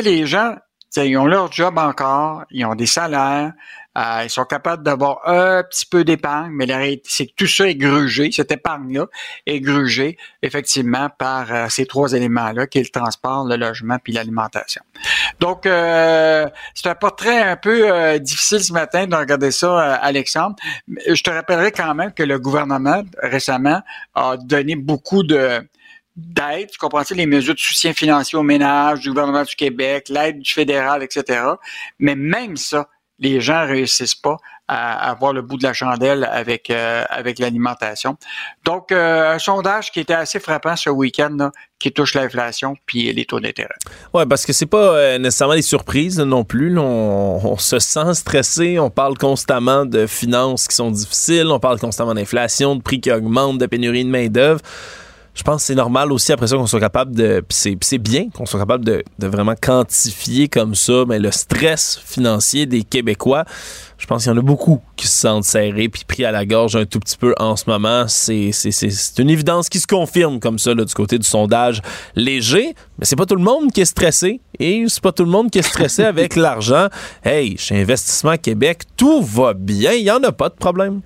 les 0.00 0.26
gens, 0.26 0.54
ils 0.96 1.16
ont 1.16 1.26
leur 1.26 1.52
job 1.52 1.78
encore, 1.78 2.44
ils 2.50 2.64
ont 2.64 2.74
des 2.74 2.86
salaires, 2.86 3.52
euh, 3.96 4.20
ils 4.24 4.30
sont 4.30 4.44
capables 4.44 4.82
d'avoir 4.82 5.28
un 5.28 5.62
petit 5.64 5.84
peu 5.84 6.04
d'épargne, 6.04 6.52
mais 6.52 6.66
la 6.66 6.76
réalité, 6.76 7.08
c'est 7.08 7.26
que 7.26 7.32
tout 7.36 7.46
ça 7.46 7.68
est 7.68 7.74
grugé, 7.74 8.30
cette 8.30 8.52
épargne-là 8.52 9.06
est 9.46 9.60
grugée 9.60 10.16
effectivement 10.42 11.10
par 11.18 11.52
euh, 11.52 11.66
ces 11.68 11.84
trois 11.84 12.12
éléments-là, 12.12 12.66
qui 12.66 12.78
est 12.78 12.82
le 12.82 13.00
transport, 13.00 13.44
le 13.44 13.56
logement 13.56 13.98
puis 14.02 14.12
l'alimentation. 14.12 14.82
Donc, 15.40 15.66
euh, 15.66 16.48
c'est 16.74 16.88
un 16.88 16.94
portrait 16.94 17.42
un 17.42 17.56
peu 17.56 17.92
euh, 17.92 18.18
difficile 18.18 18.60
ce 18.60 18.72
matin 18.72 19.06
de 19.06 19.14
regarder 19.14 19.50
ça, 19.50 19.94
Alexandre. 19.94 20.56
Je 20.88 21.22
te 21.22 21.30
rappellerai 21.30 21.72
quand 21.72 21.94
même 21.94 22.12
que 22.12 22.22
le 22.22 22.38
gouvernement 22.38 23.02
récemment 23.22 23.80
a 24.14 24.36
donné 24.36 24.74
beaucoup 24.76 25.22
de 25.22 25.62
d'aide, 26.16 26.68
tu 26.68 26.78
comprends 26.78 27.04
les 27.10 27.26
mesures 27.26 27.54
de 27.54 27.60
soutien 27.60 27.92
financier 27.92 28.36
aux 28.36 28.42
ménages 28.42 28.98
du 28.98 29.08
gouvernement 29.10 29.44
du 29.44 29.54
Québec, 29.54 30.08
l'aide 30.08 30.40
du 30.40 30.52
fédéral, 30.52 31.04
etc. 31.04 31.40
Mais 32.00 32.16
même 32.16 32.56
ça, 32.56 32.88
les 33.20 33.40
gens 33.40 33.64
réussissent 33.64 34.16
pas 34.16 34.36
à 34.68 35.10
avoir 35.10 35.32
le 35.32 35.42
bout 35.42 35.56
de 35.56 35.62
la 35.62 35.72
chandelle 35.72 36.28
avec 36.30 36.70
euh, 36.70 37.04
avec 37.08 37.38
l'alimentation. 37.38 38.16
Donc 38.64 38.92
euh, 38.92 39.34
un 39.34 39.38
sondage 39.38 39.90
qui 39.90 40.00
était 40.00 40.14
assez 40.14 40.40
frappant 40.40 40.76
ce 40.76 40.90
week-end 40.90 41.50
qui 41.78 41.92
touche 41.92 42.14
l'inflation 42.14 42.76
puis 42.86 43.12
les 43.12 43.24
taux 43.24 43.40
d'intérêt. 43.40 43.74
Ouais, 44.12 44.26
parce 44.26 44.44
que 44.44 44.52
c'est 44.52 44.66
pas 44.66 44.94
euh, 44.94 45.18
nécessairement 45.18 45.54
des 45.54 45.62
surprises 45.62 46.20
non 46.20 46.44
plus. 46.44 46.76
on, 46.78 46.82
on, 46.82 47.56
se 47.56 47.78
sent 47.78 48.14
stressé, 48.14 48.78
on 48.78 48.90
parle 48.90 49.16
constamment 49.16 49.86
de 49.86 50.06
finances 50.06 50.68
qui 50.68 50.76
sont 50.76 50.90
difficiles, 50.90 51.46
on 51.46 51.60
parle 51.60 51.78
constamment 51.78 52.14
d'inflation, 52.14 52.76
de 52.76 52.82
prix 52.82 53.00
qui 53.00 53.10
augmentent, 53.10 53.58
de 53.58 53.66
pénurie 53.66 54.04
de 54.04 54.10
main 54.10 54.28
d'œuvre 54.28 54.60
je 55.38 55.44
pense 55.44 55.62
que 55.62 55.66
c'est 55.68 55.76
normal 55.76 56.10
aussi 56.10 56.32
après 56.32 56.48
ça 56.48 56.56
qu'on 56.56 56.66
soit 56.66 56.80
capable 56.80 57.14
de. 57.14 57.44
C'est 57.48 57.98
bien 57.98 58.28
qu'on 58.28 58.44
soit 58.44 58.58
capable 58.58 58.84
de, 58.84 59.04
vraiment 59.20 59.54
quantifier 59.54 60.48
comme 60.48 60.74
ça 60.74 61.04
mais 61.06 61.20
le 61.20 61.30
stress 61.30 62.00
financier 62.04 62.66
des 62.66 62.82
Québécois. 62.82 63.44
Je 63.98 64.06
pense 64.06 64.24
qu'il 64.24 64.32
y 64.32 64.34
en 64.34 64.38
a 64.38 64.42
beaucoup 64.42 64.80
qui 64.96 65.06
se 65.06 65.16
sentent 65.16 65.44
serrés 65.44 65.88
puis 65.88 66.02
pris 66.04 66.24
à 66.24 66.32
la 66.32 66.44
gorge 66.44 66.74
un 66.74 66.86
tout 66.86 66.98
petit 66.98 67.16
peu 67.16 67.34
en 67.38 67.54
ce 67.54 67.70
moment. 67.70 68.08
C'est 68.08 68.50
une 69.18 69.30
évidence 69.30 69.68
qui 69.68 69.78
se 69.78 69.86
confirme 69.86 70.40
comme 70.40 70.58
ça 70.58 70.74
là, 70.74 70.84
du 70.84 70.92
côté 70.92 71.20
du 71.20 71.26
sondage 71.26 71.82
léger. 72.16 72.74
Mais 72.98 73.04
c'est 73.04 73.16
pas 73.16 73.26
tout 73.26 73.36
le 73.36 73.42
monde 73.42 73.70
qui 73.70 73.82
est 73.82 73.84
stressé 73.84 74.40
et 74.58 74.86
c'est 74.88 75.02
pas 75.02 75.12
tout 75.12 75.24
le 75.24 75.30
monde 75.30 75.52
qui 75.52 75.60
est 75.60 75.62
stressé 75.62 76.02
avec 76.02 76.34
l'argent. 76.36 76.88
Hey, 77.24 77.56
chez 77.58 77.80
Investissement 77.80 78.36
Québec, 78.38 78.82
tout 78.96 79.22
va 79.22 79.54
bien. 79.54 79.92
Il 79.92 80.02
y 80.02 80.10
en 80.10 80.22
a 80.24 80.32
pas 80.32 80.48
de 80.48 80.56
problème. 80.56 81.02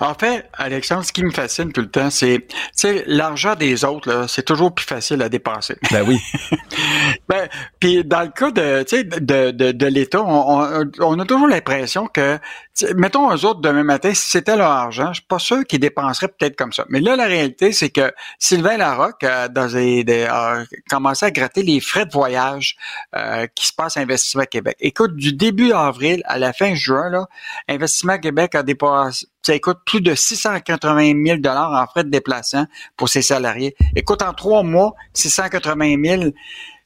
En 0.00 0.14
fait, 0.14 0.48
Alexandre, 0.54 1.04
ce 1.04 1.12
qui 1.12 1.24
me 1.24 1.30
fascine 1.30 1.72
tout 1.72 1.80
le 1.80 1.90
temps, 1.90 2.10
c'est, 2.10 2.46
tu 2.48 2.56
sais, 2.72 3.04
l'argent 3.06 3.54
des 3.54 3.84
autres, 3.84 4.26
c'est 4.28 4.44
toujours 4.44 4.74
plus 4.74 4.86
facile 4.86 5.22
à 5.22 5.28
dépenser. 5.28 5.76
Ben 5.90 6.04
oui. 6.06 6.20
ben, 7.28 7.48
puis 7.80 8.04
dans 8.04 8.22
le 8.22 8.28
cas 8.28 8.50
de, 8.50 8.82
tu 8.82 8.96
sais, 8.96 9.04
de, 9.04 9.50
de, 9.50 9.72
de 9.72 9.86
l'État, 9.86 10.22
on, 10.22 10.90
on, 11.00 11.18
a 11.18 11.24
toujours 11.24 11.48
l'impression 11.48 12.06
que, 12.06 12.38
mettons 12.96 13.34
eux 13.34 13.44
autres 13.44 13.60
demain 13.60 13.82
matin, 13.82 14.12
si 14.14 14.30
c'était 14.30 14.56
leur 14.56 14.70
argent, 14.70 15.08
je 15.08 15.20
suis 15.20 15.26
pas 15.26 15.38
sûr 15.38 15.64
qu'ils 15.64 15.80
dépenseraient 15.80 16.28
peut-être 16.28 16.56
comme 16.56 16.72
ça. 16.72 16.84
Mais 16.88 17.00
là, 17.00 17.16
la 17.16 17.26
réalité, 17.26 17.72
c'est 17.72 17.90
que 17.90 18.12
Sylvain 18.38 18.76
Larocque 18.76 19.24
euh, 19.24 19.48
dans 19.48 19.68
a 19.76 20.64
commencé 20.88 21.26
à 21.26 21.30
gratter 21.30 21.62
les 21.62 21.80
frais 21.80 22.06
de 22.06 22.12
voyage 22.12 22.76
euh, 23.16 23.46
qui 23.54 23.66
se 23.66 23.72
passent 23.72 23.96
à 23.96 24.00
Investissement 24.00 24.44
Québec. 24.44 24.76
Écoute, 24.80 25.16
du 25.16 25.32
début 25.32 25.72
avril 25.72 26.22
à 26.24 26.38
la 26.38 26.52
fin 26.52 26.74
juin, 26.74 27.10
là, 27.10 27.26
Investissement 27.68 28.18
Québec 28.18 28.54
a 28.54 28.62
dépassé 28.62 29.26
ça 29.48 29.58
coûte 29.58 29.78
plus 29.86 30.02
de 30.02 30.14
680 30.14 31.24
000 31.24 31.38
dollars 31.38 31.72
en 31.72 31.86
frais 31.86 32.04
de 32.04 32.10
déplacement 32.10 32.66
pour 32.96 33.08
ses 33.08 33.22
salariés. 33.22 33.74
Écoute, 33.96 34.20
en 34.22 34.34
trois 34.34 34.62
mois, 34.62 34.94
680 35.14 35.96
000 36.04 36.30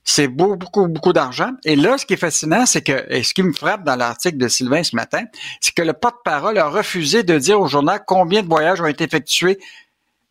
c'est 0.05 0.29
beaucoup, 0.29 0.57
beaucoup, 0.57 0.89
beaucoup 0.89 1.13
d'argent. 1.13 1.51
Et 1.65 1.77
là, 1.77 1.97
ce 1.97 2.07
qui 2.07 2.15
est 2.15 2.17
fascinant, 2.17 2.67
c'est 2.67 2.83
que, 2.83 3.07
et 3.09 3.23
ce 3.23 3.35
qui 3.35 3.43
me 3.43 3.53
frappe 3.53 3.85
dans 3.85 3.95
l'article 3.95 4.37
de 4.37 4.49
Sylvain 4.49 4.83
ce 4.83 4.97
matin, 4.97 5.23
c'est 5.61 5.75
que 5.75 5.83
le 5.83 5.93
porte-parole 5.93 6.59
a 6.59 6.69
refusé 6.69 7.23
de 7.23 7.39
dire 7.39 7.61
au 7.61 7.67
journal 7.67 8.01
combien 8.07 8.43
de 8.43 8.49
voyages 8.49 8.81
ont 8.81 8.87
été 8.87 9.05
effectués. 9.05 9.59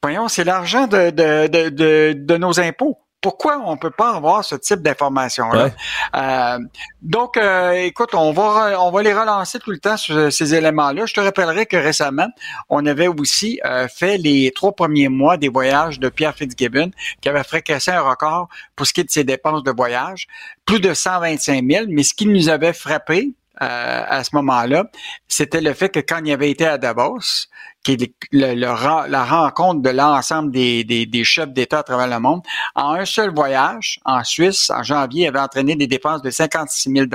Voyons, 0.03 0.27
c'est 0.27 0.43
l'argent 0.43 0.87
de, 0.87 2.37
nos 2.37 2.59
impôts 2.59 2.97
pourquoi 3.21 3.61
on 3.65 3.77
peut 3.77 3.91
pas 3.91 4.15
avoir 4.15 4.43
ce 4.43 4.55
type 4.55 4.81
d'information-là? 4.81 5.69
Euh, 6.15 6.59
donc, 7.01 7.37
euh, 7.37 7.71
écoute, 7.73 8.09
on 8.13 8.33
va 8.33 8.81
on 8.81 8.91
va 8.91 9.03
les 9.03 9.13
relancer 9.13 9.59
tout 9.59 9.71
le 9.71 9.77
temps 9.77 9.95
sur 9.95 10.33
ces 10.33 10.55
éléments-là. 10.55 11.05
Je 11.05 11.13
te 11.13 11.21
rappellerai 11.21 11.67
que 11.67 11.77
récemment, 11.77 12.27
on 12.69 12.85
avait 12.85 13.07
aussi 13.07 13.61
euh, 13.63 13.87
fait 13.87 14.17
les 14.17 14.51
trois 14.51 14.73
premiers 14.73 15.07
mois 15.07 15.37
des 15.37 15.49
voyages 15.49 15.99
de 15.99 16.09
Pierre 16.09 16.35
Fitzgibbon, 16.35 16.91
qui 17.21 17.29
avait 17.29 17.43
fracassé 17.43 17.91
un 17.91 18.01
record 18.01 18.49
pour 18.75 18.87
ce 18.87 18.93
qui 18.93 19.01
est 19.01 19.05
de 19.05 19.11
ses 19.11 19.23
dépenses 19.23 19.63
de 19.63 19.71
voyage, 19.71 20.27
plus 20.65 20.79
de 20.79 20.93
125 20.93 21.63
000. 21.65 21.85
Mais 21.89 22.03
ce 22.03 22.13
qui 22.13 22.25
nous 22.25 22.49
avait 22.49 22.73
frappé, 22.73 23.33
à 23.63 24.23
ce 24.23 24.35
moment-là, 24.37 24.85
c'était 25.27 25.61
le 25.61 25.75
fait 25.75 25.89
que 25.89 25.99
quand 25.99 26.19
il 26.25 26.31
avait 26.31 26.49
été 26.49 26.65
à 26.65 26.79
Davos, 26.79 27.47
qui 27.83 27.93
est 27.93 28.13
le, 28.31 28.53
la 28.55 29.23
rencontre 29.25 29.81
de 29.81 29.89
l'ensemble 29.89 30.51
des, 30.51 30.83
des, 30.83 31.23
chefs 31.23 31.51
d'État 31.51 31.79
à 31.79 31.83
travers 31.83 32.07
le 32.07 32.19
monde. 32.19 32.41
En 32.75 32.93
un 32.93 33.05
seul 33.05 33.33
voyage, 33.33 33.99
en 34.05 34.23
Suisse, 34.23 34.69
en 34.69 34.83
janvier, 34.83 35.25
il 35.25 35.27
avait 35.27 35.39
entraîné 35.39 35.75
des 35.75 35.87
dépenses 35.87 36.21
de 36.21 36.29
56 36.29 36.91
000 36.91 37.05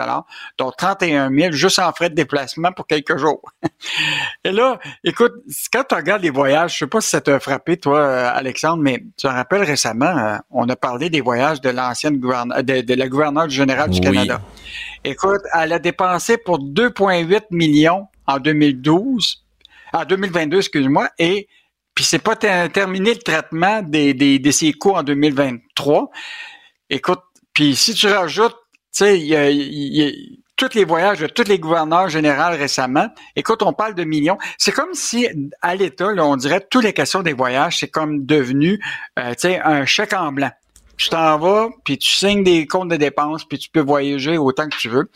dont 0.58 0.70
31 0.76 1.30
000 1.30 1.52
juste 1.52 1.78
en 1.78 1.92
frais 1.92 2.10
de 2.10 2.14
déplacement 2.14 2.72
pour 2.72 2.86
quelques 2.86 3.16
jours. 3.16 3.42
Et 4.44 4.50
là, 4.50 4.78
écoute, 5.04 5.32
quand 5.72 5.84
tu 5.88 5.94
regardes 5.94 6.22
les 6.22 6.30
voyages, 6.30 6.74
je 6.74 6.78
sais 6.78 6.86
pas 6.86 7.00
si 7.00 7.10
ça 7.10 7.20
t'a 7.20 7.38
frappé, 7.38 7.76
toi, 7.76 7.98
euh, 7.98 8.30
Alexandre, 8.34 8.82
mais 8.82 8.98
tu 9.16 9.22
te 9.22 9.26
rappelles 9.28 9.62
récemment, 9.62 10.06
euh, 10.06 10.36
on 10.50 10.68
a 10.68 10.76
parlé 10.76 11.10
des 11.10 11.20
voyages 11.20 11.60
de 11.60 11.70
l'ancienne 11.70 12.18
gouverneure, 12.18 12.62
de, 12.62 12.80
de, 12.80 12.94
la 12.94 13.08
gouverneure 13.08 13.48
générale 13.48 13.90
du 13.90 14.00
Canada. 14.00 14.40
Écoute, 15.04 15.42
elle 15.54 15.72
a 15.72 15.78
dépensé 15.78 16.38
pour 16.38 16.58
2,8 16.58 17.44
millions 17.50 18.08
en 18.26 18.38
2012 18.38 19.45
en 19.96 20.04
2022, 20.04 20.58
excuse-moi, 20.58 21.08
et 21.18 21.48
puis 21.94 22.04
c'est 22.04 22.18
pas 22.18 22.36
terminé 22.36 23.14
le 23.14 23.20
traitement 23.20 23.82
des, 23.82 24.12
des, 24.14 24.38
de 24.38 24.50
ces 24.50 24.72
coûts 24.72 24.92
en 24.92 25.02
2023. 25.02 26.10
Écoute, 26.90 27.20
puis 27.54 27.74
si 27.74 27.94
tu 27.94 28.06
rajoutes, 28.06 28.56
tu 28.92 29.04
sais, 29.04 29.18
il 29.18 29.26
y 29.26 30.02
a, 30.02 30.10
tous 30.56 30.74
les 30.74 30.84
voyages 30.84 31.20
de 31.20 31.26
tous 31.26 31.44
les 31.44 31.58
gouverneurs 31.58 32.08
généraux 32.08 32.56
récemment. 32.56 33.08
Écoute, 33.34 33.62
on 33.62 33.72
parle 33.74 33.94
de 33.94 34.04
millions. 34.04 34.38
C'est 34.56 34.72
comme 34.72 34.94
si 34.94 35.28
à 35.60 35.74
l'État, 35.74 36.08
on 36.18 36.36
dirait 36.36 36.66
toutes 36.70 36.84
les 36.84 36.94
questions 36.94 37.22
des 37.22 37.34
voyages, 37.34 37.78
c'est 37.78 37.88
comme 37.88 38.24
devenu, 38.24 38.80
euh, 39.18 39.30
tu 39.30 39.48
sais, 39.48 39.60
un 39.60 39.84
chèque 39.84 40.14
en 40.14 40.32
blanc 40.32 40.50
tu 40.96 41.08
t'en 41.08 41.38
vas, 41.38 41.68
puis 41.84 41.98
tu 41.98 42.10
signes 42.10 42.42
des 42.42 42.66
comptes 42.66 42.88
de 42.88 42.96
dépenses, 42.96 43.44
puis 43.44 43.58
tu 43.58 43.68
peux 43.68 43.80
voyager 43.80 44.38
autant 44.38 44.68
que 44.68 44.76
tu 44.76 44.88
veux. 44.88 45.10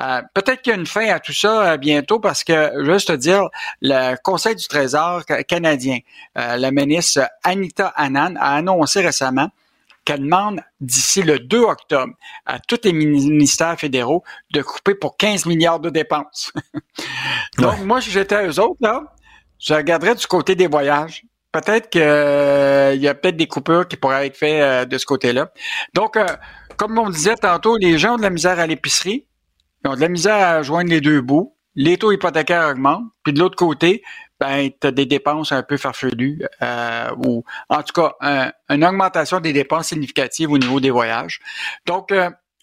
Euh, 0.00 0.22
peut-être 0.34 0.62
qu'il 0.62 0.72
y 0.72 0.76
a 0.76 0.78
une 0.78 0.86
fin 0.86 1.06
à 1.08 1.20
tout 1.20 1.32
ça 1.32 1.72
euh, 1.72 1.76
bientôt 1.76 2.20
parce 2.20 2.44
que, 2.44 2.84
juste 2.84 3.08
te 3.08 3.12
dire, 3.12 3.48
le 3.82 4.16
Conseil 4.22 4.56
du 4.56 4.66
Trésor 4.66 5.24
canadien, 5.46 5.98
euh, 6.38 6.56
la 6.56 6.70
ministre 6.70 7.28
Anita 7.44 7.88
Annan 7.96 8.36
a 8.36 8.56
annoncé 8.56 9.00
récemment 9.00 9.50
qu'elle 10.04 10.20
demande 10.20 10.60
d'ici 10.80 11.22
le 11.22 11.40
2 11.40 11.58
octobre 11.58 12.14
à 12.46 12.58
tous 12.60 12.80
les 12.84 12.92
ministères 12.92 13.78
fédéraux 13.78 14.22
de 14.52 14.62
couper 14.62 14.94
pour 14.94 15.16
15 15.16 15.46
milliards 15.46 15.80
de 15.80 15.90
dépenses. 15.90 16.52
Donc, 17.58 17.80
moi, 17.80 18.00
si 18.00 18.10
j'étais 18.10 18.36
à 18.36 18.46
eux 18.46 18.60
autres, 18.60 18.78
là, 18.80 19.02
je 19.58 19.74
regarderais 19.74 20.14
du 20.14 20.26
côté 20.26 20.54
des 20.54 20.68
voyages 20.68 21.24
peut-être 21.60 21.90
qu'il 21.90 22.02
euh, 22.02 22.94
y 22.94 23.08
a 23.08 23.14
peut-être 23.14 23.36
des 23.36 23.46
coupures 23.46 23.86
qui 23.88 23.96
pourraient 23.96 24.26
être 24.26 24.36
faites 24.36 24.62
euh, 24.62 24.84
de 24.84 24.98
ce 24.98 25.06
côté-là. 25.06 25.52
Donc, 25.94 26.16
euh, 26.16 26.26
comme 26.76 26.98
on 26.98 27.10
disait 27.10 27.36
tantôt, 27.36 27.76
les 27.76 27.98
gens 27.98 28.14
ont 28.14 28.16
de 28.16 28.22
la 28.22 28.30
misère 28.30 28.58
à 28.58 28.66
l'épicerie, 28.66 29.26
ils 29.84 29.88
ont 29.88 29.94
de 29.94 30.00
la 30.00 30.08
misère 30.08 30.36
à 30.36 30.62
joindre 30.62 30.90
les 30.90 31.00
deux 31.00 31.20
bouts, 31.20 31.56
les 31.74 31.96
taux 31.96 32.12
hypothécaires 32.12 32.68
augmentent, 32.68 33.04
puis 33.22 33.32
de 33.32 33.38
l'autre 33.38 33.56
côté, 33.56 34.02
ben, 34.40 34.68
tu 34.80 34.86
as 34.86 34.90
des 34.90 35.06
dépenses 35.06 35.52
un 35.52 35.62
peu 35.62 35.76
farfelues, 35.76 36.42
ou 37.24 37.44
en 37.68 37.82
tout 37.82 37.92
cas, 37.92 38.52
une 38.68 38.84
augmentation 38.84 39.40
des 39.40 39.52
dépenses 39.52 39.88
significatives 39.88 40.50
au 40.50 40.58
niveau 40.58 40.80
des 40.80 40.90
voyages. 40.90 41.40
Donc, 41.86 42.12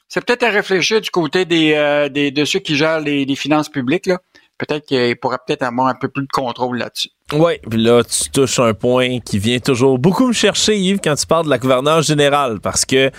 c'est 0.07 0.24
peut-être 0.24 0.44
à 0.44 0.49
réfléchir 0.49 1.02
du 1.02 1.10
côté 1.10 1.45
des, 1.45 2.10
de 2.11 2.45
ceux 2.45 2.60
qui 2.60 2.76
gèrent 2.76 2.99
les, 2.99 3.26
les 3.26 3.36
finances 3.36 3.70
publiques, 3.70 4.06
là 4.06 4.20
peut-être 4.57 4.86
qu'il 4.86 5.15
pourrait 5.18 5.40
peut-être 5.45 5.64
avoir 5.64 5.88
un 5.88 5.95
peu 5.95 6.10
plus 6.10 6.24
de 6.24 6.32
contrôle 6.32 6.78
là-dessus. 6.78 7.10
Oui, 7.32 7.54
puis 7.68 7.82
là, 7.82 8.04
tu 8.04 8.30
touches 8.30 8.60
un 8.60 8.74
point 8.74 9.20
qui 9.20 9.40
vient 9.40 9.60
toujours 9.60 9.98
beaucoup 9.98 10.28
me 10.28 10.34
chercher, 10.34 10.78
Yves, 10.78 11.00
quand 11.04 11.16
tu 11.16 11.26
parles 11.26 11.45
de 11.45 11.50
la 11.50 11.58
gouverneure 11.58 12.02
générale, 12.02 12.60
parce 12.60 12.86
que 12.86 13.12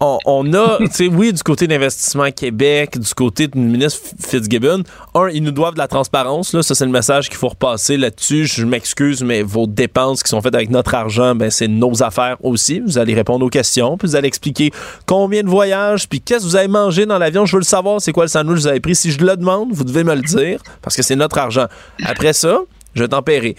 on, 0.00 0.52
a, 0.52 0.76
tu 0.78 0.86
sais, 0.90 1.06
oui, 1.06 1.32
du 1.32 1.42
côté 1.42 1.66
d'Investissement 1.66 2.30
Québec, 2.30 2.98
du 2.98 3.14
côté 3.14 3.48
du 3.48 3.58
ministre 3.58 4.10
Fitzgibbon, 4.20 4.82
un, 5.14 5.28
ils 5.28 5.42
nous 5.42 5.52
doivent 5.52 5.74
de 5.74 5.78
la 5.78 5.88
transparence. 5.88 6.52
Là, 6.52 6.62
ça, 6.62 6.74
c'est 6.74 6.84
le 6.84 6.90
message 6.90 7.28
qu'il 7.28 7.38
faut 7.38 7.48
repasser 7.48 7.96
là-dessus. 7.96 8.44
Je 8.46 8.64
m'excuse, 8.64 9.22
mais 9.22 9.42
vos 9.42 9.66
dépenses 9.66 10.22
qui 10.22 10.28
sont 10.28 10.40
faites 10.40 10.54
avec 10.54 10.70
notre 10.70 10.94
argent, 10.94 11.34
ben, 11.34 11.50
c'est 11.50 11.68
nos 11.68 12.02
affaires 12.02 12.36
aussi. 12.42 12.80
Vous 12.80 12.98
allez 12.98 13.14
répondre 13.14 13.44
aux 13.44 13.50
questions, 13.50 13.96
puis 13.96 14.08
vous 14.08 14.16
allez 14.16 14.28
expliquer 14.28 14.70
combien 15.06 15.42
de 15.42 15.48
voyages, 15.48 16.08
puis 16.08 16.20
qu'est-ce 16.20 16.44
que 16.44 16.48
vous 16.48 16.56
avez 16.56 16.68
mangé 16.68 17.06
dans 17.06 17.18
l'avion. 17.18 17.46
Je 17.46 17.52
veux 17.52 17.60
le 17.60 17.64
savoir, 17.64 18.00
c'est 18.00 18.12
quoi 18.12 18.24
le 18.24 18.28
sandwich 18.28 18.56
que 18.56 18.60
vous 18.60 18.66
avez 18.68 18.80
pris. 18.80 18.94
Si 18.94 19.10
je 19.10 19.24
le 19.24 19.36
demande, 19.36 19.70
vous 19.72 19.84
devez 19.84 20.04
me 20.04 20.14
le 20.14 20.22
dire, 20.22 20.60
parce 20.82 20.94
que 20.94 21.02
c'est 21.02 21.16
notre 21.16 21.38
argent. 21.38 21.66
Après 22.04 22.32
ça, 22.32 22.60
je 22.96 23.02
vais 23.02 23.08
tempérer 23.08 23.56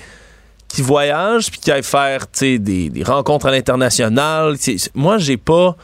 qui 0.68 0.82
voyagent 0.82 1.50
puis 1.50 1.60
qui 1.60 1.72
aillent 1.72 1.84
faire 1.84 2.26
des, 2.42 2.92
rencontres 3.06 3.48
à 3.48 3.52
l'international. 3.52 4.56
Moi, 4.96 5.18
j'ai 5.18 5.38
pas 5.38 5.76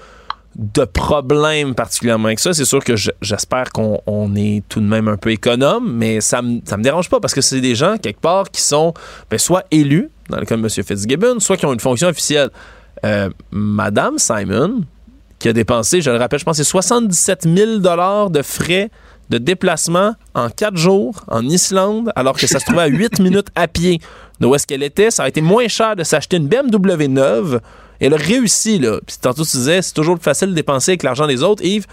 de 0.55 0.85
problème 0.85 1.73
particulièrement 1.73 2.25
avec 2.25 2.39
ça. 2.39 2.53
C'est 2.53 2.65
sûr 2.65 2.83
que 2.83 2.95
j'espère 3.21 3.71
qu'on 3.71 4.35
est 4.35 4.63
tout 4.69 4.81
de 4.81 4.85
même 4.85 5.07
un 5.07 5.17
peu 5.17 5.31
économe, 5.31 5.93
mais 5.93 6.21
ça 6.21 6.41
me, 6.41 6.59
ça 6.65 6.77
me 6.77 6.83
dérange 6.83 7.09
pas 7.09 7.19
parce 7.19 7.33
que 7.33 7.41
c'est 7.41 7.61
des 7.61 7.75
gens, 7.75 7.97
quelque 7.97 8.19
part, 8.19 8.51
qui 8.51 8.61
sont 8.61 8.93
ben, 9.29 9.39
soit 9.39 9.63
élus, 9.71 10.09
dans 10.29 10.39
le 10.39 10.45
cas 10.45 10.55
de 10.55 10.61
M. 10.61 10.69
Fitzgibbon, 10.69 11.39
soit 11.39 11.57
qui 11.57 11.65
ont 11.65 11.73
une 11.73 11.79
fonction 11.79 12.07
officielle. 12.07 12.49
Euh, 13.05 13.29
Madame 13.51 14.19
Simon, 14.19 14.81
qui 15.39 15.49
a 15.49 15.53
dépensé, 15.53 16.01
je 16.01 16.11
le 16.11 16.17
rappelle, 16.17 16.39
je 16.39 16.45
pense 16.45 16.57
c'est 16.57 16.63
77 16.63 17.47
000 17.53 18.29
de 18.29 18.41
frais 18.41 18.91
de 19.29 19.37
déplacement 19.37 20.15
en 20.33 20.49
quatre 20.49 20.77
jours 20.77 21.23
en 21.27 21.47
Islande, 21.47 22.11
alors 22.15 22.37
que 22.37 22.47
ça 22.47 22.59
se 22.59 22.65
trouvait 22.65 22.83
à 22.83 22.87
8 22.87 23.19
minutes 23.19 23.47
à 23.55 23.67
pied 23.67 23.99
de 24.39 24.47
où 24.47 24.55
est-ce 24.55 24.67
qu'elle 24.67 24.83
était. 24.83 25.11
Ça 25.11 25.23
a 25.23 25.27
été 25.27 25.41
moins 25.41 25.67
cher 25.67 25.95
de 25.95 26.03
s'acheter 26.03 26.37
une 26.37 26.47
BMW 26.47 27.07
neuve 27.07 27.61
elle 28.05 28.13
a 28.13 28.17
réussi, 28.17 28.79
là. 28.79 28.99
Puis 29.05 29.15
tantôt, 29.21 29.45
tu 29.45 29.57
disais, 29.57 29.81
c'est 29.81 29.93
toujours 29.93 30.15
plus 30.15 30.23
facile 30.23 30.49
de 30.49 30.53
dépenser 30.53 30.91
avec 30.91 31.03
l'argent 31.03 31.25
des 31.25 31.41
autres. 31.41 31.63
Yves, 31.63 31.85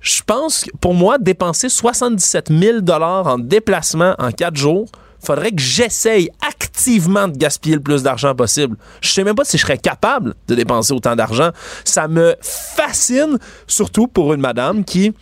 je 0.00 0.22
pense 0.26 0.64
que 0.64 0.70
pour 0.80 0.94
moi, 0.94 1.18
dépenser 1.18 1.68
77 1.68 2.50
000 2.50 2.78
en 2.90 3.38
déplacement 3.38 4.14
en 4.18 4.32
quatre 4.32 4.56
jours, 4.56 4.88
faudrait 5.24 5.52
que 5.52 5.62
j'essaye 5.62 6.30
activement 6.46 7.28
de 7.28 7.36
gaspiller 7.36 7.76
le 7.76 7.82
plus 7.82 8.02
d'argent 8.02 8.34
possible. 8.34 8.76
Je 9.00 9.10
sais 9.10 9.24
même 9.24 9.34
pas 9.34 9.44
si 9.44 9.56
je 9.56 9.62
serais 9.62 9.78
capable 9.78 10.34
de 10.48 10.54
dépenser 10.54 10.92
autant 10.92 11.16
d'argent. 11.16 11.50
Ça 11.84 12.08
me 12.08 12.34
fascine, 12.40 13.38
surtout 13.66 14.08
pour 14.08 14.34
une 14.34 14.40
madame 14.40 14.84
qui 14.84 15.12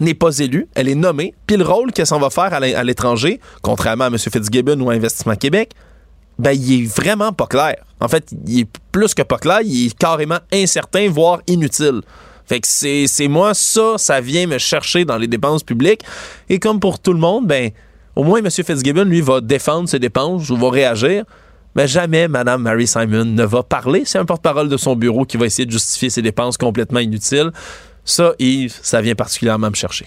n'est 0.00 0.14
pas 0.14 0.38
élue, 0.38 0.68
elle 0.74 0.88
est 0.88 0.94
nommée, 0.94 1.34
puis 1.46 1.56
le 1.56 1.64
rôle 1.64 1.92
qu'elle 1.92 2.06
s'en 2.06 2.18
va 2.18 2.30
faire 2.30 2.52
à 2.52 2.84
l'étranger, 2.84 3.40
contrairement 3.62 4.04
à 4.04 4.08
M. 4.08 4.18
Fitzgibbon 4.18 4.80
ou 4.80 4.90
à 4.90 4.94
Investissement 4.94 5.36
Québec, 5.36 5.72
ben, 6.38 6.52
il 6.52 6.82
est 6.82 6.86
vraiment 6.86 7.32
pas 7.32 7.46
clair. 7.46 7.84
En 8.00 8.08
fait, 8.08 8.32
il 8.46 8.60
est 8.60 8.68
plus 8.92 9.14
que 9.14 9.22
pas 9.22 9.38
clair, 9.38 9.60
il 9.64 9.86
est 9.86 9.98
carrément 9.98 10.38
incertain, 10.52 11.08
voire 11.10 11.40
inutile. 11.48 12.02
Fait 12.46 12.60
que 12.60 12.66
c'est 12.66 13.28
moi, 13.28 13.52
ça, 13.54 13.98
ça 13.98 14.20
vient 14.20 14.46
me 14.46 14.56
chercher 14.58 15.04
dans 15.04 15.18
les 15.18 15.26
dépenses 15.26 15.62
publiques. 15.62 16.02
Et 16.48 16.58
comme 16.58 16.80
pour 16.80 16.98
tout 16.98 17.12
le 17.12 17.18
monde, 17.18 17.46
ben, 17.46 17.70
au 18.16 18.24
moins, 18.24 18.38
M. 18.38 18.50
Fitzgibbon, 18.50 19.04
lui, 19.04 19.20
va 19.20 19.40
défendre 19.40 19.88
ses 19.88 19.98
dépenses 19.98 20.48
ou 20.48 20.56
va 20.56 20.70
réagir. 20.70 21.24
Mais 21.76 21.86
jamais 21.86 22.26
Mme 22.26 22.62
Mary 22.62 22.86
Simon 22.86 23.24
ne 23.24 23.44
va 23.44 23.62
parler. 23.62 24.02
C'est 24.04 24.18
un 24.18 24.24
porte-parole 24.24 24.68
de 24.68 24.76
son 24.76 24.96
bureau 24.96 25.24
qui 25.24 25.36
va 25.36 25.46
essayer 25.46 25.66
de 25.66 25.70
justifier 25.70 26.10
ses 26.10 26.22
dépenses 26.22 26.56
complètement 26.56 26.98
inutiles. 26.98 27.52
Ça, 28.08 28.32
Yves, 28.38 28.74
ça 28.82 29.02
vient 29.02 29.14
particulièrement 29.14 29.68
me 29.68 29.74
chercher. 29.74 30.06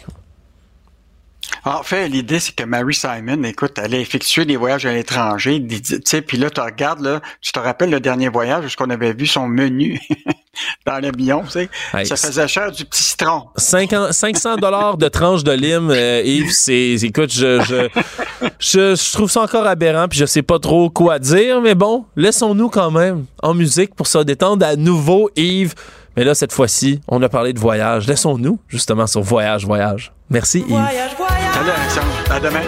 En 1.65 1.83
fait, 1.83 2.07
l'idée, 2.07 2.39
c'est 2.39 2.55
que 2.55 2.63
Mary 2.63 2.95
Simon, 2.95 3.43
écoute, 3.43 3.73
elle 3.77 3.93
a 3.93 3.99
effectué 3.99 4.45
des 4.45 4.57
voyages 4.57 4.87
à 4.87 4.93
l'étranger, 4.93 5.63
tu 5.67 6.01
sais, 6.03 6.21
puis 6.23 6.37
là, 6.37 6.49
tu 6.49 6.61
regardes, 6.61 7.01
là, 7.01 7.21
tu 7.41 7.51
te 7.51 7.59
rappelles 7.59 7.91
le 7.91 7.99
dernier 7.99 8.29
voyage, 8.29 8.65
où 8.65 8.83
qu'on 8.83 8.89
avait 8.89 9.13
vu 9.13 9.27
son 9.27 9.47
menu 9.47 9.99
dans 10.87 10.97
l'avion, 10.97 11.43
tu 11.43 11.51
sais, 11.51 11.69
ça 12.05 12.15
faisait 12.15 12.47
cher 12.47 12.71
du 12.71 12.85
petit 12.85 13.03
citron. 13.03 13.49
500 13.55 14.55
dollars 14.55 14.97
de 14.97 15.07
tranche 15.07 15.43
de 15.43 15.51
lime, 15.51 15.91
euh, 15.91 16.23
Yves, 16.25 16.51
c'est, 16.51 16.95
écoute, 17.03 17.31
je, 17.31 17.61
je, 17.61 18.95
je, 18.95 19.13
trouve 19.13 19.29
ça 19.29 19.41
encore 19.41 19.67
aberrant, 19.67 20.07
puis 20.07 20.17
je 20.17 20.25
sais 20.25 20.41
pas 20.41 20.57
trop 20.57 20.89
quoi 20.89 21.19
dire, 21.19 21.61
mais 21.61 21.75
bon, 21.75 22.05
laissons-nous 22.15 22.69
quand 22.69 22.89
même 22.89 23.25
en 23.43 23.53
musique 23.53 23.93
pour 23.93 24.07
se 24.07 24.17
détendre 24.17 24.65
à 24.65 24.75
nouveau, 24.75 25.29
Yves. 25.35 25.75
Mais 26.17 26.23
là, 26.23 26.35
cette 26.35 26.51
fois-ci, 26.51 27.01
on 27.07 27.21
a 27.21 27.29
parlé 27.29 27.53
de 27.53 27.59
voyage. 27.59 28.07
Laissons-nous 28.07 28.59
justement 28.67 29.07
sur 29.07 29.21
voyage, 29.21 29.65
voyage. 29.65 30.11
Merci 30.29 30.59
Yves. 30.59 30.67
Voyage, 30.67 31.15
voyage. 31.17 31.53
Salut 31.53 31.69
Alexandre. 31.69 32.31
À 32.31 32.39
demain. 32.39 32.61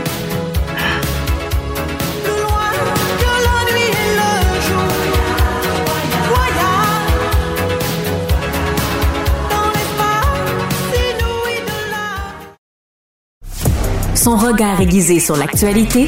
Son 14.15 14.37
regard 14.37 14.79
aiguisé 14.79 15.19
sur 15.19 15.35
l'actualité 15.35 16.07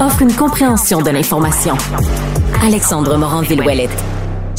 offre 0.00 0.22
une 0.22 0.32
compréhension 0.32 1.02
de 1.02 1.10
l'information. 1.10 1.76
Alexandre 2.64 3.18
Morin-Villouellette. 3.18 4.11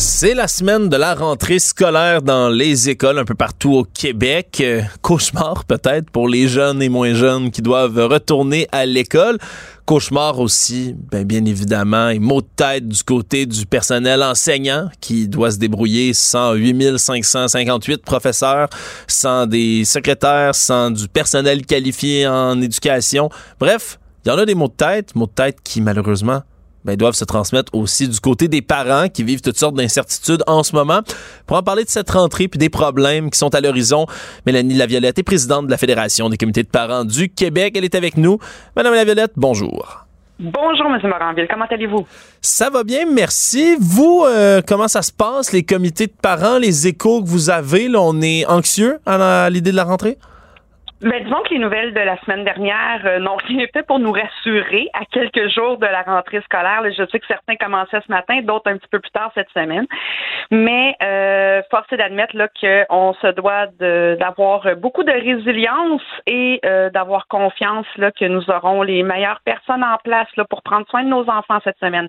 C'est 0.05 0.34
la 0.34 0.49
semaine 0.49 0.89
de 0.89 0.97
la 0.97 1.15
rentrée 1.15 1.59
scolaire 1.59 2.21
dans 2.21 2.49
les 2.49 2.89
écoles 2.89 3.19
un 3.19 3.23
peu 3.23 3.35
partout 3.35 3.71
au 3.71 3.84
Québec. 3.85 4.57
Euh, 4.59 4.81
cauchemar 5.01 5.63
peut-être 5.63 6.09
pour 6.11 6.27
les 6.27 6.49
jeunes 6.49 6.81
et 6.81 6.89
moins 6.89 7.13
jeunes 7.13 7.51
qui 7.51 7.61
doivent 7.61 7.97
retourner 7.97 8.67
à 8.73 8.85
l'école. 8.85 9.38
Cauchemar 9.85 10.41
aussi, 10.41 10.93
ben, 11.09 11.23
bien 11.23 11.45
évidemment, 11.45 12.09
et 12.09 12.19
mot 12.19 12.41
de 12.41 12.47
tête 12.53 12.85
du 12.85 13.01
côté 13.01 13.45
du 13.45 13.65
personnel 13.65 14.21
enseignant 14.23 14.89
qui 14.99 15.30
doit 15.30 15.51
se 15.51 15.57
débrouiller 15.57 16.13
sans 16.13 16.53
8558 16.53 18.03
professeurs, 18.03 18.67
sans 19.07 19.47
des 19.47 19.85
secrétaires, 19.85 20.53
sans 20.53 20.91
du 20.91 21.07
personnel 21.07 21.65
qualifié 21.65 22.27
en 22.27 22.61
éducation. 22.61 23.30
Bref, 23.57 23.99
il 24.25 24.30
y 24.30 24.31
en 24.34 24.38
a 24.38 24.45
des 24.45 24.55
mots 24.55 24.67
de 24.67 24.73
tête, 24.73 25.15
mots 25.15 25.27
de 25.27 25.31
tête 25.31 25.59
qui 25.63 25.80
malheureusement 25.80 26.43
ben, 26.85 26.95
doivent 26.95 27.15
se 27.15 27.26
transmettre 27.26 27.73
aussi 27.73 28.07
du 28.07 28.19
côté 28.19 28.47
des 28.47 28.61
parents 28.61 29.07
qui 29.07 29.23
vivent 29.23 29.41
toutes 29.41 29.57
sortes 29.57 29.76
d'incertitudes 29.76 30.43
en 30.47 30.64
ce 30.64 30.76
moment. 30.76 31.01
Pour 31.47 31.57
en 31.57 31.64
parler 31.64 31.84
de 31.84 31.89
cette 31.89 32.10
rentrée 32.10 32.47
puis 32.47 32.57
des 32.57 32.69
problèmes 32.69 33.30
qui 33.30 33.38
sont 33.38 33.53
à 33.55 33.61
l'horizon, 33.61 34.05
Mélanie 34.45 34.76
Laviolette 34.76 35.19
est 35.19 35.23
présidente 35.23 35.65
de 35.65 35.72
la 35.72 35.77
Fédération 35.77 36.30
des 36.30 36.38
comités 36.38 36.64
de 36.64 36.68
parents 36.68 37.05
du 37.05 37.30
Québec. 37.30 37.73
Elle 37.77 37.85
est 37.85 37.95
avec 37.95 38.18
nous. 38.18 38.39
Madame 38.76 38.93
Laviolette, 38.93 39.34
bonjour. 39.35 40.05
Bonjour, 40.39 40.88
M. 40.88 40.99
Moranville. 41.07 41.47
Comment 41.49 41.65
allez-vous? 41.69 42.05
Ça 42.41 42.69
va 42.69 42.84
bien, 42.84 43.05
merci. 43.10 43.77
Vous, 43.80 44.26
euh, 44.26 44.61
comment 44.68 44.88
ça 44.88 45.01
se 45.01 45.11
passe, 45.11 45.53
les 45.53 45.64
comités 45.64 46.07
de 46.07 46.14
parents, 46.22 46.57
les 46.57 46.88
échos 46.88 47.23
que 47.23 47.30
vous 47.30 47.49
avez? 47.49 47.88
Là, 47.88 48.01
on 48.01 48.19
est 48.22 48.45
anxieux 48.47 48.97
à 49.05 49.49
l'idée 49.49 49.72
de 49.72 49.76
la 49.76 49.84
rentrée? 49.84 50.18
Mais 51.03 51.19
disons 51.21 51.41
que 51.43 51.53
les 51.53 51.59
nouvelles 51.59 51.93
de 51.93 51.99
la 51.99 52.17
semaine 52.21 52.45
dernière 52.45 53.01
euh, 53.05 53.19
n'ont 53.19 53.35
rien 53.35 53.65
fait 53.73 53.84
pour 53.84 53.99
nous 53.99 54.13
rassurer 54.13 54.88
à 54.93 55.03
quelques 55.11 55.49
jours 55.49 55.77
de 55.77 55.85
la 55.85 56.01
rentrée 56.01 56.41
scolaire. 56.45 56.81
je 56.85 57.03
sais 57.11 57.19
que 57.19 57.27
certains 57.27 57.57
commençaient 57.57 57.99
ce 58.07 58.11
matin, 58.11 58.41
d'autres 58.41 58.71
un 58.71 58.77
petit 58.77 58.88
peu 58.89 58.99
plus 59.01 59.11
tard 59.11 59.30
cette 59.35 59.49
semaine. 59.53 59.85
Mais 60.49 60.95
euh, 61.03 61.61
force 61.69 61.91
est 61.91 61.97
d'admettre 61.97 62.38
là 62.38 62.47
qu'on 62.47 63.13
se 63.21 63.27
doit 63.34 63.67
d'avoir 64.17 64.75
beaucoup 64.77 65.03
de 65.03 65.11
résilience 65.11 66.01
et 66.25 66.61
euh, 66.65 66.89
d'avoir 66.89 67.27
confiance 67.27 67.88
là 67.97 68.11
que 68.11 68.25
nous 68.25 68.49
aurons 68.49 68.81
les 68.81 69.03
meilleures 69.03 69.41
personnes 69.43 69.84
en 69.84 69.97
place 70.05 70.30
là, 70.38 70.45
pour 70.45 70.63
prendre 70.63 70.88
soin 70.89 71.03
de 71.03 71.09
nos 71.09 71.30
enfants 71.30 71.59
cette 71.65 71.80
semaine. 71.80 72.07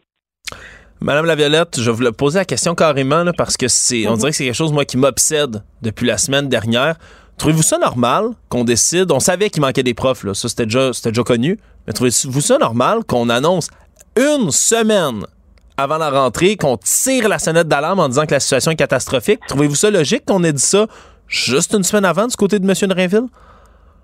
Madame 1.00 1.26
Laviolette, 1.26 1.80
je 1.80 1.90
vais 1.90 2.06
vous 2.06 2.12
poser 2.12 2.38
la 2.38 2.44
question 2.44 2.76
carrément 2.76 3.24
parce 3.36 3.56
que 3.56 3.66
c'est, 3.66 4.06
on 4.06 4.12
mhm. 4.12 4.18
dirait 4.18 4.30
que 4.30 4.36
c'est 4.36 4.44
quelque 4.44 4.54
chose 4.54 4.72
moi 4.72 4.84
qui 4.84 4.96
m'obsède 4.96 5.62
depuis 5.82 6.06
la 6.06 6.16
semaine 6.16 6.48
dernière. 6.48 6.94
Trouvez-vous 7.36 7.62
ça 7.62 7.78
normal 7.78 8.30
qu'on 8.48 8.64
décide, 8.64 9.10
on 9.10 9.20
savait 9.20 9.50
qu'il 9.50 9.60
manquait 9.60 9.82
des 9.82 9.94
profs, 9.94 10.24
là, 10.24 10.34
ça 10.34 10.48
c'était 10.48 10.66
déjà, 10.66 10.90
déjà 11.04 11.22
connu, 11.22 11.58
mais 11.86 11.92
trouvez-vous 11.92 12.40
ça 12.40 12.58
normal 12.58 13.04
qu'on 13.04 13.28
annonce 13.28 13.68
une 14.16 14.50
semaine 14.50 15.26
avant 15.76 15.98
la 15.98 16.10
rentrée, 16.10 16.56
qu'on 16.56 16.76
tire 16.76 17.28
la 17.28 17.38
sonnette 17.38 17.66
d'alarme 17.66 17.98
en 17.98 18.08
disant 18.08 18.26
que 18.26 18.32
la 18.32 18.40
situation 18.40 18.70
est 18.70 18.76
catastrophique? 18.76 19.40
Trouvez-vous 19.48 19.74
ça 19.74 19.90
logique 19.90 20.24
qu'on 20.24 20.44
ait 20.44 20.52
dit 20.52 20.62
ça 20.62 20.86
juste 21.26 21.74
une 21.74 21.82
semaine 21.82 22.04
avant 22.04 22.26
du 22.26 22.36
côté 22.36 22.58
de 22.58 22.64
M. 22.64 22.88
Drainville? 22.88 23.26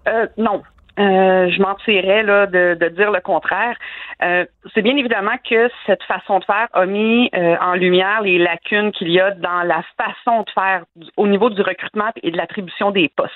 Euh, 0.08 0.26
non. 0.36 0.62
Euh, 0.98 1.48
je 1.50 1.62
mentirais 1.62 2.22
là, 2.22 2.46
de, 2.46 2.76
de, 2.78 2.88
dire 2.88 3.10
le 3.10 3.20
contraire. 3.20 3.76
Euh, 4.22 4.44
c'est 4.74 4.82
bien 4.82 4.96
évidemment 4.96 5.36
que 5.48 5.70
cette 5.86 6.02
façon 6.02 6.40
de 6.40 6.44
faire 6.44 6.68
a 6.72 6.84
mis 6.84 7.30
euh, 7.34 7.56
en 7.60 7.74
lumière 7.74 8.22
les 8.22 8.38
lacunes 8.38 8.92
qu'il 8.92 9.10
y 9.10 9.20
a 9.20 9.30
dans 9.30 9.62
la 9.62 9.82
façon 9.96 10.42
de 10.42 10.50
faire 10.50 10.84
au 11.16 11.26
niveau 11.26 11.48
du 11.48 11.62
recrutement 11.62 12.10
et 12.22 12.30
de 12.30 12.36
l'attribution 12.36 12.90
des 12.90 13.08
postes 13.08 13.30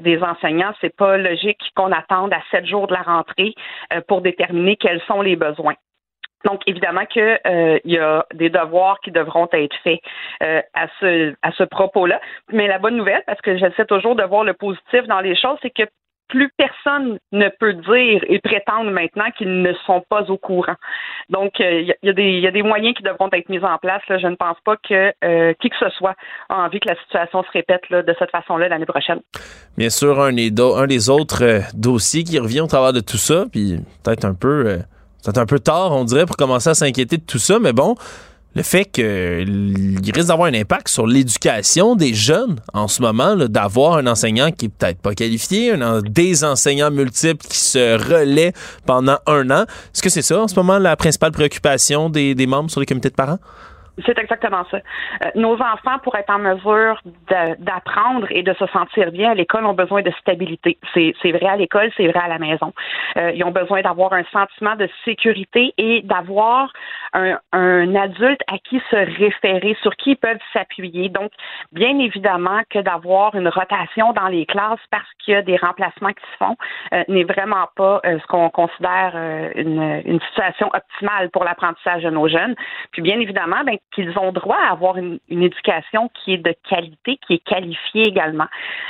des 0.00 0.22
enseignants. 0.22 0.72
C'est 0.80 0.94
pas 0.94 1.16
logique 1.16 1.60
qu'on 1.74 1.92
attende 1.92 2.32
à 2.32 2.40
sept 2.50 2.66
jours 2.66 2.86
de 2.86 2.94
la 2.94 3.02
rentrée 3.02 3.54
pour 4.08 4.20
déterminer 4.20 4.76
quels 4.76 5.02
sont 5.02 5.20
les 5.20 5.36
besoins. 5.36 5.74
Donc, 6.44 6.62
évidemment 6.66 7.04
qu'il 7.04 7.38
il 7.84 7.92
y 7.92 7.98
a 7.98 8.24
des 8.34 8.48
devoirs 8.48 8.98
qui 9.00 9.10
devront 9.10 9.48
être 9.52 9.76
faits 9.84 10.00
à 10.40 10.86
ce, 11.00 11.34
à 11.42 11.52
ce 11.52 11.64
propos-là. 11.64 12.20
Mais 12.52 12.68
la 12.68 12.78
bonne 12.78 12.96
nouvelle, 12.96 13.22
parce 13.26 13.40
que 13.40 13.56
j'essaie 13.58 13.84
toujours 13.84 14.16
de 14.16 14.24
voir 14.24 14.44
le 14.44 14.54
positif 14.54 15.06
dans 15.08 15.20
les 15.20 15.36
choses, 15.36 15.58
c'est 15.60 15.70
que 15.70 15.84
plus 16.28 16.50
personne 16.56 17.18
ne 17.32 17.48
peut 17.60 17.74
dire 17.74 18.22
et 18.28 18.38
prétendre 18.40 18.90
maintenant 18.90 19.30
qu'ils 19.36 19.62
ne 19.62 19.72
sont 19.86 20.02
pas 20.08 20.22
au 20.30 20.36
courant. 20.36 20.74
Donc, 21.28 21.52
il 21.58 21.94
y, 22.02 22.08
a 22.08 22.50
des 22.50 22.62
moyens 22.62 22.94
qui 22.96 23.02
devront 23.02 23.28
être 23.32 23.48
mis 23.48 23.58
en 23.58 23.78
place. 23.78 24.02
Je 24.08 24.26
ne 24.26 24.36
pense 24.36 24.56
pas 24.64 24.76
que 24.76 25.12
qui 25.54 25.70
que 25.70 25.76
ce 25.78 25.90
soit 25.90 26.14
a 26.48 26.56
envie 26.56 26.80
que 26.80 26.88
la 26.88 26.96
situation 27.02 27.42
se 27.42 27.50
répète 27.52 27.82
de 27.90 28.14
cette 28.18 28.30
façon-là 28.30 28.68
l'année 28.68 28.86
prochaine. 28.86 29.20
Bien 29.76 29.90
sûr, 29.90 30.20
un 30.20 30.32
des, 30.32 31.10
autres 31.10 31.62
dossiers 31.74 32.24
qui 32.24 32.38
revient 32.38 32.60
au 32.60 32.66
travers 32.66 32.92
de 32.92 33.00
tout 33.00 33.16
ça, 33.16 33.44
puis 33.50 33.78
peut-être 34.02 34.24
un 34.24 34.34
peu 34.34 34.78
c'est 35.20 35.38
un 35.38 35.46
peu 35.46 35.58
tard, 35.58 35.90
on 35.90 36.04
dirait, 36.04 36.24
pour 36.24 36.36
commencer 36.36 36.70
à 36.70 36.74
s'inquiéter 36.74 37.16
de 37.16 37.24
tout 37.24 37.38
ça, 37.38 37.58
mais 37.58 37.72
bon, 37.72 37.96
le 38.56 38.62
fait 38.62 38.86
qu'il 38.86 40.12
risque 40.14 40.28
d'avoir 40.28 40.48
un 40.48 40.54
impact 40.54 40.88
sur 40.88 41.06
l'éducation 41.06 41.94
des 41.94 42.14
jeunes 42.14 42.56
en 42.72 42.88
ce 42.88 43.02
moment, 43.02 43.36
d'avoir 43.36 43.98
un 43.98 44.06
enseignant 44.06 44.50
qui 44.50 44.66
est 44.66 44.68
peut-être 44.70 44.98
pas 44.98 45.14
qualifié, 45.14 45.72
un, 45.72 46.00
des 46.00 46.42
enseignants 46.42 46.90
multiples 46.90 47.46
qui 47.46 47.58
se 47.58 47.98
relaient 47.98 48.54
pendant 48.86 49.18
un 49.26 49.50
an. 49.50 49.64
Est-ce 49.64 50.00
que 50.00 50.08
c'est 50.08 50.22
ça 50.22 50.40
en 50.40 50.48
ce 50.48 50.54
moment 50.54 50.78
la 50.78 50.96
principale 50.96 51.32
préoccupation 51.32 52.08
des, 52.08 52.34
des 52.34 52.46
membres 52.46 52.70
sur 52.70 52.80
les 52.80 52.86
comités 52.86 53.10
de 53.10 53.14
parents? 53.14 53.38
C'est 54.04 54.18
exactement 54.18 54.64
ça. 54.70 54.76
Euh, 54.76 55.30
nos 55.36 55.54
enfants, 55.54 55.98
pour 56.02 56.16
être 56.16 56.30
en 56.30 56.38
mesure 56.38 57.00
d'apprendre 57.58 58.26
et 58.30 58.42
de 58.42 58.52
se 58.54 58.66
sentir 58.66 59.10
bien 59.10 59.30
à 59.30 59.34
l'école, 59.34 59.64
ont 59.64 59.72
besoin 59.72 60.02
de 60.02 60.10
stabilité. 60.20 60.76
C'est 60.92 61.32
vrai 61.32 61.46
à 61.46 61.56
l'école, 61.56 61.90
c'est 61.96 62.06
vrai 62.08 62.20
à 62.20 62.28
la 62.28 62.38
maison. 62.38 62.74
Euh, 63.16 63.32
ils 63.34 63.42
ont 63.44 63.52
besoin 63.52 63.80
d'avoir 63.80 64.12
un 64.12 64.24
sentiment 64.24 64.76
de 64.76 64.88
sécurité 65.04 65.72
et 65.78 66.02
d'avoir 66.02 66.72
un, 67.14 67.38
un, 67.52 67.94
adulte 67.94 68.40
à 68.48 68.58
qui 68.58 68.82
se 68.90 68.96
référer, 68.96 69.76
sur 69.80 69.96
qui 69.96 70.10
ils 70.10 70.16
peuvent 70.16 70.38
s'appuyer. 70.52 71.08
Donc, 71.08 71.30
bien 71.72 71.98
évidemment 71.98 72.60
que 72.68 72.80
d'avoir 72.80 73.34
une 73.34 73.48
rotation 73.48 74.12
dans 74.12 74.28
les 74.28 74.44
classes 74.44 74.80
parce 74.90 75.08
qu'il 75.24 75.34
y 75.34 75.36
a 75.36 75.42
des 75.42 75.56
remplacements 75.56 76.10
qui 76.12 76.24
se 76.32 76.36
font 76.44 76.56
euh, 76.92 77.02
n'est 77.08 77.24
vraiment 77.24 77.66
pas 77.76 78.00
ce 78.04 78.26
qu'on 78.26 78.50
considère 78.50 79.14
une, 79.54 80.02
une 80.04 80.20
situation 80.20 80.68
optimale 80.72 81.30
pour 81.30 81.44
l'apprentissage 81.44 82.02
de 82.02 82.10
nos 82.10 82.28
jeunes. 82.28 82.54
Puis, 82.92 83.00
bien 83.00 83.18
évidemment, 83.18 83.62
ben, 83.64 83.76
qu'ils 83.94 84.18
ont 84.18 84.32
droit 84.32 84.58
à 84.58 84.72
avoir 84.72 84.96
une, 84.98 85.18
éducation 85.28 86.10
qui 86.14 86.34
est 86.34 86.38
de 86.38 86.54
qualité, 86.68 87.18
qui 87.26 87.34
est 87.34 87.44
qualifiée 87.44 88.06
également. 88.06 88.46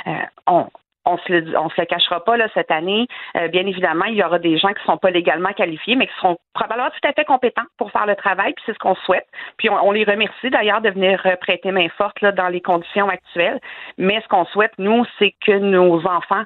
Euh, 0.07 0.63
on 1.07 1.17
se 1.19 1.31
le, 1.31 1.45
se 1.45 1.81
le 1.81 1.85
cachera 1.85 2.23
pas 2.23 2.35
cette 2.53 2.71
année. 2.71 3.07
Euh, 3.35 3.47
bien 3.47 3.65
évidemment, 3.65 4.05
il 4.05 4.15
y 4.15 4.23
aura 4.23 4.39
des 4.39 4.57
gens 4.57 4.69
qui 4.69 4.83
sont 4.85 4.97
pas 4.97 5.09
légalement 5.09 5.51
qualifiés, 5.53 5.95
mais 5.95 6.07
qui 6.07 6.13
seront 6.15 6.37
probablement 6.53 6.89
tout 6.89 7.07
à 7.07 7.13
fait 7.13 7.25
compétents 7.25 7.65
pour 7.77 7.91
faire 7.91 8.05
le 8.05 8.15
travail. 8.15 8.53
Puis 8.53 8.63
c'est 8.65 8.73
ce 8.73 8.79
qu'on 8.79 8.95
souhaite. 8.95 9.27
Puis 9.57 9.69
on, 9.69 9.91
les 9.91 10.03
remercie 10.03 10.49
d'ailleurs 10.49 10.81
de 10.81 10.89
venir 10.89 11.21
euh, 11.25 11.35
prêter 11.37 11.71
main 11.71 11.87
forte 11.97 12.23
dans 12.23 12.49
les 12.49 12.61
conditions 12.61 13.09
actuelles. 13.09 13.59
Mais 13.97 14.21
ce 14.21 14.27
qu'on 14.27 14.45
souhaite 14.45 14.73
nous, 14.77 15.05
c'est 15.19 15.33
que 15.45 15.57
nos 15.57 16.05
enfants 16.05 16.43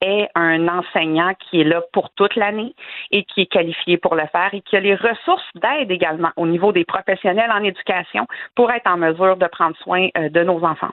aient 0.00 0.28
un 0.34 0.68
enseignant 0.68 1.32
qui 1.34 1.60
est 1.60 1.64
là 1.64 1.82
pour 1.92 2.10
toute 2.10 2.36
l'année 2.36 2.74
et 3.10 3.24
qui 3.24 3.42
est 3.42 3.46
qualifié 3.46 3.96
pour 3.96 4.14
le 4.14 4.26
faire 4.32 4.50
et 4.52 4.60
qui 4.60 4.76
a 4.76 4.80
les 4.80 4.94
ressources 4.94 5.48
d'aide 5.54 5.90
également 5.90 6.30
au 6.36 6.46
niveau 6.46 6.72
des 6.72 6.84
professionnels 6.84 7.50
en 7.50 7.62
éducation 7.62 8.26
pour 8.54 8.70
être 8.70 8.88
en 8.88 8.96
mesure 8.96 9.36
de 9.36 9.46
prendre 9.46 9.76
soin 9.76 10.08
euh, 10.18 10.28
de 10.28 10.42
nos 10.42 10.62
enfants. 10.64 10.90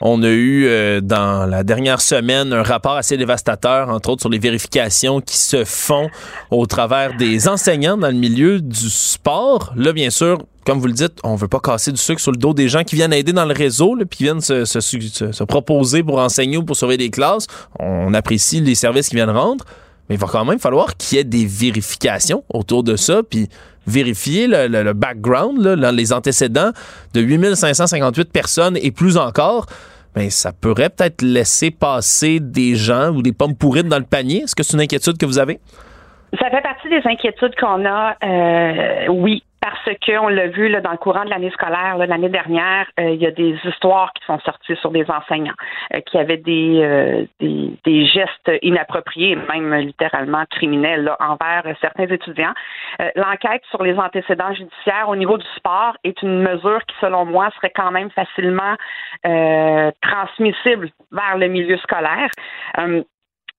On 0.00 0.22
a 0.22 0.28
eu 0.28 0.66
euh, 0.66 1.00
dans 1.02 1.46
la 1.46 1.62
dernière 1.62 2.00
semaine 2.00 2.54
un 2.54 2.62
rapport 2.62 2.96
assez 2.96 3.18
dévastateur, 3.18 3.90
entre 3.90 4.10
autres 4.10 4.22
sur 4.22 4.30
les 4.30 4.38
vérifications 4.38 5.20
qui 5.20 5.36
se 5.36 5.64
font 5.64 6.08
au 6.50 6.64
travers 6.64 7.16
des 7.16 7.48
enseignants 7.48 7.98
dans 7.98 8.08
le 8.08 8.14
milieu 8.14 8.60
du 8.60 8.88
sport. 8.88 9.72
Là, 9.76 9.92
bien 9.92 10.08
sûr, 10.08 10.38
comme 10.64 10.78
vous 10.78 10.86
le 10.86 10.94
dites, 10.94 11.18
on 11.22 11.34
veut 11.36 11.48
pas 11.48 11.60
casser 11.60 11.92
du 11.92 12.00
sucre 12.00 12.20
sur 12.20 12.32
le 12.32 12.38
dos 12.38 12.54
des 12.54 12.68
gens 12.68 12.82
qui 12.82 12.94
viennent 12.94 13.12
aider 13.12 13.32
dans 13.32 13.44
le 13.44 13.52
réseau, 13.52 13.94
puis 13.96 14.18
qui 14.18 14.24
viennent 14.24 14.40
se, 14.40 14.64
se, 14.64 14.80
se, 14.80 15.44
proposer 15.44 16.02
pour 16.02 16.18
enseigner 16.18 16.56
ou 16.56 16.62
pour 16.62 16.76
surveiller 16.76 16.98
des 16.98 17.10
classes. 17.10 17.46
On 17.78 18.14
apprécie 18.14 18.60
les 18.60 18.74
services 18.74 19.08
qui 19.08 19.16
viennent 19.16 19.30
rendre, 19.30 19.64
mais 20.08 20.14
il 20.14 20.18
va 20.18 20.28
quand 20.28 20.44
même 20.46 20.58
falloir 20.58 20.96
qu'il 20.96 21.18
y 21.18 21.20
ait 21.20 21.24
des 21.24 21.44
vérifications 21.44 22.42
autour 22.48 22.82
de 22.84 22.96
ça, 22.96 23.22
puis 23.22 23.48
vérifier 23.86 24.46
le, 24.46 24.92
background, 24.92 25.60
les 25.66 26.12
antécédents 26.12 26.70
de 27.14 27.20
8558 27.20 28.30
personnes 28.30 28.78
et 28.80 28.90
plus 28.90 29.16
encore, 29.16 29.66
ben, 30.14 30.30
ça 30.30 30.52
pourrait 30.52 30.90
peut-être 30.90 31.22
laisser 31.22 31.70
passer 31.70 32.40
des 32.40 32.74
gens 32.74 33.10
ou 33.10 33.22
des 33.22 33.32
pommes 33.32 33.56
pourrites 33.56 33.86
dans 33.86 33.98
le 33.98 34.04
panier. 34.04 34.42
Est-ce 34.42 34.54
que 34.54 34.62
c'est 34.62 34.74
une 34.74 34.82
inquiétude 34.82 35.18
que 35.18 35.26
vous 35.26 35.38
avez? 35.38 35.60
Ça 36.38 36.48
fait 36.50 36.62
partie 36.62 36.88
des 36.88 37.02
inquiétudes 37.04 37.54
qu'on 37.56 37.84
a, 37.84 38.16
euh, 38.24 39.08
oui 39.08 39.42
parce 39.60 39.88
qu'on 40.04 40.28
l'a 40.28 40.46
vu 40.48 40.68
là, 40.68 40.80
dans 40.80 40.90
le 40.90 40.96
courant 40.96 41.24
de 41.24 41.30
l'année 41.30 41.50
scolaire, 41.50 41.98
l'année 41.98 42.28
dernière, 42.28 42.86
euh, 42.98 43.10
il 43.10 43.20
y 43.20 43.26
a 43.26 43.30
des 43.30 43.56
histoires 43.64 44.12
qui 44.14 44.24
sont 44.24 44.38
sorties 44.40 44.76
sur 44.76 44.90
des 44.90 45.04
enseignants 45.10 45.54
euh, 45.94 46.00
qui 46.00 46.16
avaient 46.16 46.38
des, 46.38 46.80
euh, 46.82 47.24
des, 47.40 47.70
des, 47.84 48.06
gestes 48.06 48.50
inappropriés, 48.62 49.36
même 49.36 49.74
littéralement 49.74 50.44
criminels 50.50 51.12
envers 51.20 51.62
certains 51.80 52.06
étudiants. 52.06 52.54
L'enquête 53.16 53.62
sur 53.70 53.82
les 53.82 53.98
antécédents 53.98 54.52
judiciaires 54.54 55.08
au 55.08 55.16
niveau 55.16 55.36
du 55.36 55.46
sport 55.56 55.96
est 56.04 56.20
une 56.22 56.42
mesure 56.42 56.80
qui, 56.86 56.96
selon 57.00 57.24
moi, 57.24 57.50
serait 57.56 57.72
quand 57.74 57.90
même 57.90 58.10
facilement 58.10 58.74
transmissible 60.00 60.90
vers 61.12 61.36
le 61.36 61.48
milieu 61.48 61.76
scolaire. 61.78 62.30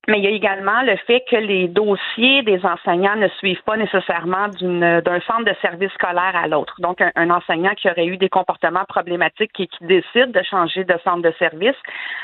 Mais 0.08 0.18
il 0.18 0.24
y 0.24 0.28
a 0.28 0.32
également 0.32 0.82
le 0.82 0.98
fait 1.06 1.24
que 1.30 1.36
les 1.36 1.68
dossiers 1.68 2.42
des 2.42 2.60
enseignants 2.66 3.16
ne 3.18 3.28
suivent 3.38 3.62
pas 3.68 3.78
nécessairement 3.78 4.48
d'un 4.48 5.22
centre 5.28 5.46
de 5.46 5.54
service 5.62 5.92
scolaire 5.92 6.34
à 6.34 6.48
l'autre. 6.48 6.74
Donc, 6.80 7.02
un, 7.02 7.30
enseignant 7.30 7.76
qui 7.76 7.88
aurait 7.88 8.08
eu 8.08 8.18
des 8.18 8.28
comportements 8.28 8.84
problématiques 8.86 9.52
et 9.60 9.68
qui 9.68 9.86
décide 9.86 10.32
de 10.32 10.42
changer 10.42 10.86
de 10.86 10.96
centre 11.04 11.22
de 11.22 11.32
service, 11.38 11.76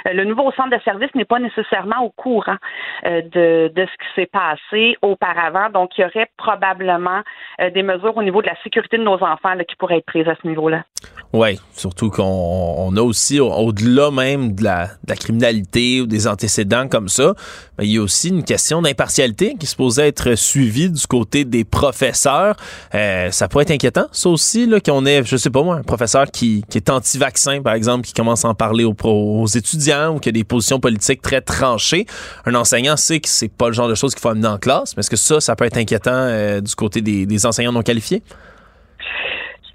euh, 0.07 0.13
le 0.13 0.25
nouveau 0.25 0.51
centre 0.53 0.75
de 0.75 0.81
service 0.83 1.13
n'est 1.13 1.25
pas 1.25 1.37
nécessairement 1.37 2.03
au 2.03 2.09
courant 2.09 2.57
euh, 3.05 3.21
de, 3.21 3.71
ce 3.75 3.83
qui 3.83 4.13
s'est 4.15 4.25
passé 4.25 4.97
auparavant. 5.03 5.69
Donc, 5.69 5.91
il 5.99 6.01
y 6.01 6.05
aurait 6.05 6.29
probablement 6.35 7.21
euh, 7.61 7.69
des 7.69 7.83
mesures 7.83 8.17
au 8.17 8.23
niveau 8.23 8.41
de 8.41 8.47
la 8.47 8.55
sécurité 8.63 8.97
de 8.97 9.03
nos 9.03 9.21
enfants 9.23 9.55
qui 9.67 9.75
pourraient 9.75 9.97
être 9.97 10.05
prises 10.05 10.27
à 10.27 10.35
ce 10.41 10.47
niveau-là. 10.47 10.83
Oui, 11.31 11.59
surtout 11.73 12.09
qu'on 12.09 12.95
a 12.97 13.01
aussi, 13.01 13.39
au-delà 13.39 14.09
même 14.09 14.55
de 14.55 14.63
la 14.63 15.15
criminalité 15.15 16.01
ou 16.01 16.07
des 16.07 16.27
antécédents 16.27 16.87
comme 16.87 17.07
ça, 17.07 17.33
ben, 17.77 17.83
il 17.83 17.91
y 17.91 17.97
a 17.97 18.01
aussi 18.01 18.29
une 18.29 18.43
question 18.43 18.81
d'impartialité 18.81 19.55
qui 19.59 19.67
se 19.67 19.75
posait 19.75 20.07
être 20.07 20.35
suivie 20.35 20.89
du 20.89 21.05
côté 21.05 21.45
des 21.45 21.63
professeurs. 21.63 22.55
Euh, 22.95 23.29
ça 23.31 23.47
pourrait 23.47 23.63
être 23.63 23.71
inquiétant, 23.71 24.07
ça 24.11 24.29
aussi, 24.29 24.69
qu'on 24.85 25.05
ait, 25.05 25.23
je 25.23 25.37
sais 25.37 25.49
pas 25.49 25.61
moi, 25.61 25.75
un 25.75 25.83
professeur 25.83 26.25
qui, 26.31 26.63
qui 26.69 26.77
est 26.77 26.89
anti-vaccin, 26.89 27.61
par 27.61 27.73
exemple, 27.73 28.05
qui 28.05 28.13
commence 28.13 28.45
à 28.45 28.49
en 28.49 28.55
parler 28.55 28.83
aux, 28.83 29.45
étudiants 29.47 30.15
ou 30.15 30.19
qui 30.19 30.29
a 30.29 30.31
des 30.31 30.43
positions 30.43 30.79
politiques 30.79 31.21
très 31.21 31.41
tranchées. 31.41 32.05
Un 32.45 32.55
enseignant 32.55 32.97
sait 32.97 33.19
que 33.19 33.29
c'est 33.29 33.47
pas 33.47 33.67
le 33.67 33.73
genre 33.73 33.87
de 33.87 33.95
choses 33.95 34.13
qu'il 34.13 34.21
faut 34.21 34.29
amener 34.29 34.47
en 34.47 34.57
classe, 34.57 34.95
mais 34.95 35.01
est-ce 35.01 35.09
que 35.09 35.15
ça, 35.15 35.39
ça 35.39 35.55
peut 35.55 35.65
être 35.65 35.77
inquiétant 35.77 36.11
euh, 36.13 36.61
du 36.61 36.75
côté 36.75 37.01
des 37.01 37.45
enseignants 37.45 37.71
non 37.71 37.83
qualifiés? 37.83 38.23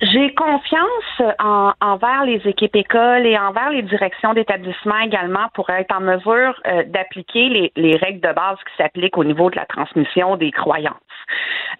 J'ai 0.03 0.35
confiance 0.35 1.23
en, 1.39 1.73
envers 1.81 2.25
les 2.25 2.41
équipes 2.49 2.75
écoles 2.75 3.25
et 3.25 3.39
envers 3.39 3.71
les 3.71 3.83
directions 3.83 4.35
d'établissement 4.35 4.99
également 4.99 5.49
pour 5.55 5.71
être 5.71 5.95
en 5.95 6.01
mesure 6.01 6.61
euh, 6.67 6.83
d'appliquer 6.87 7.49
les, 7.49 7.73
les, 7.77 7.97
règles 7.97 8.21
de 8.21 8.35
base 8.35 8.59
qui 8.67 8.83
s'appliquent 8.83 9.17
au 9.17 9.23
niveau 9.23 9.49
de 9.49 9.55
la 9.55 9.65
transmission 9.65 10.37
des 10.37 10.51
croyances. 10.51 10.97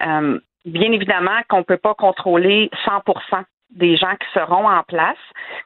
Euh, 0.07 0.39
bien 0.65 0.91
évidemment 0.93 1.37
qu'on 1.49 1.59
ne 1.59 1.63
peut 1.63 1.77
pas 1.77 1.95
contrôler 1.95 2.69
100 2.85 3.01
des 3.75 3.97
gens 3.97 4.15
qui 4.15 4.27
seront 4.33 4.67
en 4.67 4.83
place, 4.83 5.17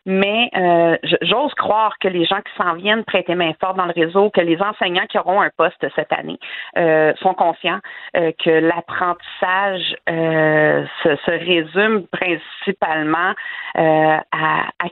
mais 0.05 0.49
euh, 0.55 0.97
j'ose 1.21 1.53
croire 1.55 1.97
que 1.99 2.07
les 2.07 2.25
gens 2.25 2.37
qui 2.37 2.51
s'en 2.57 2.73
viennent 2.75 3.03
prêter 3.03 3.35
main 3.35 3.51
forte 3.59 3.77
dans 3.77 3.85
le 3.85 3.93
réseau, 3.93 4.29
que 4.29 4.41
les 4.41 4.61
enseignants 4.61 5.05
qui 5.07 5.17
auront 5.17 5.41
un 5.41 5.49
poste 5.57 5.85
cette 5.95 6.13
année 6.13 6.39
euh, 6.77 7.13
sont 7.21 7.33
conscients 7.33 7.79
euh, 8.15 8.31
que 8.43 8.49
l'apprentissage 8.49 9.95
se, 10.07 11.37
résume 11.45 12.07
principalement 12.07 13.33
à, 13.75 14.21
à 14.31 14.87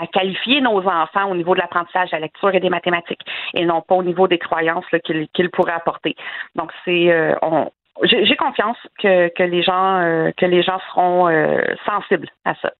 à 0.00 0.06
qualifier 0.06 0.62
nos 0.62 0.80
enfants 0.88 1.30
au 1.30 1.36
niveau 1.36 1.54
de 1.54 1.60
l'apprentissage 1.60 2.10
de 2.10 2.16
la 2.16 2.20
lecture 2.20 2.52
et 2.54 2.60
des 2.60 2.70
mathématiques 2.70 3.20
et 3.52 3.64
non 3.66 3.82
pas 3.82 3.94
au 3.94 4.02
niveau 4.02 4.26
des 4.26 4.38
croyances 4.38 4.86
qu'ils 5.04 5.50
pourraient 5.50 5.72
apporter. 5.72 6.16
Donc 6.56 6.72
c'est 6.84 7.36
on, 7.42 7.70
j'ai 8.02 8.36
confiance 8.36 8.76
que, 9.00 9.28
que, 9.28 9.42
les 9.42 9.62
gens 9.62 10.00
euh, 10.00 10.30
que 10.36 10.46
les 10.46 10.62
gens 10.62 10.78
seront 10.90 11.28
euh, 11.28 11.60
sensibles 11.86 12.28
à 12.44 12.54
ça. 12.60 12.72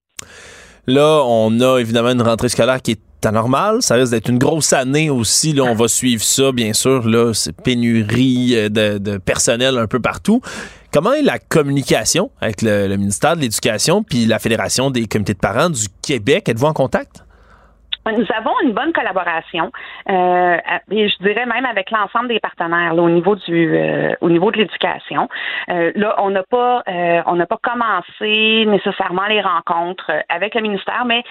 Là, 0.86 1.22
on 1.24 1.60
a 1.60 1.78
évidemment 1.78 2.10
une 2.10 2.22
rentrée 2.22 2.48
scolaire 2.48 2.82
qui 2.82 2.92
est 2.92 3.26
anormale. 3.26 3.82
Ça 3.82 3.94
risque 3.94 4.12
d'être 4.12 4.28
une 4.28 4.38
grosse 4.38 4.72
année 4.72 5.10
aussi. 5.10 5.52
Là, 5.52 5.62
on 5.64 5.74
va 5.74 5.86
suivre 5.86 6.22
ça, 6.22 6.50
bien 6.50 6.72
sûr. 6.72 7.08
Là, 7.08 7.32
c'est 7.34 7.54
pénurie 7.54 8.54
euh, 8.56 8.68
de, 8.68 9.18
personnel 9.18 9.78
un 9.78 9.86
peu 9.86 10.00
partout. 10.00 10.40
Comment 10.92 11.12
est 11.12 11.22
la 11.22 11.38
communication 11.38 12.30
avec 12.40 12.62
le, 12.62 12.88
le 12.88 12.96
ministère 12.96 13.36
de 13.36 13.42
l'Éducation 13.42 14.02
puis 14.02 14.26
la 14.26 14.38
Fédération 14.38 14.90
des 14.90 15.06
comités 15.06 15.34
de 15.34 15.38
parents 15.38 15.70
du 15.70 15.86
Québec? 16.02 16.48
Êtes-vous 16.48 16.66
en 16.66 16.74
contact? 16.74 17.24
Nous 18.06 18.26
avons 18.34 18.54
une 18.64 18.72
bonne 18.72 18.92
collaboration, 18.92 19.70
euh, 20.10 20.56
et 20.90 21.08
je 21.08 21.16
dirais 21.18 21.46
même 21.46 21.64
avec 21.64 21.90
l'ensemble 21.90 22.28
des 22.28 22.40
partenaires 22.40 22.96
au 22.96 23.08
niveau 23.08 23.36
du, 23.36 23.76
euh, 23.76 24.14
au 24.20 24.28
niveau 24.28 24.50
de 24.50 24.58
l'éducation. 24.58 25.28
Euh, 25.70 25.92
là, 25.94 26.16
on 26.18 26.30
n'a 26.30 26.42
pas, 26.42 26.82
euh, 26.88 27.22
on 27.26 27.36
n'a 27.36 27.46
pas 27.46 27.58
commencé 27.62 28.64
nécessairement 28.66 29.26
les 29.26 29.40
rencontres 29.40 30.10
avec 30.28 30.54
le 30.54 30.62
ministère, 30.62 31.04
mais 31.04 31.22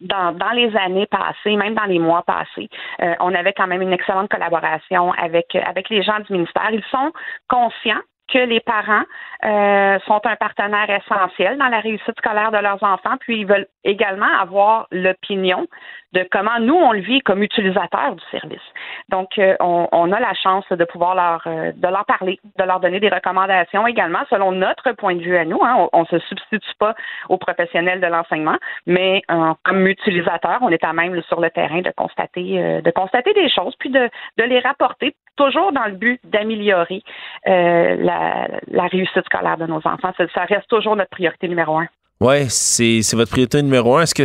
dans, 0.00 0.32
dans 0.32 0.50
les 0.50 0.74
années 0.76 1.06
passées, 1.06 1.56
même 1.56 1.74
dans 1.74 1.84
les 1.84 1.98
mois 1.98 2.22
passés, 2.22 2.68
euh, 3.02 3.14
on 3.20 3.34
avait 3.34 3.52
quand 3.52 3.66
même 3.66 3.82
une 3.82 3.92
excellente 3.92 4.30
collaboration 4.30 5.12
avec 5.12 5.54
avec 5.54 5.88
les 5.90 6.02
gens 6.02 6.18
du 6.20 6.32
ministère. 6.32 6.68
Ils 6.72 6.84
sont 6.90 7.12
conscients 7.48 8.00
que 8.32 8.38
les 8.38 8.60
parents 8.60 9.02
euh, 9.44 9.98
sont 10.06 10.20
un 10.24 10.36
partenaire 10.36 10.90
essentiel 10.90 11.58
dans 11.58 11.68
la 11.68 11.80
réussite 11.80 12.16
scolaire 12.18 12.52
de 12.52 12.58
leurs 12.58 12.82
enfants, 12.82 13.16
puis 13.20 13.40
ils 13.40 13.46
veulent 13.46 13.66
également 13.84 14.28
avoir 14.40 14.86
l'opinion 14.90 15.66
de 16.12 16.26
comment 16.30 16.58
nous 16.60 16.74
on 16.74 16.92
le 16.92 17.00
vit 17.00 17.20
comme 17.20 17.42
utilisateurs 17.42 18.16
du 18.16 18.24
service. 18.30 18.60
Donc, 19.08 19.38
euh, 19.38 19.54
on, 19.60 19.88
on, 19.92 20.12
a 20.12 20.18
la 20.18 20.34
chance 20.34 20.64
de 20.68 20.84
pouvoir 20.84 21.14
leur 21.14 21.42
euh, 21.46 21.72
de 21.72 21.88
leur 21.88 22.04
parler, 22.04 22.40
de 22.58 22.64
leur 22.64 22.80
donner 22.80 23.00
des 23.00 23.08
recommandations 23.08 23.86
également 23.86 24.20
selon 24.28 24.52
notre 24.52 24.92
point 24.92 25.14
de 25.14 25.22
vue 25.22 25.36
à 25.36 25.44
nous. 25.44 25.60
Hein. 25.62 25.88
On, 25.92 26.00
ne 26.00 26.06
se 26.06 26.18
substitue 26.18 26.74
pas 26.78 26.94
aux 27.28 27.38
professionnels 27.38 28.00
de 28.00 28.06
l'enseignement, 28.06 28.56
mais 28.86 29.22
euh, 29.30 29.54
comme 29.64 29.86
utilisateur, 29.86 30.58
on 30.62 30.70
est 30.70 30.84
à 30.84 30.92
même 30.92 31.20
sur 31.22 31.40
le 31.40 31.50
terrain 31.50 31.80
de 31.80 31.92
constater 31.96 32.80
de 32.82 32.90
constater 32.90 33.32
des 33.34 33.48
choses, 33.48 33.74
puis 33.78 33.90
de, 33.90 34.10
de 34.38 34.44
les 34.44 34.58
rapporter 34.58 35.14
toujours 35.36 35.72
dans 35.72 35.84
le 35.84 35.92
but 35.92 36.20
d'améliorer 36.24 37.02
la, 37.46 38.48
la 38.68 38.86
réussite 38.86 39.28
de 39.58 39.66
nos 39.66 39.78
enfants. 39.78 40.12
Ça, 40.16 40.24
ça 40.34 40.44
reste 40.44 40.68
toujours 40.68 40.96
notre 40.96 41.10
priorité 41.10 41.48
numéro 41.48 41.78
un. 41.78 41.86
Oui, 42.22 42.50
c'est 42.50 43.00
votre 43.14 43.30
priorité 43.30 43.62
numéro 43.62 43.96
un. 43.96 44.02
Est-ce 44.02 44.14
que 44.14 44.24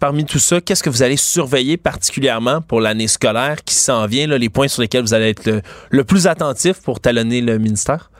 parmi 0.00 0.24
tout 0.24 0.38
ça, 0.38 0.62
qu'est-ce 0.62 0.82
que 0.82 0.88
vous 0.88 1.02
allez 1.02 1.18
surveiller 1.18 1.76
particulièrement 1.76 2.62
pour 2.62 2.80
l'année 2.80 3.06
scolaire 3.06 3.62
qui 3.64 3.74
s'en 3.74 4.06
vient, 4.06 4.26
là, 4.26 4.38
les 4.38 4.48
points 4.48 4.68
sur 4.68 4.80
lesquels 4.80 5.02
vous 5.02 5.12
allez 5.12 5.28
être 5.28 5.44
le, 5.44 5.60
le 5.90 6.04
plus 6.04 6.26
attentif 6.26 6.82
pour 6.82 7.00
talonner 7.00 7.42
le 7.42 7.58
ministère? 7.58 8.10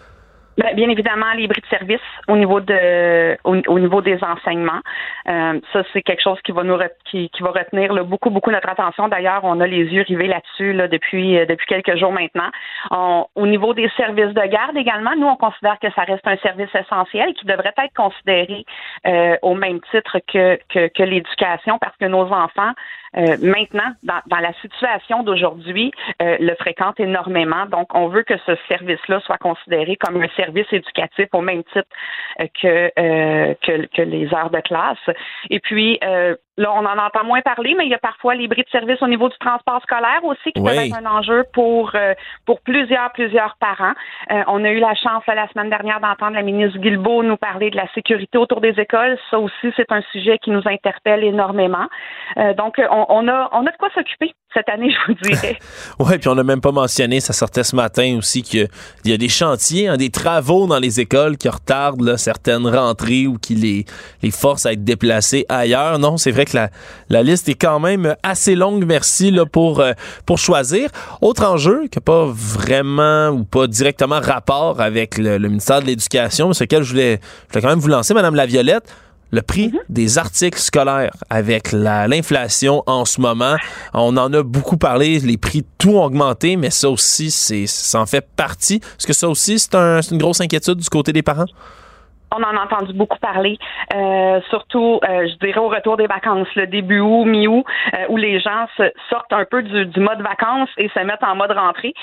Ben, 0.57 0.75
bien 0.75 0.89
évidemment, 0.89 1.33
les 1.37 1.49
bris 1.49 1.61
de 1.61 1.67
service 1.67 2.01
au 2.29 2.37
niveau 2.37 2.61
de 2.61 3.37
au, 3.45 3.79
niveau 3.79 4.01
des 4.01 4.19
enseignements. 4.23 4.81
Euh, 5.29 5.61
ça, 5.73 5.83
c'est 5.93 6.03
quelque 6.03 6.23
chose 6.23 6.39
qui 6.45 6.53
va 6.53 6.63
nous 6.63 6.79
qui, 7.05 7.31
va 7.41 7.51
retenir 7.51 7.93
là, 7.93 8.05
beaucoup, 8.05 8.31
beaucoup 8.31 8.51
notre 8.51 8.69
attention. 8.69 9.09
D'ailleurs, 9.09 9.41
on 9.43 9.61
a 9.61 9.67
les 9.67 9.85
yeux 9.85 10.05
rivés 10.07 10.29
là-dessus 10.29 10.73
là, 10.73 10.87
depuis 10.87 11.39
euh, 11.39 11.47
depuis 11.47 11.67
quelques 11.67 11.97
jours 11.97 12.13
maintenant. 12.13 12.51
au 13.35 13.47
niveau 13.47 13.75
des 13.75 13.91
services 13.97 14.35
de 14.35 14.47
garde 14.47 14.77
également, 14.77 15.13
nous, 15.17 15.27
on 15.27 15.37
considère 15.37 15.79
que 15.81 15.91
ça 15.93 16.03
reste 16.03 16.27
un 16.27 16.37
service 16.37 16.73
essentiel 16.75 17.35
qui 17.35 17.47
devrait 17.47 17.75
être 17.77 17.95
considéré 17.97 18.65
euh, 19.07 19.37
au 19.43 19.55
même 19.55 19.81
titre 19.91 20.19
que, 20.33 20.59
que, 20.69 20.89
que 20.89 21.03
l'éducation 21.03 21.79
parce 21.79 21.97
que 21.97 22.07
nos 22.07 22.33
enfants 22.33 22.73
euh, 23.17 23.37
maintenant, 23.41 23.93
dans, 24.03 24.21
dans, 24.27 24.41
la 24.41 24.53
situation 24.55 25.23
d'aujourd'hui, 25.23 25.93
euh, 26.21 26.37
le 26.41 26.55
fréquente 26.57 26.99
énormément. 26.99 27.67
Donc, 27.67 27.95
on 27.95 28.09
veut 28.09 28.25
que 28.25 28.35
ce 28.45 28.57
service-là 28.69 29.21
soit 29.21 29.39
considéré 29.39 29.97
comme 29.97 30.21
un 30.21 30.29
service 30.37 30.44
éducatif 30.73 31.29
au 31.33 31.41
même 31.41 31.65
titre 31.65 31.89
euh, 32.41 32.47
que, 32.61 33.55
que, 33.63 33.87
que, 33.87 34.03
les 34.03 34.33
heures 34.35 34.51
de 34.51 34.61
classe. 34.61 34.99
Et 35.51 35.61
puis, 35.61 35.99
Là, 36.57 36.73
on 36.73 36.87
en 36.87 36.99
entend 36.99 37.25
moins 37.25 37.41
parler, 37.41 37.75
mais 37.77 37.85
il 37.85 37.91
y 37.91 37.95
a 37.95 37.99
parfois 37.99 38.37
les 38.37 38.47
bris 38.47 38.63
de 38.63 38.69
service 38.71 39.03
au 39.03 39.09
niveau 39.09 39.29
du 39.29 39.37
transport 39.39 39.83
scolaire 39.83 40.23
aussi 40.23 40.53
qui 40.53 40.63
peut 40.63 40.69
être 40.69 40.95
un 40.95 41.07
enjeu 41.07 41.45
pour 41.53 41.91
euh, 41.95 42.15
pour 42.47 42.61
plusieurs 42.61 43.11
plusieurs 43.13 43.57
parents. 43.59 43.95
Euh, 44.31 44.43
on 44.47 44.65
a 44.65 44.71
eu 44.71 44.79
la 44.79 44.95
chance 44.95 45.25
la 45.27 45.49
semaine 45.49 45.69
dernière 45.69 45.99
d'entendre 46.01 46.35
la 46.35 46.43
ministre 46.43 46.79
Guilbeault 46.79 47.25
nous 47.25 47.37
parler 47.37 47.71
de 47.71 47.77
la 47.77 47.93
sécurité 47.93 48.39
autour 48.39 48.61
des 48.61 48.75
écoles. 48.79 49.19
Ça 49.31 49.39
aussi, 49.41 49.73
c'est 49.77 49.91
un 49.91 50.03
sujet 50.13 50.39
qui 50.39 50.51
nous 50.51 50.63
interpelle 50.65 51.25
énormément. 51.25 51.87
Euh, 52.37 52.55
donc, 52.55 52.77
on, 52.79 53.07
on, 53.09 53.29
a 53.29 53.49
on 53.53 53.67
a 53.67 53.71
de 53.71 53.77
quoi 53.77 53.91
s'occuper 53.93 54.33
cette 54.55 54.69
année, 54.69 54.91
je 55.09 55.13
vous 55.13 55.19
dirais. 55.23 55.59
oui, 55.99 56.19
puis 56.19 56.29
on 56.29 56.37
n'a 56.37 56.45
même 56.45 56.61
pas 56.61 56.73
mentionné, 56.73 57.19
ça 57.19 57.33
sortait 57.33 57.65
ce 57.65 57.75
matin 57.75 58.17
aussi, 58.19 58.43
qu'il 58.43 58.69
y 59.05 59.13
a 59.13 59.17
des 59.17 59.29
chantiers, 59.29 59.89
hein, 59.89 59.97
des 59.97 60.11
travaux 60.11 60.67
dans 60.67 60.79
les 60.79 61.01
écoles 61.01 61.37
qui 61.37 61.49
retardent 61.49 62.03
là, 62.03 62.17
certaines 62.17 62.67
rentrées 62.67 63.27
ou 63.27 63.39
qui 63.39 63.55
les, 63.55 63.85
les 64.23 64.31
forcent 64.31 64.67
à 64.67 64.73
être 64.73 64.85
déplacés 64.85 65.45
ailleurs. 65.49 65.99
Non, 65.99 66.17
c'est 66.17 66.31
vrai 66.31 66.44
que 66.45 66.57
la, 66.57 66.71
la 67.09 67.23
liste 67.23 67.49
est 67.49 67.55
quand 67.55 67.81
même 67.81 68.15
assez 68.23 68.55
longue, 68.55 68.85
merci, 68.85 69.31
là, 69.31 69.47
pour, 69.47 69.81
euh, 69.81 69.93
pour 70.27 70.39
choisir. 70.39 70.91
Autre 71.21 71.45
enjeu 71.45 71.87
qui 71.91 71.99
n'a 71.99 72.03
pas 72.03 72.27
vraiment 72.27 73.29
ou 73.29 73.45
pas 73.45 73.67
directement 73.67 74.21
rapport 74.21 74.81
avec 74.81 75.19
le, 75.19 75.39
ministère 75.39 75.81
de 75.81 75.87
l'Éducation, 75.87 76.49
mais 76.49 76.55
sur 76.55 76.65
lequel 76.65 76.83
je 76.83 76.91
voulais, 76.91 77.21
je 77.49 77.53
voulais 77.53 77.63
quand 77.63 77.69
même 77.69 77.79
vous 77.79 77.89
lancer, 77.89 78.15
Madame 78.15 78.35
Laviolette 78.35 78.85
le 79.31 79.43
prix 79.43 79.69
mhm. 79.69 79.81
des 79.89 80.19
articles 80.19 80.61
scolaires 80.61 81.17
avec 81.29 81.73
l'inflation 81.73 82.85
en 82.87 83.05
ce 83.05 83.21
moment. 83.21 83.57
On 83.93 84.17
en 84.17 84.33
a 84.33 84.43
beaucoup 84.43 84.77
parlé, 84.77 85.19
les 85.19 85.37
prix 85.37 85.65
tout 85.77 85.91
ont 85.91 86.05
augmenté, 86.05 86.57
mais 86.57 86.71
ça 86.71 86.89
aussi, 86.89 87.33
c'est 87.33 87.67
ça 87.67 88.01
en 88.01 88.07
fait 88.07 88.25
partie. 88.37 88.77
Est-ce 88.77 89.07
que 89.07 89.13
ça 89.13 89.29
aussi, 89.29 89.59
c'est 89.59 89.75
un, 89.75 90.01
une 90.01 90.19
grosse 90.19 90.41
inquiétude 90.41 90.77
du 90.77 90.89
côté 90.89 91.13
des 91.13 91.23
parents? 91.23 91.47
On 92.33 92.43
en 92.43 92.57
a 92.57 92.65
entendu 92.65 92.93
beaucoup 92.95 93.19
parler, 93.19 93.59
euh, 93.95 94.41
surtout, 94.51 94.99
euh, 95.05 95.29
je 95.29 95.35
dirais, 95.45 95.61
au 95.61 95.69
retour 95.69 95.97
des 95.97 96.07
vacances, 96.07 96.49
le 96.57 96.67
début 96.67 97.01
août, 97.01 97.25
mi-août, 97.25 97.65
euh, 97.95 98.07
où 98.09 98.17
les 98.17 98.41
gens 98.41 98.67
se 98.77 98.91
sortent 99.09 99.33
un 99.33 99.45
peu 99.45 99.63
du, 99.63 99.87
du, 99.87 100.01
mode 100.01 100.21
vacances 100.21 100.71
et 100.77 100.89
se 100.89 101.01
mettent 101.01 101.23
en 101.23 101.37
mode 101.37 101.53
rentrée. 101.53 101.95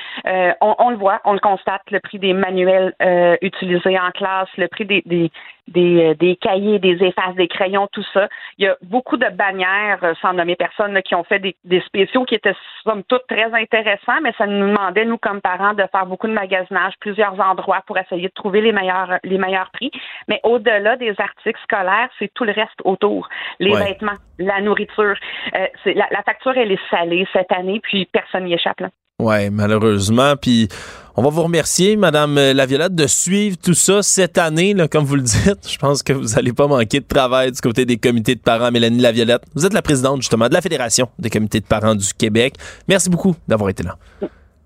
On, 0.62 0.76
on, 0.80 0.90
le 0.90 0.96
voit, 0.96 1.20
on 1.26 1.34
le 1.34 1.40
constate, 1.40 1.82
le 1.92 2.00
prix 2.00 2.20
des 2.20 2.34
manuels 2.34 2.94
utilisés 3.42 4.00
en 4.00 4.12
classe, 4.12 4.50
le 4.58 4.68
prix 4.68 4.86
des, 4.86 5.32
des, 5.68 6.16
des, 6.16 6.36
cahiers, 6.36 6.80
des 6.80 7.04
effaces, 7.04 7.36
des 7.36 7.48
crayons, 7.48 7.88
tout 7.92 8.04
ça. 8.14 8.28
Il 8.58 8.66
y 8.66 8.68
a 8.68 8.76
beaucoup 8.82 9.18
de 9.18 9.28
bannières, 9.30 10.00
sans 10.22 10.34
nommer 10.34 10.56
personne, 10.56 10.94
là, 10.94 11.02
qui 11.02 11.16
ont 11.16 11.24
fait 11.24 11.40
des, 11.40 11.56
des, 11.64 11.82
spéciaux 11.82 12.26
qui 12.26 12.36
étaient, 12.36 12.56
somme 12.84 13.04
toute, 13.04 13.26
très 13.28 13.52
intéressants, 13.54 14.22
mais 14.22 14.34
ça 14.38 14.48
nous 14.48 14.68
demandait, 14.68 15.06
nous, 15.06 15.18
comme 15.18 15.42
parents, 15.42 15.74
de 15.74 15.84
faire 15.92 16.06
beaucoup 16.06 16.28
de 16.28 16.34
magasinage, 16.34 16.94
plusieurs 17.00 17.40
endroits 17.40 17.82
pour 17.88 17.98
essayer 17.98 18.28
de 18.28 18.34
trouver 18.34 18.62
les 18.62 18.72
meilleurs, 18.72 19.20
les 19.24 19.38
meilleurs 19.38 19.72
prix. 19.72 19.92
Mais 20.28 20.40
au-delà 20.44 20.98
des 20.98 21.14
articles 21.18 21.60
scolaires, 21.64 22.10
c'est 22.20 22.32
tout 22.34 22.44
le 22.44 22.54
reste 22.54 22.80
autour. 22.84 23.30
Les 23.60 23.76
vêtements, 23.76 24.18
la 24.40 24.62
nourriture. 24.62 25.16
Euh, 25.56 25.68
la, 25.86 26.08
la, 26.12 26.24
facture, 26.24 26.58
elle 26.58 26.72
est 26.72 26.90
salée 26.90 27.28
cette 27.34 27.52
année, 27.52 27.80
puis 27.82 28.08
personne 28.12 28.46
n'y 28.46 28.54
échappe. 28.54 28.80
Là. 28.80 28.90
Oui, 29.22 29.50
malheureusement. 29.52 30.34
Puis 30.36 30.68
on 31.16 31.22
va 31.22 31.30
vous 31.30 31.44
remercier, 31.44 31.96
Madame 31.98 32.36
Laviolette, 32.36 32.96
de 32.96 33.08
suivre 33.08 33.58
tout 33.58 33.74
ça 33.74 34.02
cette 34.02 34.38
année, 34.38 34.74
là, 34.74 34.88
comme 34.88 35.06
vous 35.06 35.16
le 35.16 35.22
dites. 35.22 35.70
Je 35.70 35.78
pense 35.78 36.04
que 36.04 36.14
vous 36.14 36.36
n'allez 36.36 36.54
pas 36.54 36.68
manquer 36.68 37.00
de 37.00 37.06
travail 37.06 37.52
du 37.52 37.62
côté 37.62 37.86
des 37.86 37.98
comités 37.98 38.36
de 38.36 38.40
parents. 38.40 38.72
Mélanie 38.72 39.00
Laviolette, 39.00 39.44
vous 39.56 39.66
êtes 39.66 39.74
la 39.74 39.82
présidente 39.82 40.18
justement 40.18 40.48
de 40.48 40.54
la 40.54 40.62
Fédération 40.62 41.10
des 41.20 41.30
comités 41.30 41.60
de 41.60 41.66
parents 41.66 41.96
du 41.96 42.14
Québec. 42.14 42.56
Merci 42.88 43.10
beaucoup 43.10 43.36
d'avoir 43.48 43.70
été 43.70 43.84
là. 43.84 43.98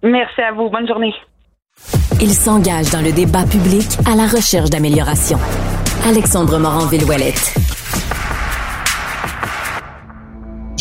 Merci 0.04 0.42
à 0.42 0.52
vous. 0.54 0.70
Bonne 0.70 0.88
journée. 0.88 1.14
Il 2.22 2.32
s'engage 2.32 2.90
dans 2.92 3.02
le 3.02 3.12
débat 3.12 3.44
public 3.44 3.88
à 4.06 4.16
la 4.16 4.28
recherche 4.28 4.70
d'amélioration. 4.70 5.38
Alexandre 6.08 6.60
Morin-Villouellette. 6.60 7.85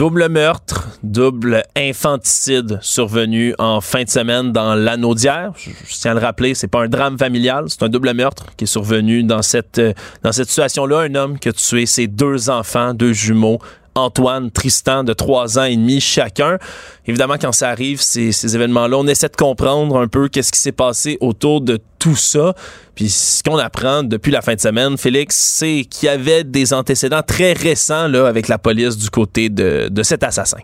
Double 0.00 0.30
meurtre, 0.30 0.88
double 1.02 1.62
infanticide 1.76 2.78
survenu 2.80 3.54
en 3.58 3.82
fin 3.82 4.04
de 4.04 4.08
semaine 4.08 4.50
dans 4.50 4.74
l'anneau 4.74 5.14
d'hier. 5.14 5.52
Je, 5.58 5.72
tiens 5.90 6.12
à 6.12 6.14
le 6.14 6.20
rappeler, 6.20 6.54
c'est 6.54 6.68
pas 6.68 6.84
un 6.84 6.88
drame 6.88 7.18
familial, 7.18 7.66
c'est 7.68 7.82
un 7.82 7.90
double 7.90 8.14
meurtre 8.14 8.46
qui 8.56 8.64
est 8.64 8.66
survenu 8.66 9.24
dans 9.24 9.42
cette, 9.42 9.78
euh, 9.78 9.92
dans 10.22 10.32
cette 10.32 10.48
situation-là. 10.48 11.00
Un 11.00 11.14
homme 11.16 11.38
qui 11.38 11.50
a 11.50 11.52
tué 11.52 11.84
ses 11.84 12.06
deux 12.06 12.48
enfants, 12.48 12.94
deux 12.94 13.12
jumeaux, 13.12 13.58
Antoine, 13.94 14.50
Tristan, 14.50 15.04
de 15.04 15.12
trois 15.12 15.58
ans 15.58 15.64
et 15.64 15.76
demi 15.76 16.00
chacun. 16.00 16.58
Évidemment, 17.06 17.36
quand 17.40 17.52
ça 17.52 17.68
arrive, 17.68 18.00
ces, 18.00 18.54
événements-là, 18.54 18.96
on 18.96 19.06
essaie 19.06 19.28
de 19.28 19.36
comprendre 19.36 19.98
un 19.98 20.08
peu 20.08 20.28
qu'est-ce 20.28 20.52
qui 20.52 20.60
s'est 20.60 20.72
passé 20.72 21.18
autour 21.20 21.60
de 21.60 21.78
tout 21.98 22.16
ça. 22.16 22.54
Puis 22.94 23.08
ce 23.08 23.42
qu'on 23.42 23.58
apprend 23.58 24.02
depuis 24.02 24.30
la 24.30 24.42
fin 24.42 24.54
de 24.54 24.60
semaine, 24.60 24.96
Félix, 24.96 25.36
c'est 25.36 25.86
qu'il 25.90 26.06
y 26.06 26.08
avait 26.08 26.44
des 26.44 26.72
antécédents 26.72 27.22
très 27.22 27.52
récents 27.52 28.08
là, 28.08 28.26
avec 28.26 28.48
la 28.48 28.58
police 28.58 28.96
du 28.96 29.10
côté 29.10 29.48
de, 29.48 29.88
de 29.90 30.02
cet 30.02 30.22
assassin. 30.22 30.58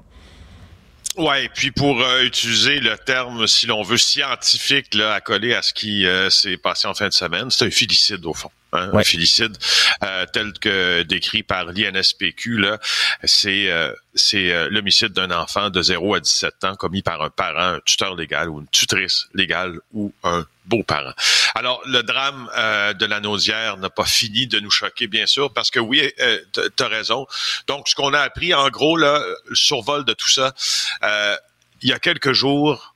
Ouais, 1.16 1.48
puis 1.55 1.70
pour 1.70 2.02
euh, 2.02 2.24
utiliser 2.24 2.78
le 2.78 2.97
terme, 2.98 3.47
si 3.47 3.66
l'on 3.66 3.82
veut, 3.82 3.97
scientifique 3.97 4.94
là, 4.94 5.14
à 5.14 5.20
coller 5.20 5.55
à 5.55 5.62
ce 5.62 5.72
qui 5.72 6.06
euh, 6.06 6.28
s'est 6.28 6.59
passé 6.59 6.86
en 6.86 6.94
fin 6.94 7.09
de 7.09 7.14
semaine, 7.14 7.51
c'est 7.51 7.64
un 7.64 7.70
filicide 7.70 8.24
au 8.26 8.34
fond. 8.34 8.51
Hein, 8.72 8.90
Un 8.93 9.02
filicide 9.02 9.56
euh, 10.05 10.26
tel 10.30 10.52
que 10.55 11.02
décrit 11.05 11.43
par 11.43 11.66
l'INSPQ, 11.66 12.59
là, 12.59 12.78
c'est 13.24 13.70
c'est 14.14 14.68
l'homicide 14.68 15.12
d'un 15.12 15.30
enfant 15.30 15.70
de 15.70 15.80
0 15.80 16.16
à 16.16 16.20
17 16.20 16.64
ans 16.64 16.74
commis 16.74 17.01
par 17.01 17.22
un 17.22 17.30
parent, 17.30 17.76
un 17.76 17.80
tuteur 17.84 18.14
légal 18.14 18.51
ou 18.51 18.60
une 18.60 18.68
tutrice 18.68 19.28
légale 19.32 19.78
ou 19.93 20.12
un 20.22 20.44
beaux-parents. 20.66 21.14
Alors, 21.55 21.80
le 21.86 22.02
drame 22.02 22.51
euh, 22.56 22.93
de 22.93 23.06
la 23.06 23.20
nausière 23.20 23.76
n'a 23.78 23.90
pas 23.90 24.05
fini 24.05 24.47
de 24.47 24.60
nous 24.60 24.70
choquer, 24.70 25.06
bien 25.06 25.26
sûr, 25.26 25.52
parce 25.52 25.70
que 25.70 25.80
oui, 25.80 26.12
euh, 26.20 26.38
tu 26.55 26.82
as 26.82 26.88
raison. 26.88 27.26
Donc, 27.66 27.88
ce 27.88 27.94
qu'on 27.94 28.12
a 28.14 28.20
appris, 28.20 28.55
en 28.55 28.68
gros, 28.68 28.97
là, 28.97 29.22
le 29.47 29.55
survol 29.55 30.05
de 30.05 30.12
tout 30.12 30.28
ça, 30.28 30.55
euh, 31.02 31.36
il 31.82 31.88
y 31.88 31.93
a 31.93 31.98
quelques 31.98 32.32
jours, 32.32 32.94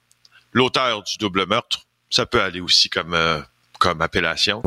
l'auteur 0.53 1.03
du 1.03 1.17
double 1.19 1.47
meurtre, 1.47 1.87
ça 2.11 2.27
peut 2.27 2.43
aller 2.43 2.61
aussi 2.61 2.91
comme, 2.91 3.15
euh, 3.15 3.41
comme 3.79 4.03
appellation, 4.03 4.63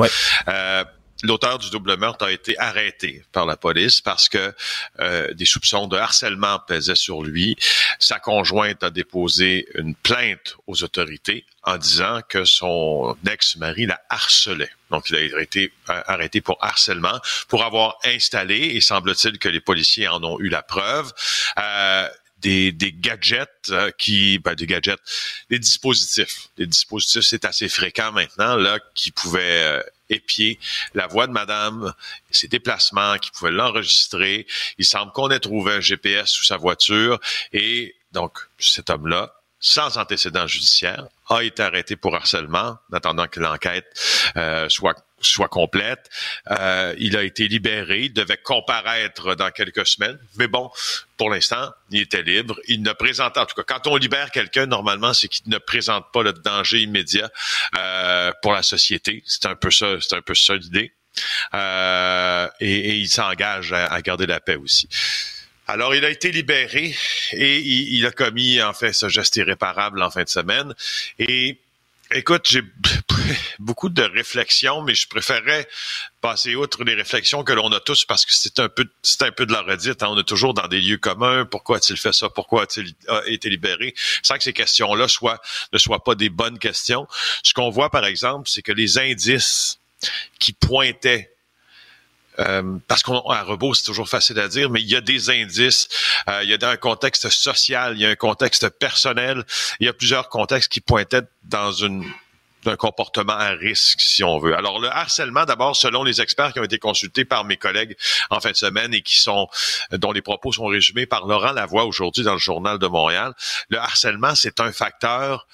l'auteur 1.24 1.58
du 1.58 1.70
double 1.70 1.98
meurtre 1.98 2.26
a 2.26 2.32
été 2.32 2.58
arrêté 2.60 3.24
par 3.32 3.46
la 3.46 3.58
police 3.58 4.02
parce 4.02 4.30
que 4.30 4.54
euh, 5.00 5.34
des 5.34 5.46
soupçons 5.46 5.88
de 5.88 5.98
harcèlement 5.98 6.60
pesaient 6.68 6.96
sur 6.96 7.24
lui. 7.24 7.56
Sa 7.98 8.20
conjointe 8.20 8.84
a 8.84 8.90
déposé 8.90 9.68
une 9.76 9.96
plainte 9.96 10.58
aux 10.68 10.84
autorités 10.84 11.46
en 11.64 11.78
disant 11.78 12.20
que 12.28 12.44
son 12.46 13.18
ex-mari 13.28 13.86
la 13.86 14.02
harcelait. 14.10 14.72
Donc, 14.92 15.10
il 15.10 15.16
a 15.16 15.42
été 15.42 15.72
euh, 15.90 16.02
arrêté 16.06 16.42
pour 16.42 16.58
harcèlement, 16.62 17.20
pour 17.48 17.64
avoir 17.64 17.98
installé, 18.04 18.58
et 18.58 18.82
semble-t-il 18.82 19.40
que 19.40 19.50
les 19.50 19.62
policiers 19.62 20.08
en 20.08 20.24
ont 20.24 20.40
eu 20.40 20.50
la 20.50 20.62
preuve, 20.62 21.12
euh, 21.58 22.08
des, 22.44 22.72
des, 22.72 22.92
gadgets 22.92 23.70
euh, 23.70 23.90
qui, 23.98 24.38
ben, 24.40 24.54
des 24.54 24.68
gadgets, 24.68 25.00
des 25.50 25.60
dispositifs. 25.60 26.50
Des 26.58 26.68
dispositifs, 26.68 27.24
c'est 27.24 27.46
assez 27.46 27.70
fréquent 27.70 28.12
maintenant 28.12 28.56
là, 28.56 28.80
qui 28.94 29.12
pouvaient 29.12 29.64
euh, 29.64 29.84
épier 30.10 30.60
la 30.94 31.08
voix 31.08 31.28
de 31.28 31.32
Madame, 31.32 31.94
ses 32.32 32.48
déplacements, 32.48 33.18
qui 33.18 33.32
pouvaient 33.32 33.52
l'enregistrer. 33.52 34.46
Il 34.78 34.86
semble 34.86 35.12
qu'on 35.12 35.30
ait 35.30 35.40
trouvé 35.40 35.74
un 35.74 35.82
GPS 35.82 36.30
sous 36.32 36.44
sa 36.44 36.58
voiture 36.58 37.20
et 37.52 37.96
donc 38.12 38.40
cet 38.60 38.90
homme-là 38.90 39.34
sans 39.66 39.98
antécédent 39.98 40.46
judiciaire, 40.46 41.08
a 41.30 41.44
été 41.44 41.64
arrêté 41.64 41.96
pour 41.96 42.16
harcèlement, 42.16 42.78
en 42.92 42.96
attendant 42.96 43.28
que 43.28 43.40
l'enquête 43.40 43.86
euh, 44.36 44.68
soit 44.70 44.96
soit 45.26 45.48
complète. 45.48 46.10
Euh, 46.52 46.94
il 46.98 47.18
a 47.18 47.24
été 47.24 47.48
libéré, 47.48 48.04
il 48.04 48.14
devait 48.14 48.38
comparaître 48.38 49.36
dans 49.36 49.52
quelques 49.52 49.88
semaines, 49.88 50.20
mais 50.36 50.48
bon, 50.48 50.70
pour 51.18 51.30
l'instant, 51.30 51.72
il 51.92 52.02
était 52.02 52.24
libre. 52.24 52.60
Il 52.68 52.82
ne 52.82 52.94
présente, 52.94 53.38
en 53.38 53.46
tout 53.46 53.56
cas, 53.56 53.64
quand 53.64 53.88
on 53.90 53.96
libère 53.96 54.32
quelqu'un, 54.32 54.66
normalement, 54.66 55.14
c'est 55.14 55.28
qu'il 55.28 55.50
ne 55.50 55.58
présente 55.58 56.12
pas 56.12 56.24
le 56.24 56.34
danger 56.34 56.82
immédiat 56.82 57.30
euh, 57.78 58.32
pour 58.42 58.54
la 58.54 58.64
société. 58.64 59.24
C'est 59.26 59.46
un 59.46 59.56
peu 59.56 59.72
ça, 59.72 59.96
c'est 60.02 60.16
un 60.16 60.22
peu 60.22 60.36
ça 60.36 60.56
l'idée. 60.56 60.94
Euh, 61.54 62.48
et, 62.60 62.74
et, 62.74 62.96
il 62.96 63.08
s'engage 63.08 63.72
à, 63.72 63.86
à 63.86 64.02
garder 64.02 64.26
la 64.26 64.40
paix 64.40 64.56
aussi. 64.56 64.90
Alors, 65.68 65.96
il 65.96 66.04
a 66.04 66.10
été 66.10 66.32
libéré 66.32 66.94
et 67.32 67.60
il, 67.60 68.06
a 68.06 68.12
commis, 68.12 68.62
en 68.62 68.74
fait, 68.74 68.92
ce 68.92 69.08
geste 69.08 69.38
irréparable 69.38 70.02
en 70.02 70.10
fin 70.10 70.24
de 70.24 70.30
semaine. 70.30 70.74
Et 71.20 71.58
écoute, 72.12 72.48
j'ai 72.50 72.62
beaucoup 73.60 73.88
de 73.88 74.02
réflexions, 74.02 74.82
mais 74.82 74.94
je 74.94 75.08
préférais 75.08 75.68
passer 76.20 76.56
outre 76.56 76.84
les 76.84 76.96
réflexions 76.96 77.46
que 77.46 77.54
l'on 77.54 77.72
a 77.72 77.80
tous 77.80 78.04
parce 78.04 78.26
que 78.26 78.34
c'est 78.34 78.60
un 78.60 78.68
peu, 78.68 78.86
c'est 79.04 79.24
un 79.24 79.32
peu 79.32 79.46
de 79.46 79.54
la 79.54 79.62
redite. 79.62 80.04
Hein. 80.04 80.08
On 80.10 80.20
est 80.20 80.28
toujours 80.28 80.54
dans 80.54 80.68
des 80.68 80.82
lieux 80.82 80.98
communs. 80.98 81.46
Pourquoi 81.46 81.78
a-t-il 81.78 81.98
fait 81.98 82.14
ça? 82.14 82.30
Pourquoi 82.30 82.64
a-t-il 82.64 82.94
été 83.28 83.50
libéré? 83.50 83.94
Sans 84.22 84.36
que 84.36 84.44
ces 84.44 84.54
questions-là 84.54 85.08
soient, 85.08 85.42
ne 85.72 85.78
soient 85.78 86.04
pas 86.04 86.16
des 86.16 86.30
bonnes 86.30 86.60
questions. 86.60 87.08
Ce 87.42 87.54
qu'on 87.54 87.70
voit, 87.70 87.90
par 87.90 88.06
exemple, 88.06 88.50
c'est 88.50 88.62
que 88.62 88.74
les 88.74 88.98
indices 88.98 89.80
qui 90.40 90.52
pointaient 90.52 91.33
euh, 92.40 92.78
parce 92.88 93.04
qu'à 93.04 93.44
rebours, 93.44 93.76
c'est 93.76 93.84
toujours 93.84 94.10
facile 94.10 94.40
à 94.40 94.48
dire, 94.48 94.70
mais 94.70 94.82
il 94.82 94.90
y 94.90 94.96
a 94.96 95.02
des 95.02 95.30
indices, 95.30 95.88
euh, 96.30 96.44
il 96.44 96.50
y 96.50 96.54
a 96.54 96.70
un 96.70 96.78
contexte 96.78 97.30
social, 97.30 97.94
il 97.96 98.02
y 98.02 98.06
a 98.06 98.10
un 98.10 98.16
contexte 98.16 98.70
personnel, 98.70 99.44
il 99.80 99.86
y 99.86 99.90
a 99.90 99.94
plusieurs 99.94 100.30
contextes 100.30 100.72
qui 100.72 100.82
pointaient 100.82 101.24
dans 101.44 101.72
une 101.72 102.06
d'un 102.64 102.76
comportement 102.78 103.34
à 103.34 103.50
risque, 103.50 104.00
si 104.00 104.24
on 104.24 104.40
veut. 104.40 104.56
Alors, 104.56 104.80
le 104.80 104.88
harcèlement, 104.88 105.46
d'abord, 105.46 105.76
selon 105.76 106.04
les 106.04 106.22
experts 106.22 106.54
qui 106.54 106.60
ont 106.60 106.64
été 106.64 106.80
consultés 106.80 107.26
par 107.26 107.44
mes 107.44 107.58
collègues 107.58 107.98
en 108.30 108.40
fin 108.40 108.52
de 108.52 108.56
semaine 108.56 108.94
et 108.94 109.02
qui 109.02 109.18
sont, 109.18 109.48
dont 109.92 110.12
les 110.12 110.22
propos 110.22 110.54
sont 110.54 110.66
résumés 110.66 111.06
par 111.06 111.28
Laurent 111.28 111.52
Lavoie 111.52 111.86
aujourd'hui 111.86 112.24
dans 112.24 112.34
le 112.34 112.40
Journal 112.40 112.80
de 112.80 112.88
Montréal, 112.88 113.34
le 113.70 113.80
harcèlement, 113.80 114.36
c'est 114.36 114.60
un 114.60 114.72
facteur 114.72 115.48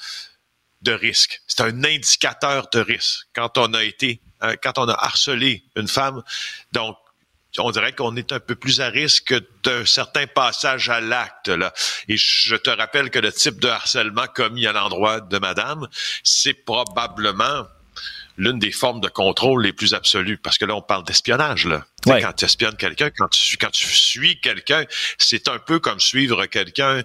de 0.81 0.91
risque. 0.91 1.41
C'est 1.47 1.61
un 1.61 1.83
indicateur 1.83 2.67
de 2.71 2.79
risque. 2.79 3.27
Quand 3.33 3.57
on 3.57 3.73
a 3.73 3.83
été 3.83 4.21
euh, 4.43 4.55
quand 4.61 4.77
on 4.77 4.87
a 4.87 4.93
harcelé 4.93 5.63
une 5.75 5.87
femme. 5.87 6.23
Donc, 6.71 6.97
on 7.57 7.71
dirait 7.71 7.93
qu'on 7.93 8.15
est 8.15 8.31
un 8.31 8.39
peu 8.39 8.55
plus 8.55 8.79
à 8.79 8.87
risque 8.87 9.35
d'un 9.63 9.85
certain 9.85 10.27
passage 10.27 10.89
à 10.89 11.01
l'acte. 11.01 11.49
Là. 11.49 11.73
Et 12.07 12.15
je 12.15 12.55
te 12.55 12.69
rappelle 12.69 13.09
que 13.09 13.19
le 13.19 13.33
type 13.33 13.59
de 13.59 13.67
harcèlement 13.67 14.27
commis 14.27 14.65
à 14.65 14.71
l'endroit 14.71 15.19
de 15.19 15.37
madame, 15.39 15.87
c'est 16.23 16.53
probablement 16.53 17.65
l'une 18.39 18.57
des 18.57 18.71
formes 18.71 19.01
de 19.01 19.09
contrôle 19.09 19.63
les 19.63 19.73
plus 19.73 19.93
absolues. 19.93 20.37
Parce 20.37 20.57
que 20.57 20.65
là, 20.65 20.73
on 20.73 20.81
parle 20.81 21.03
d'espionnage. 21.03 21.67
Là. 21.67 21.85
Quand 22.05 22.33
tu 22.33 22.45
espionnes 22.45 22.77
quelqu'un, 22.77 23.09
quand 23.11 23.27
tu, 23.27 23.57
quand 23.57 23.69
tu 23.69 23.85
suis 23.85 24.39
quelqu'un, 24.39 24.85
c'est 25.17 25.49
un 25.49 25.59
peu 25.59 25.79
comme 25.79 25.99
suivre 25.99 26.45
quelqu'un 26.45 27.03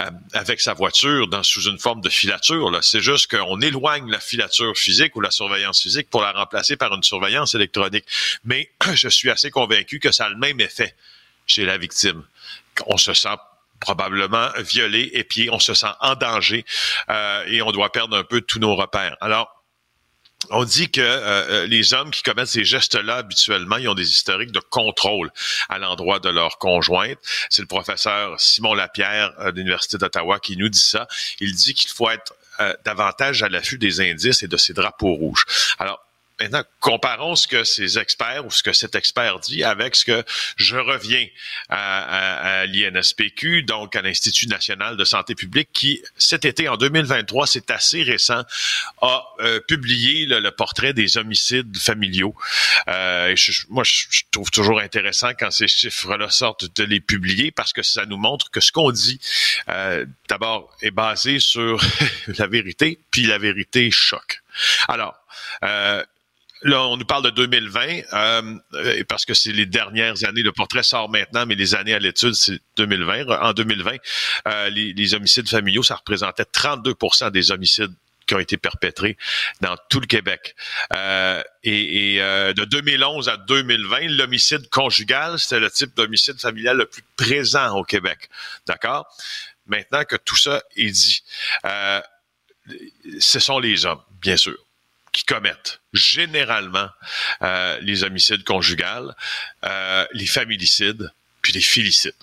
euh, 0.00 0.10
avec 0.34 0.60
sa 0.60 0.74
voiture 0.74 1.28
dans, 1.28 1.44
sous 1.44 1.62
une 1.70 1.78
forme 1.78 2.00
de 2.00 2.08
filature. 2.08 2.70
Là. 2.70 2.80
C'est 2.82 3.00
juste 3.00 3.30
qu'on 3.30 3.60
éloigne 3.60 4.10
la 4.10 4.18
filature 4.18 4.76
physique 4.76 5.14
ou 5.14 5.20
la 5.20 5.30
surveillance 5.30 5.80
physique 5.80 6.10
pour 6.10 6.20
la 6.20 6.32
remplacer 6.32 6.76
par 6.76 6.92
une 6.92 7.04
surveillance 7.04 7.54
électronique. 7.54 8.04
Mais 8.44 8.70
je 8.94 9.08
suis 9.08 9.30
assez 9.30 9.50
convaincu 9.50 10.00
que 10.00 10.10
ça 10.10 10.26
a 10.26 10.28
le 10.28 10.36
même 10.36 10.60
effet 10.60 10.94
chez 11.46 11.64
la 11.64 11.78
victime. 11.78 12.24
On 12.86 12.96
se 12.96 13.14
sent 13.14 13.36
probablement 13.80 14.48
violé, 14.58 15.10
et 15.12 15.24
puis 15.24 15.50
on 15.50 15.58
se 15.58 15.74
sent 15.74 15.90
en 16.00 16.14
danger 16.14 16.64
euh, 17.10 17.44
et 17.46 17.62
on 17.62 17.72
doit 17.72 17.90
perdre 17.90 18.16
un 18.16 18.22
peu 18.22 18.40
tous 18.40 18.60
nos 18.60 18.76
repères. 18.76 19.16
Alors, 19.20 19.61
on 20.50 20.64
dit 20.64 20.90
que 20.90 21.00
euh, 21.00 21.62
euh, 21.62 21.66
les 21.66 21.94
hommes 21.94 22.10
qui 22.10 22.22
commettent 22.22 22.48
ces 22.48 22.64
gestes-là 22.64 23.16
habituellement, 23.16 23.76
ils 23.76 23.88
ont 23.88 23.94
des 23.94 24.10
historiques 24.10 24.52
de 24.52 24.60
contrôle 24.60 25.30
à 25.68 25.78
l'endroit 25.78 26.18
de 26.18 26.28
leur 26.28 26.58
conjointe. 26.58 27.18
C'est 27.50 27.62
le 27.62 27.68
professeur 27.68 28.40
Simon 28.40 28.74
Lapierre 28.74 29.32
euh, 29.38 29.52
de 29.52 29.58
l'Université 29.58 29.98
d'Ottawa 29.98 30.40
qui 30.40 30.56
nous 30.56 30.68
dit 30.68 30.78
ça. 30.78 31.06
Il 31.40 31.54
dit 31.54 31.74
qu'il 31.74 31.90
faut 31.90 32.10
être 32.10 32.34
davantage 32.84 33.42
à 33.42 33.48
l'affût 33.48 33.78
des 33.78 34.00
indices 34.00 34.42
et 34.44 34.46
de 34.46 34.56
ces 34.56 34.72
drapeaux 34.72 35.14
rouges. 35.14 35.46
Alors, 35.78 36.04
Maintenant, 36.42 36.64
comparons 36.80 37.36
ce 37.36 37.46
que 37.46 37.62
ces 37.62 38.00
experts 38.00 38.44
ou 38.44 38.50
ce 38.50 38.64
que 38.64 38.72
cet 38.72 38.96
expert 38.96 39.38
dit 39.38 39.62
avec 39.62 39.94
ce 39.94 40.04
que 40.04 40.24
je 40.56 40.76
reviens 40.76 41.24
à, 41.68 42.62
à, 42.62 42.66
l'INSPQ, 42.66 43.62
donc 43.62 43.94
à 43.94 44.02
l'Institut 44.02 44.48
national 44.48 44.96
de 44.96 45.04
santé 45.04 45.36
publique, 45.36 45.68
qui 45.72 46.02
cet 46.16 46.44
été, 46.44 46.68
en 46.68 46.76
2023, 46.76 47.46
c'est 47.46 47.70
assez 47.70 48.02
récent, 48.02 48.42
a 49.02 49.24
euh, 49.38 49.60
publié 49.60 50.26
le, 50.26 50.50
portrait 50.50 50.92
des 50.92 51.16
homicides 51.16 51.76
familiaux. 51.76 52.34
Euh, 52.88 53.36
moi, 53.68 53.84
je, 53.84 54.22
trouve 54.32 54.50
toujours 54.50 54.80
intéressant 54.80 55.30
quand 55.38 55.52
ces 55.52 55.68
chiffres-là 55.68 56.28
sortent 56.28 56.74
de 56.76 56.82
les 56.82 57.00
publier 57.00 57.52
parce 57.52 57.72
que 57.72 57.82
ça 57.82 58.04
nous 58.04 58.16
montre 58.16 58.50
que 58.50 58.60
ce 58.60 58.72
qu'on 58.72 58.90
dit, 58.90 59.20
euh, 59.68 60.06
d'abord, 60.28 60.76
est 60.82 60.90
basé 60.90 61.38
sur 61.38 61.80
la 62.26 62.48
vérité, 62.48 62.98
puis 63.12 63.26
la 63.26 63.38
vérité 63.38 63.92
choque. 63.92 64.42
Alors, 64.88 65.14
euh, 65.64 66.04
Là, 66.64 66.82
on 66.86 66.96
nous 66.96 67.04
parle 67.04 67.24
de 67.24 67.30
2020 67.30 68.02
euh, 68.12 69.02
parce 69.08 69.24
que 69.24 69.34
c'est 69.34 69.52
les 69.52 69.66
dernières 69.66 70.24
années. 70.24 70.42
Le 70.42 70.52
portrait 70.52 70.82
sort 70.82 71.08
maintenant, 71.08 71.44
mais 71.46 71.54
les 71.54 71.74
années 71.74 71.94
à 71.94 71.98
l'étude, 71.98 72.34
c'est 72.34 72.60
2020. 72.76 73.28
En 73.28 73.52
2020, 73.52 73.96
euh, 74.48 74.70
les, 74.70 74.92
les, 74.92 75.14
homicides 75.14 75.48
familiaux, 75.48 75.82
ça 75.82 75.96
représentait 75.96 76.44
32% 76.44 77.30
des 77.30 77.50
homicides 77.50 77.92
qui 78.26 78.34
ont 78.34 78.38
été 78.38 78.56
perpétrés 78.56 79.16
dans 79.60 79.76
tout 79.88 80.00
le 80.00 80.06
Québec. 80.06 80.54
Euh, 80.94 81.42
et, 81.64 82.14
et 82.14 82.22
euh, 82.22 82.52
de 82.52 82.64
2011 82.64 83.28
à 83.28 83.36
2020, 83.36 84.08
l'homicide 84.16 84.68
conjugal, 84.70 85.38
c'était 85.38 85.60
le 85.60 85.70
type 85.70 85.94
d'homicide 85.96 86.40
familial 86.40 86.76
le 86.76 86.86
plus 86.86 87.02
présent 87.16 87.76
au 87.76 87.84
Québec. 87.84 88.28
D'accord? 88.66 89.06
Maintenant 89.66 90.04
que 90.04 90.16
tout 90.16 90.36
ça 90.36 90.62
est 90.76 90.90
dit, 90.90 91.22
euh, 91.64 92.00
ce 93.18 93.38
sont 93.38 93.58
les 93.58 93.86
hommes, 93.86 94.02
bien 94.20 94.36
sûr 94.36 94.56
qui 95.12 95.24
commettent 95.24 95.80
généralement 95.92 96.88
euh, 97.42 97.78
les 97.82 98.02
homicides 98.02 98.44
conjugales, 98.44 99.14
euh, 99.64 100.06
les 100.12 100.26
familicides, 100.26 101.12
puis 101.42 101.52
les 101.52 101.60
filicides. 101.60 102.14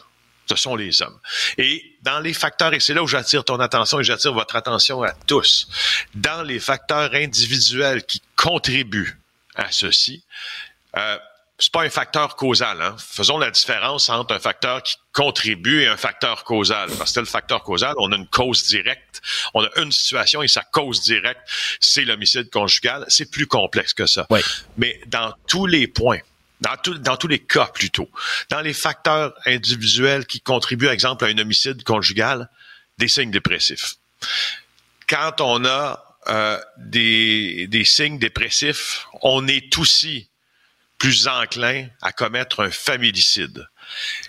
Ce 0.47 0.55
sont 0.55 0.75
les 0.75 1.03
hommes. 1.03 1.19
Et 1.59 1.95
dans 2.01 2.19
les 2.19 2.33
facteurs, 2.33 2.73
et 2.73 2.79
c'est 2.79 2.95
là 2.95 3.03
où 3.03 3.07
j'attire 3.07 3.45
ton 3.45 3.59
attention 3.59 3.99
et 3.99 4.03
j'attire 4.03 4.33
votre 4.33 4.55
attention 4.55 5.03
à 5.03 5.11
tous, 5.27 5.67
dans 6.15 6.41
les 6.41 6.59
facteurs 6.59 7.13
individuels 7.13 8.03
qui 8.03 8.21
contribuent 8.35 9.19
à 9.55 9.71
ceci, 9.71 10.23
euh, 10.97 11.17
c'est 11.59 11.73
pas 11.73 11.83
un 11.83 11.89
facteur 11.89 12.37
causal. 12.37 12.81
Hein? 12.81 12.95
Faisons 12.97 13.37
la 13.37 13.51
différence 13.51 14.09
entre 14.09 14.33
un 14.33 14.39
facteur 14.39 14.81
qui 14.81 14.95
contribue 15.11 15.81
et 15.81 15.87
un 15.87 15.97
facteur 15.97 16.45
causal. 16.45 16.89
Parce 16.97 17.11
que 17.11 17.19
le 17.19 17.25
facteur 17.25 17.63
causal, 17.63 17.93
on 17.97 18.11
a 18.13 18.15
une 18.15 18.27
cause 18.27 18.65
directe, 18.65 19.21
on 19.53 19.63
a 19.63 19.69
une 19.81 19.91
situation 19.91 20.41
et 20.41 20.47
sa 20.47 20.61
cause 20.61 21.01
directe, 21.01 21.41
c'est 21.81 22.05
l'homicide 22.05 22.49
conjugal. 22.49 23.03
C'est 23.09 23.29
plus 23.29 23.45
complexe 23.45 23.93
que 23.93 24.05
ça. 24.05 24.25
Mais 24.77 25.01
dans 25.07 25.33
tous 25.47 25.65
les 25.65 25.87
points, 25.87 26.19
dans, 26.61 26.75
dans 26.99 27.17
tous 27.17 27.27
les 27.27 27.39
cas 27.39 27.67
plutôt, 27.67 28.09
dans 28.49 28.61
les 28.61 28.73
facteurs 28.73 29.33
individuels 29.45 30.25
qui 30.25 30.39
contribuent, 30.39 30.85
par 30.85 30.93
exemple, 30.93 31.25
à 31.25 31.27
un 31.27 31.37
homicide 31.37 31.83
conjugal, 31.83 32.49
des 32.97 33.09
signes 33.09 33.31
dépressifs. 33.31 33.95
Quand 35.07 35.41
on 35.41 35.65
a 35.65 36.17
euh, 36.27 36.59
des, 36.77 37.67
des 37.67 37.83
signes 37.83 38.19
dépressifs, 38.19 39.07
on 39.23 39.47
est 39.47 39.77
aussi 39.77 40.28
plus 40.99 41.27
enclin 41.27 41.87
à 42.01 42.11
commettre 42.11 42.61
un 42.61 42.69
familicide. 42.69 43.67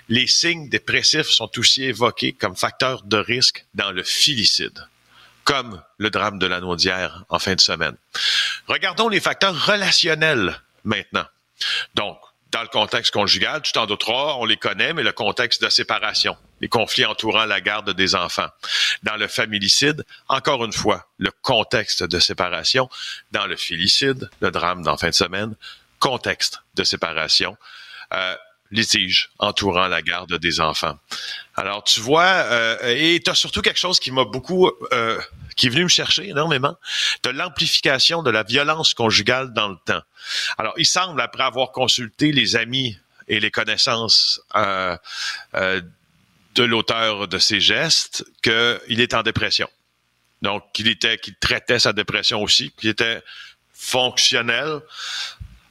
Les 0.09 0.27
signes 0.27 0.71
dépressifs 0.71 1.29
sont 1.29 1.51
aussi 1.59 1.85
évoqués 1.85 2.33
comme 2.33 2.57
facteurs 2.57 3.03
de 3.03 3.19
risque 3.19 3.67
dans 3.75 3.91
le 3.91 4.03
filicide, 4.03 4.87
comme 5.45 5.83
le 5.99 6.11
drame 6.11 6.39
de 6.39 6.47
la 6.47 6.61
Naudière 6.61 7.25
en 7.29 7.39
fin 7.39 7.57
de 7.57 7.61
semaine. 7.61 7.97
Regardons 8.69 9.09
les 9.09 9.21
facteurs 9.21 9.67
relationnels 9.67 10.63
maintenant. 10.85 11.27
Donc, 11.95 12.19
dans 12.53 12.63
le 12.63 12.69
contexte 12.69 13.13
conjugal, 13.13 13.63
tu 13.63 13.73
t'en 13.73 13.87
douteras, 13.87 14.35
on 14.39 14.45
les 14.45 14.57
connaît, 14.57 14.93
mais 14.93 15.05
le 15.05 15.13
contexte 15.13 15.63
de 15.63 15.69
séparation, 15.69 16.37
les 16.61 16.69
conflits 16.69 17.05
entourant 17.05 17.45
la 17.45 17.61
garde 17.61 17.91
des 17.95 18.15
enfants. 18.17 18.49
Dans 19.05 19.17
le 19.17 19.29
familicide, 19.29 20.05
encore 20.29 20.65
une 20.65 20.73
fois, 20.73 21.07
le 21.19 21.31
contexte 21.43 22.03
de 22.03 22.19
séparation. 22.19 22.89
Dans 23.31 23.47
le 23.47 23.57
filicide, 23.57 24.31
le 24.41 24.51
drame 24.51 24.83
d'en 24.83 24.97
fin 24.97 25.11
de 25.11 25.15
semaine, 25.15 25.55
contexte 26.01 26.63
de 26.75 26.83
séparation. 26.83 27.57
Euh, 28.13 28.35
litige 28.71 29.31
entourant 29.39 29.89
la 29.89 30.03
garde 30.03 30.35
des 30.37 30.61
enfants. 30.61 30.99
Alors, 31.57 31.83
tu 31.85 32.01
vois, 32.01 32.25
euh, 32.25 32.77
et 32.85 33.21
tu 33.21 33.31
as 33.31 33.35
surtout 33.35 33.63
quelque 33.63 33.79
chose 33.79 33.99
qui 33.99 34.13
m'a 34.13 34.25
beaucoup, 34.25 34.71
euh, 34.93 35.21
qui 35.57 35.67
est 35.67 35.71
venu 35.71 35.85
me 35.85 35.89
chercher 35.89 36.29
énormément, 36.29 36.77
de 37.23 37.31
l'amplification 37.31 38.23
de 38.23 38.31
la 38.31 38.43
violence 38.43 38.95
conjugale 38.95 39.53
dans 39.53 39.69
le 39.69 39.77
temps. 39.85 40.03
Alors, 40.57 40.75
il 40.77 40.87
semble, 40.87 41.21
après 41.21 41.43
avoir 41.43 41.73
consulté 41.73 42.33
les 42.33 42.57
amis 42.57 42.97
et 43.29 43.41
les 43.41 43.51
connaissances 43.51 44.41
euh, 44.57 44.97
euh 45.55 45.81
de 46.57 46.65
l'auteur 46.65 47.29
de 47.29 47.39
ces 47.39 47.61
gestes, 47.61 48.25
qu'il 48.43 49.01
est 49.01 49.15
en 49.15 49.23
dépression. 49.23 49.69
Donc, 50.43 50.65
qu'il 50.73 50.89
était, 50.89 51.17
qu'il 51.17 51.37
traitait 51.37 51.79
sa 51.79 51.93
dépression 51.93 52.43
aussi, 52.43 52.73
qu'il 52.73 52.91
était 52.91 53.23
fonctionnel, 53.73 54.81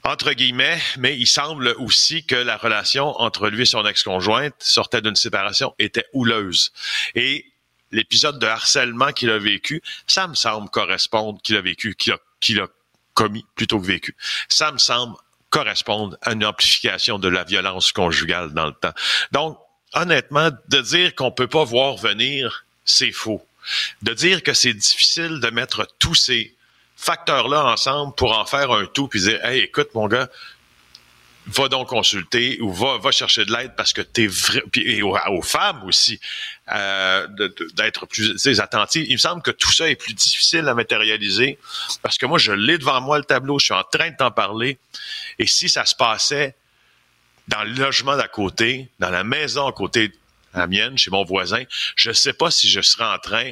entre 0.03 0.33
guillemets, 0.33 0.81
mais 0.97 1.17
il 1.17 1.27
semble 1.27 1.75
aussi 1.77 2.25
que 2.25 2.35
la 2.35 2.57
relation 2.57 3.19
entre 3.19 3.49
lui 3.49 3.63
et 3.63 3.65
son 3.65 3.85
ex-conjointe 3.85 4.55
sortait 4.59 5.01
d'une 5.01 5.15
séparation 5.15 5.73
était 5.77 6.05
houleuse. 6.13 6.71
Et 7.15 7.45
l'épisode 7.91 8.39
de 8.39 8.47
harcèlement 8.47 9.11
qu'il 9.11 9.29
a 9.29 9.39
vécu, 9.39 9.81
ça 10.07 10.27
me 10.27 10.35
semble 10.35 10.69
correspondre 10.69 11.41
qu'il 11.41 11.57
a 11.57 11.61
vécu, 11.61 11.95
qu'il 11.95 12.59
a, 12.59 12.67
commis 13.13 13.45
plutôt 13.55 13.81
que 13.81 13.85
vécu. 13.85 14.15
Ça 14.47 14.71
me 14.71 14.77
semble 14.77 15.15
correspondre 15.49 16.15
à 16.21 16.31
une 16.31 16.45
amplification 16.45 17.19
de 17.19 17.27
la 17.27 17.43
violence 17.43 17.91
conjugale 17.91 18.53
dans 18.53 18.67
le 18.67 18.73
temps. 18.73 18.93
Donc, 19.31 19.57
honnêtement, 19.93 20.51
de 20.69 20.81
dire 20.81 21.15
qu'on 21.15 21.31
peut 21.31 21.47
pas 21.47 21.65
voir 21.65 21.97
venir, 21.97 22.65
c'est 22.85 23.11
faux. 23.11 23.45
De 24.03 24.13
dire 24.13 24.41
que 24.41 24.53
c'est 24.53 24.73
difficile 24.73 25.41
de 25.41 25.49
mettre 25.49 25.85
tous 25.99 26.15
ces 26.15 26.55
facteurs-là 26.99 27.65
ensemble 27.65 28.13
pour 28.15 28.37
en 28.37 28.45
faire 28.45 28.71
un 28.71 28.85
tout, 28.85 29.07
puis 29.07 29.21
dire, 29.21 29.43
hey, 29.45 29.61
écoute, 29.61 29.89
mon 29.95 30.07
gars, 30.07 30.29
va 31.47 31.67
donc 31.67 31.87
consulter 31.87 32.59
ou 32.61 32.71
va, 32.71 32.97
va 32.97 33.11
chercher 33.11 33.45
de 33.45 33.51
l'aide 33.51 33.73
parce 33.75 33.91
que 33.91 34.01
t'es 34.01 34.27
vrai, 34.27 34.61
puis 34.71 34.87
et 34.87 35.01
aux, 35.01 35.41
femmes 35.41 35.81
aussi, 35.85 36.19
euh, 36.71 37.27
d'être 37.73 38.05
plus 38.05 38.59
attentives. 38.59 39.05
Il 39.09 39.13
me 39.13 39.17
semble 39.17 39.41
que 39.41 39.49
tout 39.49 39.71
ça 39.71 39.89
est 39.89 39.95
plus 39.95 40.13
difficile 40.13 40.67
à 40.67 40.75
matérialiser 40.75 41.57
parce 42.03 42.17
que 42.17 42.25
moi, 42.25 42.37
je 42.37 42.51
l'ai 42.51 42.77
devant 42.77 43.01
moi 43.01 43.17
le 43.17 43.23
tableau, 43.23 43.57
je 43.57 43.65
suis 43.65 43.73
en 43.73 43.83
train 43.83 44.11
de 44.11 44.15
t'en 44.15 44.31
parler. 44.31 44.77
Et 45.39 45.47
si 45.47 45.69
ça 45.69 45.85
se 45.85 45.95
passait 45.95 46.55
dans 47.47 47.63
le 47.63 47.71
logement 47.71 48.15
d'à 48.15 48.27
côté, 48.27 48.89
dans 48.99 49.09
la 49.09 49.23
maison 49.23 49.65
à 49.65 49.71
côté 49.71 50.09
de 50.09 50.15
la 50.53 50.67
mienne, 50.67 50.97
chez 50.97 51.09
mon 51.09 51.23
voisin, 51.23 51.63
je 51.95 52.09
ne 52.09 52.13
sais 52.13 52.33
pas 52.33 52.51
si 52.51 52.69
je 52.69 52.81
serais 52.81 53.05
en 53.05 53.17
train 53.17 53.51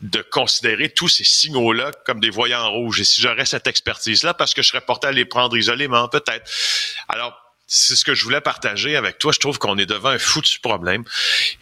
de 0.00 0.20
considérer 0.20 0.90
tous 0.90 1.08
ces 1.08 1.24
signaux-là 1.24 1.90
comme 2.04 2.20
des 2.20 2.30
voyants 2.30 2.70
rouges. 2.70 3.00
Et 3.00 3.04
si 3.04 3.20
j'aurais 3.20 3.46
cette 3.46 3.66
expertise-là, 3.66 4.34
parce 4.34 4.54
que 4.54 4.62
je 4.62 4.68
serais 4.68 4.80
porté 4.80 5.06
à 5.06 5.12
les 5.12 5.24
prendre 5.24 5.56
isolément, 5.56 6.08
peut-être. 6.08 6.50
Alors, 7.08 7.34
c'est 7.66 7.96
ce 7.96 8.04
que 8.04 8.14
je 8.14 8.22
voulais 8.24 8.40
partager 8.40 8.96
avec 8.96 9.18
toi. 9.18 9.32
Je 9.32 9.38
trouve 9.38 9.58
qu'on 9.58 9.78
est 9.78 9.86
devant 9.86 10.10
un 10.10 10.18
foutu 10.18 10.60
problème 10.60 11.04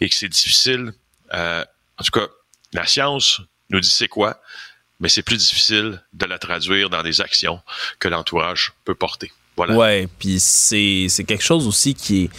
et 0.01 0.09
que 0.09 0.15
c'est 0.15 0.29
difficile. 0.29 0.93
Euh, 1.33 1.63
en 1.97 2.03
tout 2.03 2.11
cas, 2.11 2.27
la 2.73 2.85
science 2.85 3.41
nous 3.69 3.79
dit 3.79 3.89
c'est 3.89 4.07
quoi, 4.07 4.41
mais 4.99 5.09
c'est 5.09 5.23
plus 5.23 5.37
difficile 5.37 6.03
de 6.13 6.25
la 6.25 6.37
traduire 6.37 6.89
dans 6.89 7.03
des 7.03 7.21
actions 7.21 7.61
que 7.99 8.07
l'entourage 8.07 8.73
peut 8.83 8.95
porter. 8.95 9.31
Voilà. 9.57 9.75
Ouais, 9.75 10.07
puis 10.19 10.39
c'est 10.39 11.07
quelque 11.25 11.43
chose 11.43 11.65
aussi 11.67 11.95
qui 11.95 12.25
est, 12.25 12.29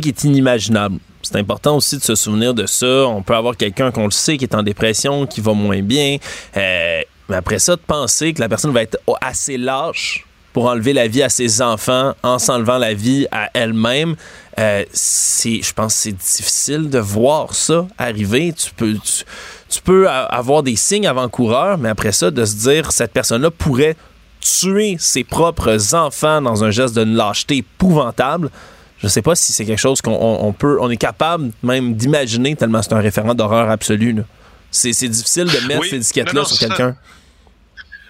qui 0.00 0.08
est 0.08 0.24
inimaginable 0.24 0.98
c'est 1.24 1.36
important 1.36 1.76
aussi 1.76 1.98
de 1.98 2.02
se 2.02 2.14
souvenir 2.14 2.54
de 2.54 2.66
ça. 2.66 3.06
On 3.06 3.22
peut 3.22 3.34
avoir 3.34 3.56
quelqu'un 3.56 3.90
qu'on 3.90 4.04
le 4.04 4.10
sait 4.10 4.36
qui 4.36 4.44
est 4.44 4.54
en 4.54 4.62
dépression, 4.62 5.26
qui 5.26 5.40
va 5.40 5.52
moins 5.52 5.82
bien. 5.82 6.18
Euh, 6.56 7.00
mais 7.28 7.36
après 7.36 7.58
ça, 7.58 7.76
de 7.76 7.80
penser 7.80 8.34
que 8.34 8.40
la 8.40 8.48
personne 8.48 8.72
va 8.72 8.82
être 8.82 8.98
assez 9.20 9.56
lâche 9.56 10.26
pour 10.52 10.66
enlever 10.66 10.92
la 10.92 11.08
vie 11.08 11.22
à 11.22 11.28
ses 11.28 11.62
enfants 11.62 12.14
en 12.22 12.38
s'enlevant 12.38 12.78
la 12.78 12.94
vie 12.94 13.26
à 13.32 13.50
elle-même, 13.54 14.14
euh, 14.60 14.84
je 14.94 15.72
pense, 15.72 15.94
c'est 15.94 16.12
difficile 16.12 16.90
de 16.90 16.98
voir 16.98 17.54
ça 17.54 17.88
arriver. 17.98 18.52
Tu 18.52 18.72
peux, 18.72 18.94
tu, 19.68 19.82
peux 19.82 20.08
avoir 20.08 20.62
des 20.62 20.76
signes 20.76 21.08
avant-coureurs, 21.08 21.76
mais 21.78 21.88
après 21.88 22.12
ça, 22.12 22.30
de 22.30 22.44
se 22.44 22.54
dire 22.54 22.92
cette 22.92 23.12
personne-là 23.12 23.50
pourrait 23.50 23.96
tuer 24.40 24.96
ses 25.00 25.24
propres 25.24 25.94
enfants 25.94 26.40
dans 26.40 26.62
un 26.62 26.70
geste 26.70 26.94
de 26.94 27.02
lâcheté 27.02 27.56
épouvantable 27.56 28.50
je 29.04 29.08
sais 29.08 29.22
pas 29.22 29.34
si 29.34 29.52
c'est 29.52 29.66
quelque 29.66 29.80
chose 29.80 30.00
qu'on 30.00 30.54
peut, 30.58 30.78
on 30.80 30.88
est 30.88 30.96
capable 30.96 31.50
même 31.62 31.94
d'imaginer 31.94 32.56
tellement 32.56 32.80
c'est 32.80 32.94
un 32.94 33.00
référent 33.00 33.34
d'horreur 33.34 33.68
absolu. 33.70 34.16
C'est 34.70 35.08
difficile 35.08 35.44
de 35.44 35.66
mettre 35.68 35.84
ces 35.84 35.98
disquettes-là 35.98 36.44
sur 36.44 36.58
quelqu'un. 36.58 36.96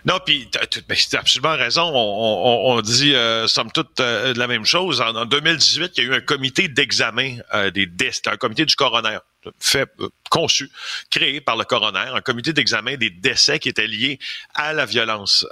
Non, 0.06 0.18
puis 0.24 0.48
tu 0.50 1.16
as 1.16 1.18
absolument 1.18 1.56
raison. 1.56 1.90
On, 1.94 2.80
dit, 2.82 3.14
euh, 3.14 3.48
somme 3.48 3.72
toute, 3.72 4.00
euh, 4.00 4.34
la 4.36 4.46
même 4.46 4.66
chose. 4.66 5.00
En, 5.00 5.24
2018, 5.24 5.92
il 5.96 6.04
y 6.04 6.06
a 6.06 6.10
eu 6.10 6.14
un 6.14 6.20
comité 6.20 6.68
d'examen 6.68 7.38
euh, 7.54 7.70
des 7.70 7.86
décès, 7.86 8.20
un 8.26 8.36
comité 8.36 8.66
du 8.66 8.76
coroner, 8.76 9.18
fait, 9.58 9.90
conçu, 10.30 10.70
créé 11.10 11.40
par 11.40 11.56
le 11.56 11.64
coroner, 11.64 12.10
un 12.14 12.20
comité 12.20 12.52
d'examen 12.52 12.96
des 12.96 13.08
décès 13.10 13.58
qui 13.58 13.70
étaient 13.70 13.86
liés 13.86 14.18
à 14.54 14.74
la 14.74 14.84
violence 14.84 15.46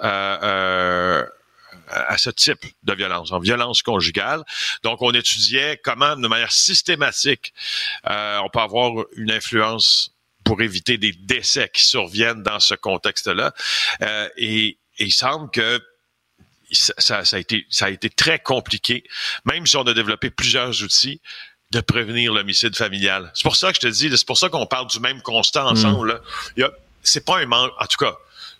à 1.93 2.19
ce 2.19 2.31
type 2.31 2.64
de 2.82 2.93
violence, 2.93 3.32
en 3.32 3.39
violence 3.39 3.82
conjugale. 3.82 4.43
Donc, 4.82 5.02
on 5.02 5.12
étudiait 5.12 5.81
comment, 5.82 6.16
de 6.16 6.28
manière 6.28 6.52
systématique, 6.52 7.52
euh, 8.09 8.39
on 8.44 8.48
peut 8.48 8.60
avoir 8.60 8.93
une 9.16 9.31
influence 9.31 10.14
pour 10.44 10.60
éviter 10.62 10.98
des 10.98 11.12
décès 11.12 11.70
qui 11.73 11.82
surviennent 11.82 12.43
dans 12.43 12.60
ce 12.60 12.74
contexte-là. 12.74 13.52
Euh, 14.02 14.28
et, 14.36 14.78
et, 14.98 15.05
il 15.05 15.12
semble 15.12 15.51
que 15.51 15.81
ça, 16.73 17.24
ça, 17.24 17.36
a 17.36 17.39
été, 17.39 17.66
ça 17.70 17.86
a 17.86 17.90
été 17.90 18.10
très 18.10 18.39
compliqué, 18.39 19.05
même 19.44 19.66
si 19.66 19.77
on 19.77 19.82
a 19.82 19.94
développé 19.94 20.31
plusieurs 20.31 20.82
outils 20.82 21.20
de 21.70 21.81
prévenir 21.81 22.32
l'homicide 22.32 22.77
familial. 22.77 23.31
C'est 23.35 23.44
pour 23.44 23.56
ça 23.56 23.70
que 23.70 23.77
je 23.77 23.81
te 23.81 23.86
dis, 23.86 24.10
c'est 24.16 24.27
pour 24.27 24.39
ça 24.39 24.48
qu'on 24.48 24.66
parle 24.66 24.86
du 24.89 25.01
même 25.01 25.23
constat 25.23 25.64
ensemble. 25.64 26.20
Mm. 26.56 26.64
C'est 27.02 27.24
pas 27.24 27.39
un 27.39 27.47
manque, 27.47 27.73
en 27.81 27.86
tout 27.86 27.97
cas, 27.97 28.14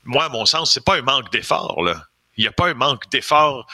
moi, 0.05 0.25
à 0.25 0.29
mon 0.29 0.47
sens, 0.47 0.73
c'est 0.73 0.85
pas 0.85 0.97
un 0.97 1.03
manque 1.03 1.31
d'effort. 1.31 1.83
Là. 1.83 2.07
Il 2.37 2.43
n'y 2.43 2.49
a 2.49 2.53
pas 2.53 2.69
un 2.69 2.75
manque 2.75 3.09
d'effort. 3.11 3.67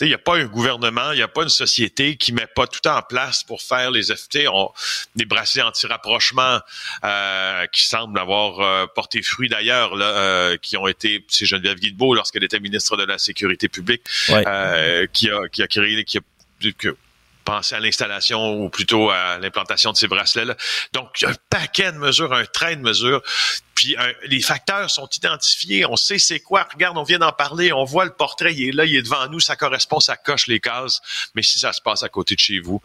Il 0.00 0.08
n'y 0.08 0.14
a 0.14 0.18
pas 0.18 0.36
un 0.36 0.46
gouvernement, 0.46 1.12
il 1.12 1.16
n'y 1.16 1.22
a 1.22 1.28
pas 1.28 1.42
une 1.42 1.48
société 1.48 2.16
qui 2.16 2.32
met 2.32 2.46
pas 2.46 2.66
tout 2.66 2.86
en 2.88 3.02
place 3.02 3.44
pour 3.44 3.62
faire 3.62 3.90
les 3.90 4.04
FT. 4.04 4.48
On, 4.52 4.70
des 5.14 5.26
bracelets 5.26 5.62
anti-rapprochement 5.62 6.60
euh, 7.04 7.66
qui 7.66 7.86
semblent 7.86 8.18
avoir 8.18 8.60
euh, 8.60 8.86
porté 8.92 9.22
fruit 9.22 9.48
d'ailleurs, 9.48 9.92
euh, 9.94 10.56
qui 10.56 10.76
ont 10.76 10.88
été, 10.88 11.24
c'est 11.28 11.46
Geneviève 11.46 11.78
Guilbeault 11.78 12.14
lorsqu'elle 12.14 12.42
était 12.42 12.58
ministre 12.58 12.96
de 12.96 13.04
la 13.04 13.18
Sécurité 13.18 13.68
publique, 13.68 14.02
euh, 14.30 15.06
qui, 15.12 15.30
a, 15.30 15.48
qui 15.48 15.62
a 15.62 15.68
créé, 15.68 16.04
qui 16.04 16.18
a, 16.18 16.22
penser 17.44 17.74
à 17.74 17.80
l'installation 17.80 18.54
ou 18.54 18.68
plutôt 18.68 19.10
à 19.10 19.38
l'implantation 19.38 19.92
de 19.92 19.96
ces 19.96 20.08
bracelets-là. 20.08 20.56
Donc, 20.92 21.22
un 21.22 21.34
paquet 21.50 21.92
de 21.92 21.98
mesures, 21.98 22.32
un 22.32 22.44
train 22.44 22.76
de 22.76 22.80
mesures. 22.80 23.22
Puis 23.74 23.96
les 24.26 24.40
facteurs 24.40 24.90
sont 24.90 25.08
identifiés, 25.08 25.84
on 25.86 25.96
sait 25.96 26.18
c'est 26.18 26.40
quoi. 26.40 26.68
Regarde, 26.72 26.96
on 26.96 27.02
vient 27.02 27.18
d'en 27.18 27.32
parler, 27.32 27.72
on 27.72 27.84
voit 27.84 28.04
le 28.04 28.12
portrait, 28.12 28.54
il 28.54 28.68
est 28.68 28.72
là, 28.72 28.84
il 28.84 28.96
est 28.96 29.02
devant 29.02 29.28
nous, 29.28 29.40
ça 29.40 29.56
correspond, 29.56 29.98
ça 30.00 30.16
coche 30.16 30.46
les 30.46 30.60
cases. 30.60 31.00
Mais 31.34 31.42
si 31.42 31.58
ça 31.58 31.72
se 31.72 31.80
passe 31.80 32.02
à 32.02 32.08
côté 32.08 32.34
de 32.34 32.40
chez 32.40 32.60
vous, 32.60 32.80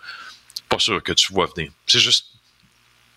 pas 0.69 0.79
sûr 0.79 1.01
que 1.03 1.13
tu 1.13 1.31
vois 1.33 1.47
venir. 1.55 1.71
C'est 1.85 1.99
juste, 1.99 2.25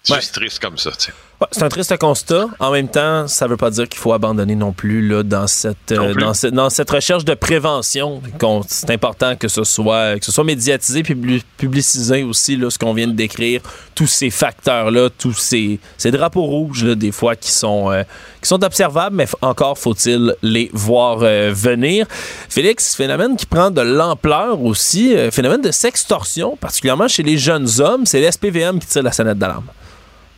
juste 0.04 0.34
triste 0.34 0.58
comme 0.58 0.78
ça. 0.78 0.92
Tu 0.92 1.06
sais 1.06 1.12
c'est 1.52 1.62
un 1.62 1.68
triste 1.68 1.96
constat. 1.96 2.46
En 2.58 2.70
même 2.70 2.88
temps, 2.88 3.26
ça 3.26 3.46
ne 3.46 3.50
veut 3.50 3.56
pas 3.56 3.70
dire 3.70 3.88
qu'il 3.88 3.98
faut 3.98 4.12
abandonner 4.12 4.54
non 4.54 4.72
plus 4.72 5.06
là, 5.06 5.22
dans, 5.22 5.46
cette, 5.46 5.92
euh, 5.92 6.12
dans, 6.14 6.32
dans, 6.52 6.70
cette 6.70 6.90
recherche 6.90 7.24
de 7.24 7.32
prévention. 7.34 8.20
C'est 8.68 8.90
important 8.90 9.36
que 9.36 9.48
ce 9.48 9.64
soit, 9.64 10.18
que 10.18 10.24
ce 10.24 10.32
soit 10.32 10.44
médiatisé 10.44 11.02
puis 11.02 11.42
publicisé 11.56 12.24
aussi, 12.24 12.56
là, 12.56 12.68
ce 12.68 12.78
qu'on 12.78 12.92
vient 12.92 13.08
de 13.08 13.14
décrire, 13.14 13.62
tous 13.94 14.06
ces 14.06 14.28
facteurs-là, 14.28 15.08
tous 15.18 15.32
ces, 15.32 15.80
ces 15.96 16.10
drapeaux 16.10 16.44
rouges, 16.44 16.84
là, 16.84 16.94
des 16.94 17.12
fois, 17.12 17.36
qui 17.36 17.50
sont, 17.50 17.90
euh, 17.90 18.02
qui 18.42 18.48
sont 18.48 18.62
observables, 18.62 19.16
mais 19.16 19.26
encore 19.40 19.78
faut-il 19.78 20.34
les 20.42 20.70
voir 20.74 21.20
euh, 21.22 21.52
venir. 21.54 22.06
Félix, 22.50 22.94
phénomène 22.94 23.36
qui 23.36 23.46
prend 23.46 23.70
de 23.70 23.80
l'ampleur 23.80 24.62
aussi, 24.62 25.14
phénomène 25.30 25.62
de 25.62 25.70
sextorsion, 25.70 26.56
particulièrement 26.56 27.08
chez 27.08 27.22
les 27.22 27.38
jeunes 27.38 27.68
hommes, 27.78 28.04
c'est 28.04 28.20
l'SPVM 28.20 28.78
qui 28.78 28.86
tire 28.86 29.02
la 29.02 29.12
sonnette 29.12 29.38
d'alarme. 29.38 29.64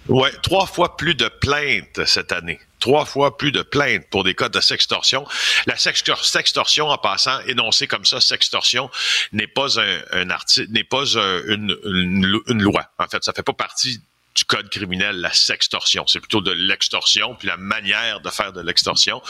Oui, 0.08 0.28
trois 0.42 0.66
fois 0.66 0.96
plus 0.96 1.14
de 1.14 1.28
plaintes 1.28 2.04
cette 2.06 2.32
année. 2.32 2.58
Trois 2.80 3.04
fois 3.04 3.38
plus 3.38 3.52
de 3.52 3.62
plaintes 3.62 4.04
pour 4.10 4.24
des 4.24 4.34
cas 4.34 4.48
de 4.48 4.60
sextorsion. 4.60 5.24
La 5.66 5.76
sextorsion, 5.76 6.88
en 6.88 6.98
passant, 6.98 7.38
énoncé 7.46 7.86
comme 7.86 8.04
ça, 8.04 8.20
sextorsion, 8.20 8.90
n'est 9.32 9.46
pas 9.46 9.78
un, 9.78 10.30
article, 10.30 10.72
n'est 10.72 10.82
pas 10.82 11.04
une, 11.04 11.76
une, 11.84 12.62
loi. 12.62 12.84
En 12.98 13.06
fait, 13.06 13.22
ça 13.22 13.32
fait 13.32 13.44
pas 13.44 13.52
partie 13.52 14.00
du 14.34 14.44
code 14.44 14.68
criminel, 14.70 15.16
la 15.20 15.32
sextorsion. 15.32 16.06
C'est 16.06 16.20
plutôt 16.20 16.40
de 16.40 16.52
l'extorsion, 16.52 17.34
puis 17.34 17.48
la 17.48 17.56
manière 17.56 18.20
de 18.20 18.30
faire 18.30 18.52
de 18.52 18.60
l'extorsion 18.60 19.22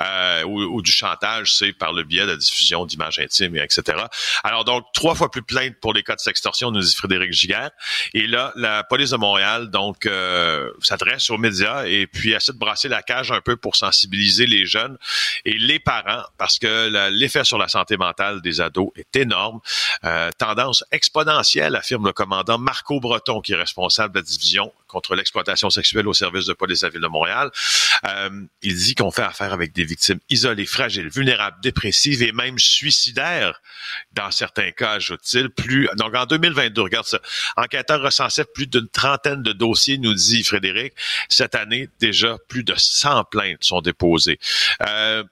euh, 0.00 0.42
ou, 0.44 0.82
du 0.82 0.92
chantage, 0.92 1.54
c'est 1.54 1.72
par 1.72 1.92
le 1.92 2.02
biais 2.02 2.26
de 2.26 2.32
la 2.32 2.36
diffusion 2.36 2.86
d'images 2.86 3.18
intimes, 3.18 3.56
et 3.56 3.60
etc. 3.60 4.04
Alors 4.44 4.64
donc, 4.64 4.84
trois 4.92 5.14
fois 5.14 5.30
plus 5.30 5.42
plainte 5.42 5.74
pour 5.80 5.94
les 5.94 6.02
cas 6.02 6.14
de 6.14 6.20
sextorsion, 6.20 6.70
nous 6.70 6.80
dit 6.80 6.94
Frédéric 6.94 7.32
Giguère. 7.32 7.70
Et 8.14 8.26
là, 8.26 8.52
la 8.56 8.84
police 8.84 9.10
de 9.10 9.16
Montréal, 9.16 9.70
donc, 9.70 10.06
euh, 10.06 10.70
s'adresse 10.80 11.30
aux 11.30 11.38
médias 11.38 11.84
et 11.86 12.06
puis 12.06 12.32
essaie 12.32 12.52
de 12.52 12.58
brasser 12.58 12.88
la 12.88 13.02
cage 13.02 13.30
un 13.30 13.40
peu 13.40 13.56
pour 13.56 13.76
sensibiliser 13.76 14.46
les 14.46 14.66
jeunes 14.66 14.96
et 15.44 15.56
les 15.58 15.78
parents, 15.78 16.24
parce 16.36 16.58
que 16.58 17.08
l'effet 17.10 17.44
sur 17.44 17.58
la 17.58 17.68
santé 17.68 17.96
mentale 17.96 18.40
des 18.42 18.60
ados 18.60 18.90
est 18.96 19.16
énorme. 19.16 19.60
Euh, 20.04 20.30
tendance 20.38 20.84
exponentielle, 20.90 21.76
affirme 21.76 22.06
le 22.06 22.12
commandant 22.12 22.58
Marco 22.58 23.00
Breton, 23.00 23.40
qui 23.40 23.52
est 23.52 23.56
responsable 23.56 24.14
de 24.14 24.20
la 24.20 24.22
division 24.22 24.47
contre 24.86 25.14
l'exploitation 25.14 25.70
sexuelle 25.70 26.08
au 26.08 26.14
service 26.14 26.46
de 26.46 26.52
police 26.52 26.80
de 26.80 26.86
la 26.86 26.90
ville 26.90 27.02
de 27.02 27.08
Montréal. 27.08 27.50
Euh, 28.06 28.30
il 28.62 28.74
dit 28.74 28.94
qu'on 28.94 29.10
fait 29.10 29.22
affaire 29.22 29.52
avec 29.52 29.72
des 29.72 29.84
victimes 29.84 30.18
isolées, 30.30 30.66
fragiles, 30.66 31.08
vulnérables, 31.08 31.60
dépressives 31.62 32.22
et 32.22 32.32
même 32.32 32.58
suicidaires 32.58 33.60
dans 34.12 34.30
certains 34.30 34.70
cas, 34.72 34.92
ajoute-t-il. 34.92 35.50
Plus, 35.50 35.88
donc 35.96 36.14
en 36.14 36.26
2022, 36.26 36.82
regarde 36.82 37.06
ça, 37.06 37.20
enquêteurs 37.56 38.02
recensaient 38.02 38.44
plus 38.44 38.66
d'une 38.66 38.88
trentaine 38.88 39.42
de 39.42 39.52
dossiers, 39.52 39.98
nous 39.98 40.14
dit 40.14 40.42
Frédéric. 40.42 40.94
Cette 41.28 41.54
année, 41.54 41.88
déjà 42.00 42.36
plus 42.48 42.64
de 42.64 42.74
100 42.76 43.24
plaintes 43.24 43.62
sont 43.62 43.80
déposées. 43.80 44.38
Euh, 44.86 45.24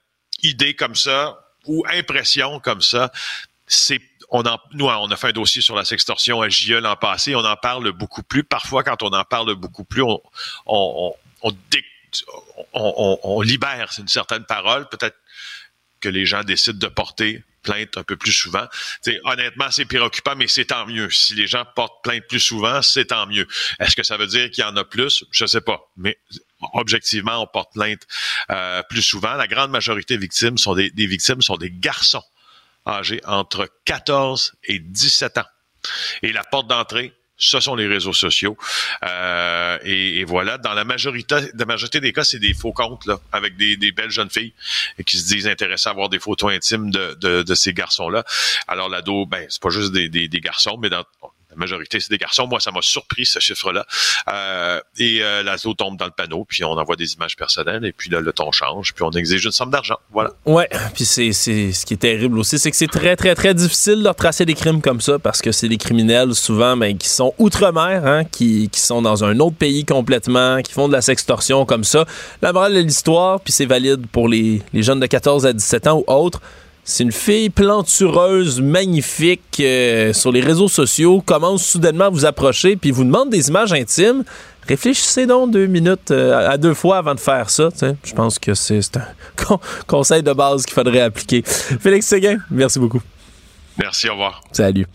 idées 0.43 0.75
comme 0.75 0.95
ça 0.95 1.39
ou 1.65 1.83
impressions 1.91 2.59
comme 2.59 2.81
ça, 2.81 3.11
c'est 3.67 4.01
on 4.29 4.43
en, 4.45 4.59
nous, 4.73 4.85
on 4.85 5.09
a 5.09 5.15
fait 5.15 5.27
un 5.27 5.33
dossier 5.33 5.61
sur 5.61 5.75
la 5.75 5.85
sextorsion 5.85 6.41
à 6.41 6.49
JE 6.49 6.73
l'an 6.73 6.95
passé. 6.95 7.35
On 7.35 7.45
en 7.45 7.55
parle 7.55 7.91
beaucoup 7.91 8.23
plus. 8.23 8.43
Parfois, 8.43 8.83
quand 8.83 9.01
on 9.03 9.09
en 9.09 9.23
parle 9.23 9.55
beaucoup 9.55 9.85
plus, 9.85 10.03
on, 10.03 10.21
on, 10.65 11.15
on, 12.73 13.41
libère 13.41 13.91
une 13.97 14.07
certaine 14.07 14.45
parole. 14.45 14.87
Peut-être 14.89 15.17
que 15.99 16.09
les 16.09 16.25
gens 16.25 16.43
décident 16.43 16.77
de 16.77 16.87
porter 16.87 17.43
plainte 17.63 17.97
un 17.97 18.03
peu 18.03 18.15
plus 18.15 18.31
souvent. 18.31 18.65
T'sais, 19.01 19.19
honnêtement, 19.23 19.69
c'est 19.71 19.85
préoccupant, 19.85 20.35
mais 20.35 20.47
c'est 20.47 20.65
tant 20.65 20.85
mieux. 20.85 21.09
Si 21.09 21.33
les 21.33 21.47
gens 21.47 21.65
portent 21.75 22.03
plainte 22.03 22.23
plus 22.27 22.39
souvent, 22.39 22.81
c'est 22.81 23.05
tant 23.05 23.27
mieux. 23.27 23.47
Est-ce 23.79 23.95
que 23.95 24.03
ça 24.03 24.15
veut 24.15 24.27
dire 24.27 24.49
qu'il 24.51 24.63
y 24.63 24.67
en 24.67 24.75
a 24.77 24.83
plus? 24.83 25.25
Je 25.31 25.45
sais 25.45 25.61
pas. 25.61 25.89
Mais 25.97 26.17
objectivement, 26.73 27.41
on 27.41 27.47
porte 27.47 27.73
plainte 27.73 28.01
euh, 28.51 28.83
plus 28.89 29.01
souvent. 29.01 29.33
La 29.33 29.47
grande 29.47 29.71
majorité 29.71 30.15
des 30.15 30.21
victimes 30.21 30.57
sont 30.57 30.75
des 30.75 30.91
victimes 30.95 31.41
sont 31.41 31.57
des 31.57 31.71
garçons 31.71 32.23
âgés 32.87 33.21
entre 33.25 33.69
14 33.85 34.53
et 34.63 34.79
17 34.79 35.37
ans. 35.37 35.45
Et 36.21 36.31
la 36.31 36.43
porte 36.43 36.67
d'entrée, 36.67 37.13
ce 37.37 37.59
sont 37.59 37.75
les 37.75 37.87
réseaux 37.87 38.13
sociaux. 38.13 38.57
Euh, 39.03 39.77
et, 39.83 40.23
voilà, 40.25 40.57
dans 40.57 40.73
la 40.73 40.83
majorité, 40.83 41.35
des 41.99 42.13
cas, 42.13 42.23
c'est 42.23 42.39
des 42.39 42.53
faux 42.53 42.73
comptes 42.73 43.05
là, 43.05 43.19
avec 43.31 43.55
des, 43.57 43.91
belles 43.91 44.11
jeunes 44.11 44.29
filles 44.29 44.53
qui 45.05 45.17
se 45.17 45.27
disent 45.27 45.47
intéressées 45.47 45.89
à 45.89 45.91
avoir 45.91 46.09
des 46.09 46.19
photos 46.19 46.51
intimes 46.51 46.91
de, 46.91 47.43
de, 47.43 47.55
ces 47.55 47.73
garçons-là. 47.73 48.23
Alors 48.67 48.89
l'ado, 48.89 49.25
ben 49.25 49.45
c'est 49.49 49.61
pas 49.61 49.69
juste 49.69 49.91
des, 49.91 50.09
des, 50.09 50.39
garçons, 50.39 50.77
mais 50.81 50.89
dans 50.89 51.05
majorité, 51.57 51.99
c'est 51.99 52.09
des 52.09 52.17
garçons. 52.17 52.47
Moi, 52.47 52.59
ça 52.59 52.71
m'a 52.71 52.81
surpris, 52.81 53.25
ce 53.25 53.39
chiffre-là. 53.39 53.85
Euh, 54.29 54.79
et 54.97 55.19
euh, 55.21 55.43
l'ASO 55.43 55.73
tombe 55.73 55.97
dans 55.97 56.05
le 56.05 56.11
panneau, 56.11 56.45
puis 56.47 56.63
on 56.63 56.71
envoie 56.71 56.95
des 56.95 57.13
images 57.13 57.35
personnelles, 57.35 57.85
et 57.85 57.91
puis 57.91 58.09
là, 58.09 58.21
le 58.21 58.33
ton 58.33 58.51
change, 58.51 58.93
puis 58.93 59.03
on 59.03 59.11
exige 59.11 59.45
une 59.45 59.51
somme 59.51 59.69
d'argent. 59.69 59.97
Voilà. 60.11 60.31
Ouais, 60.45 60.69
puis 60.93 61.05
c'est, 61.05 61.33
ce 61.33 61.85
qui 61.85 61.93
est 61.93 61.97
terrible 61.97 62.39
aussi, 62.39 62.59
c'est 62.59 62.71
que 62.71 62.77
c'est 62.77 62.87
très, 62.87 63.15
très, 63.15 63.35
très 63.35 63.53
difficile 63.53 64.03
de 64.03 64.07
retracer 64.07 64.45
des 64.45 64.55
crimes 64.55 64.81
comme 64.81 65.01
ça, 65.01 65.19
parce 65.19 65.41
que 65.41 65.51
c'est 65.51 65.69
des 65.69 65.77
criminels, 65.77 66.35
souvent, 66.35 66.77
ben, 66.77 66.97
qui 66.97 67.09
sont 67.09 67.33
outre-mer, 67.37 68.05
hein, 68.05 68.23
qui, 68.25 68.69
qui 68.69 68.79
sont 68.79 69.01
dans 69.01 69.23
un 69.23 69.39
autre 69.39 69.55
pays 69.55 69.85
complètement, 69.85 70.61
qui 70.61 70.73
font 70.73 70.87
de 70.87 70.93
la 70.93 71.01
sextorsion 71.01 71.65
comme 71.65 71.83
ça. 71.83 72.05
La 72.41 72.53
morale 72.53 72.73
de 72.73 72.79
l'histoire, 72.79 73.39
puis 73.41 73.53
c'est 73.53 73.65
valide 73.65 74.07
pour 74.07 74.27
les, 74.27 74.61
les 74.73 74.83
jeunes 74.83 74.99
de 74.99 75.05
14 75.05 75.45
à 75.45 75.53
17 75.53 75.87
ans 75.87 76.03
ou 76.07 76.11
autres, 76.11 76.41
c'est 76.89 77.03
une 77.03 77.11
fille 77.11 77.49
plantureuse, 77.49 78.61
magnifique, 78.61 79.59
euh, 79.59 80.13
sur 80.13 80.31
les 80.31 80.39
réseaux 80.39 80.69
sociaux, 80.69 81.19
commence 81.19 81.65
soudainement 81.65 82.05
à 82.05 82.09
vous 82.09 82.23
approcher, 82.23 82.77
puis 82.77 82.91
vous 82.91 83.03
demande 83.03 83.29
des 83.29 83.49
images 83.49 83.73
intimes. 83.73 84.23
Réfléchissez 84.65 85.25
donc 85.25 85.51
deux 85.51 85.65
minutes 85.67 86.11
euh, 86.11 86.49
à 86.49 86.57
deux 86.57 86.73
fois 86.73 86.99
avant 86.99 87.13
de 87.13 87.19
faire 87.19 87.49
ça. 87.49 87.67
Je 88.03 88.13
pense 88.13 88.39
que 88.39 88.53
c'est 88.53 88.79
un 88.95 89.59
conseil 89.87 90.23
de 90.23 90.31
base 90.31 90.65
qu'il 90.65 90.75
faudrait 90.75 91.01
appliquer. 91.01 91.43
Félix 91.45 92.05
Séguin, 92.05 92.37
merci 92.49 92.79
beaucoup. 92.79 93.01
Merci, 93.77 94.07
au 94.07 94.13
revoir. 94.13 94.41
Salut. 94.53 94.87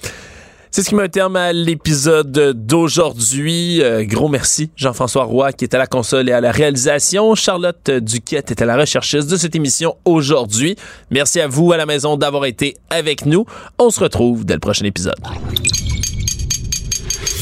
C'est 0.75 0.83
ce 0.83 0.89
qui 0.89 0.95
met 0.95 1.03
un 1.03 1.09
terme 1.09 1.37
à 1.37 1.53
l'épisode 1.53 2.33
d'aujourd'hui. 2.55 3.83
Euh, 3.83 4.05
gros 4.07 4.31
merci, 4.31 4.71
Jean-François 4.75 5.25
Roy, 5.25 5.53
qui 5.53 5.65
est 5.67 5.75
à 5.75 5.79
la 5.79 5.87
console 5.87 6.31
et 6.31 6.33
à 6.33 6.41
la 6.41 6.51
réalisation. 6.51 7.35
Charlotte 7.35 7.91
Duquette 7.91 8.53
est 8.53 8.63
à 8.63 8.65
la 8.65 8.79
recherchiste 8.79 9.29
de 9.29 9.37
cette 9.37 9.55
émission 9.55 9.97
aujourd'hui. 10.07 10.77
Merci 11.11 11.43
à 11.43 11.47
vous 11.47 11.73
à 11.73 11.77
la 11.77 11.85
maison 11.85 12.17
d'avoir 12.17 12.47
été 12.47 12.75
avec 12.89 13.27
nous. 13.27 13.45
On 13.79 13.91
se 13.91 14.01
retrouve 14.01 14.47
dès 14.47 14.55
le 14.55 14.61
prochain 14.61 14.87
épisode. 14.87 15.21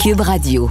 Cube 0.03 0.21
Radio. 0.21 0.69